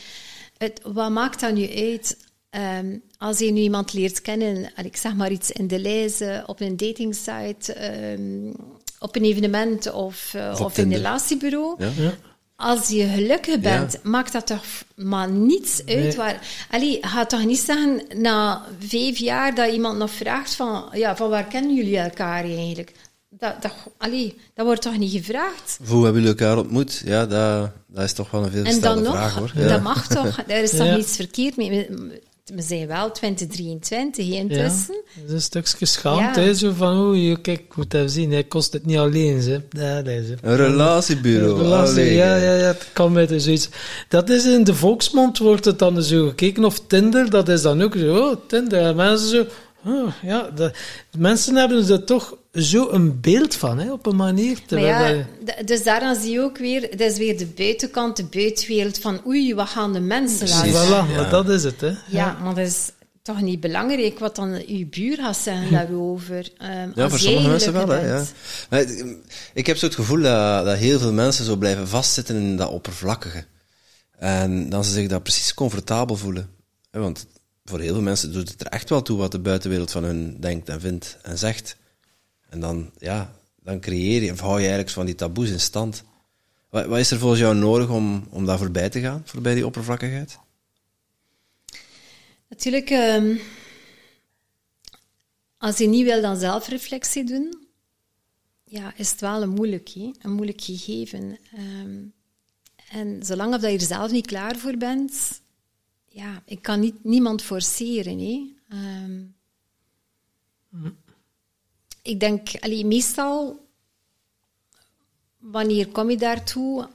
Het, 0.57 0.81
wat 0.83 1.11
maakt 1.11 1.39
dat 1.39 1.53
nu 1.53 1.75
uit 1.75 2.17
ehm, 2.49 2.97
als 3.17 3.39
je 3.39 3.51
nu 3.51 3.61
iemand 3.61 3.93
leert 3.93 4.21
kennen, 4.21 4.73
en 4.75 4.85
ik 4.85 4.97
zeg 4.97 5.15
maar 5.15 5.31
iets 5.31 5.51
in 5.51 5.67
de 5.67 5.79
lijzen, 5.79 6.47
op 6.47 6.59
een 6.59 6.77
datingsite, 6.77 7.73
ehm, 7.73 8.53
op 8.99 9.15
een 9.15 9.23
evenement 9.23 9.91
of, 9.91 10.33
eh, 10.33 10.59
Of 10.61 10.77
in 10.77 10.91
een 10.91 10.97
relatiebureau... 10.97 11.75
Ja? 11.77 11.91
Ja. 11.97 12.13
Als 12.57 12.87
je 12.87 13.07
gelukkig 13.07 13.59
bent, 13.59 14.03
maakt 14.03 14.31
dat 14.31 14.47
toch 14.47 14.63
maar 14.95 15.29
niets 15.29 15.79
uit. 15.85 15.87
Nee. 15.87 16.15
Waar, 16.15 16.39
allee, 16.69 16.97
gaat 17.01 17.29
toch 17.29 17.45
niet 17.45 17.59
zeggen 17.59 18.01
na 18.15 18.65
vijf 18.79 19.17
jaar 19.17 19.55
dat 19.55 19.71
iemand 19.71 19.97
nog 19.97 20.11
vraagt 20.11 20.53
van, 20.53 20.89
ja, 20.91 21.15
van 21.15 21.29
waar 21.29 21.47
kennen 21.47 21.75
jullie 21.75 21.97
elkaar 21.97 22.43
eigenlijk? 22.43 22.91
Dat, 23.53 23.61
dat, 23.61 23.71
allee, 23.97 24.35
dat 24.55 24.65
wordt 24.65 24.81
toch 24.81 24.97
niet 24.97 25.11
gevraagd? 25.11 25.79
Hoe 25.87 26.03
hebben 26.03 26.21
jullie 26.21 26.37
elkaar 26.37 26.57
ontmoet? 26.57 27.01
Ja, 27.05 27.25
dat, 27.25 27.69
dat 27.87 28.03
is 28.03 28.13
toch 28.13 28.31
wel 28.31 28.43
een 28.43 28.47
En 28.47 28.53
dan 28.53 28.63
veelgestelde 28.63 29.01
nog, 29.01 29.13
vraag, 29.15 29.35
hoor. 29.35 29.51
dat 29.55 29.69
Ja. 29.69 29.77
mag 29.79 30.07
toch? 30.07 30.35
Daar 30.47 30.63
is 30.63 30.71
toch 30.71 30.95
niets 30.95 31.15
verkeerd 31.15 31.55
mee? 31.57 31.69
We, 32.53 32.61
zijn 32.61 32.87
wel 32.87 33.11
2023 33.11 34.25
hè, 34.25 34.31
Ja, 34.33 34.39
intussen. 34.39 34.95
dat 35.15 35.25
is 35.27 35.31
een 35.33 35.41
stukje 35.41 35.85
Ja. 36.17 36.31
hè, 36.33 36.53
zo 36.53 36.71
van, 36.77 36.97
oeh, 36.97 37.35
kijk, 37.41 37.59
ik 37.59 37.75
moet 37.75 37.93
even 37.93 38.09
zien, 38.09 38.31
hij 38.31 38.43
kost 38.43 38.73
het 38.73 38.85
niet 38.85 38.97
alleen, 38.97 39.41
hè. 39.41 39.57
Ja, 39.69 40.01
dat 40.01 40.13
is 40.13 40.29
het. 40.29 40.39
Een 40.41 40.55
relatiebureau. 40.55 41.57
Belasting, 41.57 41.99
allee. 42.07 42.13
ja, 42.13 42.35
ja, 42.35 42.53
ja, 42.55 42.65
het 42.65 42.87
kan 42.93 43.11
met 43.11 43.33
zoiets. 43.37 43.69
Dat 44.09 44.29
is 44.29 44.45
in 44.45 44.63
de 44.63 44.75
volksmond 44.75 45.37
wordt 45.37 45.65
het 45.65 45.79
dan 45.79 46.03
zo 46.03 46.27
gekeken, 46.27 46.63
of 46.65 46.79
Tinder, 46.87 47.29
dat 47.29 47.49
is 47.49 47.61
dan 47.61 47.81
ook 47.81 47.95
zo, 47.97 48.17
oh, 48.17 48.35
Tinder, 48.47 48.81
en 48.81 48.95
mensen 48.95 49.29
zo, 49.29 49.45
oh, 49.85 50.11
ja, 50.21 50.49
dat, 50.49 50.75
mensen 51.17 51.55
hebben 51.55 51.89
er 51.89 52.03
toch 52.03 52.37
zo 52.53 52.89
een 52.89 53.21
beeld 53.21 53.55
van, 53.55 53.77
hè, 53.79 53.91
op 53.91 54.05
een 54.05 54.15
manier. 54.15 54.59
Terwijl 54.65 55.15
ja, 55.17 55.25
dat- 55.45 55.67
dus 55.67 55.83
daaraan 55.83 56.15
zie 56.15 56.31
je 56.31 56.41
ook 56.41 56.57
weer, 56.57 56.81
dat 56.81 57.11
is 57.11 57.17
weer 57.17 57.37
de 57.37 57.45
buitenkant, 57.45 58.15
de 58.17 58.23
buitenwereld 58.23 58.97
van 58.99 59.21
oei, 59.27 59.55
wat 59.55 59.67
gaan 59.69 59.93
de 59.93 59.99
mensen 59.99 60.49
laten 60.49 60.71
voilà, 60.71 61.09
Ja. 61.11 61.15
maar 61.15 61.29
dat 61.29 61.49
is 61.49 61.63
het, 61.63 61.81
hè. 61.81 61.93
Ja, 62.07 62.37
maar 62.43 62.55
dat 62.55 62.67
is 62.67 62.89
toch 63.21 63.41
niet 63.41 63.59
belangrijk 63.59 64.19
wat 64.19 64.35
dan 64.35 64.61
uw 64.67 64.89
buur 64.89 65.17
gaat 65.17 65.37
zeggen 65.37 65.71
daarover. 65.71 66.49
Ehm, 66.57 66.89
Ja, 66.95 67.09
voor 67.09 67.19
sommige 67.19 67.47
mensen 67.47 67.73
wel, 67.73 67.87
hè, 67.87 68.07
ja. 68.15 68.23
Maar 68.69 68.81
ik- 68.81 69.17
ik 69.53 69.65
heb 69.67 69.77
zo 69.77 69.85
het 69.85 69.95
gevoel 69.95 70.21
dat, 70.21 70.65
dat 70.65 70.77
heel 70.77 70.99
veel 70.99 71.13
mensen 71.13 71.45
zo 71.45 71.55
blijven 71.55 71.87
vastzitten 71.87 72.35
in 72.35 72.57
dat 72.57 72.69
oppervlakkige. 72.69 73.45
En 74.17 74.69
dan 74.69 74.83
ze 74.83 74.91
zich 74.91 75.07
daar 75.07 75.21
precies 75.21 75.53
comfortabel 75.53 76.15
voelen. 76.15 76.49
Want 76.91 77.25
voor 77.65 77.79
heel 77.79 77.93
veel 77.93 78.01
mensen 78.01 78.33
doet 78.33 78.49
het 78.49 78.61
er 78.61 78.67
echt 78.67 78.89
wel 78.89 79.01
toe 79.01 79.17
wat 79.17 79.31
de 79.31 79.39
buitenwereld 79.39 79.91
van 79.91 80.03
hun 80.03 80.39
denkt 80.39 80.69
en 80.69 80.81
vindt 80.81 81.17
en 81.21 81.37
zegt. 81.37 81.77
En 82.49 82.59
dan, 82.59 82.91
ja, 82.97 83.35
dan 83.61 83.79
creëer 83.79 84.23
je, 84.23 84.31
of 84.31 84.39
hou 84.39 84.53
je 84.53 84.59
eigenlijk 84.59 84.89
van 84.89 85.05
die 85.05 85.15
taboes 85.15 85.49
in 85.49 85.59
stand. 85.59 86.03
Wat, 86.69 86.85
wat 86.85 86.99
is 86.99 87.11
er 87.11 87.19
volgens 87.19 87.41
jou 87.41 87.55
nodig 87.55 87.89
om, 87.89 88.27
om 88.29 88.45
daar 88.45 88.57
voorbij 88.57 88.89
te 88.89 88.99
gaan, 88.99 89.21
voorbij 89.25 89.53
die 89.53 89.65
oppervlakkigheid? 89.65 90.39
Natuurlijk, 92.49 92.89
ehm, 92.89 93.37
als 95.57 95.77
je 95.77 95.87
niet 95.87 96.05
wil 96.05 96.21
dan 96.21 96.37
zelfreflectie 96.37 97.23
doen, 97.23 97.67
ja, 98.63 98.93
is 98.95 99.11
het 99.11 99.21
wel 99.21 99.41
een 99.41 99.49
moeilijk, 99.49 99.95
een 99.95 100.33
moeilijk 100.33 100.61
gegeven. 100.61 101.37
Ehm, 101.53 102.03
en 102.89 103.25
zolang 103.25 103.51
dat 103.51 103.61
je 103.61 103.77
er 103.77 103.81
zelf 103.81 104.11
niet 104.11 104.27
klaar 104.27 104.55
voor 104.57 104.77
bent, 104.77 105.41
ja, 106.15 106.43
ik 106.45 106.61
kan 106.61 106.79
niet, 106.79 107.03
niemand 107.03 107.41
forceren. 107.41 108.19
Hè? 108.19 108.53
Ehm, 108.69 109.23
Ik 112.01 112.19
denk, 112.19 112.49
allee, 112.59 112.85
meestal, 112.85 113.67
wanneer 115.37 115.87
kom 115.87 116.09
je 116.09 116.17
daartoe? 116.17 116.89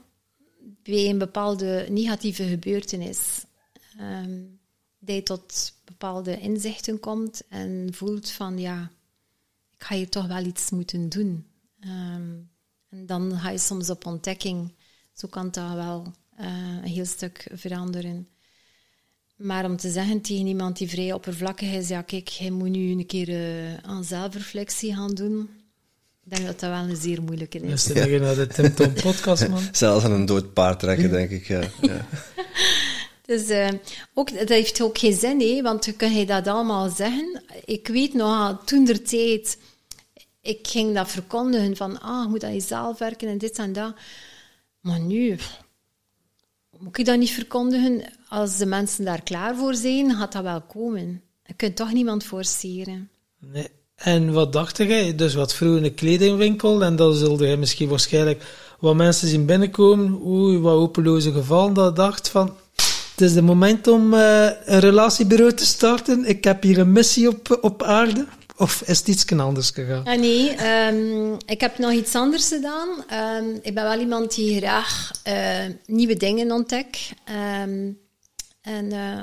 Bij 0.83 1.09
een 1.09 1.17
bepaalde 1.17 1.87
negatieve 1.89 2.43
gebeurtenis. 2.43 3.45
Ehm, 3.97 4.43
dat 4.99 5.25
tot 5.25 5.73
bepaalde 5.85 6.39
inzichten 6.39 6.99
komt 6.99 7.47
en 7.47 7.89
voelt 7.93 8.29
van, 8.29 8.59
ja, 8.59 8.91
ik 9.77 9.83
ga 9.83 9.95
hier 9.95 10.09
toch 10.09 10.27
wel 10.27 10.45
iets 10.45 10.69
moeten 10.69 11.09
doen. 11.09 11.47
Ehm, 11.79 12.39
en 12.89 13.05
dan 13.05 13.39
ga 13.39 13.49
je 13.49 13.57
soms 13.57 13.89
op 13.89 14.05
ontdekking. 14.05 14.73
Zo 15.13 15.27
kan 15.27 15.51
dat 15.51 15.73
wel 15.73 16.13
eh, 16.35 16.47
een 16.47 16.83
heel 16.83 17.05
stuk 17.05 17.47
veranderen. 17.53 18.27
Maar 19.41 19.65
om 19.65 19.77
te 19.77 19.89
zeggen 19.89 20.21
tegen 20.21 20.47
iemand 20.47 20.77
die 20.77 20.89
vrij 20.89 21.13
oppervlakkig 21.13 21.71
is, 21.73 21.87
ja 21.87 22.01
kijk, 22.01 22.29
hij 22.29 22.49
moet 22.49 22.69
nu 22.69 22.91
een 22.91 23.05
keer 23.05 23.29
uh, 23.29 23.77
aan 23.81 24.03
zelfreflectie 24.03 24.95
gaan 24.95 25.13
doen. 25.13 25.49
Ik 26.23 26.35
denk 26.35 26.45
dat 26.45 26.59
dat 26.59 26.69
wel 26.69 26.79
een 26.79 26.95
zeer 26.95 27.21
moeilijke 27.21 27.57
is. 27.57 27.67
Luister 27.67 28.09
ja. 28.09 28.19
naar 28.19 28.35
de 28.35 28.47
Tim 28.47 28.75
Tom 28.75 28.93
podcast, 29.03 29.47
man. 29.47 29.61
Zelfs 29.71 30.05
aan 30.05 30.11
een 30.11 30.25
dood 30.25 30.53
paard 30.53 30.79
trekken, 30.79 31.11
denk 31.11 31.29
ik. 31.29 31.47
Ja. 31.47 31.59
ja. 31.81 32.05
dus 33.25 33.49
uh, 33.49 33.69
ook, 34.13 34.37
dat 34.37 34.49
heeft 34.49 34.81
ook 34.81 34.97
geen 34.97 35.13
zin, 35.13 35.39
hè, 35.41 35.61
want 35.61 35.95
kun 35.95 36.13
je 36.13 36.25
dat 36.25 36.47
allemaal 36.47 36.89
zeggen. 36.89 37.41
Ik 37.65 37.87
weet 37.87 38.13
nog, 38.13 38.61
toen 38.65 38.85
der 38.85 39.03
tijd, 39.03 39.57
ik 40.41 40.67
ging 40.67 40.95
dat 40.95 41.11
verkondigen 41.11 41.75
van, 41.75 42.01
ah, 42.01 42.23
je 42.23 42.29
moet 42.29 42.43
aan 42.43 42.53
jezelf 42.53 42.97
werken 42.97 43.27
en 43.27 43.37
dit 43.37 43.57
en 43.57 43.73
dat. 43.73 43.93
Maar 44.79 44.99
nu, 44.99 45.37
moet 46.81 46.97
ik 46.97 47.05
dat 47.05 47.17
niet 47.17 47.31
verkondigen? 47.31 48.01
Als 48.27 48.57
de 48.57 48.65
mensen 48.65 49.05
daar 49.05 49.23
klaar 49.23 49.55
voor 49.55 49.75
zijn, 49.75 50.15
gaat 50.15 50.31
dat 50.31 50.43
wel 50.43 50.61
komen. 50.61 51.21
Je 51.45 51.53
kunt 51.53 51.75
toch 51.75 51.93
niemand 51.93 52.23
forceren. 52.23 53.09
Nee. 53.39 53.67
En 53.95 54.33
wat 54.33 54.53
dacht 54.53 54.77
jij? 54.77 55.15
Dus 55.15 55.33
wat 55.33 55.53
vroeger 55.53 55.83
een 55.83 55.93
kledingwinkel 55.93 56.83
en 56.83 56.95
dan 56.95 57.13
zulde 57.13 57.47
je 57.47 57.57
misschien 57.57 57.89
waarschijnlijk 57.89 58.43
wat 58.79 58.95
mensen 58.95 59.27
zien 59.27 59.45
binnenkomen, 59.45 60.25
oei, 60.25 60.57
wat 60.57 60.77
hopeloze 60.77 61.31
gevallen, 61.31 61.73
dat 61.73 61.95
dacht 61.95 62.29
van, 62.29 62.55
het 63.11 63.21
is 63.21 63.35
het 63.35 63.45
moment 63.45 63.87
om 63.87 64.13
uh, 64.13 64.49
een 64.65 64.79
relatiebureau 64.79 65.53
te 65.53 65.65
starten. 65.65 66.25
Ik 66.25 66.43
heb 66.43 66.63
hier 66.63 66.77
een 66.77 66.91
missie 66.91 67.27
op, 67.27 67.57
op 67.61 67.83
aarde. 67.83 68.25
Of 68.61 68.81
is 68.81 68.97
het 68.97 69.07
iets 69.07 69.31
anders 69.31 69.69
gegaan? 69.69 70.05
Ah, 70.05 70.19
nee, 70.19 70.67
um, 70.87 71.37
ik 71.45 71.61
heb 71.61 71.77
nog 71.77 71.91
iets 71.91 72.15
anders 72.15 72.47
gedaan. 72.47 72.89
Um, 72.89 73.59
ik 73.61 73.73
ben 73.73 73.83
wel 73.83 73.99
iemand 73.99 74.35
die 74.35 74.57
graag 74.57 75.11
uh, 75.27 75.75
nieuwe 75.85 76.17
dingen 76.17 76.51
ontdekt. 76.51 77.13
Um, 77.29 77.99
en 78.61 78.85
uh, 78.85 79.19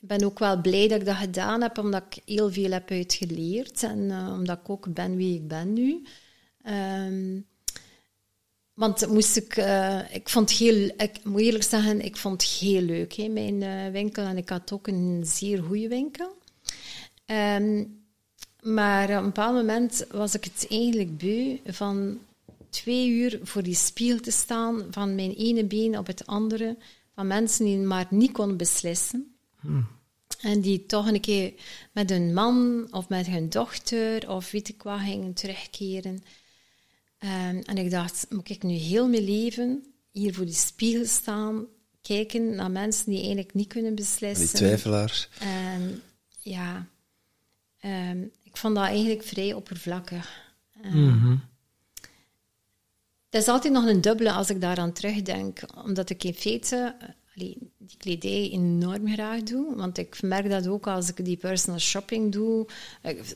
ik 0.00 0.08
ben 0.08 0.24
ook 0.24 0.38
wel 0.38 0.60
blij 0.60 0.88
dat 0.88 1.00
ik 1.00 1.06
dat 1.06 1.16
gedaan 1.16 1.62
heb, 1.62 1.78
omdat 1.78 2.02
ik 2.10 2.22
heel 2.24 2.52
veel 2.52 2.70
heb 2.70 2.90
uitgeleerd. 2.90 3.82
En 3.82 3.98
uh, 3.98 4.32
omdat 4.32 4.58
ik 4.58 4.70
ook 4.70 4.94
ben 4.94 5.16
wie 5.16 5.34
ik 5.34 5.48
ben 5.48 5.72
nu. 5.72 6.02
want 8.74 9.08
moest 9.08 9.36
ik, 9.36 9.56
ik 10.10 10.28
vond 10.28 10.50
heel, 10.50 10.90
ik 10.96 11.24
moet 11.24 11.40
eerlijk 11.40 11.64
zeggen, 11.64 12.00
ik 12.00 12.16
vond 12.16 12.42
het 12.42 12.50
heel 12.50 12.82
leuk, 12.82 13.12
hè, 13.12 13.28
mijn 13.28 13.92
winkel. 13.92 14.24
En 14.24 14.36
ik 14.36 14.48
had 14.48 14.72
ook 14.72 14.86
een 14.86 15.22
zeer 15.26 15.62
goede 15.62 15.88
winkel. 15.88 16.36
Maar 18.66 19.10
op 19.10 19.16
een 19.16 19.24
bepaald 19.24 19.54
moment 19.54 20.06
was 20.10 20.34
ik 20.34 20.44
het 20.44 20.66
eigenlijk 20.70 21.18
beu 21.18 21.58
van 21.66 22.18
twee 22.70 23.08
uur 23.08 23.40
voor 23.42 23.62
die 23.62 23.74
spiegel 23.74 24.20
te 24.20 24.30
staan, 24.30 24.86
van 24.90 25.14
mijn 25.14 25.34
ene 25.34 25.64
been 25.64 25.98
op 25.98 26.06
het 26.06 26.26
andere, 26.26 26.76
van 27.14 27.26
mensen 27.26 27.64
die 27.64 27.78
maar 27.78 28.06
niet 28.10 28.32
konden 28.32 28.56
beslissen. 28.56 29.36
Hmm. 29.60 29.86
En 30.40 30.60
die 30.60 30.86
toch 30.86 31.06
een 31.06 31.20
keer 31.20 31.52
met 31.92 32.10
hun 32.10 32.34
man 32.34 32.86
of 32.90 33.08
met 33.08 33.26
hun 33.26 33.48
dochter 33.48 34.30
of 34.30 34.50
weet 34.50 34.68
ik 34.68 34.82
wat 34.82 35.00
gingen 35.00 35.32
terugkeren. 35.32 36.22
Um, 37.18 37.62
en 37.62 37.78
ik 37.78 37.90
dacht, 37.90 38.26
moet 38.30 38.48
ik 38.48 38.62
nu 38.62 38.74
heel 38.74 39.08
mijn 39.08 39.24
leven 39.24 39.84
hier 40.10 40.34
voor 40.34 40.44
die 40.44 40.54
spiegel 40.54 41.06
staan, 41.06 41.66
kijken 42.02 42.54
naar 42.54 42.70
mensen 42.70 43.10
die 43.10 43.18
eigenlijk 43.18 43.54
niet 43.54 43.68
kunnen 43.68 43.94
beslissen. 43.94 44.46
Die 44.46 44.56
twijfelaars. 44.56 45.28
En 45.38 46.02
ja, 46.40 46.86
um, 47.84 48.30
ik 48.56 48.62
vond 48.62 48.74
dat 48.74 48.84
eigenlijk 48.84 49.22
vrij 49.22 49.52
oppervlakkig. 49.52 50.44
Mm 50.92 51.40
Het 53.30 53.42
is 53.42 53.48
altijd 53.48 53.72
nog 53.72 53.86
een 53.86 54.00
dubbele 54.00 54.32
als 54.32 54.50
ik 54.50 54.60
daaraan 54.60 54.92
terugdenk, 54.92 55.60
omdat 55.84 56.10
ik 56.10 56.24
in 56.24 56.34
feite 56.34 56.94
allee, 57.36 57.56
die 57.78 57.96
kledij 57.98 58.50
enorm 58.52 59.08
graag 59.12 59.42
doe. 59.42 59.76
Want 59.76 59.98
ik 59.98 60.22
merk 60.22 60.50
dat 60.50 60.68
ook 60.68 60.86
als 60.86 61.08
ik 61.08 61.24
die 61.24 61.36
personal 61.36 61.78
shopping 61.78 62.32
doe. 62.32 62.66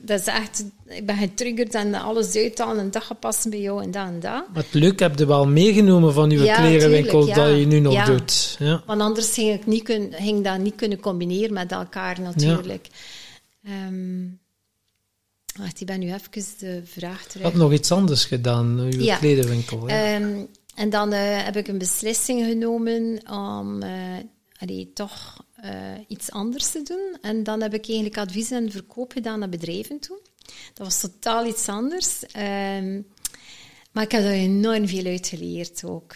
Dat 0.01 0.19
is 0.19 0.25
echt, 0.25 0.65
ik 0.85 1.05
ben 1.05 1.17
getriggerd 1.17 1.75
en 1.75 1.93
alles 1.93 2.35
uithalen 2.35 2.79
en 2.79 2.91
dat 2.91 3.03
gaat 3.03 3.19
passen 3.19 3.49
bij 3.49 3.61
jou 3.61 3.83
en 3.83 3.91
dat 3.91 4.07
en 4.07 4.19
dat. 4.19 4.53
Maar 4.53 4.63
het 4.63 4.73
leuk 4.73 4.99
heb 4.99 5.19
je 5.19 5.25
wel 5.25 5.47
meegenomen 5.47 6.13
van 6.13 6.31
uw 6.31 6.43
ja, 6.43 6.55
klerenwinkel 6.55 7.25
dat 7.25 7.59
je 7.59 7.65
nu 7.65 7.79
nog 7.79 8.05
doet. 8.05 8.55
Ja. 8.59 8.83
Want 8.85 9.01
anders 9.01 9.33
ging 9.33 9.53
ik 9.53 9.65
niet 9.65 9.83
kun, 9.83 10.13
ging 10.13 10.43
dat 10.43 10.59
niet 10.59 10.75
kunnen 10.75 10.99
combineren 10.99 11.53
met 11.53 11.71
elkaar 11.71 12.21
natuurlijk. 12.21 12.87
Um, 13.87 14.39
Wacht, 15.55 15.81
ik 15.81 15.87
ben 15.87 15.99
nu 15.99 16.13
even 16.13 16.57
de 16.59 16.81
vraag 16.85 17.25
terug. 17.25 17.43
Had 17.43 17.53
nog 17.53 17.73
iets 17.73 17.91
anders 17.91 18.25
gedaan, 18.25 18.79
uw 18.79 19.01
ja. 19.01 19.17
kledenwinkel. 19.17 19.87
Ja. 19.87 20.15
Um, 20.15 20.47
en 20.75 20.89
dan 20.89 21.13
uh, 21.13 21.43
heb 21.43 21.55
ik 21.55 21.67
een 21.67 21.77
beslissing 21.77 22.45
genomen 22.45 23.21
om 23.29 23.83
uh, 23.83 24.17
allee, 24.57 24.91
toch 24.93 25.45
uh, 25.63 25.71
iets 26.07 26.31
anders 26.31 26.71
te 26.71 26.81
doen. 26.81 27.17
En 27.21 27.43
dan 27.43 27.61
heb 27.61 27.73
ik 27.73 27.85
eigenlijk 27.85 28.17
advies 28.17 28.51
en 28.51 28.71
verkoop 28.71 29.11
gedaan 29.11 29.39
naar 29.39 29.49
bedrijven 29.49 29.99
toe. 29.99 30.19
Dat 30.73 30.87
was 30.87 30.99
totaal 30.99 31.45
iets 31.45 31.67
anders. 31.67 32.23
Um, 32.23 33.07
maar 33.91 34.03
ik 34.03 34.11
heb 34.11 34.23
er 34.23 34.31
enorm 34.31 34.87
veel 34.87 35.05
uit 35.05 35.27
geleerd 35.27 35.83
ook. 35.83 36.15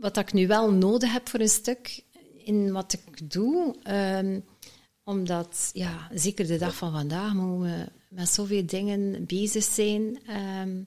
wat 0.00 0.16
ik 0.16 0.32
nu 0.32 0.46
wel 0.46 0.72
nodig 0.72 1.12
heb 1.12 1.28
voor 1.28 1.40
een 1.40 1.48
stuk 1.48 2.04
in 2.44 2.72
wat 2.72 2.92
ik 2.92 3.30
doe... 3.30 3.74
Um, 4.18 4.44
omdat, 5.04 5.70
ja, 5.72 6.08
zeker 6.14 6.46
de 6.46 6.58
dag 6.58 6.74
van 6.74 6.92
vandaag 6.92 7.34
moeten 7.34 7.60
we 7.60 7.99
met 8.10 8.28
zoveel 8.28 8.66
dingen 8.66 9.24
bezig 9.26 9.64
zijn. 9.64 10.18
Um, 10.62 10.86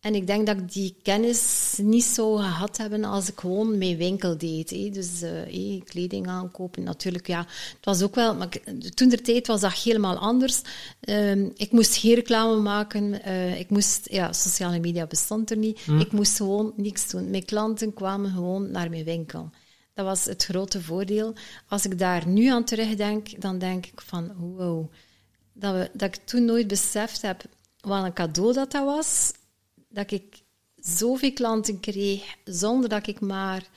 en 0.00 0.14
ik 0.14 0.26
denk 0.26 0.46
dat 0.46 0.58
ik 0.58 0.72
die 0.72 0.96
kennis 1.02 1.74
niet 1.82 2.04
zo 2.04 2.36
gehad 2.36 2.76
hebben 2.76 3.04
als 3.04 3.28
ik 3.28 3.40
gewoon 3.40 3.78
mijn 3.78 3.96
winkel 3.96 4.38
deed. 4.38 4.70
Hé. 4.70 4.90
Dus 4.90 5.22
uh, 5.22 5.82
kleding 5.84 6.26
aankopen, 6.26 6.82
natuurlijk. 6.82 7.26
Ja, 7.26 7.38
het 7.48 7.84
was 7.84 8.02
ook 8.02 8.14
wel, 8.14 8.34
maar 8.34 8.48
toen 8.94 9.08
de 9.08 9.20
tijd 9.20 9.46
was 9.46 9.60
dat 9.60 9.72
helemaal 9.72 10.16
anders. 10.16 10.62
Um, 11.00 11.52
ik 11.56 11.72
moest 11.72 11.96
geen 11.96 12.14
reclame 12.14 12.60
maken. 12.60 13.28
Uh, 13.28 13.60
ik 13.60 13.70
moest, 13.70 14.08
ja, 14.10 14.32
sociale 14.32 14.80
media 14.80 15.06
bestond 15.06 15.50
er 15.50 15.56
niet. 15.56 15.80
Hm. 15.80 15.98
Ik 15.98 16.12
moest 16.12 16.36
gewoon 16.36 16.72
niks 16.76 17.10
doen. 17.10 17.30
Mijn 17.30 17.44
klanten 17.44 17.94
kwamen 17.94 18.30
gewoon 18.30 18.70
naar 18.70 18.90
mijn 18.90 19.04
winkel. 19.04 19.50
Dat 19.94 20.04
was 20.04 20.24
het 20.24 20.44
grote 20.44 20.80
voordeel. 20.80 21.34
Als 21.68 21.84
ik 21.84 21.98
daar 21.98 22.28
nu 22.28 22.46
aan 22.46 22.64
terugdenk, 22.64 23.40
dan 23.40 23.58
denk 23.58 23.86
ik 23.86 24.00
van 24.00 24.32
wow, 24.36 24.90
dat, 25.52 25.74
we, 25.74 25.90
dat 25.92 26.14
ik 26.14 26.20
toen 26.24 26.44
nooit 26.44 26.66
beseft 26.66 27.22
heb 27.22 27.44
wat 27.80 28.04
een 28.04 28.12
cadeau 28.12 28.52
dat 28.52 28.70
dat 28.70 28.84
was. 28.84 29.32
Dat 29.88 30.10
ik 30.10 30.42
zoveel 30.76 31.32
klanten 31.32 31.80
kreeg 31.80 32.34
zonder 32.44 32.88
dat 32.88 33.06
ik 33.06 33.20
maar... 33.20 33.68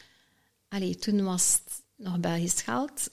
Allee, 0.67 0.95
toen 0.95 1.23
was 1.23 1.59
het 1.63 1.83
nog 1.95 2.19
Belgisch 2.19 2.61
geld. 2.61 3.09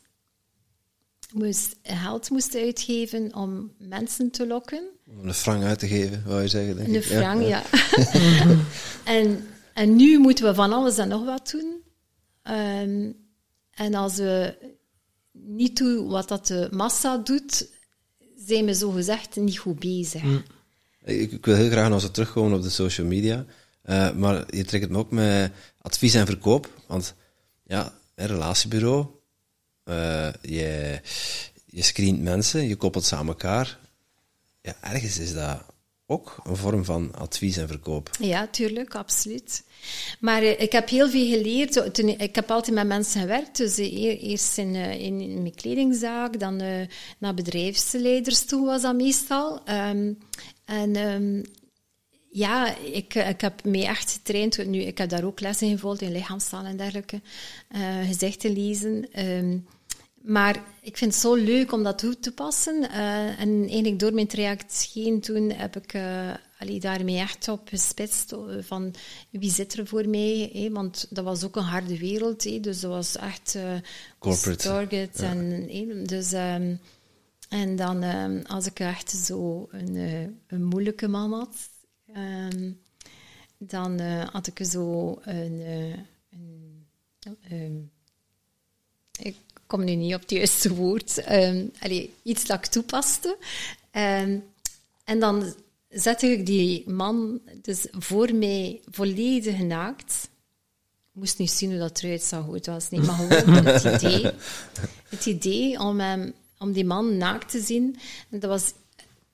Moest, 1.32 1.76
geld 1.82 2.30
moest 2.30 2.54
uitgeven 2.54 3.34
om 3.34 3.72
mensen 3.78 4.30
te 4.30 4.46
lokken. 4.46 4.82
Om 5.06 5.28
een 5.28 5.34
frank 5.34 5.62
uit 5.62 5.78
te 5.78 5.88
geven, 5.88 6.22
wou 6.26 6.42
je 6.42 6.48
zeggen, 6.48 6.76
denk 6.76 6.88
een 6.88 6.94
ik. 6.94 7.02
frank, 7.02 7.42
ja. 7.42 7.62
ja. 7.96 8.56
en, 9.04 9.46
en 9.74 9.96
nu 9.96 10.18
moeten 10.18 10.44
we 10.44 10.54
van 10.54 10.72
alles 10.72 10.98
en 10.98 11.08
nog 11.08 11.24
wat 11.24 11.50
doen. 11.50 11.82
Um, 12.42 13.16
en 13.70 13.94
als 13.94 14.16
we 14.16 14.56
niet 15.32 15.76
doen 15.76 16.08
wat 16.08 16.28
dat 16.28 16.46
de 16.46 16.68
massa 16.70 17.16
doet, 17.16 17.68
zijn 18.46 18.64
we 18.64 18.74
zogezegd 18.74 19.36
niet 19.36 19.58
goed 19.58 19.78
bezig. 19.78 20.22
Mm. 20.22 20.42
Ik, 21.04 21.44
wil 21.44 21.54
heel 21.54 21.70
graag 21.70 21.88
nog 21.88 22.02
eens 22.02 22.10
terugkomen 22.10 22.56
op 22.56 22.62
de 22.62 22.70
social 22.70 23.06
media. 23.06 23.44
Uh, 23.84 24.12
maar 24.12 24.56
je 24.56 24.64
trekt 24.64 24.84
het 24.84 24.92
me 24.92 24.98
ook 24.98 25.10
met 25.10 25.52
advies 25.80 26.14
en 26.14 26.26
verkoop. 26.26 26.70
Want 26.86 27.14
ja, 27.66 27.92
een 28.14 28.26
relatiebureau, 28.26 29.06
uh, 29.84 30.28
je, 30.42 31.00
je 31.66 31.82
screent 31.82 32.22
mensen, 32.22 32.68
je 32.68 32.76
koppelt 32.76 33.04
ze 33.04 33.16
aan 33.16 33.28
elkaar. 33.28 33.78
Ja, 34.60 34.76
ergens 34.80 35.18
is 35.18 35.34
dat 35.34 35.64
ook 36.12 36.40
een 36.44 36.56
vorm 36.56 36.84
van 36.84 37.14
advies 37.14 37.56
en 37.56 37.68
verkoop. 37.68 38.10
Ja, 38.18 38.46
tuurlijk, 38.46 38.94
absoluut. 38.94 39.64
Maar 40.20 40.42
uh, 40.42 40.60
ik 40.60 40.72
heb 40.72 40.88
heel 40.88 41.08
veel 41.08 41.26
geleerd. 41.26 41.98
Ik 42.20 42.34
heb 42.34 42.50
altijd 42.50 42.76
met 42.76 42.86
mensen 42.86 43.20
gewerkt. 43.20 43.56
Dus 43.56 43.78
uh, 43.78 44.22
eerst 44.22 44.58
in, 44.58 44.74
uh, 44.74 45.00
in, 45.00 45.42
mijn 45.42 45.54
kledingzaak, 45.54 46.40
dan 46.40 46.56
naar 47.18 47.34
bedrijfsleiders 47.34 48.44
toe 48.44 48.66
was 48.66 48.82
dat 48.82 48.94
meestal. 48.94 49.62
Um, 49.68 50.18
en 50.64 50.96
um, 50.96 51.42
ja, 52.30 52.76
ik, 52.76 53.14
ik 53.14 53.40
heb 53.40 53.64
me 53.64 53.84
echt 53.84 54.12
getraind. 54.12 54.66
Nu, 54.66 54.78
ik 54.78 54.98
heb 54.98 55.08
daar 55.08 55.24
ook 55.24 55.40
lessen 55.40 55.68
gevolgd 55.68 56.00
in 56.00 56.12
lichaamstaal 56.12 56.64
en 56.64 56.76
dergelijke. 56.76 57.20
gezichten 58.06 58.52
lezen. 58.52 59.06
Um, 59.26 59.66
maar 60.22 60.64
ik 60.80 60.96
vind 60.96 61.12
het 61.12 61.20
zo 61.20 61.34
leuk 61.34 61.72
om 61.72 61.82
dat 61.82 61.98
toe 61.98 62.18
te 62.18 62.32
passen. 62.32 62.82
Uh, 62.82 63.40
en 63.40 63.60
eigenlijk 63.60 63.98
door 63.98 64.14
mijn 64.14 64.26
traject 64.26 64.90
heen 64.94 65.20
toen 65.20 65.50
heb 65.50 65.76
ik 65.76 65.94
uh, 65.94 66.30
allee, 66.58 66.80
daarmee 66.80 67.18
echt 67.18 67.48
op 67.48 67.68
gespitst 67.68 68.34
van 68.60 68.94
wie 69.30 69.50
zit 69.50 69.72
er 69.78 69.86
voor 69.86 70.08
mij. 70.08 70.50
Hè? 70.52 70.70
Want 70.70 71.06
dat 71.10 71.24
was 71.24 71.44
ook 71.44 71.56
een 71.56 71.62
harde 71.62 71.98
wereld. 71.98 72.44
Hè? 72.44 72.60
Dus 72.60 72.80
dat 72.80 72.90
was 72.90 73.16
echt 73.16 73.54
uh, 73.56 73.74
corporate 74.18 74.62
target. 74.62 75.20
En, 75.20 75.66
dus, 76.06 76.32
um, 76.32 76.80
En 77.48 77.76
dan, 77.76 78.02
ehm, 78.02 78.42
als 78.46 78.66
ik 78.66 78.80
echt 78.80 79.10
zo 79.10 79.68
een, 79.70 79.96
eh, 79.96 80.22
een 80.46 80.64
moeilijke 80.64 81.08
man 81.08 81.32
had, 81.32 81.56
ehm, 82.12 82.72
dan 83.58 83.98
eh, 84.00 84.28
had 84.28 84.46
ik 84.46 84.66
zo 84.66 85.18
een. 85.22 85.60
eh, 85.60 85.98
een 86.30 86.86
ehm, 87.48 87.80
ik 89.26 89.36
kom 89.72 89.84
nu 89.84 89.94
niet 89.94 90.14
op 90.14 90.20
het 90.20 90.30
juiste 90.30 90.74
woord. 90.74 91.24
allee, 91.78 92.14
iets 92.22 92.46
dat 92.46 92.58
ik 92.58 92.66
toepaste. 92.66 93.36
Ehm, 93.90 94.38
en 95.04 95.20
dan 95.20 95.54
zette 95.88 96.26
ik 96.26 96.46
die 96.46 96.90
man 96.90 97.40
dus 97.62 97.86
voor 97.90 98.34
mij 98.34 98.80
volledig 98.90 99.58
naakt. 99.58 100.28
Ik 101.12 101.20
moest 101.20 101.38
niet 101.38 101.50
zien 101.50 101.70
hoe 101.70 101.78
dat 101.78 102.02
eruit 102.02 102.22
zag, 102.22 102.44
hoe 102.44 102.54
het 102.54 102.66
was. 102.66 102.90
Nee, 102.90 103.00
maar 103.00 103.14
gewoon 103.14 103.64
het 103.64 103.84
idee. 104.02 104.30
Het 105.08 105.26
idee 105.26 105.80
om, 105.80 106.00
hem, 106.00 106.32
om 106.58 106.72
die 106.72 106.84
man 106.84 107.16
naakt 107.16 107.50
te 107.50 107.60
zien, 107.60 107.96
dat 108.28 108.50
was 108.50 108.72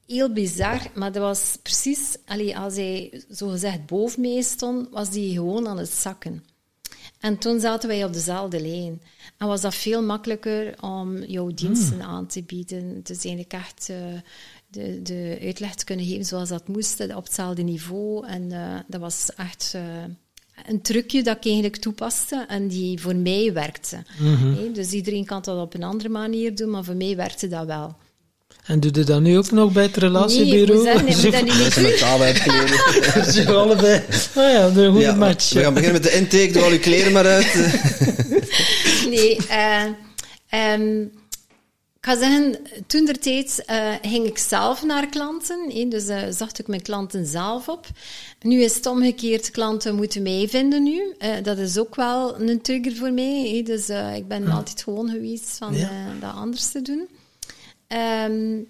heel 0.07 0.33
bizar, 0.33 0.81
maar 0.95 1.13
dat 1.13 1.23
was 1.23 1.59
precies... 1.63 2.17
Allee, 2.25 2.59
als 2.59 2.75
hij 2.75 3.23
zogezegd 3.29 3.87
boven 3.87 4.21
mij 4.21 4.43
stond, 4.43 4.89
was 4.91 5.09
hij 5.09 5.29
gewoon 5.29 5.69
aan 5.69 5.79
het 5.79 5.91
zakken. 5.91 6.45
En 7.21 7.39
toen 7.39 7.61
zaten 7.61 7.89
wij 7.89 8.05
op 8.05 8.13
dezelfde 8.13 8.61
lijn. 8.61 9.03
En 9.37 9.47
was 9.47 9.61
dat 9.61 9.75
veel 9.75 10.03
makkelijker 10.03 10.83
om 10.83 11.25
jouw 11.25 11.51
diensten 11.55 12.03
aan 12.03 12.27
te 12.27 12.43
bieden. 12.43 13.01
Dus 13.03 13.25
eigenlijk 13.25 13.53
echt 13.53 13.89
eh, 13.89 13.97
de, 14.69 15.03
de 15.03 15.39
uitleg 15.43 15.75
te 15.75 15.85
kunnen 15.85 16.07
geven 16.07 16.25
zoals 16.25 16.49
dat 16.49 16.69
moest, 16.69 17.15
op 17.15 17.25
hetzelfde 17.25 17.63
niveau. 17.63 18.27
En 18.27 18.53
eh, 18.53 18.79
dat 18.87 19.01
was 19.01 19.31
echt 19.37 19.73
eh, 19.75 19.83
een 20.67 20.83
trucje 20.83 21.23
dat 21.23 21.37
ik 21.37 21.45
eigenlijk 21.45 21.77
toepaste 21.77 22.45
en 22.49 22.69
die 22.69 23.01
voor 23.01 23.17
mij 23.17 23.53
werkte. 23.53 24.03
Hè, 24.57 24.73
Dus 24.73 24.93
iedereen 24.93 25.25
kan 25.25 25.43
dat 25.43 25.63
op 25.63 25.75
een 25.75 25.83
andere 25.83 26.09
manier 26.09 26.55
doen, 26.55 26.71
maar 26.71 26.85
voor 26.85 26.97
mij 26.97 27.17
werkte 27.17 27.49
dat 27.49 27.67
wel. 27.67 27.97
En 28.69 28.81
doe 28.81 28.91
je 28.95 29.05
dat 29.05 29.21
nu 29.21 29.39
ook 29.39 29.51
nog 29.51 29.73
bij 29.73 29.83
het 29.83 29.97
Nee, 29.97 30.05
ik 30.11 30.13
relatiebureau? 30.15 31.03
moet 31.05 31.15
zeggen, 31.15 31.47
dat 31.47 31.77
niet 31.83 31.99
taal 31.99 32.21
uitgeleden. 32.23 32.69
Ze 33.33 33.53
allebei. 33.53 34.03
Oh 34.37 34.43
ja, 34.51 34.65
een 34.67 34.91
goede 34.91 35.01
Ja, 35.01 35.15
match. 35.15 35.53
We 35.53 35.61
gaan 35.63 35.75
beginnen 35.75 36.01
met 36.03 36.11
de 36.11 36.17
intake. 36.19 36.53
Doe 36.53 36.63
al 36.63 36.71
uw 36.71 36.79
kleren 36.79 37.13
maar 37.13 37.27
uit. 37.27 37.55
Nee, 39.11 39.37
eh, 39.49 39.83
ehm, 40.49 41.01
ik 42.01 42.05
ga 42.05 42.19
zeggen, 42.19 42.57
toen 42.87 43.05
der 43.05 43.19
tijd 43.19 43.63
eh, 43.67 43.93
ging 44.03 44.27
ik 44.27 44.39
zelf 44.39 44.85
naar 44.85 45.09
klanten. 45.09 45.89
dus 45.91 46.07
eh, 46.09 46.19
zocht 46.31 46.59
ik 46.59 46.67
mijn 46.67 46.83
klanten 46.83 47.27
zelf 47.27 47.69
op. 47.69 47.87
Nu 48.43 48.63
is 48.63 48.75
het 48.75 48.87
omgekeerd, 48.87 49.51
klanten 49.51 49.95
moeten 49.95 50.23
mij 50.23 50.47
vinden 50.49 50.83
nu. 50.83 51.15
Eh, 51.19 51.31
dat 51.43 51.59
is 51.59 51.79
ook 51.79 51.95
wel 51.97 52.41
een 52.41 52.61
trigger 52.61 52.97
voor 52.97 53.13
mij. 53.13 53.53
hè, 53.55 53.63
dus 53.63 53.89
eh, 53.89 54.15
ik 54.17 54.29
ben 54.29 54.47
altijd 54.51 54.83
gewoon 54.83 55.09
geweest 55.11 55.55
van 55.59 55.75
Ja. 55.77 55.89
eh, 55.89 56.21
dat 56.21 56.33
anders 56.35 56.67
te 56.71 56.83
doen. 56.83 57.09
Ehm, 57.89 58.61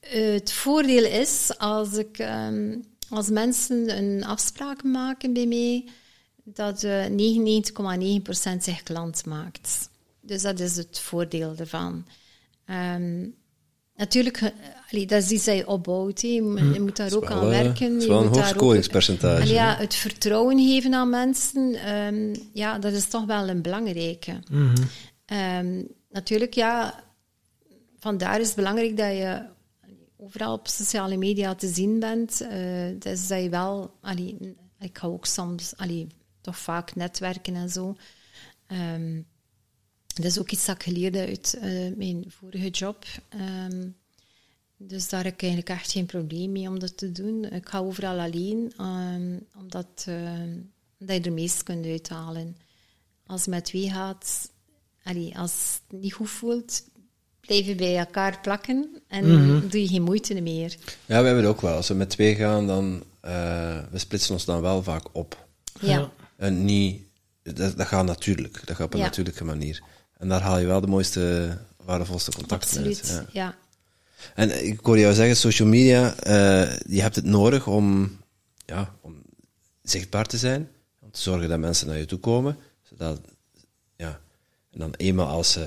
het 0.00 0.52
voordeel 0.52 1.04
is, 1.04 1.58
als, 1.58 1.92
ik, 1.96 2.18
ehm, 2.18 2.76
als 3.08 3.28
mensen 3.28 3.96
een 3.98 4.24
afspraak 4.24 4.82
maken 4.82 5.32
bij 5.32 5.46
mij, 5.46 5.84
dat 6.44 6.82
eh 6.82 7.06
99,9% 7.06 8.64
zich 8.64 8.82
klant 8.82 9.24
maakt. 9.26 9.88
Dus 10.20 10.42
dat 10.42 10.60
is 10.60 10.76
het 10.76 10.98
voordeel 10.98 11.54
ervan. 11.58 12.06
Ehm, 12.64 13.26
natuurlijk, 13.96 14.36
eh, 14.36 14.48
allee, 14.92 15.06
dat 15.06 15.22
is 15.22 15.30
iets 15.30 15.44
dat 15.44 15.56
je 15.56 15.66
opbouwt. 15.66 16.20
hè. 16.22 16.28
Je, 16.28 16.42
moet- 16.42 16.96
daar 16.96 17.14
ook 17.14 17.30
aan 17.30 17.40
Wel, 17.40 17.50
eh, 17.52 17.62
werken. 17.62 17.86
Het 17.86 17.96
is 17.96 18.02
je 18.02 18.08
wel 18.08 18.18
een 18.18 18.26
moet 18.26 18.36
hoog 18.36 18.44
ook- 18.50 18.52
ja, 19.54 19.76
het 19.76 19.94
vertrouwen 19.94 20.58
geven 20.58 20.94
aan 20.94 21.10
mensen, 21.10 21.74
ehm, 21.74 22.34
ja, 22.52 22.78
dat 22.78 22.92
is 22.92 23.06
toch 23.08 23.24
wel 23.24 23.48
een 23.48 23.62
belangrijke. 23.62 24.38
Mhm. 24.50 24.76
Ehm, 25.24 25.82
natuurlijk, 26.10 26.54
ja, 26.54 27.04
vandaar 27.98 28.40
is 28.40 28.46
het 28.46 28.56
belangrijk 28.56 28.96
dat 28.96 29.12
je 29.12 29.46
overal 30.16 30.52
op 30.52 30.68
sociale 30.68 31.16
media 31.16 31.54
te 31.54 31.68
zien 31.68 32.00
bent. 32.00 32.40
eh 32.40 32.98
dus 32.98 33.26
dat 33.26 33.42
je 33.42 33.48
wel, 33.48 33.94
allee, 34.00 34.56
ik 34.80 34.98
ga 34.98 35.06
ook 35.06 35.26
soms, 35.26 35.76
allee, 35.76 36.06
toch 36.40 36.58
vaak 36.58 36.94
netwerken 36.94 37.54
en 37.54 37.70
zo. 37.70 37.96
Ehm, 38.66 39.22
dat 40.06 40.24
is 40.24 40.38
ook 40.38 40.50
iets 40.50 40.64
dat 40.66 40.74
ik 40.74 40.82
geleerd 40.82 41.16
uit 41.16 41.54
eh, 41.60 41.96
mijn 41.96 42.24
vorige 42.28 42.68
job. 42.70 43.04
Ehm, 43.28 43.88
dus 44.76 45.08
daar 45.08 45.24
heb 45.24 45.34
ik 45.34 45.42
eigenlijk 45.42 45.70
echt 45.70 45.92
geen 45.92 46.06
probleem 46.06 46.52
mee 46.52 46.68
om 46.68 46.78
dat 46.78 46.96
te 46.96 47.12
doen. 47.12 47.44
Ik 47.44 47.68
ga 47.68 47.78
overal 47.78 48.18
alleen, 48.18 48.72
ehm, 48.76 49.38
omdat, 49.58 50.06
omdat 50.98 51.16
je 51.16 51.22
er 51.22 51.32
meest 51.32 51.62
kunt 51.62 51.86
uithalen. 51.86 52.56
Als 53.26 53.44
je 53.44 53.50
met 53.50 53.64
twee 53.64 53.90
gaat, 53.90 54.52
allee, 55.02 55.38
als 55.38 55.80
het 55.88 56.00
niet 56.00 56.12
goed 56.12 56.30
voelt, 56.30 56.84
je 57.56 57.74
bij 57.74 57.98
elkaar 57.98 58.38
plakken 58.42 59.00
en 59.08 59.24
doe 59.68 59.80
je 59.82 59.88
geen 59.88 60.02
moeite 60.02 60.40
meer. 60.40 60.76
Ja, 61.06 61.20
we 61.20 61.26
hebben 61.26 61.36
het 61.36 61.46
ook 61.46 61.60
wel. 61.60 61.76
Als 61.76 61.88
we 61.88 61.94
met 61.94 62.10
twee 62.10 62.34
gaan, 62.34 62.66
dan... 62.66 63.02
eh, 63.20 63.78
we 63.90 63.98
splitsen 63.98 64.32
ons 64.34 64.44
dan 64.44 64.60
wel 64.60 64.82
vaak 64.82 65.04
op. 65.12 65.46
Ja. 65.80 66.10
En 66.36 66.64
niet... 66.64 67.02
Dat, 67.42 67.76
dat 67.76 67.86
gaat 67.86 68.04
natuurlijk. 68.04 68.60
Dat 68.66 68.76
gaat 68.76 68.86
op 68.86 68.92
een 68.92 68.98
Ja. 68.98 69.04
natuurlijke 69.04 69.44
manier. 69.44 69.82
En 70.16 70.28
daar 70.28 70.40
haal 70.40 70.58
je 70.58 70.66
wel 70.66 70.80
de 70.80 70.86
mooiste, 70.86 71.56
waardevolste 71.84 72.30
contacten 72.32 72.68
Absoluut, 72.78 73.10
uit. 73.10 73.26
Ja. 73.32 73.42
ja. 73.42 73.56
En 74.34 74.66
ik 74.66 74.78
hoor 74.82 74.98
jou 74.98 75.14
zeggen, 75.14 75.36
social 75.36 75.68
media, 75.68 76.14
eh, 76.16 76.76
je 76.88 77.00
hebt 77.00 77.16
het 77.16 77.24
nodig 77.24 77.66
om, 77.66 78.16
ja, 78.66 78.94
om 79.00 79.22
zichtbaar 79.82 80.24
te 80.26 80.38
zijn. 80.38 80.68
Om 81.00 81.10
te 81.10 81.20
zorgen 81.20 81.48
dat 81.48 81.58
mensen 81.58 81.86
naar 81.86 81.98
je 81.98 82.04
toe 82.06 82.18
komen. 82.18 82.56
Zodat, 82.82 83.20
en 84.70 84.78
dan 84.78 84.94
eenmaal 84.96 85.26
als 85.26 85.52
ze 85.52 85.66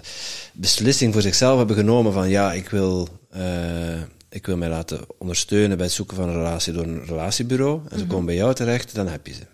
beslissing 0.54 1.14
voor 1.14 1.22
zichzelf 1.22 1.58
hebben 1.58 1.76
genomen 1.76 2.14
van 2.14 2.30
ja, 2.30 2.54
ik 2.54 2.70
wil, 2.70 3.08
eh, 3.30 4.02
ik 4.30 4.46
wil 4.46 4.58
mij 4.58 4.70
laten 4.70 5.06
ondersteunen 5.18 5.78
bij 5.78 5.86
het 5.86 5.96
zoeken 5.96 6.16
van 6.16 6.30
een 6.30 6.36
relatie 6.36 6.74
door 6.74 6.84
een 6.84 7.06
relatiebureau. 7.06 7.82
En 7.90 8.00
ze 8.00 8.08
komen 8.08 8.26
bij 8.26 8.36
jou 8.36 8.54
terecht, 8.54 8.96
dan 8.96 9.08
heb 9.08 9.28
je 9.28 9.34
ze. 9.34 9.46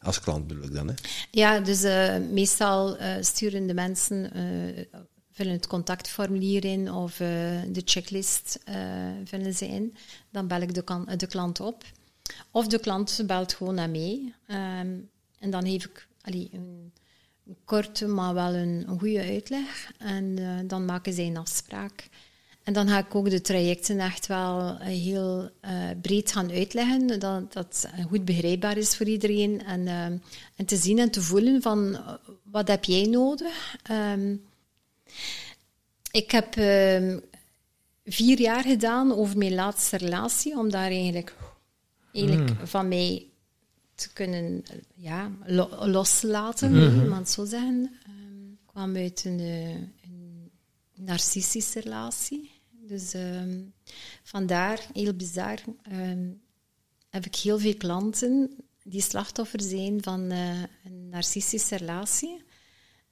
Als 0.00 0.20
klant 0.20 0.46
bedoel 0.46 0.64
ik 0.64 0.74
dan, 0.74 0.88
hè. 0.88 0.94
Ja, 1.30 1.60
dus 1.60 1.82
eh, 1.82 2.16
meestal 2.30 2.96
eh, 2.96 3.14
sturen 3.20 3.66
de 3.66 3.74
mensen, 3.74 4.30
vullen 5.32 5.52
het 5.52 5.66
contactformulier 5.66 6.64
in 6.64 6.92
of 6.92 7.16
de 7.16 7.82
checklist 7.84 8.58
vullen 9.24 9.54
ze 9.54 9.66
in. 9.66 9.94
Dan 10.30 10.46
bel 10.46 10.60
ik 10.60 10.74
de, 10.74 11.04
de 11.16 11.26
klant 11.26 11.60
op. 11.60 11.84
Of 12.50 12.66
de 12.66 12.78
klant 12.78 13.22
belt 13.26 13.54
gewoon 13.54 13.74
naar 13.74 13.90
mij. 13.90 14.32
Ehm, 14.46 14.88
en 15.38 15.50
dan 15.50 15.66
geef 15.66 15.84
ik 15.84 16.06
allee, 16.22 16.50
een 16.52 16.92
korte, 17.64 18.06
maar 18.06 18.34
wel 18.34 18.54
een, 18.54 18.84
een 18.86 18.98
goede 18.98 19.22
uitleg. 19.22 19.92
En 19.98 20.38
eh, 20.38 20.68
dan 20.68 20.84
maken 20.84 21.12
zij 21.12 21.26
een 21.26 21.36
afspraak. 21.36 22.08
En 22.62 22.72
dan 22.72 22.88
ga 22.88 22.98
ik 22.98 23.14
ook 23.14 23.30
de 23.30 23.40
trajecten 23.40 24.00
echt 24.00 24.26
wel 24.26 24.78
eh, 24.78 24.86
heel 24.86 25.50
eh, 25.60 25.72
breed 26.02 26.32
gaan 26.32 26.50
uitleggen, 26.50 27.18
dat 27.18 27.52
dat 27.52 27.88
goed 28.08 28.24
begrijpbaar 28.24 28.76
is 28.76 28.96
voor 28.96 29.06
iedereen. 29.06 29.64
En, 29.64 29.86
en 30.56 30.66
te 30.66 30.76
zien 30.76 30.98
en 30.98 31.10
te 31.10 31.22
voelen 31.22 31.62
van, 31.62 31.98
wat 32.42 32.68
heb 32.68 32.84
jij 32.84 33.06
nodig? 33.06 33.76
Ehm, 33.82 34.36
ik 36.10 36.30
heb 36.30 36.56
ehm, 36.56 37.18
vier 38.04 38.40
jaar 38.40 38.62
gedaan 38.62 39.14
over 39.14 39.38
mijn 39.38 39.54
laatste 39.54 39.96
relatie, 39.96 40.58
om 40.58 40.70
daar 40.70 40.90
eigenlijk, 40.90 41.34
eigenlijk 42.12 42.50
van 42.64 42.88
mij 42.88 43.31
te 43.94 44.12
kunnen 44.12 44.62
ja, 44.94 45.30
lo- 45.44 45.86
loslaten, 45.86 46.70
mm 46.72 47.08
maar 47.08 47.18
het 47.18 47.30
zo 47.30 47.44
zeggen. 47.44 47.90
Ehm, 48.06 48.50
ik 48.52 48.66
kwam 48.66 48.96
uit 48.96 49.24
een, 49.24 49.40
eh, 49.40 49.68
een 49.74 50.50
narcistische 50.94 51.80
relatie. 51.80 52.50
Dus 52.70 53.14
ehm, 53.14 53.60
vandaar, 54.22 54.86
heel 54.92 55.14
bizar, 55.14 55.58
ehm, 55.82 56.28
heb 57.10 57.26
ik 57.26 57.34
heel 57.36 57.58
veel 57.58 57.76
klanten 57.76 58.50
die 58.84 59.00
slachtoffer 59.02 59.60
zijn 59.62 60.02
van 60.02 60.30
eh, 60.30 60.62
een 60.84 61.08
narcistische 61.08 61.76
relatie. 61.76 62.42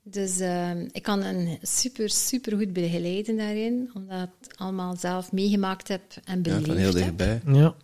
Dus 0.02 0.38
ehm, 0.40 0.88
ik 0.92 1.02
kan 1.02 1.22
een 1.22 1.58
super, 1.62 2.10
super 2.10 2.56
goed 2.56 2.72
begeleiden 2.72 3.36
daarin, 3.36 3.90
omdat 3.94 4.22
ik 4.28 4.34
het 4.40 4.56
allemaal 4.56 4.96
zelf 4.96 5.32
meegemaakt 5.32 5.88
heb 5.88 6.02
en 6.24 6.36
Ja, 6.36 6.42
beleefd 6.42 6.66
van 6.66 6.76
heel 6.76 6.94
heb. 6.94 6.94
dichtbij. 7.18 7.40
Ja. 7.54 7.74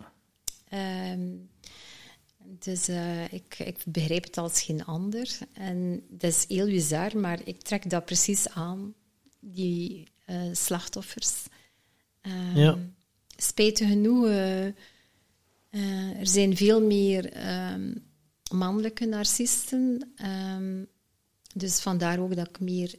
Ehm, 0.69 1.21
dus 2.59 2.87
eh, 2.87 3.33
ik, 3.33 3.59
ik 3.59 3.77
begrijp 3.85 4.23
het 4.23 4.37
als 4.37 4.61
geen 4.61 4.85
ander. 4.85 5.37
En 5.53 6.03
dat 6.09 6.31
is 6.31 6.45
heel 6.47 6.65
bizar, 6.65 7.17
maar 7.17 7.39
ik 7.43 7.61
trek 7.61 7.89
dat 7.89 8.05
precies 8.05 8.49
aan, 8.49 8.93
die 9.39 10.07
eh, 10.25 10.41
slachtoffers. 10.51 11.33
Ehm, 12.21 12.57
Ja. 12.59 12.77
Spijtig 13.39 13.87
genoeg, 13.87 14.25
eh, 14.25 14.65
er 16.19 16.27
zijn 16.27 16.57
veel 16.57 16.81
meer 16.81 17.31
ehm, 17.31 17.93
mannelijke 18.51 19.05
narcisten. 19.05 20.11
Ehm, 20.15 20.83
dus 21.53 21.79
vandaar 21.79 22.19
ook 22.19 22.35
dat 22.35 22.47
ik 22.47 22.59
meer 22.59 22.95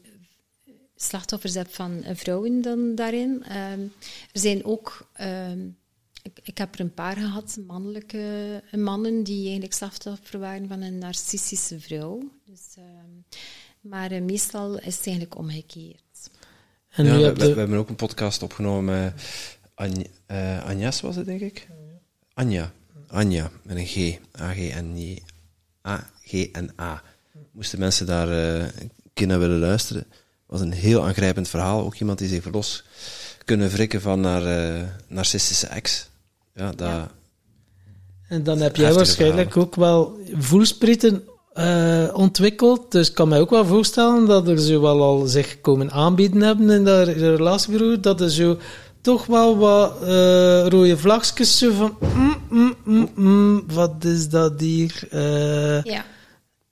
slachtoffers 0.97 1.55
heb 1.55 1.75
van 1.75 2.05
vrouwen 2.07 2.63
dan 2.63 2.95
daarin. 2.95 3.45
Er 3.45 3.91
zijn 4.33 4.65
ook, 4.65 5.11
ik, 6.35 6.47
ik 6.47 6.59
heb 6.59 6.75
er 6.75 6.81
een 6.81 6.95
paar 6.95 7.17
gehad, 7.17 7.59
mannelijke 7.67 8.63
mannen 8.73 9.23
die 9.23 9.43
eigenlijk 9.43 9.73
slachtoffer 9.73 10.39
waren 10.39 10.69
van 10.69 10.81
een 10.81 10.99
narcistische 10.99 11.81
vrouw. 11.81 12.31
Dus, 12.45 12.75
ehm, 12.77 13.39
maar 13.81 14.11
eh, 14.11 14.23
meestal 14.23 14.79
is 14.79 14.97
het 14.97 15.07
eigenlijk 15.07 15.39
omgekeerd. 15.39 16.31
En 16.89 17.05
ja, 17.05 17.33
we, 17.33 17.45
hebben 17.45 17.79
ook 17.79 17.89
een 17.89 17.97
podcast 17.97 18.43
opgenomen 18.43 19.15
eh, 20.27 20.65
Agnes, 20.65 21.01
was 21.01 21.17
het 21.17 21.27
denk 21.27 21.41
ik? 21.41 21.69
Anja. 22.35 22.73
Anja, 23.07 23.51
met 23.63 23.77
een 23.77 23.87
G. 23.87 24.19
A-G-N-J. 24.41 25.23
A-G-N-A. 25.87 27.03
Moesten 27.53 27.79
mensen 27.79 28.07
daar 28.07 28.31
eh, 28.31 28.81
een 28.81 28.91
keer 29.15 29.27
naar 29.27 29.39
willen 29.39 29.59
luisteren. 29.59 30.07
was 30.47 30.61
een 30.61 30.73
heel 30.73 31.05
aangrijpend 31.05 31.49
verhaal. 31.49 31.85
Ook 31.85 31.95
iemand 31.95 32.19
die 32.19 32.29
zich 32.29 32.45
los 32.45 32.85
kunnen 33.45 33.69
wrikken 33.69 34.01
van 34.01 34.25
haar 34.25 34.45
eh, 34.45 34.83
narcistische 35.07 35.67
ex. 35.67 36.09
Ja, 36.59 36.73
dat... 36.77 36.89
Ja. 36.89 37.11
En 38.29 38.43
dan 38.43 38.61
heb 38.61 38.77
jij 38.77 38.93
waarschijnlijk 38.93 39.57
ook 39.57 39.75
wel 39.75 40.19
voelsprieten 40.39 41.23
eh, 41.53 42.09
ontwikkeld. 42.13 42.93
Dus 42.93 43.09
ik 43.09 43.15
kan 43.15 43.29
mij 43.29 43.41
ook 43.41 43.51
wel 43.51 43.67
voorstellen 43.67 44.27
dat 44.27 44.49
er 44.49 44.59
zo 44.59 44.81
wel 44.81 45.03
al 45.03 45.27
zich 45.27 45.61
komen 45.61 45.91
aanbieden 45.91 46.41
hebben 46.41 46.71
in 46.71 46.85
dat 46.85 47.09
relatiebureau. 47.09 48.01
Dat 48.01 48.21
er 48.21 48.31
zo 48.31 48.59
toch 49.01 49.27
wel 49.27 49.57
wat 49.57 50.03
eh, 50.03 50.67
rode 50.69 50.97
vlagjes 50.97 51.59
zo 51.59 51.73
van... 51.73 51.97
mm, 52.15 52.37
mm, 52.51 52.77
mm, 52.85 53.11
mm, 53.15 53.65
wat 53.73 54.05
is 54.05 54.29
dat 54.29 54.61
hier? 54.61 55.07
Eh, 55.11 55.83
Ja. 55.83 56.05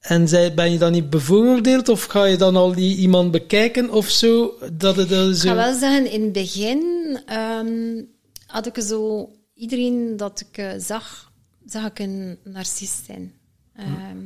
en 0.01 0.29
zij, 0.29 0.55
ben 0.55 0.73
je 0.73 0.79
dan 0.79 0.93
niet 0.93 1.11
bevooroordeeld? 1.11 1.89
Of 1.89 2.05
ga 2.05 2.25
je 2.25 2.37
dan 2.37 2.57
al 2.57 2.75
die 2.75 2.97
iemand 2.97 3.31
bekijken 3.31 3.91
of 3.91 4.09
zo? 4.09 4.55
Dat 4.73 4.97
het 4.97 5.11
er 5.11 5.29
Ik 5.31 5.37
zo... 5.37 5.49
ga 5.49 5.55
wel 5.55 5.75
zeggen, 5.79 6.11
in 6.11 6.23
het 6.23 6.33
begin 6.33 6.83
ehm, 7.27 8.03
had 8.47 8.67
ik 8.67 8.79
zo... 8.83 9.31
Iedereen 9.57 10.17
dat 10.17 10.41
ik 10.41 10.59
eh, 10.59 10.73
zag, 10.79 11.33
zag 11.65 11.87
ik 11.91 11.99
een 11.99 12.39
narcist 12.45 13.05
zijn. 13.05 13.33
Ehm, 13.73 14.25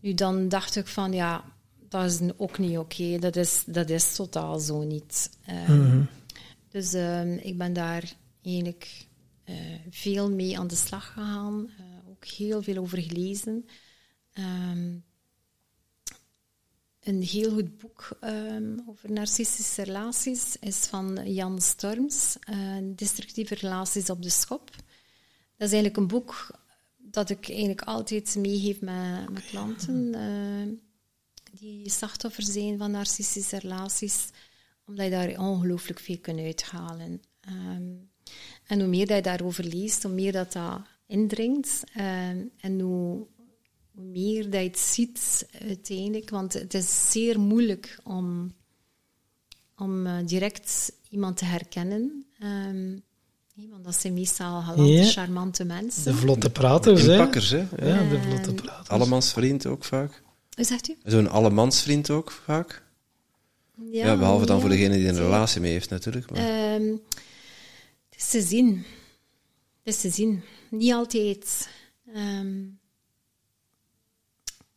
Nu, 0.00 0.14
dan 0.14 0.48
dacht 0.48 0.76
ik 0.76 0.86
van, 0.86 1.12
ja, 1.12 1.44
dat 1.88 2.04
is 2.10 2.20
ook 2.36 2.58
niet 2.58 2.78
oké. 2.78 3.18
Dat, 3.18 3.36
is, 3.36 3.62
dat 3.66 3.90
is 3.90 4.14
totaal 4.14 4.58
zo 4.58 4.82
niet. 4.82 5.30
Ehm, 5.46 6.00
Dus 6.68 6.92
ehm, 6.92 7.32
ik 7.32 7.58
ben 7.58 7.72
daar 7.72 8.12
eigenlijk 8.42 9.06
eh, 9.44 9.54
veel 9.90 10.30
mee 10.30 10.58
aan 10.58 10.66
de 10.66 10.74
slag 10.76 11.06
gegaan. 11.06 11.70
eh, 11.78 11.84
ook 12.10 12.24
heel 12.24 12.62
veel 12.62 12.76
over 12.76 12.98
gelezen. 13.02 13.64
Een 17.00 17.22
heel 17.22 17.52
goed 17.52 17.78
boek 17.78 18.16
ehm, 18.20 18.78
over 18.86 19.12
narcistische 19.12 19.82
relaties 19.82 20.56
is 20.60 20.76
van 20.76 21.32
Jan 21.32 21.60
Storms, 21.60 22.36
eh, 22.40 22.76
Destructieve 22.82 23.54
relaties 23.54 24.10
op 24.10 24.22
de 24.22 24.30
schop. 24.30 24.70
Dat 25.56 25.68
is 25.68 25.74
eigenlijk 25.74 25.96
een 25.96 26.08
boek 26.08 26.50
dat 26.96 27.30
ik 27.30 27.48
eigenlijk 27.48 27.82
altijd 27.82 28.36
meegeef 28.38 28.80
met, 28.80 29.30
met 29.30 29.46
klanten 29.46 30.14
eh, 30.14 30.72
die 31.60 31.90
slachtoffer 31.90 32.42
zijn 32.42 32.78
van 32.78 32.90
narcistische 32.90 33.58
relaties, 33.58 34.28
omdat 34.86 35.04
je 35.04 35.10
daar 35.10 35.38
ongelooflijk 35.38 36.00
veel 36.00 36.18
kunt 36.18 36.40
uithalen. 36.40 37.22
Ehm, 37.40 37.92
en 38.66 38.78
hoe 38.80 38.88
meer 38.88 39.06
dat 39.06 39.16
je 39.16 39.22
daarover 39.22 39.64
leest, 39.64 40.02
hoe 40.02 40.12
meer 40.12 40.32
dat 40.32 40.52
dat 40.52 40.80
indringt 41.06 41.84
ehm, 41.94 42.44
en 42.56 42.80
hoe, 42.80 43.26
hoe 43.94 44.04
meer 44.04 44.42
dat 44.50 44.60
je 44.62 44.66
het 44.68 44.78
ziet 44.78 45.48
uiteindelijk. 45.68 46.30
Want 46.30 46.52
het 46.52 46.74
is 46.74 47.10
zeer 47.10 47.40
moeilijk 47.40 47.98
om, 48.04 48.52
om 49.76 50.06
eh, 50.06 50.26
direct 50.26 50.92
iemand 51.08 51.36
te 51.36 51.44
herkennen. 51.44 52.26
Ehm, 52.38 52.88
nee, 53.54 53.68
want 53.70 53.84
dat 53.84 53.94
zijn 54.00 54.14
meestal 54.14 54.60
galante, 54.60 54.92
Ja. 54.92 55.04
charmante 55.04 55.64
mensen. 55.64 56.04
De 56.04 56.14
vlotte 56.14 56.50
praters, 56.50 57.02
hè? 57.02 57.12
Inpakkers, 57.12 57.50
hè? 57.50 57.58
Ja. 57.58 58.08
De 58.08 58.20
vlotte 58.20 58.54
praters. 58.54 58.88
Allemansvriend 58.88 59.66
ook 59.66 59.84
vaak. 59.84 60.22
Hoe 60.56 60.64
zegt 60.64 60.88
u? 60.88 60.96
Zo'n 61.04 61.28
allemansvriend 61.28 62.10
ook 62.10 62.30
vaak. 62.30 62.82
Ja, 63.90 64.16
behalve 64.16 64.46
dan 64.46 64.60
voor 64.60 64.68
degene 64.70 64.96
die 64.96 65.08
een 65.08 65.16
relatie 65.16 65.60
mee 65.60 65.72
heeft 65.72 65.90
natuurlijk. 65.90 66.30
Maar. 66.30 66.38
Ehm, 66.74 66.86
het 68.10 68.18
is 68.18 68.28
te 68.30 68.42
zien. 68.42 68.84
Het 69.82 69.94
is 69.94 70.00
te 70.00 70.10
zien. 70.10 70.42
Niet 70.70 70.92
altijd. 70.92 71.68
Ehm, 72.14 72.56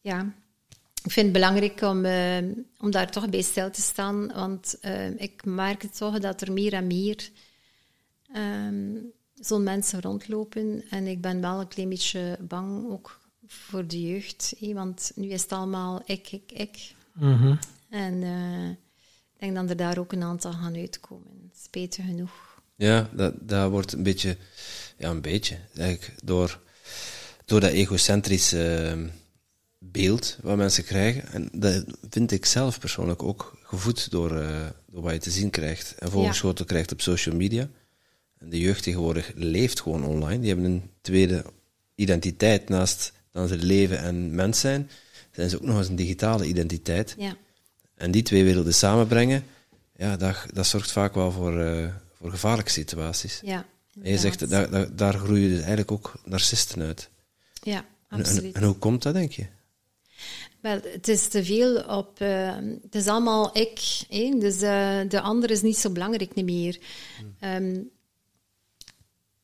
ja. 0.03 0.33
Ik 1.03 1.11
vind 1.11 1.25
het 1.25 1.33
belangrijk 1.33 1.81
om, 1.81 2.05
ehm, 2.05 2.51
om 2.79 2.91
daar 2.91 3.11
toch 3.11 3.29
bij 3.29 3.41
stil 3.41 3.71
te 3.71 3.81
staan, 3.81 4.27
want 4.33 4.77
ehm, 4.81 5.13
ik 5.17 5.45
merk 5.45 5.83
toch 5.83 6.19
dat 6.19 6.41
er 6.41 6.51
meer 6.51 6.73
en 6.73 6.87
meer 6.87 7.29
ehm, 8.33 8.95
zo'n 9.35 9.63
mensen 9.63 10.01
rondlopen. 10.01 10.83
En 10.89 11.07
ik 11.07 11.21
ben 11.21 11.41
wel 11.41 11.59
een 11.59 11.67
klein 11.67 11.89
beetje 11.89 12.37
bang 12.41 12.91
ook 12.91 13.19
voor 13.47 13.87
de 13.87 14.01
jeugd, 14.01 14.53
hè, 14.59 14.73
want 14.73 15.11
nu 15.15 15.27
is 15.27 15.41
het 15.41 15.51
allemaal 15.51 16.01
ik, 16.05 16.31
ik, 16.31 16.51
ik. 16.51 16.93
Mhm. 17.13 17.55
En 17.89 18.23
eh, 18.23 18.69
ik 18.69 19.39
denk 19.39 19.55
dat 19.55 19.69
er 19.69 19.75
daar 19.75 19.97
ook 19.97 20.11
een 20.11 20.23
aantal 20.23 20.53
gaan 20.53 20.75
uitkomen. 20.75 21.51
Spijtig 21.63 22.05
genoeg. 22.05 22.61
Ja, 22.75 23.09
dat, 23.13 23.33
dat 23.39 23.69
wordt 23.69 23.93
een 23.93 24.03
beetje, 24.03 24.37
ja, 24.97 25.09
een 25.09 25.21
beetje, 25.21 25.57
eigenlijk 25.75 26.15
door, 26.23 26.59
door 27.45 27.59
dat 27.59 27.71
egocentrische 27.71 28.95
beeld 29.93 30.37
wat 30.41 30.57
mensen 30.57 30.83
krijgen. 30.83 31.27
En 31.31 31.49
dat 31.51 31.83
vind 32.09 32.31
ik 32.31 32.45
zelf 32.45 32.79
persoonlijk 32.79 33.23
ook 33.23 33.57
gevoed 33.63 34.11
door, 34.11 34.37
eh, 34.37 34.65
door 34.89 35.01
wat 35.01 35.13
je 35.13 35.19
te 35.19 35.31
zien 35.31 35.49
krijgt 35.49 35.95
en 35.99 36.09
voorgeschoten 36.09 36.65
krijgt 36.65 36.91
op 36.91 37.01
social 37.01 37.35
media. 37.35 37.69
En 38.37 38.49
de 38.49 38.59
jeugd 38.59 38.83
tegenwoordig 38.83 39.31
leeft 39.35 39.81
gewoon 39.81 40.05
online. 40.05 40.39
Die 40.39 40.47
hebben 40.47 40.65
een 40.71 40.89
tweede 41.01 41.45
identiteit 41.95 42.69
naast 42.69 43.11
dan 43.31 43.47
ze 43.47 43.57
leven 43.57 43.99
en 43.99 44.35
mens 44.35 44.59
zijn. 44.59 44.89
Zijn 45.31 45.49
ze 45.49 45.55
ook 45.55 45.61
nog 45.63 45.77
eens 45.77 45.87
een 45.87 45.95
digitale 45.95 46.45
identiteit. 46.45 47.15
Ja, 47.17 47.35
En 47.95 48.11
die 48.11 48.23
twee 48.23 48.43
werelden 48.43 48.73
samenbrengen, 48.73 49.43
ja, 49.95 50.17
dat, 50.17 50.37
dat 50.53 50.67
zorgt 50.67 50.91
vaak 50.91 51.13
wel 51.13 51.31
voor, 51.31 51.59
eh, 51.59 51.87
voor 52.17 52.29
gevaarlijke 52.31 52.71
situaties. 52.71 53.39
ja. 53.43 53.65
En 54.01 54.11
je 54.11 54.17
zegt, 54.17 54.49
daar, 54.49 54.69
daar, 54.69 54.95
daar 54.95 55.13
groeien 55.13 55.49
dus 55.49 55.57
eigenlijk 55.57 55.91
ook 55.91 56.13
narcisten 56.25 56.81
uit. 56.81 57.09
Ja, 57.61 57.77
En, 57.77 57.85
en, 58.09 58.19
absoluut. 58.19 58.55
en 58.55 58.63
hoe 58.63 58.75
komt 58.75 59.03
dat, 59.03 59.13
denk 59.13 59.31
je? 59.31 59.45
Wel, 60.63 60.79
het 60.81 61.07
is 61.07 61.27
te 61.27 61.43
veel 61.43 61.83
op... 61.83 62.21
eh, 62.21 62.55
het 62.81 62.95
is 62.95 63.07
allemaal 63.07 63.57
ik. 63.57 64.01
hè. 64.09 64.35
Dus 64.39 64.61
eh, 64.61 64.99
de 65.07 65.21
ander 65.21 65.51
is 65.51 65.61
niet 65.61 65.77
zo 65.77 65.89
belangrijk 65.89 66.35
niet 66.35 66.45
meer. 66.45 66.79
Ehm, 67.39 67.83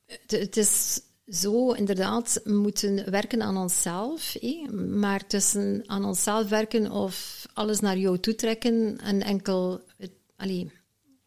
het, 0.06 0.32
het 0.32 0.58
is 0.58 1.02
zo, 1.28 1.72
inderdaad, 1.72 2.42
we 2.44 2.54
moeten 2.54 3.12
werken 3.12 3.42
aan 3.42 3.58
onszelf. 3.58 4.36
hè. 4.40 4.74
Maar 4.78 5.28
tussen 5.28 5.84
aan 5.86 6.06
onszelf 6.06 6.50
werken 6.50 6.92
of 6.92 7.46
alles 7.54 7.80
naar 7.80 7.98
jou 7.98 8.20
toetrekken 8.20 8.98
en 8.98 9.22
enkel... 9.22 9.82
Het, 9.98 10.12
allee, 10.36 10.72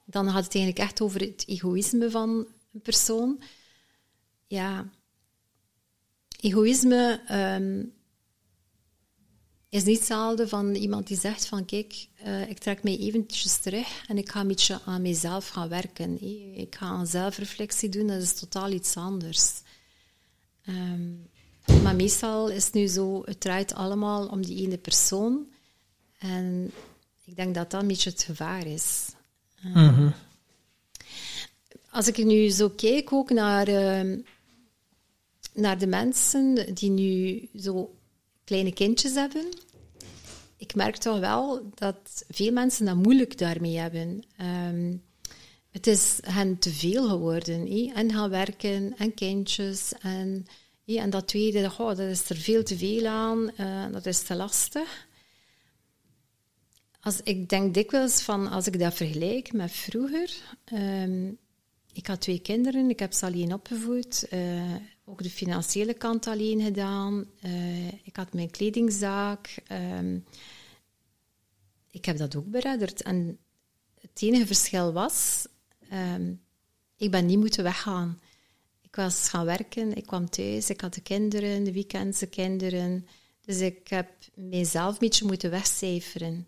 dan 0.04 0.30
gaat 0.30 0.44
het 0.44 0.54
eigenlijk 0.54 0.84
echt 0.84 1.00
over 1.00 1.20
het 1.20 1.44
egoïsme 1.46 2.10
van 2.10 2.46
een 2.72 2.80
persoon. 2.82 3.42
Ja, 4.46 4.90
egoïsme... 6.40 7.22
ehm, 7.26 7.84
is 9.72 9.84
niet 9.84 9.98
hetzelfde 9.98 10.48
van 10.48 10.74
iemand 10.74 11.06
die 11.06 11.18
zegt 11.18 11.46
van 11.46 11.64
kijk, 11.64 12.06
eh, 12.16 12.48
ik 12.48 12.58
trek 12.58 12.82
mij 12.82 12.98
eventjes 12.98 13.56
terug 13.56 14.04
en 14.08 14.18
ik 14.18 14.30
ga 14.30 14.40
een 14.40 14.46
beetje 14.46 14.80
aan 14.84 15.02
mezelf 15.02 15.48
gaan 15.48 15.68
werken. 15.68 16.22
Ik 16.58 16.74
ga 16.74 16.90
een 16.90 17.06
zelfreflectie 17.06 17.88
doen, 17.88 18.06
dat 18.06 18.22
is 18.22 18.34
totaal 18.34 18.70
iets 18.70 18.96
anders. 18.96 19.52
Ehm, 20.64 21.12
maar 21.82 21.96
meestal 21.96 22.48
is 22.48 22.64
het 22.64 22.74
nu 22.74 22.86
zo, 22.86 23.22
het 23.24 23.40
draait 23.40 23.74
allemaal 23.74 24.26
om 24.26 24.42
die 24.42 24.66
ene 24.66 24.78
persoon. 24.78 25.46
En 26.18 26.72
ik 27.24 27.36
denk 27.36 27.54
dat 27.54 27.70
dat 27.70 27.82
een 27.82 27.88
beetje 27.88 28.10
het 28.10 28.22
gevaar 28.22 28.66
is. 28.66 29.08
Mhm. 29.60 30.10
Als 31.90 32.08
ik 32.08 32.24
nu 32.24 32.48
zo 32.48 32.68
kijk 32.68 33.12
ook 33.12 33.30
naar, 33.30 33.68
ehm, 33.68 34.18
naar 35.54 35.78
de 35.78 35.86
mensen 35.86 36.74
die 36.74 36.90
nu 36.90 37.48
zo 37.54 37.94
kleine 38.52 38.72
kindjes 38.72 39.14
hebben, 39.14 39.48
ik 40.56 40.74
merk 40.74 40.96
toch 40.96 41.18
wel 41.18 41.70
dat 41.74 42.24
veel 42.28 42.52
mensen 42.52 42.86
dat 42.86 42.96
moeilijk 42.96 43.38
daarmee 43.38 43.78
hebben. 43.78 44.22
Ehm, 44.36 44.96
het 45.70 45.86
is 45.86 46.18
hen 46.22 46.58
te 46.58 46.70
veel 46.70 47.08
geworden. 47.08 47.92
En 47.94 48.12
gaan 48.12 48.30
werken, 48.30 48.94
en 48.96 49.14
kindjes. 49.14 49.92
En, 50.00 50.46
en 50.86 51.10
dat 51.10 51.28
tweede, 51.28 51.70
goh, 51.70 51.88
dat 51.88 51.98
is 51.98 52.30
er 52.30 52.36
veel 52.36 52.62
te 52.62 52.76
veel 52.76 53.06
aan. 53.06 53.50
eh, 53.56 53.84
dat 53.92 54.06
is 54.06 54.22
te 54.22 54.34
lastig. 54.34 55.06
Als, 57.00 57.20
ik 57.22 57.48
denk 57.48 57.74
dikwijls 57.74 58.22
van, 58.22 58.50
als 58.50 58.66
ik 58.66 58.78
dat 58.78 58.94
vergelijk 58.94 59.52
met 59.52 59.70
vroeger... 59.70 60.30
ehm, 60.64 61.30
ik 61.92 62.06
had 62.06 62.20
twee 62.20 62.40
kinderen, 62.40 62.90
ik 62.90 62.98
heb 62.98 63.12
ze 63.12 63.26
alleen 63.26 63.52
opgevoed. 63.52 64.28
eh, 64.28 64.74
ook 65.04 65.22
de 65.22 65.30
financiële 65.30 65.94
kant 65.94 66.26
alleen 66.26 66.60
gedaan. 66.60 67.26
eh, 67.40 67.86
ik 67.88 68.16
had 68.16 68.32
mijn 68.32 68.50
kledingzaak. 68.50 69.56
ehm, 69.66 70.18
ik 71.90 72.04
heb 72.04 72.16
dat 72.16 72.36
ook 72.36 72.46
beredderd. 72.46 73.02
En 73.02 73.38
het 74.00 74.22
enige 74.22 74.46
verschil 74.46 74.92
was, 74.92 75.46
ehm, 75.88 76.32
ik 76.96 77.10
ben 77.10 77.26
niet 77.26 77.38
moeten 77.38 77.62
weggaan. 77.62 78.20
Ik 78.80 78.96
was 78.96 79.28
gaan 79.28 79.44
werken, 79.44 79.96
ik 79.96 80.06
kwam 80.06 80.30
thuis, 80.30 80.70
ik 80.70 80.80
had 80.80 80.94
de 80.94 81.00
kinderen, 81.00 81.64
de 81.64 81.72
weekends 81.72 82.18
de 82.18 82.26
kinderen. 82.26 83.06
Dus 83.40 83.60
ik 83.60 83.88
heb 83.88 84.08
mijzelf 84.34 84.92
een 84.92 84.98
beetje 84.98 85.26
moeten 85.26 85.50
wegcijferen. 85.50 86.46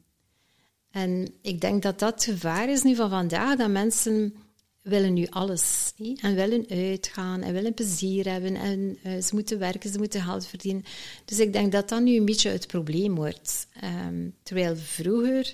En 0.91 1.35
ik 1.43 1.61
denk 1.61 1.83
dat 1.83 1.99
dat 1.99 2.25
gevaar 2.25 2.69
is 2.69 2.83
nu 2.83 2.95
van 2.95 3.11
vandaag, 3.11 3.57
dat 3.57 3.71
mensen 3.71 4.35
willen 4.85 5.12
nu 5.12 5.27
alles. 5.31 5.93
En 6.20 6.35
willen 6.35 6.66
uitgaan, 6.69 7.43
en 7.43 7.52
willen 7.52 7.74
plezier 7.74 8.31
hebben, 8.31 8.55
en 8.56 8.98
eh, 9.02 9.23
ze 9.23 9.35
moeten 9.35 9.59
werken, 9.59 9.90
ze 9.90 9.98
moeten 9.98 10.23
geld 10.23 10.47
verdienen. 10.47 10.85
Dus 11.24 11.39
ik 11.39 11.52
denk 11.52 11.73
dat 11.73 11.89
dat 11.89 12.02
nu 12.02 12.16
een 12.16 12.24
beetje 12.24 12.51
het 12.51 12.66
probleem 12.66 13.15
wordt. 13.15 13.66
Ehm, 13.81 14.28
terwijl 14.43 14.77
vroeger, 14.77 15.52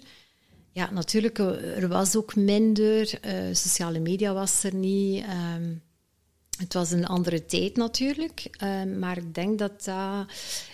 ja, 0.72 0.90
natuurlijk, 0.90 1.38
er 1.38 1.88
was 1.88 2.16
ook 2.16 2.36
minder, 2.36 3.20
eh, 3.20 3.34
sociale 3.52 3.98
media 3.98 4.32
was 4.32 4.64
er 4.64 4.74
niet. 4.74 5.24
ehm, 5.24 5.74
het 6.58 6.74
was 6.74 6.90
een 6.90 7.06
andere 7.06 7.44
tijd 7.44 7.76
natuurlijk, 7.76 8.46
ehm, 8.50 8.98
maar 8.98 9.16
ik 9.16 9.34
denk 9.34 9.58
dat 9.58 9.84
dat... 9.84 10.26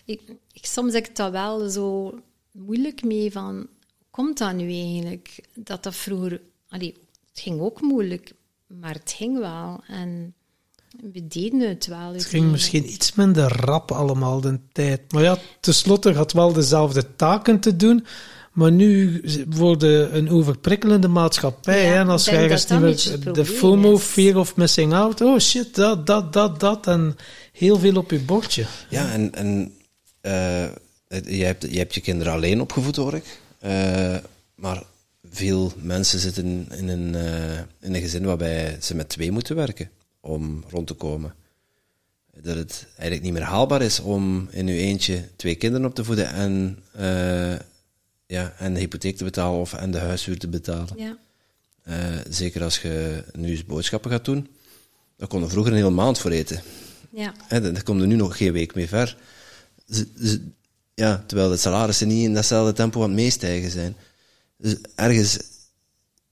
Ik, 0.05 0.21
soms 0.53 0.93
heb 0.93 1.07
ik 1.07 1.17
dat 1.17 1.31
wel 1.33 1.69
zo 1.69 2.19
moeilijk 2.53 3.03
mee 3.03 3.33
van... 3.33 3.69
Komt 4.11 4.39
dat 4.39 4.55
nu 4.55 4.73
eigenlijk? 4.73 5.41
Dat 5.55 5.83
dat 5.83 5.95
vroeger... 5.95 6.41
Allee, 6.69 6.95
het 7.31 7.41
ging 7.41 7.61
ook 7.61 7.81
moeilijk, 7.81 8.33
maar 8.67 8.95
het 8.95 9.15
ging 9.17 9.39
wel. 9.39 9.83
En 9.87 10.35
we 11.13 11.27
deden 11.27 11.69
het 11.69 11.87
wel. 11.87 12.13
Het 12.13 12.25
ging 12.25 12.51
misschien 12.51 12.91
iets 12.91 13.15
minder 13.15 13.65
rap 13.65 13.91
allemaal 13.91 14.41
de 14.41 14.59
tijd. 14.73 15.13
Maar 15.13 15.23
ja, 15.23 15.39
tenslotte 15.61 16.13
had 16.13 16.33
wel 16.33 16.53
dezelfde 16.53 17.17
taken 17.17 17.61
te 17.61 17.77
doen. 17.77 18.07
Maar 18.53 18.73
nu 18.73 19.23
worden 19.49 20.17
een 20.17 20.31
overprikkelende 20.31 21.09
maatschappij. 21.09 21.85
Ja, 21.85 21.89
hè, 21.93 21.99
en 21.99 22.09
als 22.09 22.25
je 22.25 22.31
ergens 22.31 22.67
niet 22.67 23.35
de 23.35 23.45
FOMO, 23.45 23.95
is. 23.95 24.03
fear 24.03 24.37
of 24.37 24.57
missing 24.57 24.93
out. 24.93 25.21
Oh 25.21 25.39
shit, 25.39 25.75
dat, 25.75 26.07
dat, 26.07 26.33
dat, 26.33 26.61
dat. 26.61 26.87
En 26.87 27.17
heel 27.53 27.79
veel 27.79 27.97
op 27.97 28.11
je 28.11 28.19
bordje. 28.19 28.67
Ja, 28.89 29.13
en, 29.13 29.35
en 29.35 29.73
eh, 30.21 30.67
je, 31.09 31.45
hebt, 31.45 31.63
je 31.71 31.79
hebt 31.79 31.95
je 31.95 32.01
kinderen 32.01 32.33
alleen 32.33 32.61
opgevoed, 32.61 32.97
hoor 32.97 33.15
ik. 33.15 33.41
Eh, 33.59 34.17
maar 34.55 34.83
veel 35.37 35.73
mensen 35.77 36.19
zitten 36.19 36.69
in 36.77 36.89
een, 36.89 37.15
eh, 37.15 37.59
in 37.59 37.95
een 37.95 38.01
gezin 38.01 38.25
waarbij 38.25 38.77
ze 38.81 38.95
met 38.95 39.09
twee 39.09 39.33
moeten 39.33 39.57
werken 39.57 39.91
om 40.21 40.65
rond 40.69 40.87
te 40.87 40.95
komen. 40.95 41.35
Dat 42.41 42.57
het 42.57 42.87
eigenlijk 42.89 43.23
niet 43.23 43.33
meer 43.33 43.43
haalbaar 43.43 43.83
is 43.83 44.01
om 44.01 44.49
in 44.51 44.69
uw 44.69 44.75
eentje 44.75 45.29
twee 45.37 45.55
kinderen 45.55 45.87
op 45.87 45.95
te 45.95 46.05
voeden 46.05 46.29
en, 46.29 46.79
eh, 46.93 47.59
ja, 48.27 48.55
en 48.59 48.75
de 48.75 48.81
hypotheek 48.81 49.17
te 49.17 49.25
betalen 49.25 49.61
of 49.61 49.73
en 49.73 49.91
de 49.91 49.99
huishuur 49.99 50.39
te 50.39 50.49
betalen. 50.49 50.89
Ja. 50.97 51.17
Eh, 51.83 51.97
zeker 52.29 52.63
als 52.63 52.79
je 52.79 53.25
nu 53.33 53.51
eens 53.51 53.65
boodschappen 53.65 54.11
gaat 54.11 54.25
doen. 54.25 54.49
Daar 55.17 55.29
kon 55.29 55.43
er 55.43 55.51
vroeger 55.51 55.73
een 55.73 55.79
hele 55.79 55.91
maand 55.91 56.19
voor 56.19 56.31
eten. 56.31 56.63
Ja. 57.11 57.35
Daar 57.49 57.83
komt 57.83 58.01
er 58.01 58.07
nu 58.07 58.17
nog 58.17 58.37
geen 58.37 58.53
week 58.53 58.75
mee 58.75 58.89
ver. 58.89 59.17
Ja, 60.95 61.25
terwijl 61.27 61.51
de 61.51 61.57
salarissen 61.57 62.09
niet 62.09 62.25
in 62.25 62.35
datzelfde 62.35 62.73
tempo 62.73 63.03
aan 63.03 63.09
het 63.09 63.19
meestijgen 63.19 63.71
zijn. 63.71 63.97
Dus 64.59 64.77
ergens, 64.95 65.39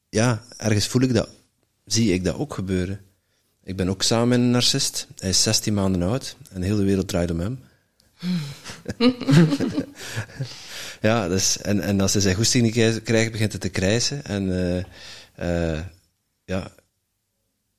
ja, 0.09 0.42
ergens 0.56 0.86
voel 0.86 1.02
ik 1.02 1.14
dat, 1.14 1.28
zie 1.84 2.12
ik 2.12 2.24
dat 2.24 2.36
ook 2.36 2.55
gebeuren. 2.55 3.01
Ik 3.64 3.76
ben 3.76 3.88
ook 3.88 4.02
samen 4.02 4.28
met 4.28 4.38
een 4.38 4.51
narcist. 4.51 5.06
Hij 5.18 5.28
is 5.28 5.42
16 5.42 5.74
maanden 5.74 6.02
oud 6.02 6.36
en 6.52 6.60
de 6.60 6.66
hele 6.66 6.82
wereld 6.84 7.09
draait 7.09 7.30
om 7.30 7.40
hem. 7.40 7.59
ja, 11.01 11.28
dus, 11.28 11.59
en, 11.59 11.80
en 11.80 12.01
als 12.01 12.12
hij 12.12 12.22
zijn 12.22 12.34
goesting 12.34 12.64
niet 12.64 13.02
krijgt- 13.02 13.32
begint 13.32 13.52
het 13.52 13.60
te 13.60 13.68
krijsen. 13.68 14.24
En 14.24 14.51
eh, 15.36 15.74
eh, 15.76 15.84
ja, 16.44 16.70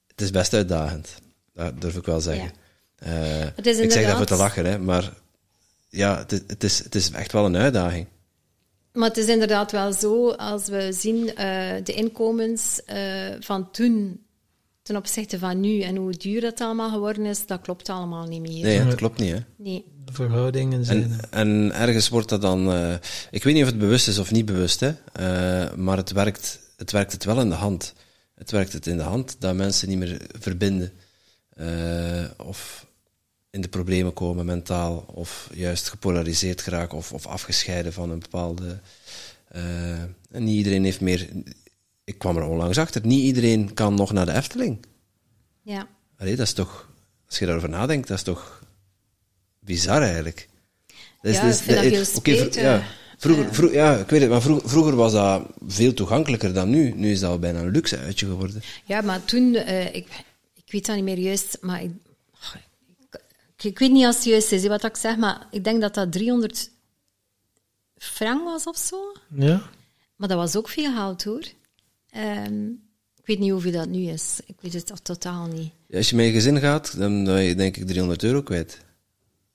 het 0.08 0.22
is 0.22 0.32
best 0.32 0.54
uitdagend. 0.54 1.10
Dat 1.54 1.82
durf 1.82 1.96
ik 1.96 2.06
wel 2.06 2.22
zeggen. 2.22 2.52
Eh, 2.96 3.42
ik 3.86 3.92
zeg 3.92 4.02
dat 4.08 4.18
voor 4.18 4.26
te 4.26 4.36
lachen, 4.36 4.66
hè, 4.66 4.80
maar 4.80 5.14
ja, 5.90 6.26
het, 6.48 6.64
is, 6.64 6.84
het 6.84 6.96
is 6.96 7.12
echt 7.12 7.32
wel 7.32 7.46
een 7.46 7.58
uitdaging. 7.58 8.08
Maar 8.96 9.08
het 9.08 9.18
is 9.18 9.28
inderdaad 9.28 9.72
wel 9.72 9.94
zo, 9.94 10.30
als 10.32 10.68
we 10.68 10.94
zien 10.94 11.36
eh, 11.36 11.74
de 11.84 11.94
inkomens 11.94 12.84
eh, 12.86 13.00
van 13.40 13.72
toen 13.72 14.20
ten 14.82 14.96
opzichte 14.96 15.40
van 15.40 15.60
nu 15.60 15.82
en 15.82 15.96
hoe 15.96 16.12
duur 16.12 16.42
dat 16.42 16.62
allemaal 16.62 16.90
geworden 16.92 17.26
is, 17.26 17.46
dat 17.46 17.62
klopt 17.62 17.90
allemaal 17.90 18.26
niet 18.28 18.42
meer. 18.42 18.64
Nee, 18.64 18.86
dat 18.86 18.96
klopt 18.96 19.20
niet. 19.20 19.32
Hè. 19.32 19.40
Nee. 19.58 19.86
De 20.06 20.14
verhoudingen 20.14 20.86
zijn. 20.86 21.04
En, 21.04 21.20
en 21.30 21.72
ergens 21.74 22.10
wordt 22.10 22.30
dat 22.30 22.42
dan... 22.42 22.72
eh, 22.72 22.94
ik 23.32 23.44
weet 23.44 23.54
niet 23.54 23.64
of 23.64 23.70
het 23.70 23.80
bewust 23.80 24.08
is 24.08 24.20
of 24.20 24.32
niet 24.32 24.46
bewust, 24.46 24.80
hè, 24.80 24.94
eh, 25.14 25.74
maar 25.76 25.98
het 25.98 26.12
werkt, 26.12 26.60
het 26.78 26.92
werkt 26.92 27.12
het 27.12 27.24
wel 27.24 27.40
in 27.42 27.50
de 27.50 27.56
hand. 27.56 27.94
Het 28.36 28.52
werkt 28.52 28.74
het 28.74 28.88
in 28.88 28.98
de 28.98 29.04
hand 29.04 29.36
dat 29.40 29.56
mensen 29.56 29.90
niet 29.90 29.98
meer 29.98 30.22
verbinden. 30.40 30.92
eh, 31.50 32.24
of 32.38 32.85
in 33.56 33.62
de 33.62 33.68
problemen 33.68 34.14
komen 34.14 34.46
mentaal, 34.46 35.06
of 35.14 35.50
juist 35.54 35.90
gepolariseerd 35.90 36.62
geraken, 36.62 36.98
of, 36.98 37.14
of 37.14 37.26
afgescheiden 37.28 37.94
van 37.94 38.10
een 38.10 38.20
bepaalde... 38.20 38.80
eh, 39.48 40.02
en 40.02 40.44
niet 40.44 40.56
iedereen 40.58 40.84
heeft 40.84 41.02
meer... 41.02 41.30
Ik 42.04 42.18
kwam 42.18 42.38
er 42.38 42.44
onlangs 42.44 42.78
achter, 42.78 43.06
niet 43.06 43.24
iedereen 43.24 43.74
kan 43.74 43.94
nog 43.94 44.12
naar 44.12 44.26
de 44.26 44.34
Efteling. 44.34 44.86
Ja. 45.62 45.88
Allee, 46.18 46.36
dat 46.36 46.46
is 46.46 46.54
toch... 46.54 46.90
Als 47.28 47.40
je 47.40 47.46
daarover 47.46 47.70
nadenkt, 47.70 48.08
dat 48.08 48.18
is 48.18 48.24
toch 48.24 48.64
bizar 49.60 50.02
eigenlijk. 50.02 50.48
Dat 51.22 51.34
Ja, 51.34 51.44
ik 51.48 51.54
vind 51.54 51.78
dat 51.78 51.86
heel 51.86 52.06
vro- 52.06 52.62
ja, 52.62 52.84
vroeger, 53.18 53.54
vro- 53.54 53.72
ja, 53.72 53.98
ik 53.98 54.10
weet 54.10 54.22
het, 54.22 54.30
maar 54.30 54.42
vroeger, 54.42 54.70
vroeger 54.70 54.96
was 54.96 55.12
dat 55.12 55.48
veel 55.68 55.94
toegankelijker 55.94 56.54
dan 56.54 56.70
nu. 56.70 56.94
Nu 56.96 57.12
is 57.12 57.20
dat 57.20 57.30
al 57.30 57.40
bijna 57.40 57.60
een 57.60 57.72
luxe 57.72 57.98
uitje 57.98 58.26
geworden. 58.26 58.62
Ja, 58.86 59.02
maar 59.02 59.26
toen, 59.26 59.56
eh, 59.56 59.86
ik, 59.86 60.08
ik 60.54 60.72
weet 60.72 60.86
dat 60.86 60.96
niet 60.96 61.06
meer 61.06 61.20
juist, 61.20 61.58
maar 61.62 61.84
ik, 61.84 61.92
ik, 63.66 63.80
weet 63.80 63.92
niet 63.92 64.06
als 64.06 64.16
het 64.16 64.24
juist 64.26 64.52
is 64.52 64.68
wat 64.68 64.84
ik 64.84 64.96
zeg, 64.96 65.18
maar 65.18 65.48
ik 65.52 65.64
denk 65.64 65.82
dat 65.82 65.94
dat 65.94 66.12
300 66.12 66.70
frank 67.98 68.44
was 68.44 68.64
of 68.68 68.78
zo. 68.78 69.12
Ja. 69.36 69.62
Maar 70.16 70.28
dat 70.28 70.38
was 70.38 70.56
ook 70.56 70.70
veel 70.70 70.94
geld 70.94 71.24
hoor. 71.24 71.44
Ehm, 72.10 72.68
ik 73.18 73.26
weet 73.26 73.40
niet 73.40 73.52
hoeveel 73.52 73.72
dat 73.72 73.88
nu 73.90 74.02
is. 74.08 74.40
Ik 74.46 74.56
weet 74.60 74.74
het 74.74 75.04
totaal 75.04 75.46
niet. 75.48 75.72
Ja, 75.88 75.98
als 75.98 76.10
je 76.10 76.16
met 76.16 76.26
je 76.26 76.32
gezin 76.32 76.60
gaat, 76.60 76.98
dan 76.98 77.24
ben 77.24 77.42
je 77.44 77.56
denk 77.56 77.78
ik 77.78 77.88
300 77.88 78.24
euro 78.24 78.42
kwijt. 78.42 78.84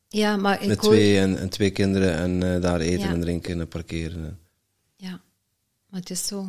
Ja, 0.09 0.37
maar 0.37 0.63
ik 0.63 0.69
Met 0.69 0.79
hoor- 0.81 0.91
twee 0.93 1.19
en, 1.19 1.39
en 1.39 1.49
twee 1.49 1.71
kinderen 1.71 2.15
en 2.15 2.55
eh, 2.55 2.61
daar 2.63 2.81
eten 2.81 3.01
Ja. 3.09 3.13
en 3.15 3.21
drinken 3.21 3.61
en 3.61 3.69
parkeren. 3.69 4.39
Ja, 4.97 5.21
maar 5.89 6.01
het 6.01 6.11
is 6.11 6.27
zo. 6.27 6.47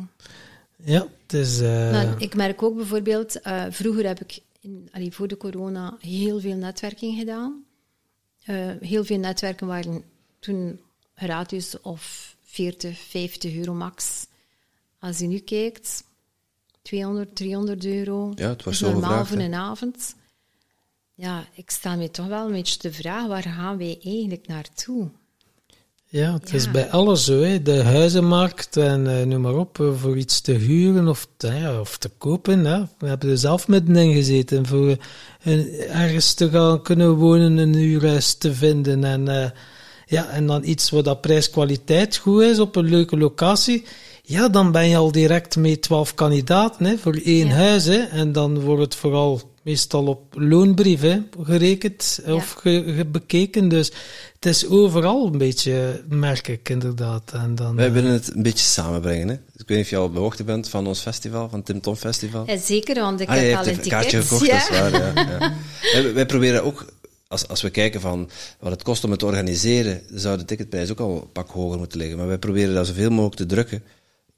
ja, 0.84 1.06
het 1.22 1.32
is. 1.32 1.60
eh, 1.60 1.90
Maar 1.90 2.22
ik 2.22 2.34
merk 2.34 2.62
ook 2.62 2.76
bijvoorbeeld, 2.76 3.40
eh, 3.40 3.64
vroeger 3.70 4.06
heb 4.06 4.20
ik 4.20 4.40
in, 4.62 4.88
allee, 4.92 5.12
voor 5.12 5.28
de 5.28 5.36
corona 5.36 5.96
heel 6.00 6.40
veel 6.40 6.56
netwerking 6.56 7.18
gedaan. 7.18 7.64
Eh, 8.44 8.70
heel 8.80 9.04
veel 9.04 9.18
netwerken 9.18 9.66
waren 9.66 10.04
toen 10.38 10.80
gratis 11.14 11.80
of 11.80 12.36
40, 12.42 12.98
50 12.98 13.54
euro 13.54 13.74
max. 13.74 14.26
Als 14.98 15.18
je 15.18 15.26
nu 15.26 15.38
kijkt, 15.38 16.04
200, 16.82 17.36
300 17.36 17.84
euro. 17.84 18.32
Ja, 18.34 18.48
het 18.48 18.66
is 18.66 18.78
zo 18.78 18.90
normaal 18.90 19.02
gevraagd, 19.02 19.28
voor 19.28 19.38
hè. 19.38 19.44
een 19.44 19.54
avond. 19.54 20.14
Ja, 21.14 21.46
ik 21.54 21.70
sta 21.70 21.94
me 21.94 22.10
toch 22.10 22.26
wel 22.26 22.46
een 22.46 22.52
beetje 22.52 22.78
de 22.78 22.92
vraag, 22.92 23.26
waar 23.26 23.42
gaan 23.42 23.78
wij 23.78 23.98
eigenlijk 24.04 24.46
naartoe? 24.46 25.10
Ja, 26.12 26.32
het 26.32 26.54
is 26.54 26.70
bij 26.70 26.90
alles 26.90 27.24
zo. 27.24 27.40
Hè. 27.42 27.62
De 27.62 27.82
huizenmarkt 27.82 28.76
en 28.76 29.18
eh, 29.18 29.26
noem 29.26 29.40
maar 29.40 29.56
op, 29.56 29.80
eh, 29.80 29.86
voor 29.96 30.16
iets 30.16 30.40
te 30.40 30.52
huren 30.52 31.08
of 31.08 31.28
te, 31.36 31.46
ja, 31.46 31.80
of 31.80 31.98
te 31.98 32.10
kopen. 32.18 32.64
Hè. 32.64 32.80
We 32.98 33.08
hebben 33.08 33.30
er 33.30 33.38
zelf 33.38 33.68
middenin 33.68 34.12
gezeten 34.12 34.66
voor 34.66 34.96
eh, 35.42 36.00
ergens 36.00 36.34
te 36.34 36.50
gaan 36.50 36.82
kunnen 36.82 37.10
wonen, 37.10 37.56
een 37.56 37.74
huurhuis 37.74 38.34
te 38.34 38.54
vinden. 38.54 39.04
En, 39.04 39.52
ja, 40.06 40.28
en 40.28 40.46
dan 40.46 40.64
iets 40.64 40.90
waar 40.90 41.02
dat 41.02 41.20
prijs-kwaliteit 41.20 42.16
goed 42.16 42.42
is 42.42 42.58
op 42.58 42.76
een 42.76 42.88
leuke 42.88 43.16
locatie. 43.16 43.84
Ja, 44.22 44.48
dan 44.48 44.72
ben 44.72 44.88
je 44.88 44.96
al 44.96 45.12
direct 45.12 45.56
met 45.56 45.82
12 45.82 46.14
kandidaten 46.14 46.84
hè, 46.86 46.96
voor 46.98 47.20
één 47.24 47.46
Ja. 47.48 47.54
huis. 47.54 47.84
Hè. 47.84 47.98
En 47.98 48.32
dan 48.32 48.60
wordt 48.60 48.82
het 48.82 48.94
vooral 48.94 49.51
meestal 49.62 50.06
op 50.06 50.34
loonbrief 50.38 51.00
hè, 51.00 51.18
gerekend 51.42 52.20
of 52.26 52.50
ge- 52.52 52.92
ge- 52.96 53.04
bekeken. 53.06 53.68
Dus 53.68 53.92
het 54.34 54.46
is 54.46 54.66
overal 54.68 55.26
een 55.26 55.38
beetje, 55.38 56.02
merk 56.08 56.48
ik 56.48 56.68
inderdaad. 56.68 57.32
En 57.32 57.54
dan, 57.54 57.76
Wij 57.76 57.86
eh, 57.86 57.92
willen 57.92 58.12
het 58.12 58.34
een 58.34 58.42
beetje 58.42 58.64
samenbrengen. 58.64 59.28
Hè. 59.28 59.34
Ik 59.34 59.68
weet 59.68 59.76
niet 59.76 59.80
of 59.86 59.90
je 59.90 59.96
al 59.96 60.04
op 60.04 60.14
de 60.14 60.20
hoogte 60.20 60.44
bent 60.44 60.68
van 60.68 60.86
ons 60.86 61.00
festival, 61.00 61.48
van 61.48 61.62
Tim 61.62 61.80
Tom 61.80 61.96
Festival. 61.96 62.44
Ja, 62.46 62.56
zeker, 62.58 62.94
want 63.00 63.20
ik 63.20 63.28
Ah, 63.28 63.34
heb 63.36 63.54
al 63.56 63.66
een 63.66 63.72
een 63.82 63.88
kaartje 63.88 64.22
gekocht, 64.22 64.46
ja. 64.46 64.52
dat 64.58 64.62
is 64.70 64.78
waar. 64.78 64.92
Ja, 64.92 65.12
ja. 65.38 65.52
Wij, 66.02 66.14
wij 66.14 66.26
proberen 66.26 66.64
ook, 66.64 66.84
als, 67.28 67.48
als 67.48 67.62
we 67.62 67.70
kijken 67.70 68.00
van 68.00 68.30
wat 68.60 68.70
het 68.72 68.82
kost 68.82 69.04
om 69.04 69.10
het 69.10 69.18
te 69.18 69.26
organiseren, 69.26 70.02
zou 70.14 70.38
de 70.38 70.44
ticketprijs 70.44 70.90
ook 70.90 71.00
al 71.00 71.16
een 71.16 71.32
pak 71.32 71.50
hoger 71.50 71.78
moeten 71.78 71.98
liggen. 71.98 72.16
Maar 72.18 72.26
wij 72.26 72.38
proberen 72.38 72.74
dat 72.74 72.86
zoveel 72.86 73.10
mogelijk 73.10 73.36
te 73.36 73.46
drukken 73.46 73.82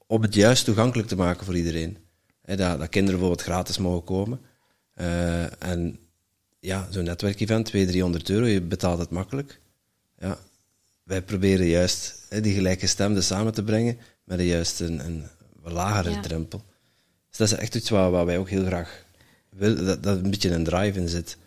om 0.07 0.21
het 0.21 0.33
juist 0.33 0.65
toegankelijk 0.65 1.07
te 1.07 1.15
maken 1.15 1.45
voor 1.45 1.55
iedereen. 1.57 1.97
Hè, 2.41 2.55
dat, 2.55 2.79
dat 2.79 2.89
kinderen 2.89 3.19
bijvoorbeeld 3.19 3.47
gratis 3.47 3.77
mogen 3.77 4.03
komen. 4.03 4.39
Eh, 4.95 5.63
en 5.63 5.97
ja, 6.59 6.87
zo'n 6.89 7.03
netwerkevent, 7.03 7.65
200, 7.65 7.91
300 7.91 8.29
euro, 8.29 8.45
je 8.45 8.61
betaalt 8.61 8.99
het 8.99 9.09
makkelijk. 9.09 9.59
Ja, 10.19 10.37
wij 11.03 11.21
proberen 11.21 11.65
juist 11.65 12.19
hè, 12.29 12.41
die 12.41 12.53
gelijkgestemden 12.53 13.23
samen 13.23 13.53
te 13.53 13.63
brengen 13.63 13.97
met 14.23 14.39
een 14.39 14.45
juist 14.45 14.79
een, 14.79 15.05
een 15.05 15.23
lagere 15.63 16.09
Ja. 16.15 16.21
drempel. 16.21 16.63
Dus 17.29 17.37
dat 17.37 17.47
is 17.51 17.57
echt 17.57 17.75
iets 17.75 17.89
waar, 17.89 18.11
waar 18.11 18.25
wij 18.25 18.37
ook 18.37 18.49
heel 18.49 18.65
graag 18.65 19.05
willen, 19.49 19.85
dat, 19.85 20.03
dat 20.03 20.17
een 20.17 20.29
beetje 20.29 20.51
een 20.51 20.63
drive 20.63 20.99
in 20.99 21.09
zit. 21.09 21.37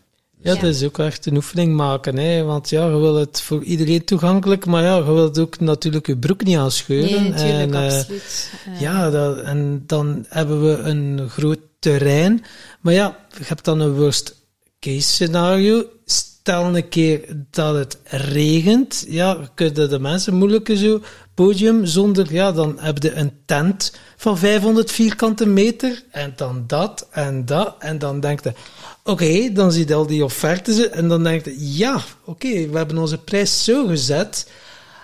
Ja, 0.43 0.53
Ja. 0.55 0.61
dat 0.61 0.75
is 0.75 0.85
ook 0.85 0.99
echt 0.99 1.27
een 1.27 1.37
oefening 1.37 1.77
maken, 1.77 2.17
hè. 2.17 2.43
Want 2.43 2.69
ja, 2.71 2.85
je 2.85 2.99
wil 2.99 3.15
het 3.17 3.41
voor 3.41 3.63
iedereen 3.63 4.05
toegankelijk, 4.05 4.67
maar 4.67 4.83
ja, 4.83 4.97
je 4.97 5.05
wilt 5.05 5.39
ook 5.39 5.61
natuurlijk 5.61 6.07
je 6.07 6.17
broek 6.17 6.45
niet 6.45 6.57
aanscheuren. 6.57 7.23
Nee, 7.23 7.31
natuurlijk, 7.31 7.73
en, 7.75 7.89
eh, 7.89 7.99
absoluut. 7.99 8.51
Eh, 8.67 8.81
Ja, 8.81 9.11
dat, 9.11 9.39
en 9.39 9.83
dan 9.87 10.25
hebben 10.29 10.63
we 10.69 10.77
een 10.83 11.29
groot 11.29 11.59
terrein. 11.79 12.45
Maar 12.81 12.93
ja, 12.95 13.17
je 13.39 13.45
hebt 13.47 13.65
dan 13.65 13.81
een 13.81 13.95
worst 13.95 14.35
case 14.81 15.01
scenario. 15.09 15.85
Stel 16.05 16.77
een 16.77 16.89
keer 16.89 17.21
dat 17.51 17.75
het 17.75 17.99
regent. 18.05 19.05
Ja, 19.09 19.39
kunnen 19.55 19.91
de 19.91 19.99
mensen 19.99 20.35
moeilijk 20.35 20.71
zo 20.75 21.01
podium 21.35 21.87
zonder, 21.87 22.33
ja, 22.33 22.53
dan 22.53 22.77
heb 22.81 23.03
je 23.03 23.13
een 23.15 23.33
tent 23.47 23.93
van 24.17 24.39
500 24.39 24.91
vierkante 24.91 25.47
meter. 25.47 26.03
En 26.11 26.33
dan 26.37 26.65
dat 26.67 27.07
en 27.11 27.45
dat. 27.47 27.75
En 27.79 27.99
dan 27.99 28.21
denkt 28.21 28.45
je, 28.45 28.53
oké, 29.09 29.53
dan 29.53 29.73
zie 29.73 29.89
je 29.89 29.95
al 29.95 30.07
die 30.07 30.25
offertes. 30.25 30.91
En 30.91 31.09
dan 31.09 31.23
denkt 31.23 31.45
je, 31.45 31.77
ja, 31.77 32.03
oké, 32.25 32.69
we 32.69 32.77
hebben 32.77 32.99
onze 32.99 33.19
prijs 33.19 33.65
zo 33.65 33.87
gezet. 33.87 34.47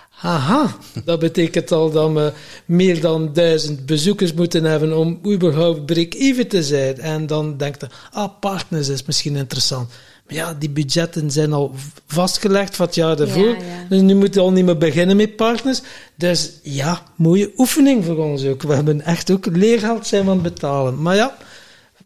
Haha, 0.09 0.75
dat 1.05 1.19
betekent 1.19 1.71
al 1.71 1.91
dat 1.91 2.11
we 2.11 2.33
meer 2.65 3.01
dan 3.01 3.33
duizend 3.33 3.85
bezoekers 3.85 4.33
moeten 4.33 4.63
hebben 4.63 4.97
om 4.97 5.19
überhaupt 5.25 5.85
break-even 5.85 6.47
te 6.47 6.63
zijn. 6.63 6.99
En 6.99 7.27
dan 7.27 7.57
denkt 7.57 7.81
je, 7.81 7.87
ah, 8.11 8.29
partners 8.39 8.87
is 8.87 9.03
misschien 9.05 9.35
interessant. 9.35 9.89
Maar 10.27 10.35
ja, 10.35 10.53
die 10.53 10.69
budgetten 10.69 11.31
zijn 11.31 11.53
al 11.53 11.71
vastgelegd 12.07 12.75
van 12.75 12.85
het 12.85 12.95
jaar 12.95 13.15
daarvoor. 13.15 13.47
Ja, 13.47 13.55
ja. 13.55 13.85
Dus 13.89 14.01
nu 14.01 14.15
moeten 14.15 14.41
we 14.41 14.47
al 14.47 14.53
niet 14.53 14.65
meer 14.65 14.77
beginnen 14.77 15.15
met 15.15 15.35
partners. 15.35 15.81
Dus 16.15 16.51
ja, 16.63 17.03
mooie 17.15 17.51
oefening 17.57 18.05
voor 18.05 18.17
ons 18.17 18.45
ook. 18.45 18.61
We 18.61 18.73
hebben 18.73 19.01
echt 19.01 19.31
ook 19.31 19.45
leergeld 19.45 20.07
zijn 20.07 20.27
aan 20.27 20.33
het 20.33 20.41
betalen. 20.41 21.01
Maar 21.01 21.15
ja, 21.15 21.37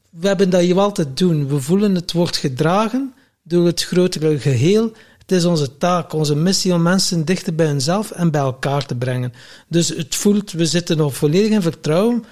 we 0.10 0.28
hebben 0.28 0.50
dat 0.50 0.62
hier 0.62 0.80
altijd 0.80 1.18
doen. 1.18 1.48
We 1.48 1.62
voelen 1.62 1.96
het 1.96 2.12
wordt 2.12 2.38
gedragen 2.38 3.14
door 3.44 3.66
het 3.66 3.84
grotere 3.84 4.40
geheel. 4.40 4.92
Het 5.18 5.32
is 5.32 5.46
onze 5.46 5.78
taak, 5.78 6.14
onze 6.14 6.36
missie 6.36 6.74
om 6.74 6.82
mensen 6.82 7.26
dichter 7.26 7.56
bij 7.56 7.66
hunzelf 7.66 8.12
en 8.12 8.32
bij 8.32 8.42
elkaar 8.42 8.86
te 8.86 8.96
brengen. 8.96 9.34
Dus 9.68 9.90
het 9.90 10.16
voelt, 10.16 10.52
we 10.52 10.66
zitten 10.66 10.98
nog 10.98 11.16
volledig 11.16 11.52
in 11.52 11.62
vertrouwen. 11.62 12.24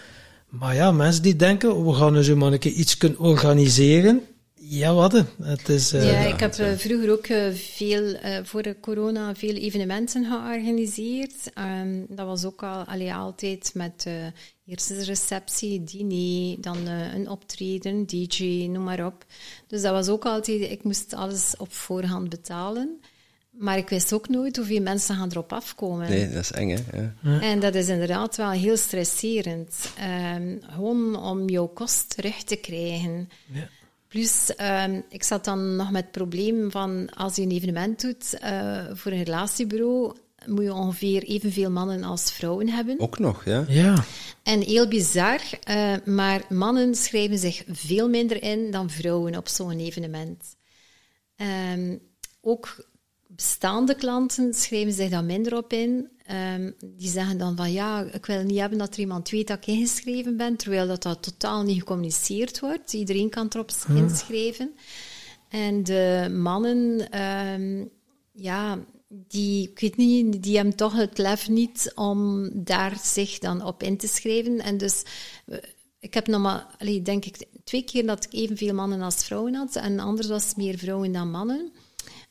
Maar 0.50 0.76
ja, 0.76 0.92
mensen 0.92 1.22
die 1.24 1.36
denken, 1.36 1.86
we 1.86 1.94
gaan 1.94 2.14
dus 2.14 2.34
maar 2.34 2.52
een 2.52 2.60
keer 2.60 2.72
iets 2.72 2.98
kunnen 2.98 3.20
organiseren. 3.20 4.22
Ja, 4.56 4.94
wat? 4.94 5.24
Het 5.42 5.70
is... 5.70 5.94
eh, 5.94 6.12
ja, 6.12 6.20
ik 6.34 6.40
heb 6.40 6.54
eh, 6.54 6.72
vroeger 6.78 7.12
ook 7.12 7.26
eh, 7.26 7.54
veel, 7.54 8.14
eh, 8.14 8.38
voor 8.44 8.62
de 8.62 8.76
corona, 8.82 9.36
veel 9.36 9.54
evenementen 9.56 10.26
georganiseerd. 10.26 11.34
Ehm, 11.54 12.02
dat 12.10 12.26
was 12.26 12.46
ook 12.46 12.64
al 12.64 12.84
allee, 12.84 13.14
altijd 13.14 13.72
met 13.74 14.04
eh 14.08 14.14
eerst 14.68 14.88
de 14.88 15.04
receptie, 15.04 15.84
diner, 15.84 16.62
dan 16.62 16.88
eh, 16.88 17.14
een 17.14 17.30
optreden, 17.30 18.06
DJ, 18.06 18.68
noem 18.72 18.84
maar 18.84 19.06
op. 19.06 19.26
Dus 19.68 19.82
dat 19.82 19.92
was 19.92 20.08
ook 20.08 20.26
altijd, 20.26 20.62
ik 20.62 20.84
moest 20.84 21.14
alles 21.14 21.54
op 21.58 21.74
voorhand 21.74 22.30
betalen. 22.30 23.02
Maar 23.52 23.78
ik 23.78 23.90
wist 23.90 24.14
ook 24.14 24.30
nooit 24.30 24.56
hoeveel 24.56 24.82
mensen 24.82 25.16
gaan 25.16 25.30
erop 25.30 25.54
afkomen. 25.54 26.10
Nee, 26.10 26.30
dat 26.30 26.44
is 26.44 26.52
eng, 26.52 26.70
hè? 26.70 27.02
Ja. 27.22 27.42
En 27.42 27.60
dat 27.60 27.76
is 27.76 27.88
inderdaad 27.88 28.36
wel 28.36 28.50
heel 28.50 28.78
stresserend. 28.78 29.92
Ehm, 29.98 30.58
gewoon 30.62 31.16
om 31.16 31.50
jouw 31.50 31.68
kost 31.68 32.10
terug 32.10 32.44
te 32.44 32.56
krijgen. 32.56 33.30
Ja. 33.46 33.68
Plus, 34.08 34.56
ehm, 34.56 35.02
ik 35.10 35.24
zat 35.24 35.46
dan 35.46 35.76
nog 35.76 35.92
met 35.92 36.04
het 36.04 36.12
probleem 36.12 36.72
van 36.72 37.10
als 37.14 37.36
je 37.36 37.42
een 37.42 37.52
evenement 37.52 38.02
doet 38.02 38.38
eh, 38.40 38.86
voor 38.94 39.12
een 39.12 39.24
relatiebureau, 39.24 40.16
moet 40.48 40.64
je 40.64 40.74
ongeveer 40.74 41.24
evenveel 41.24 41.72
mannen 41.72 42.04
als 42.04 42.32
vrouwen 42.32 42.70
hebben. 42.70 43.00
Ook 43.00 43.20
nog, 43.20 43.46
ja? 43.46 43.66
ja. 43.68 44.04
En 44.44 44.62
heel 44.62 44.88
bizar, 44.88 45.42
eh, 45.64 45.94
maar 46.06 46.46
mannen 46.50 46.96
schrijven 46.96 47.38
zich 47.38 47.64
veel 47.68 48.10
minder 48.10 48.44
in 48.44 48.72
dan 48.72 48.90
vrouwen 48.90 49.38
op 49.38 49.48
zo'n 49.48 49.80
evenement. 49.80 50.56
Ehm, 51.36 51.98
ook 52.42 52.86
bestaande 53.28 53.96
klanten 53.96 54.54
schrijven 54.54 54.94
zich 54.94 55.10
daar 55.10 55.24
minder 55.24 55.58
op 55.58 55.74
in. 55.74 56.10
Ehm, 56.26 56.72
die 56.86 57.10
zeggen 57.10 57.38
dan 57.38 57.56
van 57.56 57.72
ja, 57.72 58.02
ik 58.12 58.26
wil 58.26 58.44
niet 58.44 58.60
hebben 58.60 58.78
dat 58.78 58.94
er 58.94 59.00
iemand 59.00 59.30
weet 59.30 59.48
dat 59.48 59.58
ik 59.58 59.68
ingeschreven 59.68 60.38
ben, 60.38 60.56
terwijl 60.56 60.88
dat, 60.88 61.04
dat 61.04 61.24
totaal 61.24 61.64
niet 61.64 61.80
gecommuniceerd 61.80 62.60
wordt. 62.60 62.94
Iedereen 62.94 63.30
kan 63.30 63.48
erop 63.50 63.72
inschrijven. 63.90 64.76
En 65.50 65.84
de 65.84 66.36
mannen, 66.40 67.12
ehm, 67.12 67.86
ja, 68.32 68.80
die, 69.08 69.70
ik 69.70 69.80
weet 69.80 69.98
niet, 69.98 70.44
die 70.44 70.56
hebben 70.56 70.76
toch 70.76 70.94
het 70.96 71.18
lef 71.18 71.50
niet 71.50 71.92
om 71.96 72.50
daar 72.54 73.00
zich 73.04 73.40
dan 73.40 73.66
op 73.66 73.84
in 73.84 73.98
te 73.98 74.08
schrijven. 74.08 74.60
En 74.60 74.78
dus, 74.78 75.04
ik 76.00 76.14
heb 76.14 76.28
nog 76.28 76.42
maar, 76.42 76.68
allee, 76.78 77.02
denk 77.02 77.26
ik, 77.26 77.46
twee 77.64 77.84
keer 77.84 78.06
dat 78.06 78.26
ik 78.26 78.34
evenveel 78.34 78.74
mannen 78.74 79.02
als 79.02 79.26
vrouwen 79.26 79.54
had. 79.54 79.76
En 79.76 80.00
anders 80.00 80.28
was 80.28 80.48
het 80.48 80.58
meer 80.58 80.78
vrouwen 80.78 81.12
dan 81.12 81.32
mannen. 81.32 81.72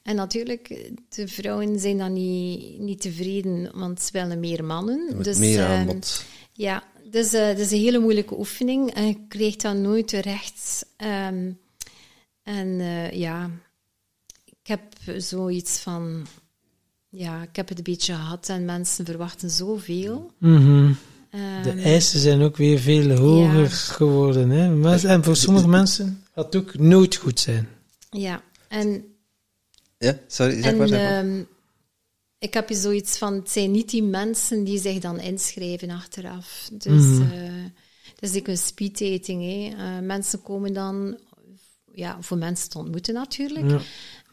En 0.02 0.16
natuurlijk, 0.16 0.90
de 1.08 1.28
vrouwen 1.28 1.78
zijn 1.78 1.98
dan 1.98 2.12
niet, 2.12 2.78
niet 2.78 3.00
tevreden, 3.00 3.78
want 3.78 4.00
ze 4.00 4.12
willen 4.12 4.40
meer 4.40 4.64
mannen. 4.64 5.22
Dus, 5.22 5.38
meer 5.38 5.60
ehm, 5.60 5.70
aanbod. 5.70 6.24
ja, 6.52 6.84
dus 7.10 7.32
eh, 7.32 7.46
dat 7.46 7.58
is 7.58 7.70
een 7.70 7.78
hele 7.78 7.98
moeilijke 7.98 8.38
oefening. 8.38 8.94
En 8.94 9.06
je 9.06 9.26
kreeg 9.28 9.56
dat 9.56 9.76
nooit 9.76 10.08
terecht. 10.08 10.86
Ehm, 10.96 11.52
en 12.42 12.80
eh, 12.80 13.12
ja, 13.12 13.50
ik 14.44 14.66
heb 14.66 14.82
zoiets 15.16 15.78
van... 15.78 16.26
Ja, 17.18 17.42
ik 17.42 17.56
heb 17.56 17.68
het 17.68 17.78
een 17.78 17.84
beetje 17.84 18.14
gehad 18.14 18.48
en 18.48 18.64
mensen 18.64 19.04
verwachten 19.04 19.50
zoveel. 19.50 20.30
Mhm. 20.38 20.92
Ehm, 21.30 21.62
De 21.62 21.70
eisen 21.82 22.20
zijn 22.20 22.42
ook 22.42 22.56
weer 22.56 22.78
veel 22.78 23.10
hoger 23.16 23.60
Ja. 23.62 23.68
geworden. 23.68 24.50
Hè? 24.50 24.96
En 25.08 25.24
voor 25.24 25.36
sommige 25.36 25.68
mensen 25.68 26.22
gaat 26.34 26.44
het 26.44 26.56
ook 26.56 26.78
nooit 26.78 27.16
goed 27.16 27.40
zijn. 27.40 27.68
ja, 28.10 28.42
en 28.68 29.04
Ja, 29.98 30.18
sorry, 30.26 30.54
zeg 30.62 30.64
En 30.72 30.76
maar. 30.76 30.88
Zeg 30.88 31.02
maar. 31.02 31.24
ehm, 31.24 31.42
ik 32.38 32.54
heb 32.54 32.68
je 32.68 32.74
zoiets 32.74 33.18
van, 33.18 33.34
het 33.34 33.50
zijn 33.50 33.70
niet 33.70 33.90
die 33.90 34.02
mensen 34.02 34.64
die 34.64 34.80
zich 34.80 34.98
dan 34.98 35.20
inschrijven 35.20 35.90
achteraf. 35.90 36.68
Dus 36.72 37.02
Mhm. 37.02 37.22
eh, 37.22 37.50
het 38.14 38.22
is 38.22 38.32
like 38.32 38.50
een 38.50 38.58
speeddating. 38.58 39.42
Hè. 39.42 39.76
Eh, 39.76 40.02
mensen 40.02 40.42
komen 40.42 40.72
dan, 40.72 41.18
ja, 41.92 42.16
voor 42.20 42.36
mensen 42.38 42.70
te 42.70 42.78
ontmoeten 42.78 43.14
natuurlijk. 43.14 43.70
Ja. 43.70 43.80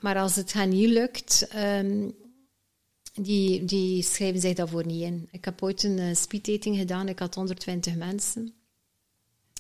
Maar 0.02 0.18
als 0.18 0.36
het 0.36 0.54
hen 0.54 0.70
niet 0.70 0.90
lukt, 0.90 1.48
ehm, 1.50 2.10
die, 3.14 3.66
die 3.66 4.04
schrijven 4.04 4.42
zich 4.42 4.54
daarvoor 4.54 4.86
niet 4.86 5.02
in. 5.02 5.28
Ik 5.32 5.46
heb 5.46 5.64
ooit 5.64 5.84
een 5.84 5.98
uh, 5.98 6.16
speeddating 6.16 6.78
gedaan, 6.78 7.08
ik 7.10 7.20
had 7.20 7.36
120 7.36 7.96
mensen. 7.96 8.54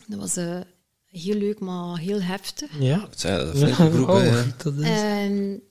Dat 0.07 0.19
was 0.19 0.35
eh, 0.35 0.59
heel 1.05 1.35
leuk, 1.37 1.59
maar 1.59 1.97
heel 1.97 2.21
heftig. 2.21 2.79
Ja. 2.79 3.01
Het 3.09 3.19
zijn 3.19 3.37
dat 3.37 3.55
is 3.55 3.61
een 3.61 3.73
flinke 3.75 3.95
groep, 3.95 4.09
Oh, 4.09 4.23
ja. 4.23 4.45
dat 4.63 4.73
is- 4.77 4.87
En 5.01 5.61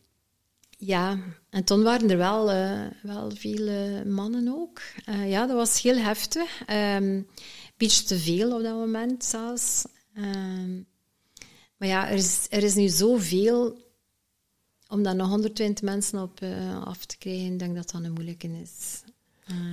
ja, 0.78 1.18
en 1.50 1.64
toen 1.64 1.82
waren 1.82 2.10
er 2.10 2.16
wel, 2.16 2.50
eh, 2.50 2.80
wel 3.02 3.30
veel 3.34 3.66
eh, 3.66 4.02
mannen 4.02 4.48
ook. 4.48 4.80
Eh, 5.04 5.30
ja, 5.30 5.46
dat 5.46 5.56
was 5.56 5.82
heel 5.82 5.96
heftig. 5.96 6.62
Een 6.66 7.28
beetje 7.76 8.04
te 8.04 8.18
veel 8.18 8.56
op 8.56 8.62
dat 8.62 8.74
moment 8.74 9.24
zelfs. 9.24 9.84
Ehm, 10.14 10.76
maar 11.76 11.88
ja, 11.88 12.08
er 12.08 12.14
is, 12.16 12.46
er 12.50 12.62
is 12.62 12.74
nu 12.74 12.88
zoveel 12.88 13.80
om 14.92 15.02
dan 15.02 15.16
nog 15.16 15.28
120 15.28 15.84
mensen 15.84 16.22
op 16.22 16.40
eh, 16.40 16.84
af 16.84 17.04
te 17.04 17.16
krijgen. 17.18 17.52
Ik 17.52 17.58
denk 17.58 17.74
dat 17.76 17.90
dat 17.90 18.02
een 18.04 18.12
moeilijke 18.12 18.48
is. 18.62 19.02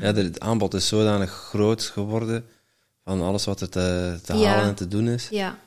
Ja, 0.02 0.14
het 0.14 0.40
aanbod 0.40 0.74
is 0.74 0.88
zodanig 0.88 1.32
groot 1.32 1.84
geworden 1.84 2.46
van 3.04 3.22
alles 3.22 3.46
wat 3.46 3.62
er 3.62 3.70
te, 3.70 4.20
te 4.24 4.34
Ja. 4.34 4.50
halen 4.50 4.66
en 4.70 4.76
te 4.76 4.88
doen 4.88 5.08
is. 5.08 5.28
Ja. 5.30 5.60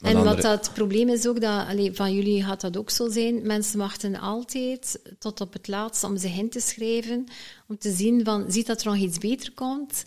Maar 0.00 0.10
En 0.14 0.24
wat 0.24 0.42
dat 0.42 0.70
probleem 0.74 1.08
is 1.08 1.26
ook, 1.26 1.40
dat, 1.40 1.66
allee, 1.66 1.92
van 1.94 2.14
jullie 2.14 2.44
gaat 2.44 2.60
dat 2.60 2.76
ook 2.76 2.90
zo 2.90 3.08
zijn, 3.10 3.46
mensen 3.46 3.78
wachten 3.78 4.14
altijd 4.20 5.00
tot 5.18 5.40
op 5.40 5.52
het 5.52 5.68
laatst 5.68 6.04
om 6.04 6.16
zich 6.16 6.36
in 6.36 6.50
te 6.50 6.60
schrijven, 6.60 7.26
om 7.68 7.78
te 7.78 7.92
zien 7.92 8.24
van, 8.24 8.44
ziet 8.48 8.66
dat 8.66 8.80
er 8.80 8.86
nog 8.86 8.96
iets 8.96 9.18
beter 9.18 9.52
komt. 9.52 10.04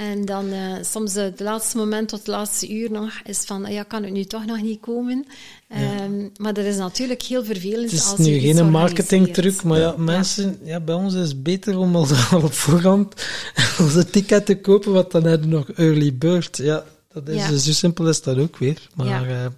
En 0.00 0.24
dan 0.24 0.52
eh, 0.52 0.72
soms 0.82 1.14
eh, 1.14 1.22
het 1.22 1.40
laatste 1.40 1.76
moment 1.76 2.08
tot 2.08 2.18
het 2.18 2.28
laatste 2.28 2.72
uur 2.72 2.90
nog 2.90 3.20
is 3.24 3.38
van, 3.38 3.72
ja, 3.72 3.82
kan 3.82 4.02
het 4.02 4.12
nu 4.12 4.24
toch 4.24 4.46
nog 4.46 4.62
niet 4.62 4.80
komen? 4.80 5.26
Ehm, 5.68 6.28
maar 6.36 6.54
dat 6.54 6.64
is 6.64 6.76
natuurlijk 6.76 7.22
heel 7.22 7.44
vervelend 7.44 7.90
Het 7.90 8.00
is 8.00 8.06
als 8.10 8.18
nu 8.18 8.26
je 8.32 8.40
geen 8.40 8.70
marketingtruc, 8.70 9.62
maar 9.62 9.78
ja, 9.78 9.94
mensen, 9.96 10.58
ja, 10.64 10.80
bij 10.80 10.94
ons 10.94 11.14
is 11.14 11.28
het 11.28 11.42
beter 11.42 11.78
om 11.78 11.96
al, 11.96 12.06
al 12.30 12.42
op 12.42 12.52
voorhand 12.52 13.14
onze 13.84 14.10
ticket 14.10 14.46
te 14.46 14.60
kopen, 14.60 14.92
want 14.92 15.10
dan 15.10 15.24
hebben 15.24 15.48
we 15.48 15.54
nog 15.54 15.70
early 15.70 16.14
bird. 16.14 16.56
Ja, 16.56 16.84
dat 17.12 17.28
is, 17.28 17.34
Ja. 17.34 17.56
zo 17.56 17.72
simpel 17.72 18.08
is 18.08 18.22
dat 18.22 18.38
ook 18.38 18.56
weer. 18.58 18.88
Maar 18.94 19.06
Ja. 19.06 19.26
ja, 19.26 19.52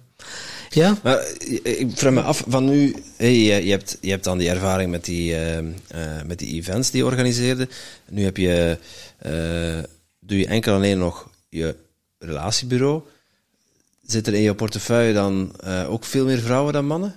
ja 0.69 0.97
Maar 1.03 1.17
eh, 1.17 1.79
ik 1.79 1.91
vraag 1.93 2.13
me 2.13 2.21
af, 2.21 2.43
van 2.47 2.65
nu, 2.65 2.95
hey, 3.17 3.37
je, 3.37 3.65
je, 3.65 3.71
hebt, 3.71 3.97
je 4.01 4.09
hebt 4.09 4.23
dan 4.23 4.37
die 4.37 4.49
ervaring 4.49 4.91
met 4.91 5.05
die, 5.05 5.35
met 6.25 6.39
die 6.39 6.53
events 6.53 6.91
die 6.91 6.99
je 6.99 7.05
organiseerde. 7.05 7.67
Nu 8.09 8.23
heb 8.23 8.37
je, 8.37 8.77
eh, 9.17 9.79
doe 10.25 10.37
je 10.37 10.47
enkel 10.47 10.73
alleen 10.73 10.97
nog 10.97 11.29
je 11.49 11.75
relatiebureau. 12.19 13.01
Zit 14.05 14.27
er 14.27 14.33
in 14.33 14.41
je 14.41 14.55
portefeuille 14.55 15.13
dan 15.13 15.55
eh, 15.59 15.91
ook 15.91 16.03
veel 16.03 16.25
meer 16.25 16.39
vrouwen 16.39 16.73
dan 16.73 16.85
mannen? 16.85 17.15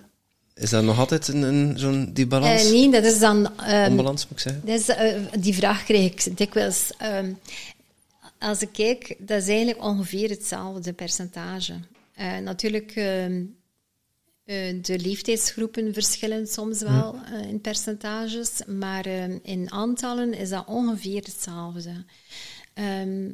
Is 0.55 0.71
dat 0.71 0.85
nog 0.85 0.99
altijd 0.99 1.29
een, 1.29 1.43
een, 1.43 1.79
zo'n 1.79 2.11
die 2.13 2.27
balans? 2.27 2.65
Eh, 2.65 2.71
nee, 2.71 2.91
dat 2.91 3.05
is 3.05 3.19
dan... 3.19 3.59
ehm, 3.59 3.91
Onbalans, 3.91 4.23
moet 4.23 4.33
ik 4.33 4.39
zeggen? 4.39 4.63
Dat 4.67 4.81
is, 4.81 4.89
eh, 4.89 5.23
die 5.39 5.55
vraag 5.55 5.85
krijg 5.85 6.13
ik 6.13 6.37
dikwijls. 6.37 6.91
Ehm, 6.99 7.33
als 8.39 8.61
ik 8.61 8.69
kijk, 8.73 9.17
dat 9.19 9.43
is 9.43 9.49
eigenlijk 9.49 9.83
ongeveer 9.85 10.29
hetzelfde 10.29 10.93
percentage. 10.93 11.75
Natuurlijk, 12.43 12.93
ehm, 12.95 13.43
Eh, 14.47 14.83
de 14.83 14.99
leeftijdsgroepen 14.99 15.93
verschillen 15.93 16.47
soms 16.47 16.81
wel 16.81 17.19
eh, 17.33 17.49
in 17.49 17.61
percentages, 17.61 18.51
maar 18.67 19.07
in 19.43 19.71
aantallen 19.71 20.35
is 20.35 20.49
dat 20.49 20.67
ongeveer 20.67 21.23
hetzelfde. 21.25 22.05
Ehm, 22.77 23.31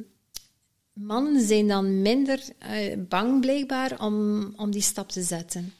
mannen 0.93 1.47
zijn 1.47 1.67
dan 1.67 2.01
minder 2.01 2.39
eh, 2.59 2.97
bang 3.07 3.41
blijkbaar 3.41 3.99
om, 3.99 4.45
om 4.55 4.71
die 4.71 4.81
stap 4.81 5.09
te 5.09 5.21
zetten. 5.23 5.73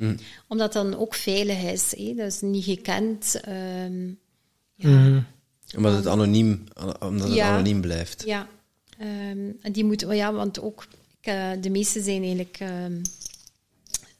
Omdat 0.47 0.73
dat 0.73 0.83
dan 0.83 0.99
ook 0.99 1.13
veilig 1.15 1.61
is. 1.63 1.93
Hè? 1.97 2.13
Dat 2.15 2.27
is 2.27 2.41
niet 2.41 2.63
gekend. 2.63 3.39
ehm, 3.41 4.07
ja. 4.75 4.89
Mhm. 4.89 5.21
Omdat 5.77 5.93
het 5.95 6.07
anoniem, 6.07 6.63
omdat 6.99 7.27
het 7.27 7.33
Ja. 7.33 7.51
anoniem 7.53 7.81
blijft. 7.81 8.23
Ja, 8.25 8.47
ehm, 8.97 9.51
en 9.61 9.71
die 9.71 9.83
moeten, 9.83 10.07
oh 10.07 10.15
ja, 10.15 10.33
want 10.33 10.59
ook 10.61 10.87
ik, 11.21 11.27
eh, 11.27 11.51
de 11.61 11.69
meeste 11.69 12.01
zijn 12.01 12.21
eigenlijk 12.21 12.57
ehm, 12.59 13.01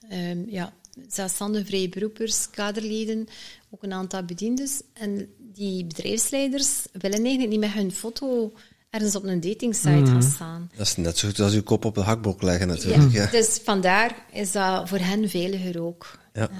ehm, 0.09 0.49
ja, 0.49 0.73
zelfstandige 1.07 1.65
vrije 1.65 1.89
beroepers, 1.89 2.49
kaderleden, 2.49 3.27
ook 3.69 3.83
een 3.83 3.93
aantal 3.93 4.23
bediendes. 4.23 4.81
En 4.93 5.33
die 5.53 5.85
bedrijfsleiders 5.85 6.85
willen 6.91 7.19
eigenlijk 7.23 7.49
niet 7.49 7.59
met 7.59 7.71
hun 7.71 7.91
foto 7.91 8.53
ergens 8.93 9.15
op 9.15 9.23
een 9.23 9.39
datingsite 9.39 10.05
gaan 10.05 10.23
staan. 10.23 10.69
Dat 10.77 10.87
is 10.87 10.95
net 10.95 11.17
zo 11.17 11.27
goed 11.27 11.39
als 11.39 11.53
uw 11.53 11.63
kop 11.63 11.85
op 11.85 11.95
de 11.95 12.01
hakblok 12.01 12.41
leggen 12.41 12.67
natuurlijk. 12.67 13.11
Ja. 13.11 13.25
Dus 13.31 13.59
vandaar 13.63 14.15
is 14.31 14.51
dat 14.51 14.89
voor 14.89 14.97
hen 14.97 15.29
veiliger 15.29 15.81
ook. 15.81 16.19
Ja. 16.33 16.49
Ehm, 16.49 16.59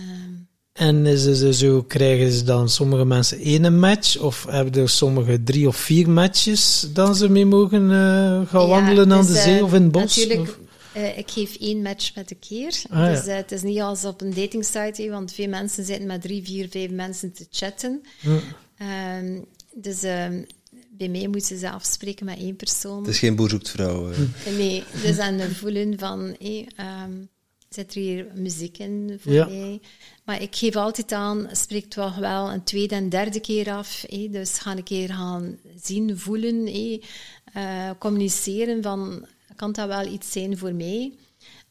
En 0.74 1.06
is 1.06 1.26
het 1.26 1.40
dus 1.40 1.60
zo, 1.60 1.82
krijgen 1.84 2.32
ze 2.32 2.44
dan 2.44 2.70
sommige 2.70 3.06
mensen 3.06 3.40
één 3.40 3.80
match, 3.80 4.18
of 4.18 4.46
hebben 4.50 4.82
er 4.82 4.90
sommige 4.90 5.44
drie 5.44 5.68
of 5.68 5.76
vier 5.76 6.10
matches 6.10 6.88
dan 6.94 7.16
ze 7.16 7.30
mee 7.30 7.46
mogen 7.46 7.92
eh, 7.92 7.98
gaan 8.50 8.62
Ja, 8.62 8.68
wandelen 8.68 9.12
aan 9.12 9.26
dus, 9.26 9.28
de 9.36 9.42
zee 9.42 9.58
eh, 9.58 9.64
of 9.64 9.74
in 9.74 9.82
het 9.84 9.92
bos? 9.92 10.02
Natuurlijk, 10.18 10.58
eh, 10.94 11.18
ik 11.18 11.32
geef 11.32 11.56
één 11.56 11.82
match 11.82 12.16
met 12.16 12.30
de 12.30 12.36
keer. 12.36 12.82
Ah, 12.90 13.06
dus 13.06 13.26
ja. 13.26 13.32
eh, 13.32 13.36
het 13.38 13.52
is 13.52 13.62
niet 13.62 13.80
als 13.80 14.06
op 14.06 14.22
een 14.22 14.34
datingsite, 14.34 15.02
hè, 15.02 15.10
want 15.10 15.34
veel 15.34 15.48
mensen 15.48 15.86
zitten 15.86 16.06
met 16.08 16.22
drie, 16.22 16.44
vier, 16.44 16.68
vijf 16.70 16.92
mensen 16.92 17.34
te 17.34 17.46
chatten. 17.52 18.02
Ja. 18.20 18.38
Ehm, 18.78 19.40
dus 19.74 20.04
ehm, 20.04 20.42
bij 20.98 21.08
mij 21.10 21.28
moeten 21.28 21.58
ze 21.58 21.70
afspreken 21.72 22.26
met 22.26 22.38
één 22.38 22.56
persoon. 22.56 22.98
Het 23.00 23.08
is 23.08 23.20
geen 23.20 23.36
boer 23.36 23.50
zoekt 23.50 23.70
vrouw. 23.70 24.12
eh. 24.12 24.18
Nee, 24.58 24.84
dus 25.04 25.18
aan 25.18 25.34
het 25.34 25.56
voelen 25.58 26.00
van, 26.00 26.36
hé, 26.40 26.66
ehm, 26.76 27.12
zit 27.70 27.96
er 27.96 28.02
hier 28.02 28.28
muziek 28.36 28.78
in 28.78 29.18
voor 29.22 29.32
Ja. 29.34 29.46
mij? 29.46 29.82
Maar 30.26 30.42
ik 30.42 30.56
geef 30.56 30.76
altijd 30.76 31.12
aan, 31.12 31.48
spreek 31.52 31.86
toch 31.90 32.16
wel 32.16 32.52
een 32.52 32.64
tweede 32.64 32.96
en 32.96 33.10
derde 33.10 33.40
keer 33.40 33.72
af. 33.72 34.04
hé. 34.10 34.28
Dus 34.32 34.58
ga 34.58 34.72
een 34.72 34.84
keer 34.84 35.10
gaan 35.14 35.58
zien, 35.84 36.18
voelen, 36.20 36.66
hé. 36.66 37.00
Eh, 37.54 37.90
communiceren 38.00 38.84
van, 38.84 39.26
kan 39.56 39.72
dat 39.72 39.88
wel 39.88 40.08
iets 40.08 40.32
zijn 40.32 40.58
voor 40.58 40.74
mij? 40.74 41.14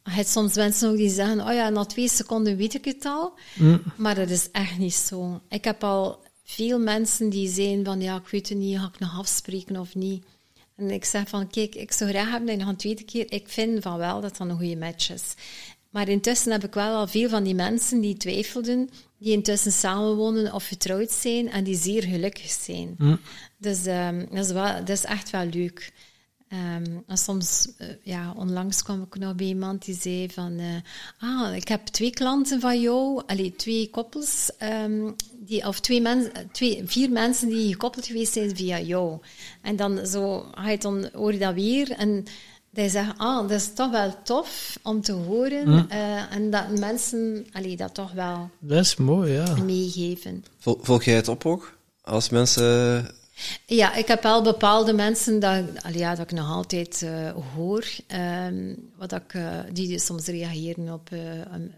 Je 0.04 0.10
hebt 0.10 0.28
soms 0.28 0.54
mensen 0.54 0.90
ook 0.90 0.96
die 0.96 1.10
zeggen, 1.10 1.40
oh 1.40 1.52
ja, 1.52 1.68
na 1.68 1.84
twee 1.84 2.08
seconden 2.08 2.56
weet 2.56 2.74
ik 2.74 2.84
het 2.84 3.04
al. 3.04 3.38
Maar 3.96 4.14
dat 4.14 4.30
is 4.30 4.50
echt 4.50 4.78
niet 4.78 4.94
zo. 4.94 5.40
Ik 5.48 5.64
heb 5.64 5.84
al 5.84 6.24
veel 6.52 6.78
mensen 6.78 7.28
die 7.28 7.48
zijn 7.48 7.84
van, 7.84 8.00
ja, 8.00 8.16
ik 8.16 8.28
weet 8.28 8.48
het 8.48 8.58
niet, 8.58 8.78
ga 8.78 8.90
ik 8.94 8.98
nog 8.98 9.18
afspreken 9.18 9.76
of 9.76 9.94
niet? 9.94 10.24
En 10.76 10.90
ik 10.90 11.04
zeg 11.04 11.28
van, 11.28 11.48
kijk, 11.48 11.74
ik 11.74 11.92
zou 11.92 12.10
graag 12.10 12.30
hebben 12.30 12.46
dat 12.46 12.56
je 12.56 12.60
nog 12.60 12.70
een 12.70 12.76
tweede 12.76 13.04
keer... 13.04 13.32
Ik 13.32 13.48
vind 13.48 13.82
van 13.82 13.98
wel 13.98 14.20
dat 14.20 14.36
dat 14.36 14.48
een 14.48 14.56
goede 14.56 14.76
match 14.76 15.10
is. 15.10 15.34
Maar 15.90 16.08
intussen 16.08 16.52
heb 16.52 16.64
ik 16.64 16.74
wel 16.74 16.96
al 16.96 17.06
veel 17.06 17.28
van 17.28 17.42
die 17.42 17.54
mensen 17.54 18.00
die 18.00 18.16
twijfelden, 18.16 18.90
die 19.18 19.32
intussen 19.32 19.72
samenwonen 19.72 20.52
of 20.52 20.66
getrouwd 20.66 21.10
zijn 21.10 21.50
en 21.50 21.64
die 21.64 21.76
zeer 21.76 22.02
gelukkig 22.02 22.50
zijn. 22.50 22.96
Dus 23.58 23.86
ehm, 23.86 24.26
dat, 24.30 24.44
is 24.44 24.52
wel, 24.52 24.78
dat 24.78 24.88
is 24.88 25.04
echt 25.04 25.30
wel 25.30 25.46
leuk. 25.46 25.92
Ehm, 26.52 26.84
en 27.06 27.18
soms, 27.18 27.68
eh, 27.78 27.88
ja, 28.02 28.34
onlangs 28.36 28.82
kwam 28.82 29.02
ik 29.02 29.18
nog 29.18 29.34
bij 29.34 29.46
iemand 29.46 29.84
die 29.84 29.94
zei 30.00 30.30
van, 30.30 30.58
eh, 30.58 30.66
ah, 31.18 31.56
ik 31.56 31.68
heb 31.68 31.86
twee 31.86 32.10
klanten 32.10 32.60
van 32.60 32.80
jou, 32.80 33.22
allee, 33.26 33.56
twee 33.56 33.90
koppels, 33.90 34.50
ehm, 34.58 35.10
die, 35.38 35.66
of 35.66 35.80
twee 35.80 36.00
mensen, 36.00 36.32
twee, 36.50 36.82
vier 36.84 37.10
mensen 37.10 37.48
die 37.48 37.72
gekoppeld 37.72 38.06
geweest 38.06 38.32
zijn 38.32 38.56
via 38.56 38.80
jou. 38.80 39.18
En 39.62 39.76
dan 39.76 40.06
zo, 40.06 40.46
ga 40.54 40.70
je 40.70 40.78
dan, 40.78 41.08
hoor 41.12 41.32
je 41.32 41.38
dat 41.38 41.54
weer 41.54 41.90
en 41.90 42.24
die 42.70 42.88
zeggen, 42.88 43.16
ah, 43.16 43.48
dat 43.48 43.60
is 43.60 43.74
toch 43.74 43.90
wel 43.90 44.14
tof 44.24 44.78
om 44.82 45.00
te 45.00 45.12
horen 45.12 45.88
eh, 45.88 46.34
en 46.34 46.50
dat 46.50 46.78
mensen, 46.78 47.46
allee, 47.52 47.76
dat 47.76 47.94
toch 47.94 48.12
wel 48.12 48.50
Dat 48.58 48.78
is 48.84 48.96
mooi, 48.96 49.32
ja. 49.32 49.54
meegeven. 49.54 50.44
Vol- 50.58 50.78
volg 50.82 51.04
jij 51.04 51.14
het 51.14 51.28
op 51.28 51.46
ook? 51.46 51.76
Als 52.02 52.28
mensen... 52.28 53.20
Ja, 53.66 53.94
ik 53.94 54.06
heb 54.06 54.22
wel 54.22 54.42
bepaalde 54.42 54.92
mensen 54.92 55.40
dat, 55.40 55.64
ja, 55.92 56.14
dat 56.14 56.30
ik 56.30 56.38
nog 56.38 56.50
altijd 56.50 57.02
eh, 57.02 57.30
hoor, 57.54 57.86
ehm, 58.06 58.74
wat 58.96 59.12
ik, 59.12 59.34
eh, 59.34 59.58
die 59.72 59.98
soms 59.98 60.26
reageren 60.26 60.92
op 60.92 61.10
eh, 61.12 61.38
een, 61.38 61.72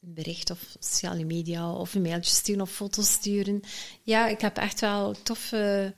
een 0.00 0.14
bericht 0.14 0.50
of 0.50 0.58
sociale 0.78 1.24
media 1.24 1.72
of 1.72 1.94
een 1.94 2.02
mailtje 2.02 2.34
sturen 2.34 2.62
of 2.62 2.70
foto's 2.70 3.10
sturen. 3.10 3.60
Ja, 4.02 4.28
ik 4.28 4.40
heb 4.40 4.56
echt 4.56 4.80
wel 4.80 5.14
toffe 5.22 5.94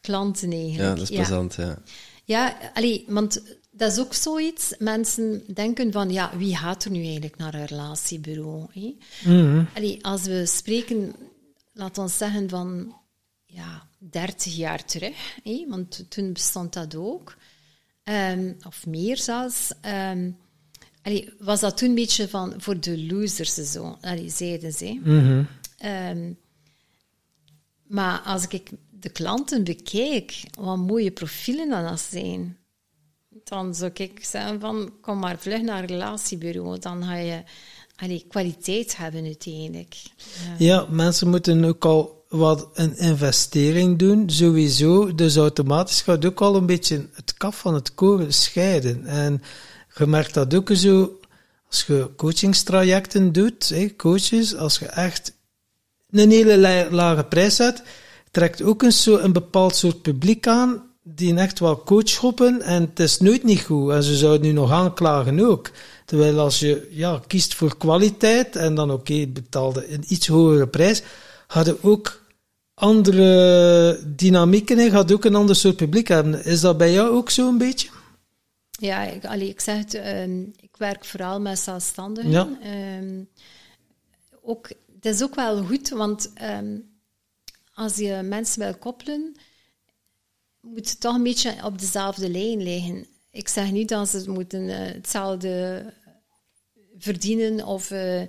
klanten 0.00 0.52
eigenlijk. 0.52 0.82
Ja, 0.82 0.94
dat 0.94 1.10
is 1.10 1.16
plezant, 1.16 1.54
ja. 1.54 1.78
Ja, 2.24 2.56
allee, 2.74 3.04
want 3.08 3.42
dat 3.70 3.92
is 3.92 3.98
ook 3.98 4.14
zoiets. 4.14 4.74
Mensen 4.78 5.42
denken 5.54 5.92
van, 5.92 6.10
ja, 6.10 6.36
wie 6.36 6.56
gaat 6.56 6.84
er 6.84 6.90
nu 6.90 7.02
eigenlijk 7.02 7.36
naar 7.36 7.54
een 7.54 7.66
relatiebureau? 7.66 8.66
Hè? 8.72 8.96
Mhm. 9.24 9.64
Allee, 9.74 10.04
als 10.04 10.22
we 10.22 10.46
spreken, 10.46 11.14
laat 11.72 11.98
ons 11.98 12.16
zeggen 12.16 12.48
van, 12.48 12.94
ja, 13.44 13.88
30 14.10 14.56
jaar 14.56 14.84
terug, 14.84 15.38
want 15.68 16.04
toen 16.08 16.32
bestond 16.32 16.72
dat 16.72 16.94
ook. 16.94 17.36
Ehm, 18.02 18.52
of 18.66 18.86
meer 18.86 19.16
zelfs. 19.16 19.72
Allee, 21.02 21.32
was 21.38 21.60
dat 21.60 21.76
toen 21.76 21.88
een 21.88 21.94
beetje 21.94 22.28
van, 22.28 22.54
voor 22.56 22.80
de 22.80 23.04
losers 23.04 23.54
zo, 23.54 23.98
allee, 24.00 24.30
zeiden 24.30 24.72
ze. 24.72 25.00
Ehm, 25.78 26.32
maar 27.86 28.20
als 28.20 28.46
ik 28.48 28.70
de 28.90 29.10
klanten 29.10 29.64
bekijk, 29.64 30.40
wat 30.58 30.76
mooie 30.76 31.10
profielen 31.10 31.68
dan 31.68 31.84
dat 31.84 32.00
zijn, 32.00 32.56
dan 33.44 33.74
zou 33.74 33.90
ik 33.94 34.24
zeggen 34.24 34.60
van, 34.60 34.92
kom 35.00 35.18
maar 35.18 35.38
vlug 35.38 35.62
naar 35.62 35.82
een 35.82 35.88
relatiebureau, 35.88 36.78
dan 36.78 37.04
ga 37.04 37.16
je 37.16 37.42
allee, 37.96 38.24
kwaliteit 38.28 38.96
hebben 38.96 39.24
uiteindelijk. 39.24 39.94
Ja. 39.94 40.54
Ja, 40.58 40.86
mensen 40.90 41.28
moeten 41.28 41.64
ook 41.64 41.84
al 41.84 42.21
wat 42.32 42.68
een 42.74 42.96
investering 42.96 43.98
doen, 43.98 44.30
sowieso. 44.30 45.14
Dus 45.14 45.36
automatisch 45.36 46.00
gaat 46.02 46.24
ook 46.26 46.40
al 46.40 46.56
een 46.56 46.66
beetje 46.66 47.06
het 47.12 47.34
kaf 47.34 47.58
van 47.58 47.74
het 47.74 47.94
koren 47.94 48.32
scheiden. 48.32 49.06
En 49.06 49.42
je 49.96 50.06
merkt 50.06 50.34
dat 50.34 50.54
ook 50.54 50.70
zo, 50.72 51.18
als 51.68 51.84
je 51.86 52.10
coachingstrajecten 52.16 53.32
doet, 53.32 53.74
coaches, 53.96 54.56
als 54.56 54.78
je 54.78 54.86
echt 54.86 55.32
een 56.10 56.30
hele 56.30 56.58
la- 56.58 56.90
lage 56.90 57.24
prijs 57.24 57.56
zet, 57.56 57.82
trekt 58.30 58.62
ook 58.62 58.82
een, 58.82 58.92
zo, 58.92 59.16
een 59.16 59.32
bepaald 59.32 59.76
soort 59.76 60.02
publiek 60.02 60.46
aan, 60.46 60.82
die 61.02 61.34
echt 61.34 61.58
wel 61.58 61.82
coachhoppen, 61.82 62.62
en 62.62 62.82
het 62.82 63.00
is 63.00 63.20
nooit 63.20 63.44
niet 63.44 63.60
goed. 63.60 63.90
En 63.90 64.02
ze 64.02 64.16
zouden 64.16 64.46
nu 64.46 64.52
nog 64.52 64.70
aanklagen 64.70 65.40
ook. 65.40 65.70
Terwijl 66.04 66.38
als 66.38 66.58
je 66.60 66.88
ja, 66.90 67.20
kiest 67.26 67.54
voor 67.54 67.76
kwaliteit, 67.76 68.56
en 68.56 68.74
dan 68.74 68.90
oké, 68.90 69.26
betaalde 69.26 69.92
een 69.92 70.04
iets 70.08 70.26
hogere 70.26 70.66
prijs, 70.66 71.02
hadden 71.46 71.76
ook 71.80 72.20
andere 72.82 73.98
dynamieken, 74.06 74.78
hè, 74.78 74.90
gaat 74.90 75.12
ook 75.12 75.24
een 75.24 75.34
ander 75.34 75.56
soort 75.56 75.76
publiek 75.76 76.08
hebben. 76.08 76.44
Is 76.44 76.60
dat 76.60 76.76
bij 76.78 76.92
jou 76.92 77.10
ook 77.10 77.30
zo 77.30 77.48
een 77.48 77.58
beetje? 77.58 77.88
Ja, 78.70 79.02
ik, 79.02 79.24
allee, 79.24 79.48
ik 79.48 79.60
zeg 79.60 79.78
het, 79.78 79.94
ehm, 79.94 80.40
ik 80.40 80.76
werk 80.76 81.04
vooral 81.04 81.40
met 81.40 81.58
zelfstandigen. 81.58 82.30
Ja. 82.30 82.48
Ehm, 82.62 83.22
ook, 84.42 84.68
het 84.94 85.06
is 85.14 85.22
ook 85.22 85.34
wel 85.34 85.64
goed, 85.64 85.88
want 85.88 86.32
ehm, 86.34 86.78
als 87.74 87.96
je 87.96 88.20
mensen 88.22 88.62
wil 88.62 88.74
koppelen, 88.74 89.36
moet 90.60 90.90
het 90.90 91.00
toch 91.00 91.14
een 91.14 91.22
beetje 91.22 91.54
op 91.64 91.78
dezelfde 91.78 92.30
lijn 92.30 92.62
liggen. 92.62 93.06
Ik 93.30 93.48
zeg 93.48 93.70
niet 93.70 93.88
dat 93.88 94.08
ze 94.08 94.30
moeten 94.30 94.68
eh, 94.68 94.92
hetzelfde 94.94 95.84
verdienen 96.98 97.66
of, 97.66 97.90
eh, 97.90 98.22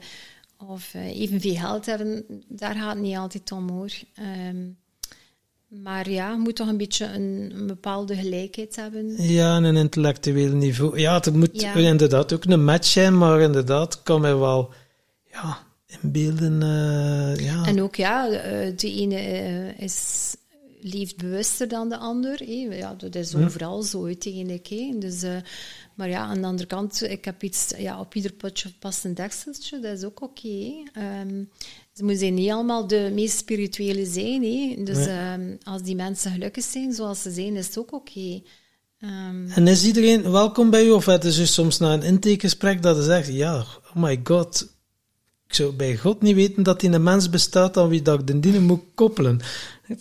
of 0.68 0.94
eh, 0.94 1.19
evenveel 1.22 1.56
geld 1.56 1.85
hebben. 1.85 2.26
Daar 2.48 2.76
gaat 2.76 2.94
het 2.94 3.02
niet 3.03 3.15
altijd 3.18 3.52
om 3.52 3.69
hoor. 3.69 3.91
Ehm, 4.15 4.65
maar 5.84 6.10
ja, 6.10 6.31
je 6.31 6.38
moet 6.38 6.56
toch 6.56 6.68
een 6.68 6.77
beetje 6.77 7.06
een, 7.06 7.52
een 7.56 7.68
bepaalde 7.68 8.15
gelijkheid 8.15 8.76
hebben. 8.76 9.22
Ja, 9.23 9.56
en 9.56 9.64
een 9.64 9.76
intellectueel 9.76 10.56
niveau. 10.56 10.99
Ja, 10.99 11.14
het 11.14 11.34
moet 11.34 11.61
Ja. 11.61 11.73
inderdaad 11.73 12.34
ook 12.34 12.44
een 12.45 12.64
match 12.64 12.88
zijn, 12.88 13.18
maar 13.18 13.41
inderdaad 13.41 14.03
kan 14.03 14.22
mij 14.22 14.35
wel 14.38 14.73
ja, 15.31 15.57
inbeelden. 16.02 16.61
eh, 16.64 17.45
ja. 17.45 17.65
En 17.65 17.81
ook 17.81 17.95
ja, 17.95 18.30
eh, 18.30 18.77
de 18.77 18.91
ene 18.94 19.18
is 19.77 20.35
leeft 20.84 21.18
bewuster 21.18 21.68
dan 21.68 21.89
de 21.89 21.97
ander. 21.97 22.49
Ja, 22.77 22.93
dat 22.93 23.15
is 23.15 23.35
overal 23.35 23.81
zo 23.84 24.05
uiteindelijk. 24.05 24.68
hè. 24.68 24.95
Dus, 24.99 25.22
eh, 25.22 25.35
maar 25.95 26.10
ja, 26.10 26.19
aan 26.22 26.41
de 26.41 26.47
andere 26.47 26.68
kant, 26.68 27.01
ik 27.03 27.26
heb 27.26 27.43
iets, 27.43 27.72
ja, 27.77 27.99
op 27.99 28.15
ieder 28.15 28.34
potje 28.34 28.69
past 28.80 29.03
een 29.05 29.14
dekseltje, 29.14 29.80
dat 29.80 29.97
is 29.97 30.03
ook 30.03 30.22
oké. 30.22 30.73
Ehm, 30.93 31.43
ze 31.93 32.03
moeten 32.03 32.34
niet 32.34 32.51
allemaal 32.51 32.88
de 32.88 33.11
meest 33.14 33.38
spirituele 33.38 34.05
zijn. 34.05 34.43
hè. 34.43 34.84
Dus 34.84 35.05
ehm, 35.07 35.55
als 35.64 35.81
die 35.81 35.95
mensen 35.95 36.31
gelukkig 36.31 36.64
zijn 36.64 36.93
zoals 36.93 37.22
ze 37.22 37.31
zijn, 37.31 37.55
is 37.55 37.65
het 37.68 37.77
ook 37.77 37.93
oké. 37.93 38.41
Ehm, 38.99 39.47
En 39.55 39.68
is 39.68 39.85
iedereen 39.85 40.31
welkom 40.31 40.69
bij 40.69 40.85
u? 40.85 40.89
Of 40.91 41.05
het 41.05 41.23
is 41.26 41.35
dus 41.35 41.53
soms 41.53 41.77
na 41.77 41.93
een 41.93 42.03
intakegesprek 42.03 42.81
dat 42.81 42.95
je 42.95 43.03
zegt, 43.03 43.27
ja, 43.27 43.55
oh 43.60 43.95
my 43.95 44.19
god, 44.23 44.68
ik 45.47 45.53
zou 45.53 45.73
bij 45.73 45.97
God 45.97 46.22
niet 46.22 46.35
weten 46.35 46.64
dat 46.64 46.81
hij 46.81 46.93
een 46.93 47.03
mens 47.03 47.30
bestaat 47.30 47.77
aan 47.77 47.89
wie 47.89 48.01
dat 48.01 48.19
ik 48.19 48.27
de 48.27 48.39
dienen 48.39 48.64
moet 48.64 48.81
koppelen. 48.95 49.39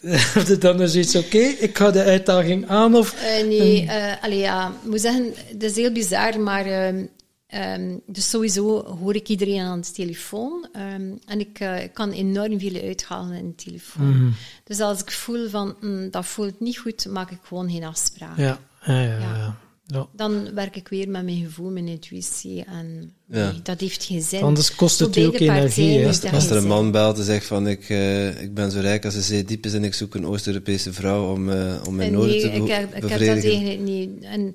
Heb 0.01 0.47
je 0.47 0.59
dan 0.59 0.77
dus 0.77 0.94
iets, 0.94 1.16
oké, 1.16 1.39
ik 1.39 1.77
ga 1.78 1.90
de 1.90 2.02
uitdaging 2.02 2.69
aan 2.69 2.94
of... 2.94 3.14
Uh, 3.14 3.48
nee, 3.48 3.82
uh, 3.82 4.23
allee, 4.23 4.39
ja, 4.39 4.69
ik 4.69 4.90
moet 4.90 5.01
zeggen, 5.01 5.35
dat 5.52 5.70
is 5.70 5.77
heel 5.77 5.93
bizar, 5.93 6.40
maar... 6.40 6.86
Um, 6.89 7.09
um, 7.55 8.01
dus 8.06 8.31
sowieso 8.31 8.85
hoor 8.85 9.14
ik 9.14 9.28
iedereen 9.28 9.60
aan 9.60 9.81
de 9.81 9.90
telefoon. 9.90 10.69
Um, 10.77 11.19
en 11.27 11.40
ik, 11.40 11.60
uh, 11.60 11.82
ik, 11.82 11.94
kan 11.94 12.10
enorm 12.10 12.60
veel 12.60 12.82
uithalen 12.82 13.36
in 13.36 13.48
de 13.56 13.64
telefoon. 13.64 14.09
Mhm. 14.09 14.31
Dus 14.64 14.81
als 14.81 15.01
ik 15.01 15.10
voel 15.10 15.48
van, 15.48 15.77
mm, 15.81 16.10
dat 16.10 16.27
voelt 16.27 16.60
niet 16.60 16.78
goed, 16.78 17.06
maak 17.06 17.31
ik 17.31 17.39
gewoon 17.43 17.70
geen 17.70 17.85
afspraak. 17.85 18.36
Ja, 18.36 18.59
ja, 18.85 19.01
ja. 19.01 19.19
ja. 19.19 19.36
Ja. 19.36 19.56
Ja. 19.93 20.06
Dan 20.16 20.55
werk 20.55 20.77
ik 20.77 20.89
weer 20.89 21.09
met 21.09 21.24
mijn 21.24 21.44
gevoel, 21.44 21.70
mijn 21.70 21.89
intuïtie. 21.89 22.64
En 22.64 23.12
Ja. 23.27 23.51
nee, 23.51 23.62
dat 23.62 23.81
heeft 23.81 24.05
geen 24.05 24.23
zin. 24.23 24.43
Anders 24.43 24.74
kost 24.74 24.98
het 24.98 25.16
u 25.16 25.23
ook 25.24 25.35
energie. 25.39 26.06
Als 26.06 26.51
er 26.51 26.56
een 26.56 26.66
man 26.66 26.90
belt 26.90 27.19
en 27.19 27.24
zegt 27.24 27.47
van 27.47 27.66
ik, 27.69 27.89
eh, 27.89 28.43
ik 28.43 28.55
ben 28.55 28.70
zo 28.70 28.81
rijk 28.81 29.05
als 29.05 29.14
de 29.14 29.20
zee 29.23 29.44
diep 29.44 29.64
is 29.66 29.74
en 29.74 29.85
ik 29.85 29.94
zoek 29.94 30.14
een 30.14 30.27
Oost-Europese 30.27 30.93
vrouw 30.93 31.32
om, 31.32 31.51
eh, 31.51 31.82
om 31.86 31.94
mijn 31.94 32.09
En 32.09 32.14
noden 32.14 32.31
nee, 32.31 32.40
te 32.40 32.47
ik 32.51 32.64
be- 32.64 32.73
heb, 32.73 32.86
ik 32.86 32.93
heb 32.93 33.01
dat 33.01 33.10
bevredigen. 33.10 33.51
eigenlijk 33.51 33.81
niet. 33.81 34.23
En 34.23 34.55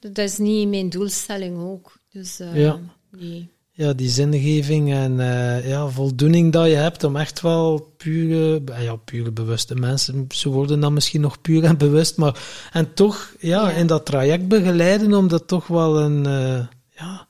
dat 0.00 0.18
is 0.18 0.38
niet 0.38 0.68
mijn 0.68 0.88
doelstelling 0.88 1.58
ook. 1.58 1.98
Dus 2.10 2.40
eh, 2.40 2.56
Ja. 2.56 2.80
nee. 3.10 3.48
Ja, 3.78 3.92
die 3.92 4.08
zingeving 4.08 4.92
en 4.92 5.20
eh, 5.20 5.68
ja, 5.68 5.88
voldoening 5.88 6.52
dat 6.52 6.66
je 6.66 6.74
hebt 6.74 7.04
om 7.04 7.16
echt 7.16 7.40
wel 7.40 7.92
pure, 7.96 8.62
eh, 8.64 8.82
ja, 8.84 8.96
pure 8.96 9.30
bewuste 9.30 9.74
mensen, 9.74 10.24
ze 10.34 10.48
worden 10.48 10.80
dan 10.80 10.92
misschien 10.92 11.20
nog 11.20 11.40
puur 11.40 11.64
en 11.64 11.78
bewust, 11.78 12.16
maar 12.16 12.68
en 12.72 12.94
toch 12.94 13.34
ja, 13.38 13.68
Ja. 13.70 13.76
in 13.76 13.86
dat 13.86 14.06
traject 14.06 14.48
begeleiden 14.48 15.14
om 15.14 15.28
dat 15.28 15.48
toch 15.48 15.66
wel 15.66 16.00
een, 16.00 16.26
eh, 16.26 16.66
ja, 16.96 17.26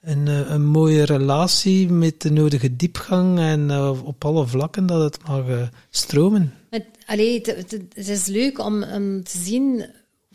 een, 0.00 0.26
een 0.26 0.64
mooie 0.66 1.04
relatie 1.04 1.90
met 1.90 2.20
de 2.20 2.30
nodige 2.30 2.76
diepgang 2.76 3.38
en 3.38 3.70
op 4.04 4.24
alle 4.24 4.46
vlakken 4.46 4.86
dat 4.86 5.02
het 5.02 5.26
mag 5.28 5.44
stromen. 5.90 6.52
Het, 6.70 6.84
allee, 7.06 7.34
het, 7.34 7.46
het- 7.70 7.84
het 7.94 8.08
is 8.08 8.26
leuk 8.26 8.58
om, 8.58 8.82
om 8.82 9.24
te 9.24 9.38
zien 9.38 9.84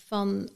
van 0.08 0.50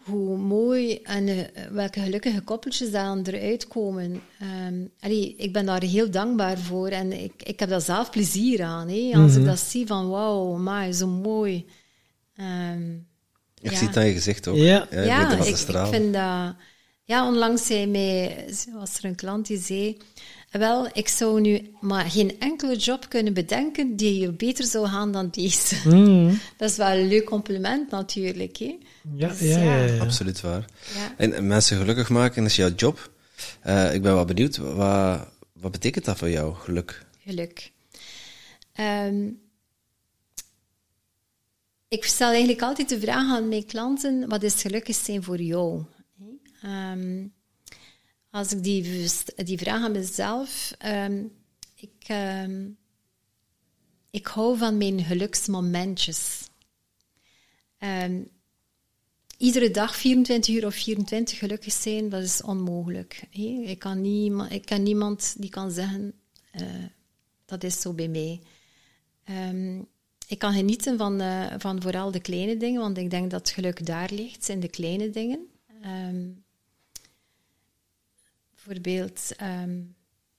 hoe 0.00 0.36
mooi 0.36 0.96
en 1.02 1.28
eh, 1.28 1.64
welke 1.70 2.00
gelukkige 2.00 2.40
koppeltjes 2.40 2.90
dan 2.90 3.22
eruit 3.22 3.68
komen. 3.68 4.22
Ehm, 4.40 4.74
allee, 5.00 5.34
ik 5.36 5.52
ben 5.52 5.66
daar 5.66 5.82
heel 5.82 6.10
dankbaar 6.10 6.58
voor 6.58 6.88
en 6.88 7.12
ik, 7.12 7.32
ik 7.42 7.60
heb 7.60 7.68
daar 7.68 7.80
zelf 7.80 8.10
plezier 8.10 8.62
aan. 8.62 8.88
Hè, 8.88 9.10
als 9.14 9.36
ik 9.36 9.44
dat 9.44 9.58
zie 9.58 9.86
van 9.86 10.08
wauw, 10.08 10.56
maar 10.56 10.92
zo 10.92 11.06
mooi. 11.06 11.66
Ehm, 12.36 12.92
Ik 13.60 13.70
Ja. 13.70 13.76
zie 13.76 13.86
het 13.86 13.96
aan 13.96 14.06
je 14.06 14.12
gezicht 14.12 14.48
ook. 14.48 14.56
Ja. 14.56 14.86
ja, 14.90 15.38
ik, 15.44 15.56
vind 15.56 16.12
dat... 16.14 16.54
Ja, 17.04 17.26
onlangs 17.26 17.66
zei 17.66 17.86
mij, 17.86 18.44
was 18.72 18.98
er 18.98 19.04
een 19.04 19.14
klant 19.14 19.46
die 19.46 19.58
zei... 19.58 19.96
Wel, 20.50 20.88
ik 20.92 21.08
zou 21.08 21.40
nu 21.40 21.70
maar 21.80 22.10
geen 22.10 22.40
enkele 22.40 22.76
job 22.76 23.08
kunnen 23.08 23.34
bedenken 23.34 23.96
die 23.96 24.20
je 24.20 24.32
beter 24.32 24.64
zou 24.64 24.86
gaan 24.86 25.12
dan 25.12 25.28
deze. 25.30 25.76
Mm. 25.88 26.38
Dat 26.56 26.70
is 26.70 26.76
wel 26.76 26.90
een 26.96 27.08
leuk 27.08 27.24
compliment 27.24 27.90
natuurlijk. 27.90 28.56
Hè? 28.56 28.78
Ja, 29.14 29.28
Dus 29.28 29.40
ja, 29.40 29.62
ja, 29.62 29.84
ja. 29.84 30.02
Absoluut 30.02 30.40
waar. 30.40 30.64
Ja. 30.94 31.14
En, 31.16 31.32
en 31.32 31.46
mensen 31.46 31.76
gelukkig 31.76 32.08
maken 32.08 32.44
is 32.44 32.56
jouw 32.56 32.74
job. 32.74 33.10
Eh, 33.60 33.94
ik 33.94 34.02
ben 34.02 34.14
wel 34.14 34.24
benieuwd, 34.24 34.56
wat, 34.56 35.28
wat 35.52 35.70
betekent 35.70 36.04
dat 36.04 36.18
voor 36.18 36.30
jou, 36.30 36.54
geluk? 36.54 37.04
geluk. 37.24 37.72
Ehm, 38.72 39.30
ik 41.88 42.04
stel 42.04 42.28
eigenlijk 42.28 42.62
altijd 42.62 42.88
de 42.88 43.00
vraag 43.00 43.36
aan 43.36 43.48
mijn 43.48 43.66
klanten: 43.66 44.28
wat 44.28 44.42
is 44.42 44.60
gelukkig 44.60 44.96
zijn 44.96 45.22
voor 45.22 45.40
jou? 45.40 45.84
Ehm, 46.62 47.26
als 48.30 48.52
ik 48.52 48.62
die, 48.62 49.08
die 49.36 49.58
vraag 49.58 49.82
aan 49.82 49.92
mezelf, 49.92 50.72
ehm, 50.78 51.24
ik, 51.74 52.04
ehm, 52.06 52.68
ik 54.10 54.26
hou 54.26 54.58
van 54.58 54.76
mijn 54.76 55.04
geluksmomentjes. 55.04 56.40
Iedere 59.42 59.70
dag 59.70 59.96
24 59.96 60.54
uur 60.54 60.66
of 60.66 60.74
24 60.74 61.38
gelukkig 61.38 61.72
zijn, 61.72 62.08
dat 62.08 62.22
is 62.22 62.42
onmogelijk. 62.42 63.22
Ik, 63.30 63.78
kan 63.78 64.04
ik 64.50 64.64
ken 64.64 64.82
niemand 64.82 65.34
die 65.38 65.50
kan 65.50 65.70
zeggen, 65.70 66.14
eh, 66.50 66.84
dat 67.44 67.64
is 67.64 67.80
zo 67.80 67.92
bij 67.92 68.08
mij. 68.08 68.40
Ehm, 69.24 69.82
ik 70.28 70.38
kan 70.38 70.52
genieten 70.52 70.98
van, 70.98 71.20
eh, 71.20 71.54
van 71.58 71.82
vooral 71.82 72.10
de 72.10 72.20
kleine 72.20 72.56
dingen, 72.56 72.80
want 72.80 72.98
ik 72.98 73.10
denk 73.10 73.30
dat 73.30 73.50
geluk 73.50 73.86
daar 73.86 74.10
ligt, 74.12 74.48
in 74.48 74.60
de 74.60 74.68
kleine 74.68 75.10
dingen. 75.10 75.46
Ehm, 75.82 76.30
bijvoorbeeld, 78.50 79.36
ehm, 79.36 79.80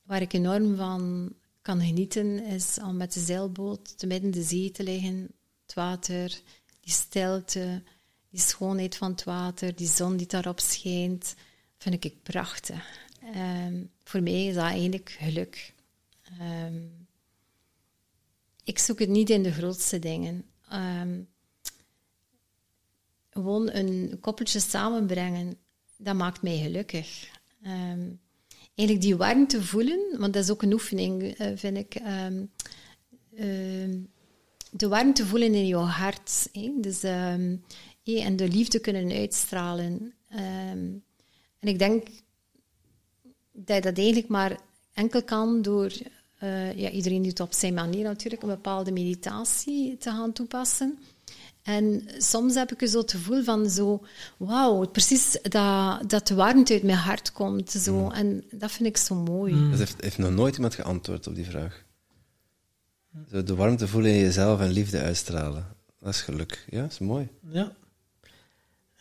waar 0.04 0.22
ik 0.22 0.34
enorm 0.34 0.76
van 0.76 1.34
kan 1.62 1.82
genieten, 1.82 2.46
is 2.46 2.80
om 2.82 2.98
met 2.98 3.14
de 3.14 3.20
zeilboot 3.20 3.98
te 3.98 4.08
midden 4.08 4.32
de 4.32 4.44
zee 4.44 4.72
te 4.72 4.84
liggen, 4.84 5.30
het 5.66 5.74
water, 5.74 6.42
die 6.80 6.94
stilte, 6.94 7.82
die 8.34 8.42
schoonheid 8.42 8.96
van 8.96 9.12
het 9.12 9.24
water, 9.24 9.76
die 9.76 9.88
zon 9.88 10.18
die 10.18 10.28
daarop 10.28 10.60
schijnt, 10.60 11.36
vind 11.78 12.04
ik 12.06 12.24
prachtig. 12.24 13.00
Ehm, 13.34 13.84
voor 14.04 14.22
mij 14.22 14.46
is 14.46 14.56
dat 14.56 14.64
eigenlijk 14.64 15.16
geluk. 15.20 15.74
Ehm, 16.40 16.82
ik 18.64 18.80
zoek 18.80 19.00
het 19.00 19.10
niet 19.10 19.30
in 19.30 19.44
de 19.44 19.52
grootste 19.52 20.00
dingen. 20.00 20.46
Ehm, 20.70 21.22
gewoon 23.30 23.72
een 23.72 24.18
koppeltje 24.22 24.60
samenbrengen, 24.60 25.58
dat 25.98 26.16
maakt 26.16 26.42
mij 26.42 26.58
gelukkig. 26.58 27.30
Eigenlijk 28.76 29.02
die 29.02 29.16
warmte 29.16 29.64
voelen, 29.64 30.20
want 30.20 30.34
dat 30.34 30.44
is 30.44 30.52
ook 30.52 30.62
een 30.62 30.74
oefening, 30.74 31.24
eh, 31.24 31.52
vind 31.56 31.78
ik. 31.78 32.02
De 34.72 34.88
warmte 34.88 35.26
voelen 35.26 35.54
in 35.54 35.68
je 35.68 35.76
hart. 35.76 36.50
hè. 36.52 36.74
Dus, 36.82 37.04
hè, 38.04 38.14
en 38.14 38.36
de 38.36 38.48
liefde 38.48 38.80
kunnen 38.80 39.12
uitstralen. 39.12 40.14
Ehm, 40.30 40.92
en 41.60 41.68
ik 41.68 41.80
denk 41.80 42.08
dat 43.52 43.76
je 43.76 43.82
dat 43.82 43.98
eigenlijk 43.98 44.28
maar 44.28 44.60
enkel 44.94 45.24
kan 45.24 45.62
door, 45.62 45.92
eh, 46.38 46.78
ja, 46.78 46.90
iedereen 46.90 47.22
doet 47.22 47.32
het 47.32 47.40
op 47.40 47.54
zijn 47.54 47.74
manier 47.74 48.04
natuurlijk, 48.04 48.42
een 48.42 48.50
bepaalde 48.50 48.92
meditatie 48.92 49.98
te 49.98 50.10
gaan 50.10 50.34
toepassen. 50.34 51.00
En 51.64 52.04
soms 52.18 52.56
heb 52.56 52.72
ik 52.72 52.88
zo 52.90 53.00
het 53.00 53.12
gevoel 53.12 53.44
van 53.44 53.70
zo, 53.70 54.06
wauw, 54.38 54.88
precies 54.88 55.38
dat, 55.42 56.10
dat 56.10 56.28
de 56.28 56.36
warmte 56.36 56.74
uit 56.74 56.84
mijn 56.84 56.98
hart 56.98 57.32
komt. 57.32 57.72
Zo. 57.72 58.10
En 58.10 58.44
dat 58.52 58.72
vind 58.72 58.90
ik 58.90 58.98
zo 58.98 59.16
mooi. 59.16 59.70
Dat 59.70 59.80
heeft, 59.80 60.02
heeft 60.02 60.18
nog 60.18 60.32
nooit 60.32 60.56
iemand 60.56 60.76
geantwoord 60.76 61.28
op 61.28 61.36
die 61.36 61.46
vraag. 61.46 61.84
Zo 63.32 63.44
de 63.44 63.56
warmte 63.56 63.88
voelen 63.88 64.12
in 64.12 64.20
jezelf 64.20 64.60
en 64.60 64.72
liefde 64.72 65.00
uitstralen. 65.00 65.68
Dat 66.00 66.14
is 66.14 66.22
geluk. 66.22 66.66
Ja, 66.70 66.82
dat 66.82 66.92
is 66.92 67.00
mooi. 67.00 67.30
Ja. 67.52 67.72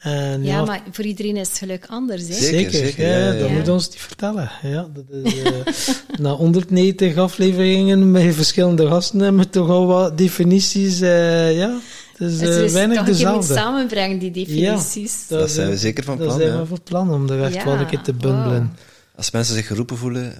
En 0.02 0.42
Ja, 0.44 0.64
maar 0.64 0.82
voor 0.90 1.04
iedereen 1.04 1.36
is 1.36 1.48
geluk 1.58 1.84
anders. 1.88 2.28
Hè? 2.28 2.34
Zeker, 2.34 2.70
Zeker, 2.70 2.86
zeker, 2.86 3.06
ja, 3.08 3.16
ja, 3.18 3.32
ja, 3.32 3.38
dat 3.38 3.48
ja. 3.48 3.54
moet 3.54 3.68
ons 3.68 3.88
niet 3.88 4.00
vertellen. 4.00 4.50
Ja, 4.62 4.88
dat 4.94 5.04
is, 5.24 5.42
eh, 5.42 5.94
na 6.24 6.30
190 6.30 7.16
afleveringen 7.16 8.10
met 8.10 8.34
verschillende 8.34 8.86
gasten 8.86 9.20
hebben 9.20 9.40
we 9.42 9.48
toch 9.50 9.68
al 9.68 9.86
wat 9.86 10.18
definities. 10.18 11.00
eh, 11.00 11.56
ja, 11.56 11.78
het 12.16 12.30
is 12.30 12.40
Het 12.40 12.50
eh, 12.50 12.62
is 12.64 12.72
weinig 12.72 12.96
toch 12.96 13.06
dezelfde. 13.06 13.54
samenbrengen, 13.54 14.18
die 14.18 14.30
definities. 14.30 15.26
Dat 15.28 15.50
zijn 15.50 15.68
we 15.70 15.76
zeker 15.76 16.04
van 16.04 16.16
Dat 16.18 16.26
plan, 16.26 16.38
zijn 16.38 16.52
ja. 16.52 16.58
we 16.60 16.66
van 16.66 16.82
plan 16.84 17.10
om 17.12 17.30
er 17.30 17.42
echt 17.42 17.54
Ja, 17.54 17.64
wel 17.64 17.74
een 17.74 17.86
keer 17.86 18.00
te 18.02 18.12
bundelen. 18.12 18.72
Als 19.16 19.30
mensen 19.30 19.54
zich 19.54 19.66
geroepen 19.66 19.96
voelen, 19.96 20.32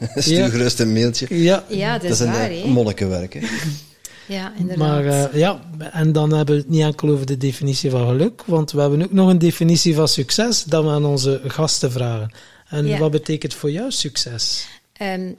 eh, 0.00 0.08
stuur 0.22 0.36
Ja. 0.36 0.48
gerust 0.48 0.80
een 0.80 0.92
mailtje. 0.92 1.26
Ja, 1.42 1.64
Ja, 1.68 1.92
dat 1.92 2.02
Dat 2.02 2.10
is 2.10 2.20
een 2.20 2.32
waar. 2.32 2.50
hè. 2.50 2.66
monnikenwerk. 2.66 3.34
Hè? 3.34 3.40
Ja, 4.28 4.52
inderdaad. 4.56 4.78
maar 4.88 5.06
eh, 5.06 5.38
ja, 5.38 5.70
en 5.92 6.12
dan 6.12 6.32
hebben 6.32 6.54
we 6.54 6.60
het 6.60 6.70
niet 6.70 6.82
enkel 6.82 7.08
over 7.08 7.26
de 7.26 7.36
definitie 7.36 7.90
van 7.90 8.06
geluk, 8.06 8.42
want 8.46 8.70
we 8.72 8.80
hebben 8.80 9.02
ook 9.02 9.12
nog 9.12 9.28
een 9.28 9.38
definitie 9.38 9.94
van 9.94 10.08
succes 10.08 10.64
dat 10.64 10.84
we 10.84 10.90
aan 10.90 11.04
onze 11.04 11.40
gasten 11.44 11.92
vragen. 11.92 12.30
En 12.68 12.86
Ja. 12.86 12.98
wat 12.98 13.10
betekent 13.10 13.54
voor 13.54 13.70
jou 13.70 13.90
succes? 13.90 14.66
Ehm, 14.92 15.32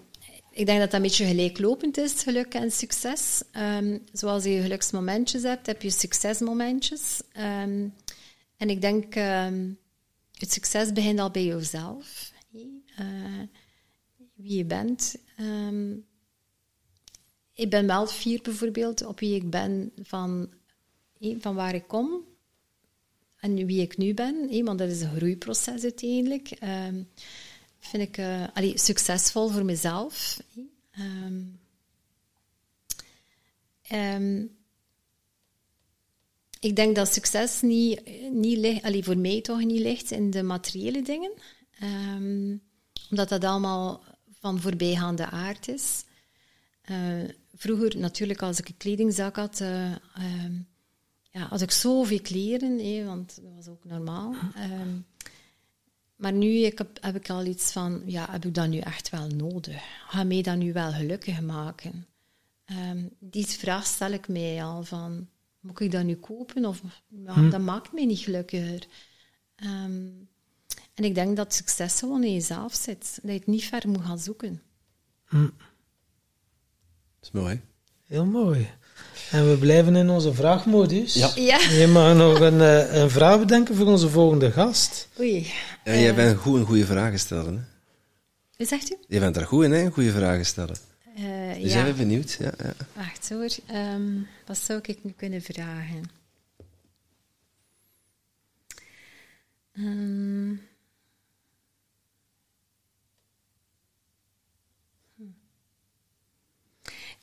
ik 0.52 0.66
denk 0.66 0.80
dat 0.80 0.91
dat 0.91 0.94
een 0.94 1.02
beetje 1.02 1.26
gelijklopend 1.26 1.98
is, 1.98 2.14
geluk 2.24 2.53
en 2.53 2.72
succes. 2.72 3.41
Ehm, 3.52 3.98
zoals 4.14 4.44
je 4.44 4.62
geluksmomentjes 4.62 5.41
hebt, 5.44 5.66
heb 5.66 5.82
je 5.82 5.90
succesmomentjes. 5.91 7.22
Ehm, 7.34 7.88
en 8.57 8.70
ik 8.70 8.82
denk, 8.82 9.14
het 10.38 10.52
succes 10.52 10.91
begint 10.94 11.20
al 11.20 11.32
bij 11.32 11.45
jezelf. 11.45 12.34
Eh, 12.95 13.06
wie 14.36 14.57
je 14.57 14.66
bent. 14.66 15.16
Ik 17.56 17.69
ben 17.69 17.88
wel 17.88 18.07
fier 18.07 18.40
bijvoorbeeld 18.41 19.06
op 19.06 19.19
wie 19.19 19.36
ik 19.36 19.49
ben 19.49 19.91
van, 20.02 20.49
van 21.40 21.56
waar 21.56 21.76
ik 21.76 21.88
kom. 21.88 22.23
En 23.40 23.65
wie 23.65 23.82
ik 23.82 23.98
nu 23.98 24.14
ben, 24.14 24.64
want 24.65 24.80
dat 24.80 24.90
is 24.90 25.02
een 25.02 25.15
groeiproces 25.15 25.84
uiteindelijk. 25.84 26.52
Ehm, 26.52 27.03
vind 27.80 28.03
ik 28.03 28.18
eh, 28.18 28.76
succesvol 28.76 29.49
voor 29.49 29.65
mezelf. 29.65 30.41
Ehm, 30.91 31.41
ehm, 33.82 34.45
ik 36.60 36.76
denk 36.76 36.95
dat 36.95 37.14
succes 37.14 37.61
niet, 37.61 38.02
niet 38.32 38.57
ligt, 38.57 39.06
voor 39.06 39.18
mij 39.18 39.41
toch 39.41 39.64
niet 39.64 39.82
ligt 39.82 40.11
in 40.11 40.32
de 40.32 40.44
materiële 40.44 41.02
dingen. 41.02 41.32
Omdat 43.10 43.30
dat 43.30 43.44
allemaal 43.44 44.03
van 44.40 44.61
voorbijgaande 44.61 45.26
aard 45.26 45.68
is. 45.68 46.03
Eh, 46.82 47.23
vroeger, 47.56 47.98
natuurlijk, 47.98 48.41
als 48.41 48.60
ik 48.60 48.68
een 48.68 48.77
kledingzak 48.77 49.36
had, 49.36 49.60
eh, 49.61 49.91
ehm, 49.91 50.53
ja, 51.32 51.48
had 51.48 51.61
ik 51.61 51.72
zoveel 51.72 52.22
kleren, 52.22 52.80
hè, 52.80 53.06
want 53.06 53.36
dat 53.41 53.53
was 53.56 53.68
ook 53.68 53.86
normaal. 53.86 54.36
Ehm, 54.56 54.98
maar 56.15 56.34
nu 56.34 56.48
ik 56.48 56.77
heb, 56.77 56.98
heb 57.02 57.15
ik 57.15 57.30
al 57.30 57.45
iets 57.45 57.72
van, 57.72 58.02
ja, 58.06 58.32
heb 58.32 58.45
ik 58.45 58.53
dat 58.53 58.68
nu 58.68 58.77
echt 58.77 59.10
wel 59.10 59.27
nodig? 59.27 59.84
Ga 60.07 60.23
mij 60.23 60.41
dat 60.41 60.57
nu 60.57 60.73
wel 60.73 60.91
gelukkig 60.91 61.41
maken? 61.41 62.07
Ehm, 62.65 63.03
die 63.19 63.45
vraag 63.45 63.86
stel 63.86 64.11
ik 64.11 64.27
mij 64.27 64.64
al 64.64 64.84
van, 64.84 65.27
moet 65.60 65.80
ik 65.80 65.91
dat 65.91 66.03
nu 66.03 66.15
kopen? 66.15 66.65
Of 66.65 66.82
ja, 67.07 67.49
dat 67.49 67.61
maakt 67.61 67.94
mij 67.94 68.06
niet 68.06 68.19
gelukkiger. 68.19 68.88
En 70.95 71.03
ik 71.03 71.15
denk 71.15 71.36
dat 71.36 71.53
succes 71.53 71.99
gewoon 71.99 72.23
in 72.23 72.34
jezelf 72.34 72.73
zit. 72.73 73.19
Dat 73.22 73.32
je 73.32 73.38
het 73.38 73.48
niet 73.48 73.64
ver 73.64 73.90
moet 73.90 74.06
gaan 74.06 74.19
zoeken. 74.19 74.61
Dat 75.30 75.52
is 77.26 77.32
mooi. 77.32 77.62
Heel 78.08 78.26
mooi. 78.26 78.70
En 79.32 79.50
we 79.50 79.58
blijven 79.58 79.96
in 79.96 80.10
onze 80.10 80.34
vraagmodus. 80.34 81.14
Ja. 81.14 81.32
Ja. 81.36 81.60
Je 81.60 81.88
mag 81.88 82.16
nog 82.16 82.40
een, 82.40 82.62
eh, 82.62 82.94
een 83.02 83.10
vraag 83.10 83.40
bedenken 83.40 83.76
voor 83.76 83.86
onze 83.88 84.10
volgende 84.10 84.52
gast. 84.52 85.08
Oei. 85.20 85.52
Ja, 85.84 85.94
jij 85.96 86.16
bent 86.16 86.38
goed 86.40 86.60
in 86.60 86.66
goede 86.66 86.86
vragen 86.86 87.20
stellen. 87.20 87.56
Hè? 87.56 87.62
Wat 88.58 88.68
zegt 88.68 88.92
u? 88.92 88.96
Je 89.08 89.20
bent 89.20 89.38
er 89.38 89.46
goed 89.46 89.64
in, 89.64 89.72
hè? 89.72 89.92
Goede 89.92 90.12
vragen 90.12 90.46
stellen. 90.46 90.76
Eh, 91.16 91.24
Dus 91.54 91.64
ja. 91.64 91.70
zijn 91.70 91.86
we 91.86 91.94
benieuwd. 91.94 92.36
Ja, 92.40 92.52
ja. 92.64 92.74
Wacht 92.94 93.30
hoor. 93.30 93.50
Ehm, 93.66 94.12
wat 94.46 94.58
zou 94.58 94.80
ik 94.84 95.04
nu 95.04 95.14
kunnen 95.18 95.42
vragen? 95.42 96.04
Ehm. 99.74 100.50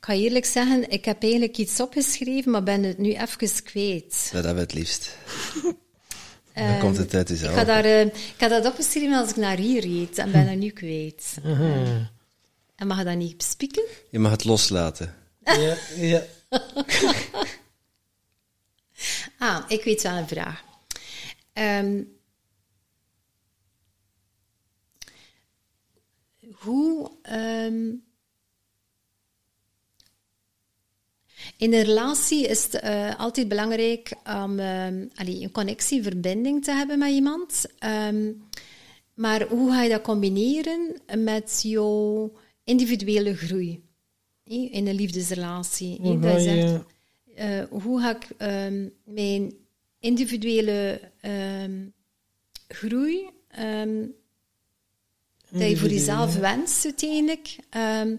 Ik 0.03 0.09
ga 0.09 0.15
eerlijk 0.15 0.45
zeggen, 0.45 0.91
ik 0.91 1.05
heb 1.05 1.23
eigenlijk 1.23 1.57
iets 1.59 1.81
opgeschreven, 1.81 2.51
maar 2.51 2.63
ben 2.63 2.83
het 2.83 2.99
nu 2.99 3.13
even 3.13 3.63
kwijt. 3.63 4.29
Dat 4.33 4.45
hebben 4.45 4.55
we 4.55 4.61
het 4.61 4.73
liefst. 4.75 5.17
Dan 6.55 6.79
komt 6.79 6.97
het 6.97 7.15
uit 7.15 7.31
Ik 7.31 7.37
jezelf. 7.37 7.55
ga, 7.55 7.65
daar, 7.65 7.85
eh, 7.85 8.01
ik 8.07 8.35
ga 8.37 8.49
dat 8.49 8.67
opgeschreven 8.67 9.13
als 9.19 9.31
ik 9.31 9.37
naar 9.37 9.57
hier 9.57 9.81
reed 9.81 10.19
en 10.19 10.33
ben 10.33 10.47
dat 10.47 10.57
nu 10.57 10.71
kwijt. 10.71 11.35
En 12.77 12.87
mag 12.87 12.99
je 12.99 13.05
dat 13.05 13.17
niet 13.17 13.37
bespieken? 13.37 13.83
Je 14.11 14.19
mag 14.19 14.31
het 14.31 14.45
loslaten. 14.45 15.15
Ja, 15.45 15.77
ja. 15.97 16.23
Ah, 19.39 19.65
ik 19.69 19.85
weet 19.85 20.03
wel 20.03 20.17
een 20.17 20.29
vraag. 20.29 20.63
Ehm, 21.53 22.03
hoe. 26.53 27.11
ehm, 27.23 27.85
in 31.63 31.73
een 31.75 31.83
relatie 31.83 32.47
is 32.47 32.63
het 32.65 32.75
eh, 32.75 33.19
altijd 33.19 33.49
belangrijk 33.49 34.13
om 34.45 34.59
ehm, 34.59 35.07
allee, 35.15 35.43
een 35.43 35.51
connectie, 35.53 36.03
verbinding 36.03 36.65
te 36.65 36.71
hebben 36.73 36.99
met 36.99 37.11
iemand. 37.11 37.65
Ehm, 37.79 38.33
maar 39.15 39.43
hoe 39.49 39.71
ga 39.71 39.83
je 39.83 39.89
dat 39.91 40.03
combineren 40.03 41.01
met 41.19 41.61
jouw 41.63 42.33
individuele 42.65 43.35
groei? 43.37 43.83
In 44.45 44.87
een 44.87 44.95
liefdesrelatie. 44.95 45.99
Hoe 46.01 46.19
Dat 46.19 46.31
ga 46.33 46.37
is 46.39 46.47
echt- 46.47 46.83
eh, 47.35 47.63
hoe 47.83 48.01
ga 48.01 48.17
ik 48.17 48.29
ehm, 48.39 48.89
mijn 49.05 49.53
individuele 49.99 51.01
groei, 52.69 53.31
dat 55.51 55.69
je 55.71 55.77
voor 55.77 55.89
jezelf 55.89 56.37
wenst 56.37 56.85
uiteindelijk, 56.85 57.57
ehm, 57.71 58.17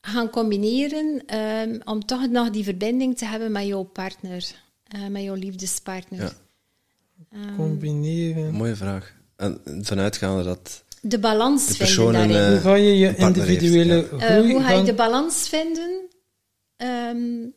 gaan 0.00 0.30
combineren 0.30 1.36
um, 1.38 1.80
om 1.84 2.04
toch 2.06 2.28
nog 2.28 2.50
die 2.50 2.64
verbinding 2.64 3.18
te 3.18 3.24
hebben 3.24 3.52
met 3.52 3.66
jouw 3.66 3.82
partner, 3.82 4.50
uh, 4.96 5.06
met 5.06 5.22
jouw 5.22 5.34
liefdespartner. 5.34 6.20
Ja. 6.20 6.30
Um, 7.48 7.56
Combineren. 7.56 8.52
Mooie 8.52 8.76
vraag. 8.76 9.12
En 9.36 9.60
vanuitgaande 9.82 10.42
dat 10.44 10.84
de 11.02 11.18
balans 11.18 11.66
de 11.78 11.86
vinden 11.86 12.12
daarin. 12.12 12.36
eh, 12.36 12.48
Hoe 12.48 12.58
ga 12.60 12.74
je 12.74 12.98
je 12.98 13.16
individuele 13.16 13.92
heeft, 13.94 14.08
groei 14.08 14.52
hoe 14.52 14.62
ga 14.62 14.72
je 14.72 14.82
de 14.82 14.94
balans 14.94 15.48
vinden? 15.48 15.90
Um, 16.76 17.52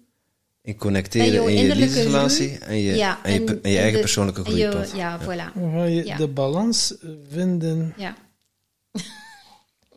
in 0.62 0.76
connecteren 0.78 1.48
in 1.48 1.66
je 1.66 1.76
liefdesrelatie 1.76 2.50
groei. 2.56 2.70
en 2.72 2.78
je, 2.78 2.96
ja, 2.96 3.20
en 3.24 3.34
je, 3.34 3.40
en- 3.40 3.48
en 3.48 3.56
je 3.72 3.76
en 3.78 3.82
eigen 3.82 3.94
de- 3.94 4.00
persoonlijke 4.00 4.44
en 4.44 4.56
je- 4.56 4.68
groeipad. 4.70 4.96
Ja, 4.96 5.20
voilà. 5.22 5.54
Hoe 5.54 5.72
ga 5.72 5.84
je 5.84 6.06
Ja. 6.06 6.18
de 6.18 6.28
balans 6.28 6.94
vinden? 7.30 7.94
Ja. 7.98 8.16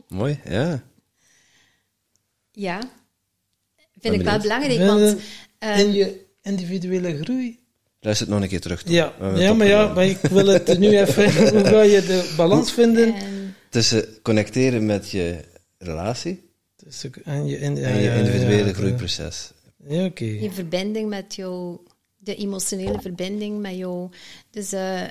Mooi, 0.09 0.41
ja. 0.49 0.83
Ja. 2.57 2.79
Vind 3.77 4.03
Ben 4.03 4.13
ik 4.15 4.23
wel 4.23 4.39
belangrijk, 4.41 4.79
want... 4.79 5.17
ehm, 5.59 5.79
in 5.79 5.93
je 5.93 6.25
individuele 6.43 7.23
groei? 7.23 7.59
Luister 8.01 8.27
het 8.27 8.35
nog 8.35 8.45
een 8.45 8.51
keer 8.51 8.61
terug. 8.61 8.83
Ja, 8.87 9.15
ja 9.37 9.53
maar 9.55 9.67
ja, 9.67 9.93
maar 9.95 10.07
ik 10.07 10.19
wil 10.19 10.47
het 10.47 10.79
nu 10.79 10.99
even... 11.01 11.25
Hoe 11.55 11.65
ga 11.65 11.81
je 11.83 12.01
de 12.01 12.35
balans 12.37 12.73
vinden? 12.73 13.15
en- 13.15 13.55
Tussen 13.71 14.23
connecteren 14.23 14.87
met 14.87 15.11
je 15.11 15.45
relatie 15.79 16.51
Tussen- 16.77 17.13
En 17.25 17.47
je, 17.47 17.59
in, 17.59 17.77
en 17.77 17.97
je 17.97 18.03
ja, 18.03 18.13
ja, 18.13 18.15
individuele 18.15 18.67
ja, 18.67 18.73
groeiproces. 18.73 19.53
Ja, 19.89 20.05
oké. 20.05 20.25
je 20.25 20.51
verbinding 20.53 21.09
met 21.09 21.35
jou, 21.35 21.79
de 22.17 22.35
emotionele 22.35 23.01
verbinding 23.01 23.61
met 23.61 23.75
jou. 23.77 24.11
Dus 24.51 24.73
eh 24.73 25.03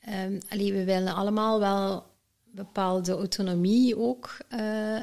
ehm, 0.00 0.38
allee, 0.48 0.72
we 0.72 0.84
willen 0.84 1.14
allemaal 1.14 1.60
wel 1.60 2.04
bepaalde 2.44 3.12
autonomie 3.12 3.98
ook 3.98 4.36
eh, 4.48 5.00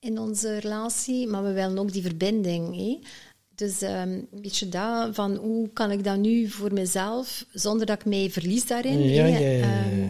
in 0.00 0.18
onze 0.18 0.58
relatie, 0.58 1.26
maar 1.26 1.44
we 1.44 1.52
willen 1.52 1.78
ook 1.78 1.92
die 1.92 2.02
verbinding. 2.02 2.76
Hè? 2.76 2.98
Dus 3.54 3.82
ehm, 3.82 4.10
een 4.10 4.42
beetje 4.42 4.68
dat, 4.68 5.14
van 5.14 5.36
hoe 5.36 5.68
kan 5.68 5.90
ik 5.90 6.04
dat 6.04 6.18
nu 6.18 6.48
voor 6.48 6.72
mezelf, 6.72 7.44
zonder 7.52 7.86
dat 7.86 7.98
ik 7.98 8.04
mij 8.04 8.30
verlies 8.30 8.66
daarin. 8.66 9.02
Ja, 9.02 9.26
ja, 9.26 9.38
ja. 9.38 9.62
Ehm, 9.62 10.08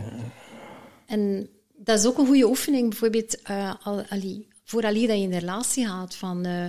en 1.06 1.48
dat 1.76 1.98
is 1.98 2.06
ook 2.06 2.18
een 2.18 2.26
goede 2.26 2.48
oefening, 2.48 2.88
bijvoorbeeld 2.88 3.36
uh, 3.50 3.74
al, 3.82 4.02
allee, 4.08 4.48
vooraleer 4.64 5.08
dat 5.08 5.16
je 5.16 5.22
in 5.22 5.32
een 5.32 5.38
relatie 5.38 5.86
gaat, 5.86 6.14
van 6.14 6.46
uh, 6.46 6.64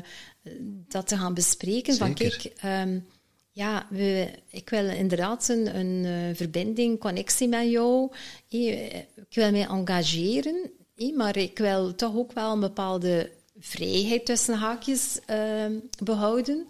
dat 0.87 1.07
te 1.07 1.17
gaan 1.17 1.33
bespreken. 1.33 1.95
Van 1.95 2.13
kijk, 2.13 2.53
um, 2.65 3.05
ja, 3.51 3.87
we, 3.89 4.29
ik 4.49 4.69
wil 4.69 4.89
inderdaad 4.89 5.49
een, 5.49 5.75
een 5.77 6.03
uh, 6.05 6.35
verbinding, 6.35 6.99
connectie 6.99 7.47
met 7.47 7.69
jou. 7.69 8.11
Ik 8.47 9.29
wil 9.29 9.51
mij 9.51 9.67
engageren, 9.67 10.71
maar 11.09 11.37
ik 11.37 11.57
wil 11.57 11.95
toch 11.95 12.15
ook 12.15 12.31
wel 12.31 12.51
een 12.51 12.59
bepaalde 12.59 13.29
vrijheid 13.59 14.25
tussen 14.25 14.55
haakjes 14.55 15.19
uh, 15.29 15.65
behouden. 16.03 16.65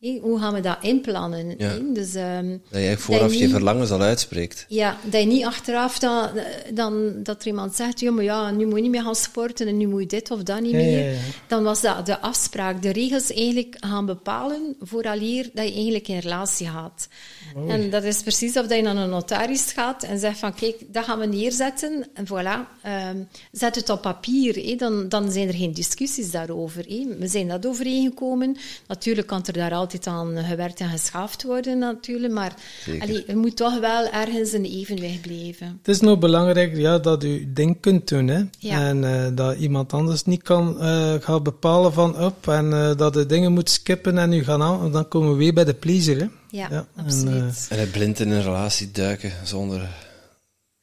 Hoe 0.00 0.38
gaan 0.38 0.54
we 0.54 0.60
dat 0.60 0.76
inplannen? 0.80 1.54
Ja. 1.58 1.78
Dus, 1.92 2.14
um, 2.14 2.62
dat 2.70 2.82
je 2.82 2.96
vooraf 2.98 3.32
je, 3.32 3.38
niet, 3.38 3.38
je 3.38 3.48
verlangens 3.48 3.90
al 3.90 4.00
uitspreekt. 4.00 4.64
Ja, 4.68 4.98
dat 5.02 5.20
je 5.20 5.26
niet 5.26 5.44
achteraf 5.44 5.98
dan, 5.98 6.30
dan, 6.74 7.12
dat 7.22 7.40
er 7.40 7.46
iemand 7.46 7.74
zegt, 7.74 8.00
ja, 8.00 8.10
maar 8.10 8.24
ja, 8.24 8.50
nu 8.50 8.66
moet 8.66 8.76
je 8.76 8.82
niet 8.82 8.90
meer 8.90 9.02
gaan 9.02 9.14
sporten 9.14 9.66
en 9.66 9.76
nu 9.76 9.86
moet 9.86 10.00
je 10.00 10.06
dit 10.06 10.30
of 10.30 10.42
dat 10.42 10.60
niet 10.60 10.70
ja, 10.70 10.76
meer. 10.76 11.04
Ja, 11.04 11.10
ja. 11.10 11.18
Dan 11.46 11.62
was 11.62 11.80
dat 11.80 12.06
de 12.06 12.20
afspraak, 12.20 12.82
de 12.82 12.92
regels 12.92 13.32
eigenlijk 13.32 13.76
gaan 13.80 14.06
bepalen 14.06 14.76
vooraleer 14.80 15.50
dat 15.52 15.68
je 15.68 15.74
eigenlijk 15.74 16.08
in 16.08 16.18
relatie 16.18 16.66
gaat. 16.66 17.08
Oei. 17.56 17.70
En 17.70 17.90
dat 17.90 18.04
is 18.04 18.22
precies 18.22 18.56
of 18.56 18.66
dat 18.66 18.76
je 18.76 18.82
naar 18.82 18.96
een 18.96 19.10
notaris 19.10 19.72
gaat 19.72 20.02
en 20.02 20.18
zegt 20.18 20.38
van, 20.38 20.54
kijk, 20.54 20.76
dat 20.92 21.04
gaan 21.04 21.18
we 21.18 21.26
neerzetten 21.26 22.06
en 22.14 22.26
voilà, 22.26 22.84
um, 23.10 23.28
zet 23.52 23.74
het 23.74 23.88
op 23.88 24.02
papier. 24.02 24.78
Dan, 24.78 25.08
dan 25.08 25.32
zijn 25.32 25.48
er 25.48 25.54
geen 25.54 25.74
discussies 25.74 26.30
daarover. 26.30 26.84
We 27.18 27.28
zijn 27.28 27.48
dat 27.48 27.66
overeengekomen. 27.66 28.56
Natuurlijk 28.86 29.26
kan 29.26 29.44
er 29.46 29.52
daar 29.52 29.74
altijd 29.86 30.06
aan 30.06 30.44
gewerkt 30.44 30.80
en 30.80 30.88
geschaafd 30.88 31.42
worden 31.42 31.78
natuurlijk, 31.78 32.32
maar 32.32 32.54
allee, 33.00 33.24
je 33.26 33.36
moet 33.36 33.56
toch 33.56 33.80
wel 33.80 34.10
ergens 34.10 34.52
een 34.52 34.64
evenwicht 34.64 35.20
blijven. 35.20 35.66
Het 35.78 35.88
is 35.88 36.00
nog 36.00 36.18
belangrijk 36.18 36.76
ja, 36.76 36.98
dat 36.98 37.24
u 37.24 37.52
ding 37.52 37.80
kunt 37.80 38.08
doen, 38.08 38.28
hè? 38.28 38.42
Ja. 38.58 38.80
en 38.80 39.02
uh, 39.02 39.26
dat 39.32 39.56
iemand 39.56 39.92
anders 39.92 40.24
niet 40.24 40.42
kan 40.42 40.76
uh, 40.78 41.14
gaan 41.20 41.42
bepalen 41.42 41.92
van 41.92 42.18
op 42.18 42.48
en 42.48 42.66
uh, 42.66 42.96
dat 42.96 43.14
de 43.14 43.26
dingen 43.26 43.52
moet 43.52 43.70
skippen 43.70 44.18
en 44.18 44.32
u 44.32 44.44
gaan 44.44 44.62
aan, 44.62 44.92
dan 44.92 45.08
komen 45.08 45.30
we 45.30 45.36
weer 45.36 45.54
bij 45.54 45.64
de 45.64 45.74
pleaser. 45.74 46.18
Hè? 46.18 46.26
Ja, 46.50 46.68
ja 46.70 46.86
absoluut. 46.96 47.66
En, 47.68 47.76
en 47.76 47.80
het 47.80 47.90
blind 47.90 48.20
in 48.20 48.30
een 48.30 48.42
relatie 48.42 48.90
duiken 48.90 49.32
zonder... 49.44 49.88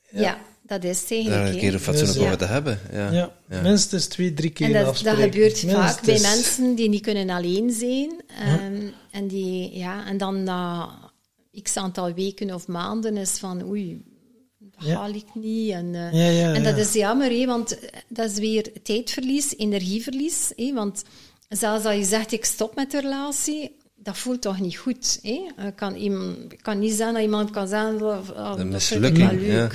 Ja. 0.09 0.21
ja 0.21 0.37
dat 0.79 0.91
is 0.91 0.99
het 0.99 1.11
eigenlijk. 1.11 1.43
Daar 1.43 1.53
een 1.53 1.59
keer 1.59 1.73
een 1.73 1.79
fatsoenlijk 1.79 2.17
Dus, 2.17 2.25
over 2.25 2.37
te 2.37 2.45
hebben. 2.45 2.79
Ja. 2.91 3.11
Ja, 3.11 3.31
ja. 3.49 3.61
minstens 3.61 4.05
twee, 4.05 4.33
drie 4.33 4.49
keer 4.49 4.75
En 4.75 4.85
dat, 4.85 4.99
dat 5.03 5.17
gebeurt 5.17 5.63
minstens. 5.63 5.73
vaak 5.73 6.05
bij 6.05 6.19
mensen 6.19 6.75
die 6.75 6.89
niet 6.89 7.01
kunnen 7.01 7.29
alleen 7.29 7.71
zijn. 7.71 8.11
Um, 8.63 8.93
en, 9.11 9.27
die, 9.27 9.77
ja, 9.77 10.05
en 10.05 10.17
dan 10.17 10.43
na 10.43 10.89
x 11.61 11.77
aantal 11.77 12.13
weken 12.13 12.53
of 12.53 12.67
maanden 12.67 13.17
is 13.17 13.31
van 13.31 13.63
oei, 13.63 14.01
dat 14.57 14.89
haal 14.89 15.13
ik 15.13 15.25
niet. 15.33 15.71
En, 15.71 15.85
uh, 15.85 16.13
ja, 16.13 16.29
ja, 16.29 16.53
en 16.53 16.63
dat 16.63 16.77
is 16.77 16.93
jammer, 16.93 17.29
hè, 17.29 17.45
want 17.45 17.77
dat 18.07 18.31
is 18.31 18.37
weer 18.37 18.71
tijdverlies, 18.83 19.57
energieverlies. 19.57 20.51
Hè, 20.55 20.73
want 20.73 21.03
zelfs 21.49 21.85
als 21.85 21.95
je 21.95 22.03
zegt 22.03 22.31
ik 22.31 22.45
stop 22.45 22.75
met 22.75 22.91
de 22.91 23.01
relatie, 23.01 23.75
dat 24.03 24.17
voelt 24.17 24.41
toch 24.41 24.59
niet 24.59 24.77
goed. 24.77 25.19
Hè? 25.21 25.71
Kan, 25.75 25.95
iemand, 25.95 26.61
kan 26.61 26.79
niet 26.79 26.93
zijn 26.93 27.13
dat 27.13 27.23
iemand 27.23 27.49
kan 27.49 27.67
zeggen... 27.67 28.01
Oh, 28.01 28.53
een 28.55 28.67
mislukking, 28.67 29.41
ja. 29.41 29.69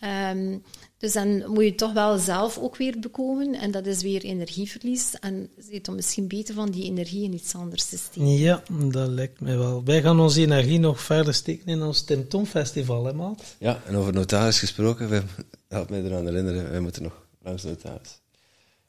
ja. 0.00 0.30
Um, 0.30 0.62
Dus 1.00 1.12
dan 1.12 1.42
moet 1.46 1.64
je 1.64 1.74
toch 1.74 1.92
wel 1.92 2.18
zelf 2.18 2.58
ook 2.58 2.76
weer 2.76 2.98
bekomen. 2.98 3.54
En 3.54 3.70
dat 3.70 3.86
is 3.86 4.02
weer 4.02 4.22
energieverlies. 4.22 5.14
En 5.20 5.48
je 5.70 5.80
dan 5.80 5.94
misschien 5.94 6.26
beter 6.26 6.54
van 6.54 6.70
die 6.70 6.84
energie 6.84 7.24
in 7.24 7.32
iets 7.32 7.54
anders 7.54 7.84
te 7.84 7.98
steken. 7.98 8.38
Ja, 8.38 8.62
dat 8.90 9.08
lijkt 9.08 9.40
mij 9.40 9.56
wel. 9.58 9.84
Wij 9.84 10.02
gaan 10.02 10.20
onze 10.20 10.40
energie 10.40 10.78
nog 10.78 11.00
verder 11.00 11.34
steken 11.34 11.66
in 11.66 11.82
ons 11.82 12.02
Tim 12.02 12.28
Tom 12.28 12.46
Festival, 12.46 13.04
hè, 13.04 13.12
maat? 13.12 13.42
Ja, 13.58 13.80
en 13.86 13.96
over 13.96 14.12
notaris 14.12 14.58
gesproken, 14.58 15.08
we, 15.08 15.22
help 15.68 15.90
mij 15.90 16.02
eraan 16.02 16.26
herinneren, 16.26 16.70
wij 16.70 16.80
moeten 16.80 17.02
nog 17.02 17.26
langs 17.42 17.62
de 17.62 17.68
notaris. 17.68 18.20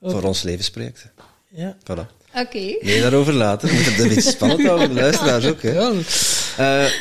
Voor 0.01 0.23
ons 0.23 0.41
levensproject. 0.41 1.11
Ja. 1.49 1.77
Voilà. 1.83 2.20
Oké. 2.35 2.75
Nee, 2.81 3.01
daarover 3.01 3.33
later. 3.33 3.67
We 3.69 3.73
moeten 3.73 3.93
het 3.93 4.01
een 4.01 4.07
beetje 4.07 4.31
spannend 4.31 4.65
houden, 4.65 4.89
de 4.89 4.95
luisteraars 5.01 5.45
ook. 5.45 5.61
Hè. 5.61 5.99
Eh, 6.57 6.91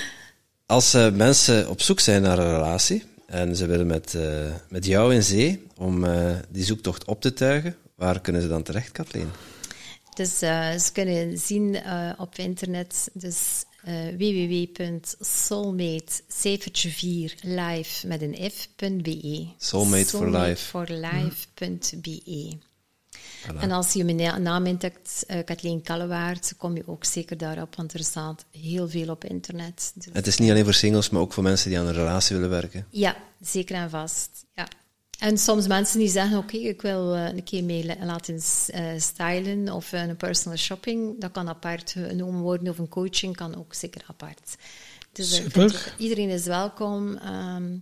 als 0.67 0.95
eh, 0.95 1.11
mensen 1.13 1.69
op 1.69 1.81
zoek 1.81 2.01
zijn 2.01 2.23
naar 2.23 2.39
een 2.39 2.55
relatie 2.55 3.05
en 3.27 3.57
ze 3.57 3.67
willen 3.67 3.87
met, 3.87 4.15
eh, 4.15 4.23
met 4.69 4.85
jou 4.87 5.15
in 5.15 5.23
zee 5.23 5.67
om 5.77 6.07
die 6.49 6.65
zoektocht 6.65 7.05
op 7.05 7.21
te 7.21 7.33
tuigen, 7.33 7.77
waar 7.95 8.21
kunnen 8.21 8.43
ze 8.43 8.49
dan 8.49 8.63
terecht, 8.63 8.93
Kathleen? 8.93 9.31
Dus 10.15 10.39
ze 10.39 10.91
kunnen 10.93 11.39
zien 11.39 11.79
op 12.19 12.39
internet, 12.39 13.11
dus 13.13 13.65
eh 13.85 14.09
www.soulmate, 14.19 16.13
cijfertje 16.29 16.91
4, 16.91 17.35
live 17.43 18.07
met 18.07 18.23
een 18.23 18.51
f.be. 18.51 19.47
Soulmate 19.59 20.05
for 20.05 20.31
life. 20.31 20.67
for 20.67 20.87
life.be. 20.91 22.59
En 23.61 23.71
als 23.71 23.93
je 23.93 24.05
mijn 24.05 24.43
naam 24.43 24.67
intikt, 24.67 25.25
uh, 25.29 25.37
Kathleen 25.45 25.83
Kallewaard, 25.83 26.55
kom 26.57 26.77
je 26.77 26.83
ook 26.87 27.05
zeker 27.05 27.37
daarop, 27.39 27.77
want 27.77 27.93
er 27.93 28.05
staat 28.05 28.45
heel 28.51 28.89
veel 28.89 29.09
op 29.11 29.25
internet. 29.25 29.93
Dus 29.95 30.07
Het 30.13 30.27
is 30.27 30.39
niet 30.39 30.51
alleen 30.51 30.65
voor 30.65 30.75
singles, 30.75 31.11
maar 31.11 31.21
ook 31.21 31.33
voor 31.33 31.43
mensen 31.43 31.71
die 31.71 31.79
aan 31.79 31.87
een 31.87 31.93
relatie 31.93 32.37
willen 32.37 32.51
werken. 32.51 32.87
ja, 32.91 33.17
zeker 33.41 33.77
en 33.77 33.91
vast. 33.91 34.45
Ja. 34.55 34.69
En 35.19 35.39
soms 35.39 35.67
mensen 35.67 35.99
die 35.99 36.09
zeggen, 36.09 36.39
oké, 36.39 36.57
ik 36.57 36.83
wil 36.83 37.15
eh, 37.15 37.25
een 37.27 37.45
keer 37.45 37.65
mee 37.65 37.85
la- 37.87 38.05
laten 38.05 38.41
eh, 38.67 38.85
stylen 38.99 39.69
of 39.73 39.93
een 39.93 40.17
personal 40.17 40.57
shopping, 40.59 41.21
dat 41.21 41.31
kan 41.31 41.49
apart 41.49 41.91
genomen 41.91 42.41
worden, 42.41 42.69
of 42.69 42.79
een 42.79 42.89
coaching 42.89 43.37
kan 43.37 43.57
ook 43.57 43.75
zeker 43.75 44.03
apart. 44.07 44.57
Dus 45.13 45.41
ik 45.41 45.51
vind 45.53 45.71
Super. 45.71 45.95
iedereen 45.99 46.29
is 46.29 46.45
welkom. 46.45 47.17
ehm, 47.17 47.77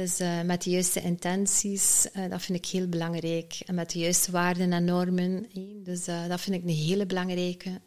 dus 0.00 0.20
eh, 0.20 0.40
met 0.44 0.62
de 0.62 0.70
juiste 0.70 1.00
intenties, 1.00 2.06
eh, 2.12 2.22
dat 2.30 2.42
vind 2.42 2.58
ik 2.58 2.66
heel 2.66 2.88
belangrijk. 2.88 3.60
En 3.66 3.74
met 3.74 3.90
de 3.90 3.98
juiste 3.98 4.30
waarden 4.30 4.72
en 4.72 4.84
normen. 4.84 5.46
Dus 5.84 6.06
eh, 6.06 6.28
dat 6.28 6.40
vind 6.40 6.56
ik 6.56 6.62
een 6.62 6.74
hele 6.74 7.06
belangrijke. 7.06 7.80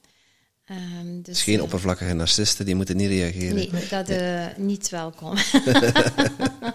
Ehm, 0.65 1.15
dus, 1.15 1.23
Dus 1.23 1.43
geen 1.43 1.61
oppervlakkige 1.61 2.13
narcisten, 2.13 2.65
die 2.65 2.75
moeten 2.75 2.97
niet 2.97 3.09
reageren. 3.09 3.55
Nee, 3.55 3.69
dat 3.89 4.09
eh 4.09 4.45
niet 4.57 4.89
welkom. 4.89 5.31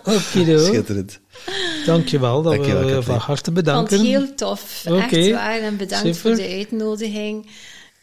Oké, 0.05 0.59
Schitterend. 0.59 1.21
dankjewel. 1.87 2.43
Dat 2.43 2.55
Dankjewel, 2.55 2.97
we 2.97 3.03
van 3.03 3.19
harte 3.19 3.33
Ik 3.33 3.45
vond 3.45 3.55
bedanken. 3.55 3.99
het 3.99 4.07
heel 4.07 4.35
tof. 4.35 4.85
Oké, 4.89 5.17
Echt 5.17 5.31
waar. 5.31 5.61
En 5.61 5.77
bedankt 5.77 6.07
super. 6.15 6.21
voor 6.21 6.35
de 6.47 6.49
uitnodiging. 6.57 7.47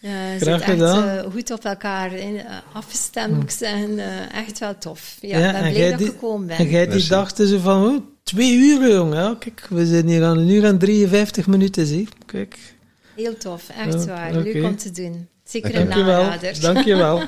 Uh, 0.06 0.11
Graag 0.11 0.60
zit 0.60 0.69
echt 0.69 0.82
eh, 0.82 1.19
goed 1.32 1.52
op 1.52 1.65
elkaar 1.65 2.14
in, 2.14 2.38
eh, 2.38 2.45
afgestemd. 2.73 3.34
moet 3.34 3.44
ik 3.44 3.49
zeggen. 3.49 3.99
Eh, 3.99 4.40
echt 4.40 4.60
wel 4.60 4.77
tof. 4.77 5.18
Ja, 5.22 5.52
ben 5.52 5.60
blij 5.60 5.73
jij 5.73 5.91
dat 5.91 5.99
ik 5.99 6.06
gekomen 6.06 6.48
ben. 6.48 6.57
En 6.57 6.69
jij 6.69 6.84
die 6.84 6.94
Merci. 6.94 7.10
dacht 7.10 7.38
zo 7.38 7.60
van, 7.60 7.86
oh, 7.86 8.02
twee 8.23 8.53
uur, 8.53 8.91
jongen. 8.91 9.18
Ja, 9.18 9.36
kijk, 9.40 9.68
we 9.69 9.86
zijn 9.86 10.07
hier 10.07 10.23
aan 10.23 10.38
een 10.38 10.49
uur 10.49 10.64
en 10.64 10.77
53 10.77 11.48
minuten, 11.48 11.86
zie. 11.86 12.07
Kijk. 12.26 12.57
Heel 13.15 13.38
tof. 13.38 13.69
Echt 13.69 13.94
Ja, 13.94 14.06
waar. 14.06 14.34
Leuk 14.34 14.64
om 14.64 14.77
te 14.77 14.91
doen. 14.91 15.27
Zeker 15.44 15.76
een 15.76 15.94
aanrader. 15.94 16.60
Dankjewel. 16.60 17.22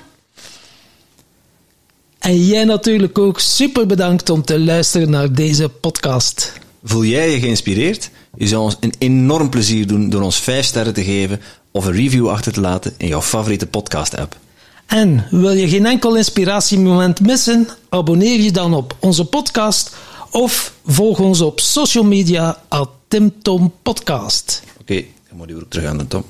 en 2.19 2.45
jij 2.45 2.63
natuurlijk 2.63 3.17
ook 3.17 3.39
super 3.39 3.85
bedankt 3.85 4.29
om 4.29 4.41
te 4.41 4.59
luisteren 4.59 5.09
naar 5.09 5.33
deze 5.33 5.69
podcast. 5.69 6.53
Voel 6.83 7.05
jij 7.05 7.31
je 7.31 7.39
geïnspireerd? 7.39 8.09
Je 8.35 8.47
zou 8.47 8.63
ons 8.63 8.77
een 8.79 8.93
enorm 8.97 9.49
plezier 9.49 9.87
doen 9.87 10.09
door 10.09 10.21
ons 10.21 10.39
5 10.39 10.65
sterren 10.65 10.93
te 10.93 11.03
geven 11.03 11.41
of 11.77 11.85
een 11.85 11.93
review 11.93 12.29
achter 12.29 12.53
te 12.53 12.61
laten 12.61 12.93
in 12.97 13.07
jouw 13.07 13.21
favoriete 13.21 13.67
podcast-app. 13.67 14.37
En 14.85 15.27
wil 15.31 15.51
je 15.51 15.69
geen 15.69 15.85
enkel 15.85 16.15
inspiratiemoment 16.15 17.19
missen? 17.19 17.67
Abonneer 17.89 18.39
je 18.39 18.51
dan 18.51 18.73
op 18.73 18.95
onze 18.99 19.25
podcast 19.25 19.95
of 20.31 20.73
volg 20.85 21.19
ons 21.19 21.41
op 21.41 21.59
social 21.59 22.03
media 22.03 22.61
at 22.67 22.89
Tim 23.07 23.33
Tom 23.41 23.73
Podcast. 23.81 24.63
Oké, 24.81 25.03
dan 25.27 25.37
moet 25.37 25.49
je 25.49 25.55
ook 25.55 25.69
terug 25.69 25.85
aan 25.89 25.97
de 25.97 26.07
Tom. 26.07 26.23